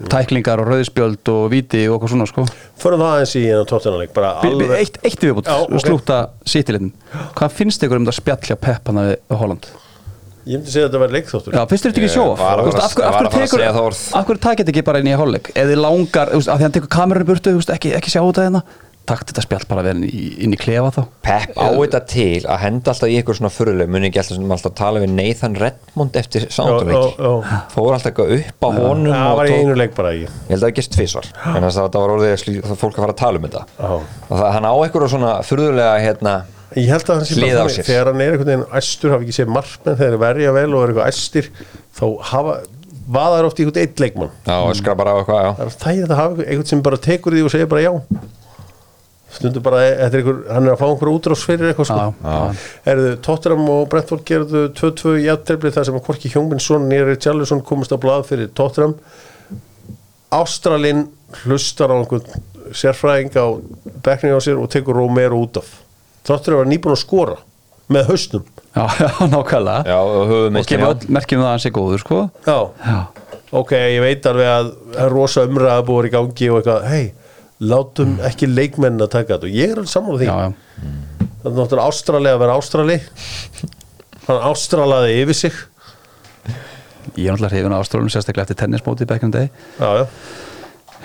tæklingar 0.01 0.63
og 0.63 0.71
rauðspjöld 0.71 1.29
og 1.29 1.43
viti 1.53 1.83
og 1.91 1.99
eitthvað 1.99 2.13
svona, 2.15 2.27
sko 2.31 2.47
förum 2.81 3.03
það 3.03 3.11
aðeins 3.19 3.35
í 3.37 3.43
enn 3.53 4.39
Bi- 4.41 4.49
bi- 4.49 4.65
alveg 4.65 4.79
Eitt, 4.79 4.97
eitt 5.05 5.27
viðbútt, 5.27 5.51
okay. 5.51 5.77
ok. 5.77 5.85
slúta 5.85 6.21
sítilitin 6.49 6.93
Hvað 7.37 7.53
finnst 7.59 7.85
ykkur 7.85 8.01
um 8.01 8.07
þetta 8.09 8.17
spjallja 8.17 8.57
Pep 8.65 8.89
hann 8.89 9.03
við 9.11 9.37
Holland? 9.43 9.69
ég 10.49 10.57
myndi 10.57 10.73
segja 10.73 10.87
að 10.87 10.95
þetta 10.95 11.03
verði 11.03 11.17
leikþóttur 11.19 11.53
Já, 11.53 11.61
finnst 11.69 11.85
þér 11.85 11.93
þetta 11.93 12.01
ekki 12.01 12.13
var 12.17 12.31
að 12.33 12.39
fara- 12.41 12.63
Af 12.81 12.95
hverju 12.97 13.05
var 13.05 13.21
að 13.21 13.27
að 13.29 13.35
tekur 13.37 13.61
það. 13.61 14.17
Af 14.17 14.25
hverju 14.31 14.41
takið 14.47 14.63
þetta 14.65 14.73
ekki 14.73 14.85
bara 14.89 15.03
inn 15.05 15.11
í 15.13 15.17
hálfleik? 15.21 15.51
Eða 15.61 15.77
langar, 15.85 16.33
af 16.33 16.49
því 16.49 16.65
hann 16.65 16.77
tekur 16.79 16.93
kamerunni 16.97 17.29
burtu 17.29 17.53
ekki, 17.77 17.93
ekki 18.01 18.15
sjá 18.15 18.23
þetta 18.25 18.47
hérna 18.49 18.63
Takt 19.09 19.31
þetta 19.31 19.43
spjall 19.43 19.65
bara 19.67 19.83
verið 19.83 20.05
inn 20.45 20.53
í, 20.55 20.59
klefa 20.61 20.91
þá. 20.95 21.01
Pep 21.25 21.57
á 21.59 21.67
þetta 21.73 22.01
til 22.11 22.45
að 22.45 22.61
henda 22.63 22.93
alltaf 22.93 23.11
í 23.11 23.17
ykkur 23.19 23.39
svona 23.39 23.51
fyrirleg 23.51 23.91
muni 23.91 24.11
ekki 24.11 24.21
alltaf 24.23 24.37
sem 24.39 24.53
alltaf 24.55 24.75
tala 24.79 25.03
við 25.03 25.15
Nathan 25.17 25.57
Redmond 25.59 26.19
eftir 26.21 26.47
já. 26.47 27.33
fór 27.73 27.97
alltaf 27.97 28.11
eitthvað 28.13 28.35
upp 28.37 28.67
á 28.67 28.69
honum 28.77 29.11
það 29.11 29.35
var 29.41 29.51
í 29.51 29.57
einu 29.57 29.77
leik 29.81 29.97
bara 29.97 30.15
í 30.15 30.23
ég 30.23 30.53
held 30.53 30.61
að 30.61 30.67
það 30.69 30.77
gerst 30.79 30.95
tvisvar. 30.95 31.31
En 31.51 31.67
þess 31.67 31.81
að 31.81 31.91
það 31.91 32.05
var 32.05 32.15
orðið 32.15 32.35
að 32.37 32.41
slí- 32.45 32.63
það 32.69 32.81
fólk 32.85 32.95
að 32.95 33.05
fara 33.07 33.17
að 33.17 33.21
tala 33.25 33.41
um 33.41 33.49
þetta. 33.49 33.67
Já. 33.81 33.91
og 33.91 34.35
það, 34.37 34.49
hann 34.55 34.71
á 34.71 34.75
eitthvað 34.79 35.13
svona 35.17 35.35
furðulega 35.49 35.95
hérna 36.07 36.35
Ég 36.79 36.87
held 36.87 37.09
að 37.11 37.17
hann 37.17 37.27
sé 37.27 37.35
bara 37.41 37.63
þannig, 37.65 37.87
þegar 37.89 38.09
hann 38.13 38.21
er 38.23 38.35
einhvern 38.37 38.51
veginn 38.53 38.77
æstur, 38.79 39.11
hafa 39.11 39.25
ekki 39.27 39.35
séð 39.35 39.49
markmenn 39.51 39.97
þegar 39.99 40.21
verja 40.23 40.53
vel 40.55 40.69
og 40.71 40.85
er 40.85 40.93
eitthvað 40.93 41.09
æstir 41.11 41.49
þá 41.99 42.05
hafa, 42.31 42.53
vaðar 43.11 43.49
oft 43.49 43.59
í 43.59 43.65
einhvern 43.65 43.83
eitt 43.83 44.03
leikmann. 44.05 44.31
Já, 44.47 44.55
eitthvað 44.71 45.43
já. 45.43 45.49
það 45.59 45.65
er 45.65 45.73
þægilegt 45.83 46.15
að 46.15 46.21
hafa 46.21 46.45
einhvern 46.47 46.69
sem 46.71 46.85
bara 46.87 47.01
tekur 47.09 47.35
því 47.35 47.43
og 47.43 47.55
segir 47.57 47.73
bara 47.73 47.83
já 47.83 47.91
stundur 49.31 49.63
bara, 49.65 49.81
þetta 49.87 50.17
er 50.19 50.21
einhver, 50.21 50.39
hann 50.51 50.67
er 50.69 50.75
að 50.75 50.81
fá 50.81 50.87
einhver 50.89 51.11
útrás 51.13 51.45
fyrir 51.47 51.71
eitthvað 51.71 51.91
sko. 51.91 52.07
Já, 52.25 52.63
Erðu, 52.93 53.11
Tottenham 53.27 53.69
og 53.73 53.85
Brentford 53.93 54.25
gerðu 54.29 54.65
2-2 54.79 55.17
játtrefli 55.25 55.73
þar 55.75 55.89
sem 55.89 55.99
að 56.01 56.07
Korki 56.09 56.33
Hjóngvinsson 56.33 56.89
nýri 56.91 57.19
Charlesson 57.23 57.63
komast 57.67 57.95
á 57.95 57.99
blað 58.03 58.27
fyrir 58.31 58.51
Tottenham. 58.59 58.97
Ástralinn 60.35 61.07
hlustar 61.45 61.95
á 61.95 61.99
einhvern 61.99 62.43
sérfræðing 62.75 63.35
á 63.39 63.47
bekkning 64.05 64.35
á 64.35 64.41
sér 64.43 64.59
og 64.63 64.71
tekur 64.71 64.99
Romero 64.99 65.41
út 65.43 65.63
af. 65.63 65.71
Að 66.31 66.51
vera 66.53 66.69
nýbúin 66.69 66.95
að 66.95 67.03
skora 67.03 67.39
með 67.91 68.11
hausnum. 68.13 68.45
Já, 68.71 68.85
já, 69.03 69.09
nákvæmlega. 69.31 69.83
Já, 69.91 69.99
og 69.99 70.67
kemur 70.69 70.93
öll 70.93 71.09
merkjum 71.11 71.43
það 71.43 71.49
að 71.49 71.55
hann 71.57 71.65
sé 71.65 71.73
góður, 71.75 72.03
sko. 72.05 72.21
Já, 72.47 72.59
Já, 72.87 72.99
ok, 73.63 73.73
ég 73.75 74.05
veit 74.05 74.29
alveg 74.31 74.51
að 74.53 74.69
það 74.95 75.01
er 75.07 75.15
rosa 75.17 75.47
umræða 75.49 75.87
búið 75.89 76.11
í 76.11 76.13
gangi 76.15 76.51
og 76.53 76.61
eitthvað, 76.61 76.87
hei, 76.93 77.03
látum 77.61 78.17
ekki 78.25 78.49
leikmenn 78.51 79.01
að 79.01 79.13
taka 79.17 79.37
þetta. 79.37 79.49
Og 79.49 79.57
ég 79.57 79.73
er 79.73 79.81
alveg 79.81 79.93
sammála 79.93 80.21
því. 80.21 80.29
Já, 80.31 80.37
já. 80.41 80.53
Það 81.41 81.51
er 81.51 81.57
náttúrulega 81.57 81.89
ástralega 81.89 82.37
að 82.37 82.45
vera 82.45 82.59
ástrali. 82.61 82.99
Hann 84.27 84.45
ástralaði 84.51 85.17
yfir 85.23 85.39
sig. 85.41 85.59
Ég 87.17 87.27
er 87.27 87.35
náttúrulega 87.35 87.53
hrifin 87.55 87.75
á 87.75 87.81
Ástrálum 87.81 88.13
sérstaklega 88.13 88.47
eftir 88.47 88.61
tennismóti 88.61 89.09
back 89.09 89.25
in 89.27 89.33
the 89.33 89.47
day. 89.47 89.51
Já, 89.81 90.03
já. 90.03 90.07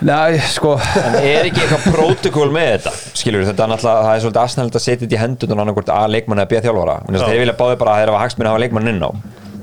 Nei, 0.05 0.35
sko. 0.51 0.73
En 0.99 1.15
er 1.21 1.47
ekki 1.47 1.61
eitthvað 1.63 1.85
protokól 1.95 2.49
með 2.51 2.67
þetta? 2.73 2.91
Skilur 3.15 3.45
þetta 3.47 3.63
er 3.63 3.71
náttúrulega, 3.71 4.03
það 4.03 4.17
er 4.17 4.23
svolítið 4.25 4.41
aðsnælt 4.41 4.75
að 4.75 4.83
setja 4.83 5.03
þetta 5.05 5.15
í 5.15 5.21
hendun 5.21 5.55
og 5.55 5.61
annarkvort 5.63 5.91
að 5.95 6.09
leikmanni 6.17 6.43
að 6.43 6.49
býja 6.51 6.63
þjálfara 6.65 6.95
Þannig 7.05 7.21
að 7.21 7.31
þeir 7.31 7.41
vilja 7.45 7.55
báði 7.61 7.77
bara 7.79 7.93
að 7.93 8.01
þeir 8.01 8.11
hafa 8.11 8.23
hagsmunni 8.25 8.49
að 8.49 8.55
hafa 8.57 8.63
leikmann 8.65 8.91
inn 8.91 9.05
á 9.07 9.09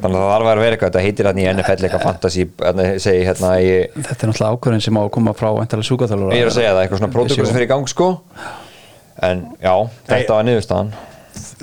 Þannig 0.02 0.18
að 0.18 0.24
það 0.24 0.32
þarf 0.32 0.48
að 0.50 0.60
vera 0.62 0.74
eitthvað, 0.74 0.88
þetta 0.90 1.02
heitir 1.04 1.28
hérna 1.28 1.42
í 1.42 1.46
NFL 1.52 1.86
eitthvað 1.86 2.04
fantasy, 2.08 2.44
hérna, 2.58 2.86
segi 3.04 3.22
hérna 3.28 3.50
ég, 3.62 3.92
Þetta 3.94 4.16
er 4.16 4.30
náttúrulega 4.32 4.56
ákvörðin 4.56 4.82
sem 4.82 4.98
á 4.98 5.02
að 5.02 5.10
koma 5.14 5.34
frá 5.38 5.48
Væntalega 5.54 5.88
sjúkaþjálfara 5.88 6.38
ég 6.38 6.42
er 6.42 6.50
að 6.50 6.56
segja 6.56 6.72
það, 6.72 6.80
eitthvað 6.82 7.02
svona 7.02 7.12
protokól 7.14 7.46
sem 7.46 7.56
fyrir 7.58 7.68
í 7.68 7.70
gang 7.70 7.92
sko. 7.92 8.08
En 9.22 9.44
já, 9.62 9.74
þetta 10.10 10.34
var 10.34 10.48
niðurstaðan. 10.48 10.92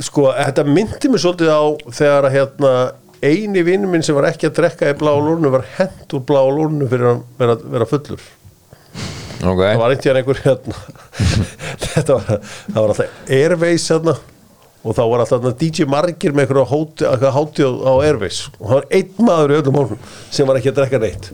Sko, 0.08 0.26
þetta 0.38 0.66
myndi 0.70 1.12
mér 1.12 1.24
svolítið 1.26 1.52
á 1.52 1.64
þegar 2.00 2.30
að 2.30 2.36
hérna 2.38 2.74
eini 3.20 3.64
vinnur 3.68 3.92
minn 3.92 4.06
sem 4.06 4.16
var 4.16 4.30
ekki 4.30 4.48
að 4.48 4.58
drekka 4.62 4.94
í 4.94 4.98
blá 5.00 5.12
lúrnu 5.20 5.52
var 5.52 5.68
hent 5.76 6.16
úr 6.16 6.24
blá 6.24 6.40
lúrnu 6.48 6.88
fyrir 6.88 7.12
að 7.12 7.24
vera, 7.42 7.60
vera 7.76 7.88
fullur. 7.90 8.28
Ok, 9.40 9.62
það 9.64 9.82
var 9.84 9.96
einhvern 9.96 10.20
einhver 10.22 10.42
hérna. 10.46 10.82
Þetta 11.90 12.16
var, 12.16 12.44
það 12.44 12.80
var 12.80 12.94
alltaf 12.94 13.32
Airways 13.36 13.88
hérna 13.92 14.16
og 14.84 14.96
þá 14.96 15.02
var 15.12 15.24
alltaf 15.26 15.48
DJ 15.60 15.88
Margir 15.92 16.36
með 16.36 16.46
einhverja 16.48 17.34
háti 17.36 17.66
á, 17.68 17.94
Airways. 18.00 18.46
Og 18.60 18.70
það 18.70 18.78
var 18.78 18.88
einn 19.00 19.26
maður 19.28 19.54
í 19.54 19.58
öllum 19.60 19.76
málum 19.80 20.06
sem 20.32 20.48
var 20.48 20.60
ekki 20.60 20.72
að 20.72 20.80
drekka 20.80 21.02
neitt. 21.04 21.32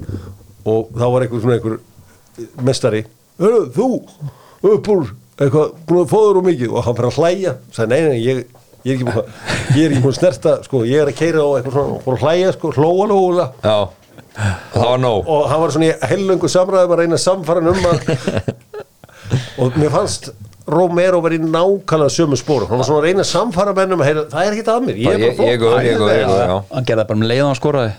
Og 0.65 0.89
þá 0.95 1.05
var 1.13 1.25
einhver 1.25 1.43
svona 1.43 1.59
einhver 1.59 1.79
mestari 2.65 3.05
"Hörru, 3.39 3.65
þú, 3.75 3.89
upp 4.71 4.89
úr 4.91 5.09
eitthvað, 5.35 5.73
búin 5.87 6.03
að 6.05 6.11
fóður 6.13 6.39
og 6.41 6.47
mikið. 6.47 6.71
Og 6.73 6.85
hann 6.87 6.97
fyrir 6.97 7.11
að 7.11 7.19
hlæja, 7.19 7.55
sagði 7.75 7.91
nei, 7.91 8.01
nei, 8.09 8.19
ég 8.23 8.45
ég 8.85 8.93
er 8.93 8.97
ekki 8.99 9.05
búin 9.07 9.19
að, 9.19 9.29
ég 9.75 9.85
er 9.85 9.93
ekki 9.93 10.01
búin 10.03 10.13
að 10.13 10.19
snerta 10.19 10.55
sko, 10.65 10.81
ég 10.85 11.01
er 11.01 11.09
að 11.09 11.17
keira 11.17 11.41
á 11.41 11.49
eitthvað 11.57 11.75
svona, 11.75 11.95
og 11.95 12.03
fór 12.05 12.17
að 12.17 12.25
hlæja 12.25 12.51
sko, 12.53 12.71
hlóa 12.75 13.07
lóla 13.09 13.45
já, 13.63 13.77
það 14.75 14.85
var 14.91 14.99
nóg. 15.01 15.31
Og 15.35 15.47
hann 15.49 15.61
var 15.63 15.73
svona 15.73 15.87
í 15.89 16.09
heilöngu 16.11 16.51
samræðum 16.53 16.93
að 16.93 17.01
reyna 17.01 17.21
samfara 17.21 17.63
um 17.65 17.87
að 17.89 18.11
og 19.65 19.79
mér 19.81 19.93
fannst 19.95 20.29
Romero 20.65 21.19
verið 21.21 21.43
í 21.45 21.51
nákvæmlega 21.53 22.13
sömu 22.15 22.37
spórum 22.39 22.71
hann 22.71 22.79
var 22.81 22.87
svona 22.87 23.03
að 23.03 23.07
reyna 23.09 23.21
að 23.21 23.29
samfara 23.29 23.73
mennum 23.77 24.01
að 24.01 24.07
heyra, 24.09 24.23
það 24.31 24.41
er 24.47 24.51
ekki 24.55 24.65
að 24.73 24.85
mér, 24.87 24.95
ég 24.97 25.05
er 25.13 25.19
bara 25.37 25.49
ég 25.53 25.61
góður, 25.61 25.85
ég 25.85 25.97
góður, 25.99 26.15
ég 26.15 26.25
góður, 26.31 26.41
já. 26.49 26.57
Hann 26.73 26.85
gerði 26.89 27.01
það 27.03 27.09
bara 27.11 27.19
um 27.19 27.25
leið 27.29 27.41
og 27.43 27.49
hann 27.51 27.59
skoraði. 27.59 27.91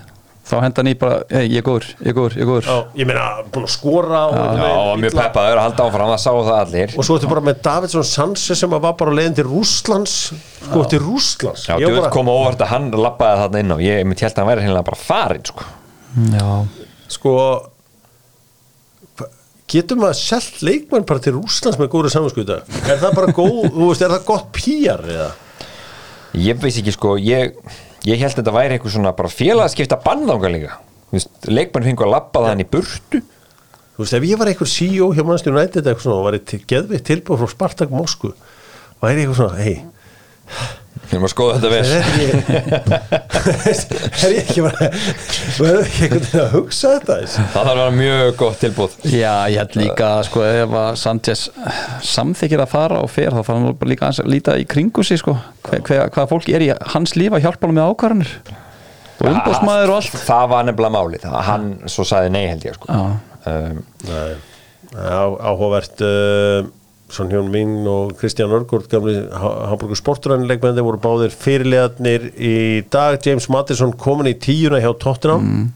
Þá 0.47 0.55
henda 0.63 0.79
hann 0.79 0.87
í 0.87 0.95
bara, 0.95 1.17
hei, 1.27 1.45
ég 1.51 1.59
er 1.59 1.65
góður, 1.67 1.87
ég 1.99 2.07
er 2.07 2.15
góður, 2.15 2.35
ég 2.37 2.43
er 2.45 2.47
góður. 2.47 2.67
Já, 2.71 2.77
ég 3.01 3.07
meina, 3.11 3.23
búin 3.51 3.65
að 3.67 3.73
skora 3.75 4.21
og, 4.31 4.35
Já, 4.37 4.67
og 4.67 4.87
var 4.87 5.01
mjög 5.03 5.15
peppaður 5.19 5.59
að 5.59 5.65
halda 5.65 5.87
áfram, 5.87 6.11
það 6.13 6.21
sáu 6.23 6.39
það 6.47 6.59
allir. 6.61 6.95
Og 6.95 7.03
svo 7.09 7.17
ertu 7.19 7.31
bara 7.33 7.43
með 7.49 7.57
Davidsson 7.67 8.07
Sanse 8.07 8.55
sem 8.59 8.71
var 8.71 8.83
bara 8.87 9.11
á 9.11 9.17
leiðin 9.19 9.39
til 9.41 9.47
Rússlands. 9.49 10.15
Sko 10.63 10.81
til 10.91 11.01
Rússlands. 11.03 11.67
Já, 11.67 11.75
Ég 11.83 11.91
þú 11.91 11.99
veit 11.99 12.15
koma 12.15 12.31
óvart 12.39 12.63
að 12.63 12.71
hann 12.77 12.87
lappaði 12.95 13.43
þarna 13.43 13.59
inn 13.65 13.75
á 13.75 13.79
Ég 13.83 14.07
myndi 14.07 14.23
held 14.23 14.39
að 14.39 14.43
hann 14.43 14.51
væri 14.55 14.63
hva- 19.67 19.73
getur 19.75 19.99
maður 19.99 20.19
selt 20.21 20.63
leikmann 20.63 21.05
bara 21.07 21.19
til 21.21 21.33
Rússlands 21.37 21.79
með 21.81 21.89
góður 21.91 22.13
samanskuta 22.15 22.61
er 22.87 23.01
það 23.03 23.15
bara 23.19 23.33
góð, 23.35 23.71
þú 23.75 23.89
veist, 23.91 24.03
er 24.07 24.15
það 24.15 24.25
gott 24.29 24.47
pýjar 24.55 25.03
eða? 25.05 25.31
Ég 26.37 26.61
veist 26.63 26.79
ekki 26.83 26.93
sko 26.95 27.17
Ég, 27.19 27.57
ég 28.07 28.19
held 28.21 28.33
að 28.33 28.39
þetta 28.43 28.55
væri 28.55 28.77
eitthvað 28.77 28.95
svona 28.95 29.13
bara 29.17 29.29
félagskipta 29.33 29.99
bandanga 30.05 30.49
líka. 30.53 30.77
Leikmann 31.49 31.85
fengur 31.87 32.07
að 32.07 32.13
lappa 32.13 32.41
það 32.45 32.49
hann 32.53 32.61
í 32.63 32.69
burtu. 32.71 33.21
Þú 33.97 34.03
veist, 34.05 34.13
ef 34.19 34.23
ég 34.29 34.39
var 34.39 34.51
einhver 34.51 34.69
CEO 34.69 35.11
hjá 35.17 35.25
Manchester 35.25 35.55
United 35.57 35.87
eitthvað 35.87 36.03
svona 36.05 36.19
og 36.21 36.27
var 36.29 36.39
til 36.45 36.61
geðvitt 36.69 37.07
tilbúið 37.09 37.41
frá 37.43 37.49
Spartak 37.55 37.91
Moskvu 37.95 38.35
væri 39.03 39.25
eitthvað 39.25 39.39
svona, 39.41 39.57
hei 39.63 39.79
Ég 41.07 41.21
maður 41.23 41.31
skoða 41.33 41.59
þetta 41.61 41.79
ekki 41.79 42.27
er 44.27 44.33
ég 44.35 44.41
ekki 44.43 44.63
bara 44.65 44.89
verður 45.57 45.85
ekki 45.85 46.01
einhvern 46.07 46.25
veginn 46.25 46.41
að 46.43 46.49
hugsa 46.57 46.87
þetta? 46.97 47.15
Það 47.37 47.53
þarf 47.55 47.63
að 47.63 47.69
vera 47.81 47.93
mjög 47.97 48.27
gott 48.41 48.59
tilbúð 48.65 48.93
Já, 49.13 49.35
ég 49.53 49.59
held 49.61 49.75
líka 49.81 50.09
sko 50.27 50.39
ef 50.49 50.71
að 50.83 50.93
Sanchez 51.03 51.41
samþykir 52.11 52.61
að 52.65 52.73
fara 52.75 52.97
og 53.05 53.11
fer 53.13 53.31
þá 53.31 53.39
þarf 53.41 53.51
hann 53.55 53.69
bara 53.81 53.91
líka 53.93 54.03
aðeins 54.09 54.23
að 54.25 54.33
líta 54.35 54.53
í 54.59 54.65
kringu 54.69 55.03
sig 55.07 55.19
sko. 55.23 55.33
Hver, 55.69 55.81
hver, 55.87 55.99
hvaða 56.15 56.31
fólk 56.35 56.47
er 56.57 56.63
í 56.67 56.69
hans 56.95 57.13
líf 57.19 57.33
að 57.39 57.45
hjálpa 57.47 57.63
hann 57.69 57.77
með 57.79 57.89
ákvarðanir? 57.93 58.33
Og 59.17 59.25
umbóðsmaður 59.31 59.89
og 59.95 59.99
allt. 60.01 60.15
Það 60.27 60.45
var 60.53 60.63
nefnilega 60.69 60.95
málið. 60.99 61.21
Það- 61.25 61.47
Hann 61.47 61.67
svo 61.89 62.05
sagði 62.05 62.31
nei 62.35 62.45
held 62.51 62.65
ég 62.69 62.75
sko. 62.77 62.87
Já, 62.93 63.01
um, 63.49 63.77
áhugavert 64.97 65.97
uh, 66.05 66.61
Svon 67.13 67.29
Hjón 67.31 67.49
Mín 67.55 67.87
og 67.87 68.17
Kristján 68.19 68.51
Örgård 68.51 68.89
gamli 68.91 69.15
Hamburgur 69.31 69.99
sportrænileikmenn 70.01 70.75
þeir 70.75 70.87
voru 70.89 70.99
báðir 71.05 71.35
fyrirlegarnir 71.39 72.25
í 72.35 72.55
dag 72.91 73.21
James 73.23 73.47
Mattisson 73.53 73.93
komin 73.95 74.33
í 74.33 74.37
tíuna 74.43 74.81
hjá 74.83 74.91
Tottenham 74.99 75.45
Mm. 75.47 75.69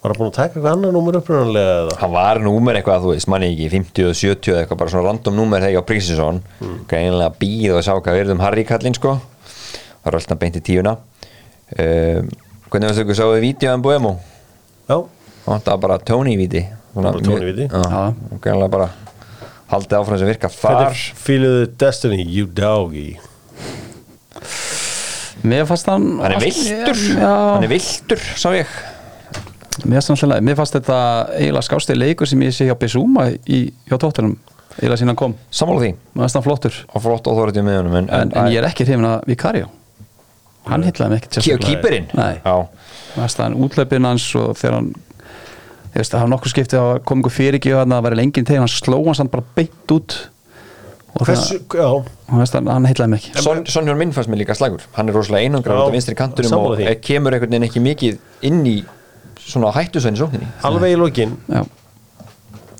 var 0.00 0.14
hann 0.14 0.16
búin 0.22 0.30
að 0.30 0.36
taka 0.38 0.54
eitthvað 0.56 0.72
annar 0.78 0.92
númur 0.96 1.18
upprænanlega 1.18 1.72
eða? 1.82 1.96
Hann 2.00 2.12
var 2.14 2.38
númer 2.40 2.78
eitthvað, 2.78 3.02
þú 3.04 3.10
veist, 3.12 3.28
manni 3.28 3.50
ekki 3.52 3.66
50 3.74 4.06
og 4.08 4.14
70 4.16 4.54
eða 4.54 4.62
eitthvað, 4.62 4.78
bara 4.80 4.90
svona 4.94 5.08
random 5.10 5.36
númer 5.36 5.60
þegar 5.66 5.84
á 5.84 5.88
Prísinsson 5.90 6.40
mm. 6.60 6.78
Greinlega 6.88 7.34
býð 7.42 7.74
og 7.76 7.84
sá 7.84 7.92
hvað 8.00 8.16
verðum 8.22 8.40
Harry 8.40 8.64
kallinn 8.64 8.96
sko 8.96 9.18
Var 10.06 10.16
alltaf 10.16 10.38
beint 10.40 10.56
í 10.56 10.62
tíuna 10.64 10.96
um, 10.96 12.30
Hvernig 12.70 12.88
varstu 12.88 13.04
ykkur 13.04 13.18
sáðu 13.20 13.40
vídeo 13.44 13.74
en 13.74 13.84
Boemo? 13.84 14.14
Já, 14.88 14.96
Það 15.44 15.68
var 15.74 15.78
bara 15.84 15.98
Tony-víti 16.00 16.64
Bara 16.96 17.12
Tony-víti? 17.20 17.68
Já, 17.68 18.14
greinlega 18.40 18.72
bara 18.72 18.88
haldið 19.70 19.96
áfram 20.00 20.18
sem 20.20 20.30
virka 20.30 20.50
hvernig 20.54 21.02
fíluðu 21.24 21.66
Destiny, 21.80 22.24
you 22.26 22.46
doggy? 22.46 23.16
Mér 25.42 25.64
fannst 25.68 25.88
hann 25.88 26.18
Hann 26.20 26.34
er 26.36 26.42
viltur, 26.42 26.98
hann 27.20 27.64
er 27.64 27.70
viltur, 27.72 28.20
sá 28.36 28.50
ég. 28.54 28.68
Mér 29.88 30.02
fannst, 30.04 30.24
hann, 30.26 30.34
mér 30.44 30.58
fannst 30.58 30.76
þetta 30.76 30.96
eiginlega 31.38 31.64
skásti 31.64 31.96
leikur 31.96 32.28
sem 32.28 32.42
ég 32.44 32.52
sé 32.52 32.66
hjá 32.68 32.74
Bissúma 32.76 33.30
í, 33.48 33.60
hjá 33.88 33.96
tóttunum 34.02 34.34
eiginlega 34.76 34.98
síðan 35.00 35.12
hann 35.14 35.20
kom, 35.22 35.36
Sammála 35.54 35.80
því, 35.86 35.92
mér 36.12 36.24
fannst 36.26 36.36
hann 36.38 36.44
flottur. 36.46 36.76
Og 36.92 37.04
flott 37.06 37.30
áþórið 37.30 37.62
með 37.64 37.78
honum 37.80 37.96
en, 38.02 38.10
en, 38.18 38.34
en 38.36 38.50
ég 38.52 38.60
er 38.60 38.68
ekki 38.68 38.84
hrifin 38.88 39.08
að 39.08 39.24
Vicario. 39.30 39.70
Hann 40.68 40.84
hitlaði 40.84 41.14
mig 41.14 41.22
ekkert 41.24 41.40
Kí- 41.46 41.56
Kýperinn? 41.64 42.10
Nei, 42.18 42.34
mér 42.44 42.68
fannst 43.16 43.40
hann 43.40 43.56
útlaupin 43.64 44.10
hans 44.10 44.26
og 44.38 44.52
þegar 44.60 44.76
hann 44.76 44.90
ég 45.90 45.98
veist, 45.98 46.12
það 46.14 46.22
var 46.24 46.30
nokkuð 46.34 46.52
skipti 46.54 46.78
að 46.78 46.90
kom 47.08 47.18
einhver 47.20 47.34
fyrir 47.34 47.58
ekki 47.58 47.72
að 47.74 47.88
það 47.90 48.04
væri 48.06 48.18
lengin 48.20 48.46
tegin, 48.46 48.62
hann 48.64 48.70
sló 48.72 49.00
hans 49.06 49.18
hann 49.22 49.30
bara 49.32 49.46
beint 49.56 49.94
út. 49.96 50.16
Og 51.10 51.26
Hversu, 51.26 51.56
það, 51.66 52.04
hann, 52.30 52.68
hann 52.70 52.86
hitlaði 52.86 53.10
mig 53.10 53.24
ekki. 53.24 53.42
Son, 53.42 53.64
Sonjón 53.66 53.98
minn 53.98 54.12
fannst 54.14 54.30
mér 54.30 54.44
líka 54.44 54.54
slagur. 54.54 54.84
Hann 54.94 55.10
er 55.10 55.16
rosalega 55.18 55.48
einangra 55.48 55.74
Já, 55.74 55.80
út 55.82 55.88
af 55.90 55.96
vinstri 55.96 56.14
kantunum 56.14 56.54
og 56.60 56.76
því. 56.78 56.86
er- 56.86 57.00
kemur 57.02 57.34
einhvern 57.34 57.50
veginn 57.50 57.66
ekki 57.66 57.82
mikið 57.82 58.18
inn 58.46 58.60
í 58.70 58.76
svona 59.42 59.72
hættusvæðin 59.74 60.20
sókninni. 60.20 60.46
Alveg 60.62 60.94
í 60.94 60.98
lokin 61.00 61.34
Já. 61.50 61.64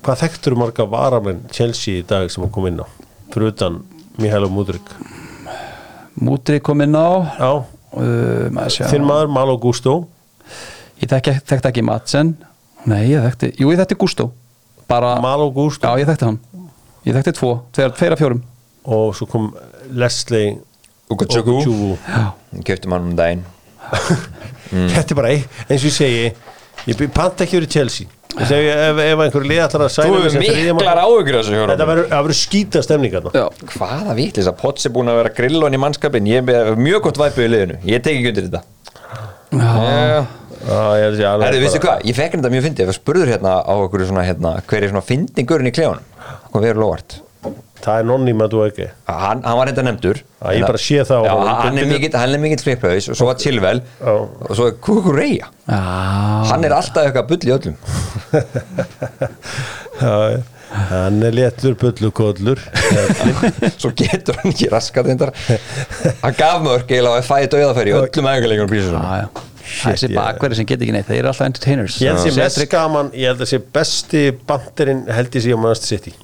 hvað 0.01 0.21
þekktur 0.23 0.55
marga 0.55 0.85
varamenn 0.87 1.41
Chelsea 1.51 1.99
í 1.99 2.07
dag 2.07 2.31
sem 2.31 2.43
hann 2.43 2.53
kom 2.55 2.67
inn 2.67 2.79
á? 2.79 2.87
Fyrir 3.33 3.51
utan 3.51 3.83
Mihailo 4.17 4.47
Mudrik 4.49 4.87
Mútri 6.21 6.59
kom 6.61 6.81
inn 6.81 6.95
á. 6.95 7.35
Já, 7.39 7.51
uh, 7.97 8.47
maður 8.51 8.87
þinn 8.91 9.05
maður 9.07 9.29
Malo 9.31 9.57
Gusto. 9.57 10.07
Ég 11.01 11.09
þekkti 11.09 11.67
ekki 11.67 11.83
Madsen 11.83 12.37
nei, 12.89 13.03
ég 13.11 13.21
þekkti, 13.27 13.51
jú 13.61 13.71
ég 13.71 13.79
þekkti 13.81 13.97
Gusto 14.01 14.31
bara, 14.89 15.15
Malo 15.23 15.49
Gusto 15.55 15.87
já 15.87 16.01
ég 16.01 16.07
þekkti 16.09 16.25
hann. 16.27 16.39
Ég 17.05 17.15
þekkti 17.17 17.33
tvo, 17.37 17.51
tveir, 17.73 17.93
tveir 17.97 18.13
af 18.15 18.19
fjórum. 18.21 18.41
Og 18.85 19.13
svo 19.15 19.25
kom 19.29 19.51
Leslie 19.93 20.57
Ugochukwu 21.11 21.59
Ogochukwu. 21.61 22.63
Keftum 22.67 22.91
hann 22.95 23.11
um 23.11 23.15
daginn. 23.17 23.43
Þetta 24.71 25.11
er 25.11 25.17
bara 25.19 25.31
ein- 25.35 25.45
eins 25.67 25.81
og 25.83 25.89
ég 25.89 25.95
segi 25.95 26.25
ég 26.91 27.01
panta 27.13 27.43
ekki 27.45 27.59
verið 27.59 27.71
Chelsea. 27.77 28.07
Ef, 28.31 28.47
ef 28.51 29.19
einhver 29.19 29.43
lið 29.43 29.59
ætlar 29.65 29.83
að 29.85 29.89
Þú 29.91 29.95
sæna 29.97 30.19
þriðja 30.31 30.71
mann- 30.71 30.77
miklar 30.79 31.01
áhugur 31.03 31.35
þessu 31.35 31.51
þetta 31.51 31.57
hjórum 31.57 31.81
það 31.81 32.21
verður 32.23 32.37
skýta 32.39 32.83
stemning 32.85 33.11
þarna. 33.11 33.31
já, 33.35 33.47
Hvaða 33.73 34.15
vitlis 34.15 34.47
að 34.47 34.55
Potts 34.61 34.85
er 34.87 34.93
búin 34.95 35.11
að 35.11 35.17
vera 35.19 35.33
grillon 35.35 35.75
í 35.75 35.81
mannskapin 35.83 36.29
Ég 36.31 36.47
er 36.55 36.75
mjög 36.79 37.01
gott 37.09 37.19
væpið 37.19 37.43
í 37.43 37.49
liðinu. 37.51 37.79
Ég 37.91 38.03
tek 38.05 38.15
ekki 38.21 38.31
undir 38.31 38.47
þetta. 38.47 38.63
Já. 39.51 40.25
Já, 40.61 40.79
ég 41.01 41.07
að 41.31 41.65
veistu 41.65 41.81
bara- 41.81 41.97
hvað, 41.97 42.05
ég 42.11 42.19
fekk 42.19 42.37
þetta 42.37 42.53
mjög 42.53 42.65
fyndið. 42.67 42.91
Ef 42.91 42.99
spurður 43.01 43.33
hérna 43.33 43.57
á 43.65 43.73
okkur 43.73 44.05
svona 44.05 44.27
hérna 44.27 44.55
Hver 44.67 44.83
er 44.83 44.93
svona 44.93 45.05
fyndingurinn 45.07 45.71
í 45.71 45.75
klefunum 45.75 46.05
Hvað 46.51 46.65
verður 46.67 46.83
lóvart 46.85 47.21
það 47.81 48.01
er 48.01 48.07
nonni 48.07 48.33
með 48.37 48.53
þú 48.53 48.61
ekki. 48.67 48.87
Hann, 49.09 49.41
hann 49.45 49.57
var 49.57 49.69
reynda 49.69 49.85
nefndur. 49.85 50.21
Já, 50.21 50.53
ég 50.53 50.65
bara 50.67 50.81
sé 50.81 51.01
það 51.07 51.17
á 51.17 51.23
Já, 51.25 51.33
hann 51.63 51.81
er 51.81 51.89
mikill, 51.89 52.13
hann 52.21 52.35
er 52.35 52.41
mikill 52.43 52.63
fliphaus 52.65 53.09
og 53.11 53.17
svo 53.17 53.27
var 53.31 53.39
Já. 53.81 54.13
og 54.13 54.53
svo 54.57 54.69
er 54.69 54.77
Kukureya 54.85 55.49
já, 55.49 55.81
hann 56.51 56.65
er 56.67 56.75
alltaf 56.77 57.07
eitthvað 57.09 57.29
bull 57.31 57.45
í 57.49 57.53
öllum. 57.57 57.77
Já, 60.01 60.13
hann 60.91 61.21
er 61.27 61.35
léttur 61.35 61.75
bullukóllur. 61.81 62.61
Svo 63.81 63.91
getur 63.97 64.37
hann 64.39 64.53
ekki 64.53 64.69
raskat 64.71 65.09
hann 66.21 66.37
gaf 66.37 66.61
mörg 66.63 66.93
að 67.19 67.25
fæði 67.27 67.49
döðafæri 67.55 67.93
í 67.93 67.97
öllum 67.97 68.29
prísum 68.71 68.97
já, 69.01 69.25
já. 69.25 69.50
Þessi 69.77 70.11
bakverði 70.15 70.61
sem 70.61 70.67
get 70.69 70.83
ekki 70.83 70.95
neitt 70.95 71.07
þeir 71.09 71.21
eru 71.21 71.31
alltaf 71.31 71.47
entertainers. 71.47 72.01
Ég 72.03 72.17
held 72.17 72.33
að 72.33 72.41
mest 72.41 72.67
gaman 72.71 73.13
ég 73.17 73.31
held 73.31 73.45
að 73.45 73.53
sé 73.53 73.61
besti 73.79 74.25
banderinn 74.49 75.07
held 75.11 75.39
ég 75.39 75.45
sé 75.47 75.55
á 75.55 75.59
mannast 75.59 75.89
sitt 75.89 76.11
í 76.11 76.17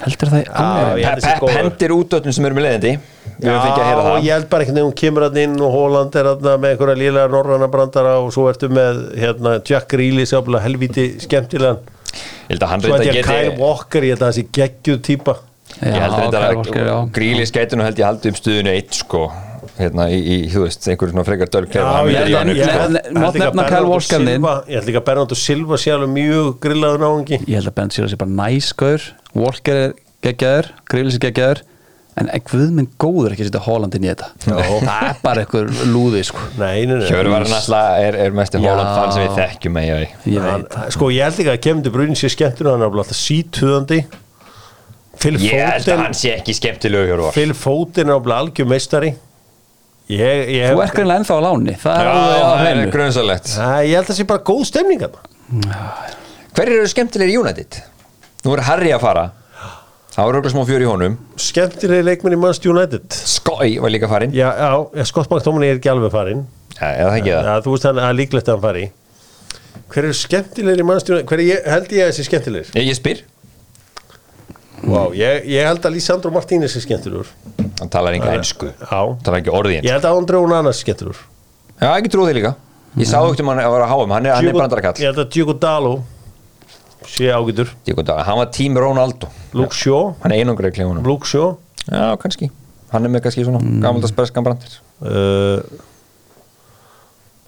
heldur 0.00 0.30
það 0.32 0.50
að 0.56 1.24
Pep 1.24 1.46
hendir 1.54 1.94
út 1.94 2.14
öllum 2.18 2.34
sem 2.34 2.46
eru 2.48 2.56
með 2.56 2.68
heyra 2.70 2.92
Já, 3.40 3.54
og 3.56 4.04
það. 4.04 4.16
Ég 4.26 4.34
held 4.34 4.48
bara 4.52 4.64
einhvern 4.64 4.76
veginn 4.76 4.86
hún 4.86 4.96
kemur 5.00 5.24
hann 5.26 5.38
inn 5.40 5.54
og 5.64 5.72
Holland 5.72 6.16
er 6.20 6.28
hann 6.28 6.42
með 6.60 6.74
einhverja 6.74 7.00
lílega 7.00 7.30
norræna 7.32 7.68
brandara 7.72 8.16
og 8.20 8.32
svo 8.34 8.46
ertu 8.50 8.68
með 8.72 8.98
hérna, 9.16 9.54
Jack 9.64 9.88
Grealish 9.94 10.36
ábúinlega 10.36 10.66
helvíti 10.66 11.06
skemmtilegan. 11.24 11.80
Ég 12.10 12.52
held 12.52 12.66
að 12.66 12.74
hann 12.74 12.84
svo 12.84 12.98
ég 12.98 13.00
að 13.00 13.30
Kyle 13.30 13.46
geti 13.46 13.62
Walker 13.62 14.06
ég 14.06 14.16
held 14.16 14.24
að 14.24 14.28
það 14.28 14.36
sé 14.36 14.46
geggjuð 14.58 15.00
típa. 15.08 15.36
Ég 15.80 16.04
held 16.04 16.36
að 16.42 16.90
Grílis 17.16 17.54
gæti 17.54 17.80
nú 17.80 17.86
held 17.86 18.02
ég 18.02 18.10
haldið 18.10 18.34
um 18.34 18.40
stuðinu 18.42 18.74
eitt 18.76 19.00
sko 19.00 19.28
hérna 19.82 20.06
í, 20.12 20.18
í 20.20 20.36
þú 20.52 20.62
veist, 20.66 20.86
einhverjum 20.90 21.16
svona 21.16 21.26
frekar 21.28 21.50
dölklefa 21.56 21.94
sko. 21.96 22.04
mátt 23.16 23.34
líka 23.34 23.48
nefna 23.48 23.64
Kyle 23.64 23.64
Bernardo 23.64 23.90
Walker 23.94 24.20
inn. 24.20 24.30
Silva- 24.36 24.54
ég 24.68 24.78
held 24.80 24.88
líka 24.90 25.00
að 25.02 25.08
Bernardo 25.10 25.40
Silva 25.40 25.80
sé 25.80 25.94
alveg 25.96 26.14
mjög 26.14 26.52
grillaður 26.64 27.04
náungi 27.06 27.40
ég 27.40 27.56
held 27.58 27.72
að 27.72 27.76
Ben 27.80 27.90
Sýra 27.96 28.12
sé 28.12 28.20
bara 28.20 28.36
næskur 28.42 29.10
Walker 29.34 29.82
er 29.88 29.92
geggjaður, 30.24 30.70
Grillis 30.90 31.16
er 31.20 31.26
geggjaður 31.28 31.62
en 32.20 32.28
guð 32.44 32.72
minn 32.76 32.88
góður 33.00 33.32
ekki 33.32 33.44
að 33.46 33.48
setja 33.48 33.60
Holland 33.64 33.94
inn 33.96 34.04
í 34.04 34.08
þetta 34.10 34.26
það 34.44 35.04
er 35.06 35.20
bara 35.22 35.44
einhver 35.44 35.70
lúði 35.88 36.20
sko 36.26 36.42
nei, 36.58 36.82
nei, 36.84 36.96
nei 37.00 37.06
Hjörvar 37.08 37.46
náttúrulega 37.48 38.08
er, 38.08 38.18
er 38.26 38.34
mest. 38.36 38.56
Holland 38.60 38.90
fan 38.98 39.14
sem 39.14 39.22
við 39.24 39.38
þekkjum 39.38 39.76
með 39.78 39.86
ég 39.88 40.16
ég 40.34 40.48
veit 40.48 40.76
sko 40.96 41.08
ég 41.14 41.24
held 41.24 41.38
líka 41.40 41.54
að 41.54 41.62
Kevin 41.64 41.84
De 41.86 41.92
Bruyne 41.94 42.18
sé 42.18 42.28
skemmtur 42.34 42.68
hann 42.72 42.82
er 42.82 42.90
alveg 42.90 43.04
alltaf 43.06 43.20
sítuðandi 43.22 44.00
Phil 45.20 45.36
Ég 45.44 45.64
held 45.70 45.88
að 45.94 46.02
hann 46.04 46.14
sé 46.16 46.34
ekki 46.34 46.54
skemmtilegu 46.56 47.30
Phil 47.34 47.54
Foden 47.56 48.08
er 48.10 48.18
alveg 48.18 48.36
algjör 48.36 48.68
meistari 48.74 49.14
ég, 50.10 50.50
ég, 50.56 50.64
þú 50.74 50.82
er 50.84 50.92
greinlega 50.94 51.20
ennþá 51.22 51.36
á 51.38 51.42
láni 51.46 51.74
það 51.80 51.98
er 52.00 52.06
Já, 52.06 52.12
alveg 52.12 52.40
á 52.40 52.50
það 52.50 52.60
er 52.60 52.64
hreinu. 52.74 52.92
grunnsalegt 52.94 53.50
Æ, 53.54 53.66
ég 53.86 53.94
held 53.94 54.04
að 54.04 54.10
það 54.10 54.18
sé 54.20 54.26
bara 54.30 54.44
góð 54.50 54.62
stemning 54.70 55.04
Hverjir 56.50 56.76
eru 56.80 56.88
skemmtilegir 56.90 57.34
í 57.34 57.38
United? 57.40 57.76
Nú 58.44 58.54
er 58.56 58.62
Harry 58.66 58.90
að 58.94 59.02
fara. 59.04 59.22
Það 60.10 60.26
var 60.26 60.36
auðvitað 60.36 60.52
smá 60.56 60.62
fjör 60.66 60.82
í 60.82 60.86
honum. 60.90 61.12
Skemmtilega 61.38 62.06
leikmenn 62.08 62.34
í 62.34 62.38
Manchester 62.42 62.72
United. 62.72 63.04
Skói 63.14 63.68
var 63.82 63.92
líka 63.94 64.08
farin 64.10 64.32
já, 64.34 64.48
já, 64.58 65.04
Scott 65.06 65.30
McTominay 65.30 65.70
er 65.74 65.78
ekki 65.78 65.90
alveg 65.92 66.10
farinn. 66.14 66.42
Já, 66.74 66.88
það 67.06 67.18
ekki 67.20 67.34
það 67.36 67.60
þú 67.66 67.74
veist 67.76 67.86
hann 67.86 68.00
að 68.02 68.16
líklegt 68.18 68.48
að 68.50 68.56
hann 68.56 68.64
fari. 68.66 68.84
Hver 69.94 70.08
er 70.10 70.16
skemmtilegir 70.18 70.82
í 70.82 70.86
Manchester 70.90 71.14
United? 71.16 71.28
Hver 71.30 71.42
er, 71.44 71.46
ég- 71.52 71.68
held 71.74 71.94
ég 71.94 72.02
að 72.06 72.10
þessi 72.12 72.26
skemmtilegir? 72.30 72.72
Ég, 72.80 72.88
ég 72.90 72.98
spyr, 72.98 73.22
wow, 74.90 75.12
ég, 75.16 75.46
ég 75.54 75.66
held 75.70 75.86
að 75.86 75.96
Lisandro 75.98 76.32
Martínez 76.34 76.74
er 76.78 76.84
skemmtilegur 76.84 77.30
hann 77.80 77.92
talar 77.92 78.16
enga 78.16 78.36
ennsku 78.36 78.70
Hann 78.90 79.18
talar 79.24 79.40
ekki 79.42 79.52
orðið 79.56 79.80
ég 79.80 79.92
held 79.96 80.06
að 80.06 80.22
André 80.22 80.40
Onanas 80.40 80.78
er 80.78 80.84
skemmtilegur 80.84 81.26
Já, 81.80 81.94
ekki 81.96 82.10
því 82.28 82.32
líka. 82.36 82.54
Ég 83.00 83.08
sá 83.08 83.20
ekkert 83.22 83.40
um 83.40 83.50
hann 83.54 83.60
að 83.62 83.72
vera 83.72 83.84
að 83.86 83.92
hann 84.12 84.26
er, 84.26 84.34
hann 84.34 84.44
er 84.44 84.50
Diogo- 84.50 84.60
brandarakall. 84.60 84.98
Ég 85.00 85.08
held 85.08 85.20
að 85.22 85.28
Diogo 85.32 85.54
Dalo 85.56 85.92
sé 87.08 87.30
ágætur. 87.32 87.70
Diogo 87.86 88.02
Dalo, 88.04 88.24
Hann 88.26 88.36
var 88.36 88.50
tím 88.52 88.76
Ronaldo. 88.76 89.28
Luke 89.54 89.74
Shaw. 89.74 90.14
Hann 90.22 90.32
er 90.32 90.42
einungur 90.42 90.68
ekki 90.68 90.84
honum 90.84 91.06
Luke 91.06 91.26
Shaw. 91.26 91.56
Já, 91.86 92.16
kannski. 92.20 92.50
Hann 92.92 93.04
er 93.04 93.08
með 93.08 93.22
kannski 93.24 93.46
svona 93.46 93.62
mm. 93.62 93.80
gamaldags 93.80 94.12
berskan 94.12 94.44
brandir 94.44 94.80
uh, 95.00 95.62
Hann 95.62 95.89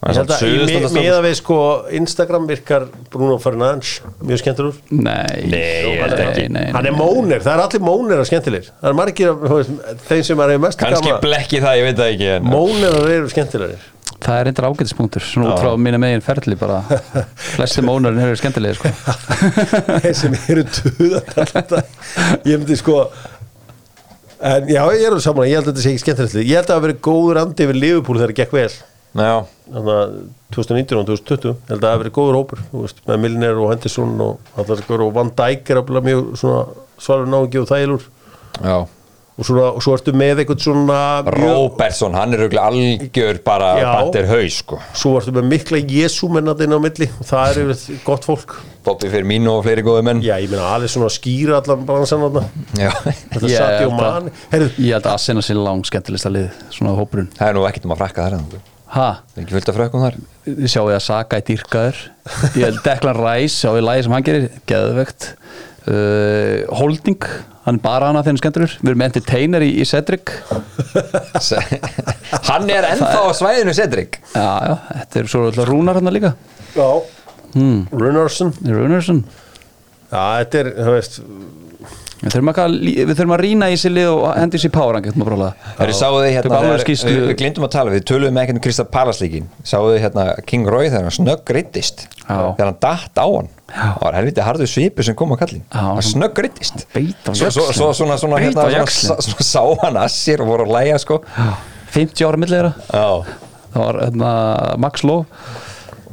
Ég 0.03 0.17
held 0.19 0.33
að 0.35 0.95
miða 0.97 1.19
við 1.23 1.35
sko 1.39 1.57
Instagram 1.95 2.49
virkar 2.51 2.89
Bruno 3.13 3.37
Fernandes 3.39 4.01
mjög 4.19 4.41
skemmtilegur. 4.41 4.81
Nei, 4.91 5.45
Nei, 5.47 5.61
nei, 5.95 6.09
ekki. 6.25 6.47
nei, 6.51 6.65
hann 6.75 6.89
er 6.89 6.91
nei. 6.91 6.99
mónir, 6.99 7.45
það 7.45 7.53
er 7.55 7.63
allir 7.69 7.85
mónir 7.87 8.19
að 8.19 8.27
skemmtilegir. 8.33 8.73
Það 8.81 8.91
er 8.91 8.99
margir 8.99 9.37
þeim 10.09 10.25
sem 10.27 10.43
er 10.43 10.55
mest 10.65 10.83
Kannski 10.83 11.15
blekki 11.23 11.63
það, 11.63 11.79
ég 11.79 11.87
veit 11.87 12.01
það 12.03 12.11
ekki 12.17 12.31
en 12.35 12.51
mónir 12.51 12.99
eru 13.15 13.31
skemmtilegir. 13.31 13.87
Það 14.23 14.41
er 14.41 14.47
reyndar 14.49 14.69
ágætispunktur 14.73 15.25
svona 15.27 15.55
út 15.55 15.63
frá 15.63 15.79
mínu 15.87 16.03
megin 16.03 16.27
ferli 16.27 16.59
bara. 16.59 16.83
Flesti 17.55 17.87
mónarinn 17.87 18.27
eru 18.27 18.43
skemmtilegir 18.43 18.83
sko. 18.83 18.91
þeir 20.03 20.19
sem 20.19 20.39
eru 20.43 20.67
tuða 20.67 21.83
ég 22.43 22.59
myndi 22.59 22.79
sko 22.79 23.05
en 24.43 24.67
já, 24.67 24.83
ég 24.99 25.07
er 25.07 25.23
saman 25.23 25.47
ég 25.47 25.61
held 25.61 25.69
að 25.69 25.77
þetta 25.77 25.87
sé 25.87 25.95
ekki 25.95 26.05
skemmtilegt. 26.09 26.41
Ég 26.43 26.57
held 26.59 26.65
að 26.67 26.73
það 26.73 26.81
hafi 26.81 26.89
verið 26.91 27.05
góður 27.07 27.47
andi 27.47 27.67
yfir 27.69 27.79
Liverpool 27.79 28.19
þegar 28.19 28.33
það 28.35 28.41
gekk 28.43 28.59
vel 28.59 28.73
þannig 29.13 29.93
að 29.97 30.15
2019 30.57 30.99
og 31.03 31.07
2020 31.11 31.53
ég 31.53 31.69
held 31.69 31.79
að 31.79 31.85
það 31.85 31.93
hafi 31.95 32.03
verið 32.05 32.17
góður 32.19 32.39
hópur 32.41 32.65
þú 32.71 32.83
veist, 32.87 33.05
með 33.09 33.23
Milner 33.27 33.61
og 33.61 33.71
Henderson 33.73 34.17
og 34.25 34.57
allar 34.63 35.05
og 35.07 35.15
Van 35.19 35.31
Dijk 35.43 35.71
er 35.73 35.83
alveg 35.83 36.09
mjög 36.09 36.33
svona 36.41 36.65
svarur 37.03 37.31
náingi 37.33 37.63
og 37.63 37.71
þælur 37.73 38.11
já. 38.63 38.77
Og, 39.33 39.47
svona, 39.49 39.71
og 39.73 39.81
svo 39.81 39.95
ertu 39.97 40.13
með 40.13 40.43
eitthvað 40.43 40.59
svona 40.61 40.97
Róbertsson, 41.33 42.13
hann 42.15 42.35
er 42.37 42.43
auðvitað 42.45 42.67
algjör 42.69 43.39
bara 43.47 43.71
bandir 43.81 44.27
haus 44.29 44.59
sko. 44.61 44.77
Svo 44.93 45.15
ertu 45.19 45.33
með 45.33 45.47
mikla 45.49 45.81
jesúmennatinn 45.89 46.75
á 46.77 46.79
milli 46.85 47.09
og 47.17 47.25
það 47.31 47.49
er 47.55 47.61
yfir 47.63 48.03
gott 48.05 48.29
fólk. 48.29 48.53
Bobby 48.85 49.09
fyrir 49.09 49.25
mín 49.31 49.49
og 49.49 49.63
fleiri 49.65 49.85
góði 49.87 50.05
menn. 50.05 50.21
Já, 50.23 50.35
ég 50.37 50.53
meina 50.53 50.69
alveg 50.77 50.93
svona 50.93 51.09
skýra 51.11 51.63
allan 51.63 51.87
bransan 51.89 52.27
þarna. 52.27 52.45
Já. 52.77 52.91
þetta 53.09 53.41
Ég 53.49 53.57
satt 53.57 53.79
í 53.81 53.87
og 53.89 53.97
held 53.97 53.97
að- 53.97 54.03
mann 54.03 54.31
Heyrðu, 54.53 54.69
ég 54.85 54.93
held 54.99 55.09
að 55.09 55.17
Asena 55.17 55.47
sé 55.49 55.57
lang 55.57 55.89
skemmtilegsta 55.89 56.35
lið 56.37 56.51
svona 56.77 56.93
hópurinn. 57.01 57.33
Það 57.41 57.49
er 57.49 57.57
nú 57.57 57.65
ekkert 57.71 57.89
um 57.89 57.97
að 57.97 58.05
frakka 58.05 58.29
þar 58.29 58.39
en 58.43 58.72
það 58.93 58.99
ha, 58.99 59.23
er 59.35 59.43
ekki 59.43 59.57
fullt 59.57 59.71
af 59.73 59.79
frakkum 59.79 60.05
þar. 60.05 60.19
Sjáu 60.69 60.91
ég 60.91 60.99
að 60.99 61.05
Saka 61.07 61.41
í 61.41 61.47
dýrkaður? 61.49 62.03
Ég 62.59 62.67
held 62.67 62.83
Declan 62.85 63.21
Rice 63.21 63.57
sjáu 63.57 63.79
ég 63.79 63.87
lagi 63.87 64.05
sem 64.05 64.17
hann 64.17 64.27
gerir? 64.27 64.45
Geðvegt 64.69 65.29
uh, 65.89 66.77
Holding, 66.77 67.31
hann 67.65 67.81
er 67.81 67.85
bara 67.87 68.11
hana 68.11 68.21
þegar 68.21 68.29
hann 68.33 68.39
er 68.39 68.43
skemmtilegur. 68.43 68.77
Við 68.83 68.93
erum 68.93 69.07
entertainer 69.09 69.65
í, 69.65 69.73
í 69.81 69.89
Cedric. 69.89 70.35
Hann 72.51 72.69
er 72.73 72.91
ennþá 72.93 73.25
á 73.25 73.33
svæðinu 73.41 73.75
Cedric. 73.81 74.21
Já, 74.37 74.53
já, 74.69 74.77
þetta 75.01 75.23
er 75.23 75.33
svo 75.33 75.49
alltaf 75.49 75.69
rúnar 75.71 76.01
hann 76.03 76.13
líka. 76.13 76.37
Já. 76.77 76.89
Runnarsson 77.53 78.53
Runarsson 78.65 79.25
já, 80.09 80.21
þetta 80.41 80.61
er, 80.63 80.71
þú 80.77 80.95
veist 80.95 81.19
Við 82.23 82.35
þurfum 82.37 82.51
að, 82.53 82.75
við 82.87 83.13
þurfum 83.19 83.33
að 83.35 83.41
rýna 83.43 83.69
í 83.73 83.79
sér 83.83 83.93
lið 83.97 84.09
og 84.13 84.21
hendi 84.37 84.59
sér 84.63 84.71
páran 84.75 85.03
getum 85.03 85.25
að 85.25 85.29
bróla 85.33 85.47
hérna. 86.37 86.59
Við, 86.79 87.31
glindum 87.41 87.67
að 87.67 87.73
tala, 87.75 87.91
við 87.91 88.05
töluðum 88.07 88.37
ekkert 88.39 88.59
um 88.61 88.63
Krista 88.63 88.85
Palaslíkin 88.87 89.49
Sáðu 89.67 89.97
þið 89.97 90.05
hérna 90.05 90.27
King 90.47 90.71
Roy 90.71 90.85
þegar 90.87 91.09
hann 91.09 91.17
snögg 91.17 91.51
rittist 91.57 92.05
Já. 92.23 92.37
Þegar 92.55 92.69
hann 92.69 92.79
datt 92.85 93.19
á 93.19 93.27
hann. 93.27 93.49
Já. 93.67 93.81
Það 93.83 94.05
var 94.05 94.19
helviti 94.21 94.45
harðu 94.47 94.69
svipu 94.71 95.07
sem 95.07 95.17
kom 95.19 95.35
á 95.35 95.37
kallin. 95.41 95.65
Hann 95.75 96.07
snögg 96.07 96.39
rittist 96.47 96.85
Beit 96.95 97.27
á 97.27 97.33
svo, 97.35 97.51
svo, 97.51 97.65
svo, 97.75 97.89
svona, 97.99 98.19
svona, 98.23 98.39
hérna, 98.39 98.69
svona, 98.87 99.25
svona, 99.27 99.47
sá 99.49 99.63
hann 99.83 99.99
að 100.05 100.13
sér 100.15 100.45
og 100.45 100.53
voru 100.53 100.69
að 100.69 100.77
læja 100.77 101.01
sko. 101.03 101.19
50 101.97 102.29
ára 102.29 102.71
Já. 102.87 103.09
Það 103.73 103.83
var 103.89 103.99
hérna, 104.05 104.31
Max 104.85 105.03
Lowe 105.09 105.27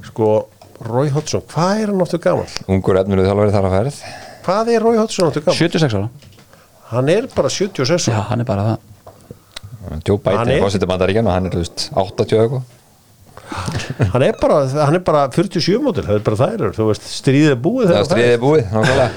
sko, 0.09 0.31
Roy 0.89 1.13
Hodgson, 1.13 1.45
hvað 1.53 1.83
er 1.83 1.93
hann 1.93 2.01
áttu 2.07 2.19
gaman? 2.23 2.57
Ungur 2.71 2.97
efnilega 3.03 3.29
þjálfari 3.29 3.53
þar 3.53 3.69
að 3.69 3.77
ferð 3.77 4.01
hvað 4.49 4.73
er 4.73 4.81
Roy 4.87 4.97
Hodgson 4.97 5.29
áttu 5.29 5.45
gaman? 5.45 5.59
76 5.61 5.95
ára. 6.01 6.09
Hann 6.89 7.09
er 7.13 7.29
bara 7.35 7.49
76 7.53 8.09
já, 8.09 8.17
hann 8.31 8.41
er 8.41 8.47
bara 8.49 8.65
það. 8.65 8.85
Joe 10.05 10.17
Hann 10.17 10.25
Biden 10.25 10.49
er- 10.49 10.57
er 10.59 10.63
fórsetið 10.65 10.89
bandaríkjan 10.91 11.29
og 11.29 11.33
hann 11.37 11.45
er, 11.49 11.53
þú 11.55 11.61
veist, 11.63 11.85
80 11.93 12.43
eitthvað. 12.43 12.75
Hann 14.13 14.21
er 14.21 14.35
bara, 14.37 14.57
hann 14.85 14.95
er 14.99 15.01
bara 15.01 15.21
47 15.33 15.79
mótil, 15.81 16.03
það 16.05 16.19
er 16.19 16.25
bara 16.27 16.37
þær 16.37 16.73
þú 16.75 16.85
veist, 16.91 17.05
stríðið 17.15 17.53
er 17.55 17.61
búið 17.63 17.87
Það 17.87 17.95
þegar 17.95 18.07
stríðið 18.09 18.33
er 18.35 18.41
búið, 18.43 18.67
nákvæmlega. 18.75 19.07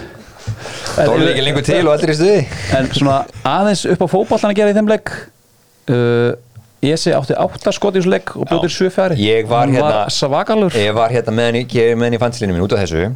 Dóli 1.11 1.27
ekki 1.33 1.45
lengur 1.45 1.67
til 1.67 1.81
og 1.83 1.93
allir 1.93 2.13
í 2.13 2.17
stuði. 2.17 2.39
en 2.79 2.89
svona 2.97 3.17
aðeins 3.51 3.83
upp 3.93 4.05
á 4.05 4.09
fótbollan 4.15 4.55
að 4.55 4.57
gera 4.63 4.73
í 4.73 4.77
þeim 4.79 4.89
leik 4.93 5.13
uh, 5.13 6.31
Esi 6.83 7.13
átti 7.15 7.31
átta 7.39 7.71
skot 7.71 7.95
í 7.95 8.01
þessu 8.01 8.11
leik 8.11 8.31
og 8.35 8.49
bjóðir 8.51 8.73
sjö 8.75 8.89
fjari. 8.91 9.15
Ég 9.23 9.47
var 9.47 9.69
hérna- 9.71 9.83
var 10.03 10.09
svakalur. 10.11 10.75
Ég 10.75 10.91
var 10.97 11.11
hérna 11.15 11.31
með 11.31 11.45
henni, 11.47 11.61
ég 11.71 11.93
er 11.93 11.95
með 11.95 12.09
henni 12.09 12.17
í 12.19 12.21
fanslinu 12.23 12.53
mín 12.57 12.65
út 12.65 12.73
af 12.75 12.81
þessu. 12.83 13.15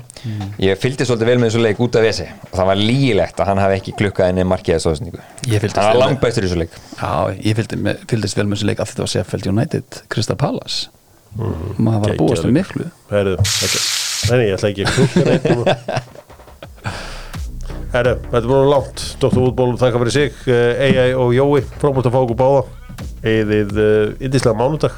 Ég 0.62 0.78
fylgdi 0.78 1.02
svolítið 1.02 1.26
vel 1.26 1.38
með 1.42 1.48
þessu 1.50 1.62
leik 1.64 1.80
út 1.82 1.96
af 1.98 2.02
þessi 2.06 2.28
og 2.30 2.54
það 2.54 2.66
var 2.70 2.76
lígilegt 2.78 3.40
að 3.42 3.46
hann 3.50 3.58
hafi 3.58 3.74
ekki 3.80 3.92
klukkað 3.98 4.26
henni 4.30 4.44
markið 4.46 4.76
þessu 4.78 4.92
ásningu 4.94 5.18
Ég 5.50 5.58
fylgdist 5.64 5.76
Hann 5.82 5.88
var 5.90 5.98
langt 6.06 6.20
bestur 6.22 6.44
í 6.44 6.46
þessu 6.46 6.60
leik. 6.62 6.70
Já, 7.02 7.10
ég 7.42 7.56
fylgdi, 7.58 7.74
fylgdist 8.06 8.36
vel 8.38 8.46
með 8.46 8.54
þessu 8.56 8.66
leik 8.70 8.78
að 8.78 8.86
þetta 8.92 9.02
var 9.02 9.12
Sheffield 9.16 9.46
United 9.50 9.84
Crystal 10.08 10.36
Palace. 10.36 10.86
Maður 11.34 12.00
var 12.06 12.10
að 12.14 12.16
búast 12.22 12.44
við 12.46 12.54
miklu. 12.60 12.86
Herru, 13.10 13.34
þetta, 13.42 13.78
nei, 14.30 14.46
ég 14.46 14.54
ætla 14.54 14.68
ekki. 14.70 14.84
Herru, 17.96 18.14
þetta 18.30 18.38
er 18.38 18.46
búin 18.46 18.70
langt. 18.70 19.02
Dr. 19.18 19.42
Útból, 19.42 19.74
þakka 19.74 19.98
fyrir 20.04 20.14
sig 20.14 20.32
eðið 23.26 23.74
uh, 23.80 24.14
indislega 24.20 24.56
mánudag. 24.58 24.94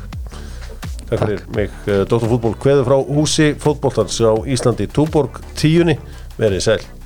Takk 1.08 1.24
fyrir 1.24 1.42
mig. 1.56 1.72
Uh, 1.86 2.04
Dr. 2.04 2.28
Fútból 2.28 2.54
kveður 2.60 2.86
frá 2.90 2.98
húsi 3.00 3.50
fótboltans 3.58 4.20
á 4.24 4.34
Íslandi 4.44 4.90
Túborg 4.92 5.42
tíunni, 5.56 5.98
verið 6.38 6.64
sæl 6.68 6.97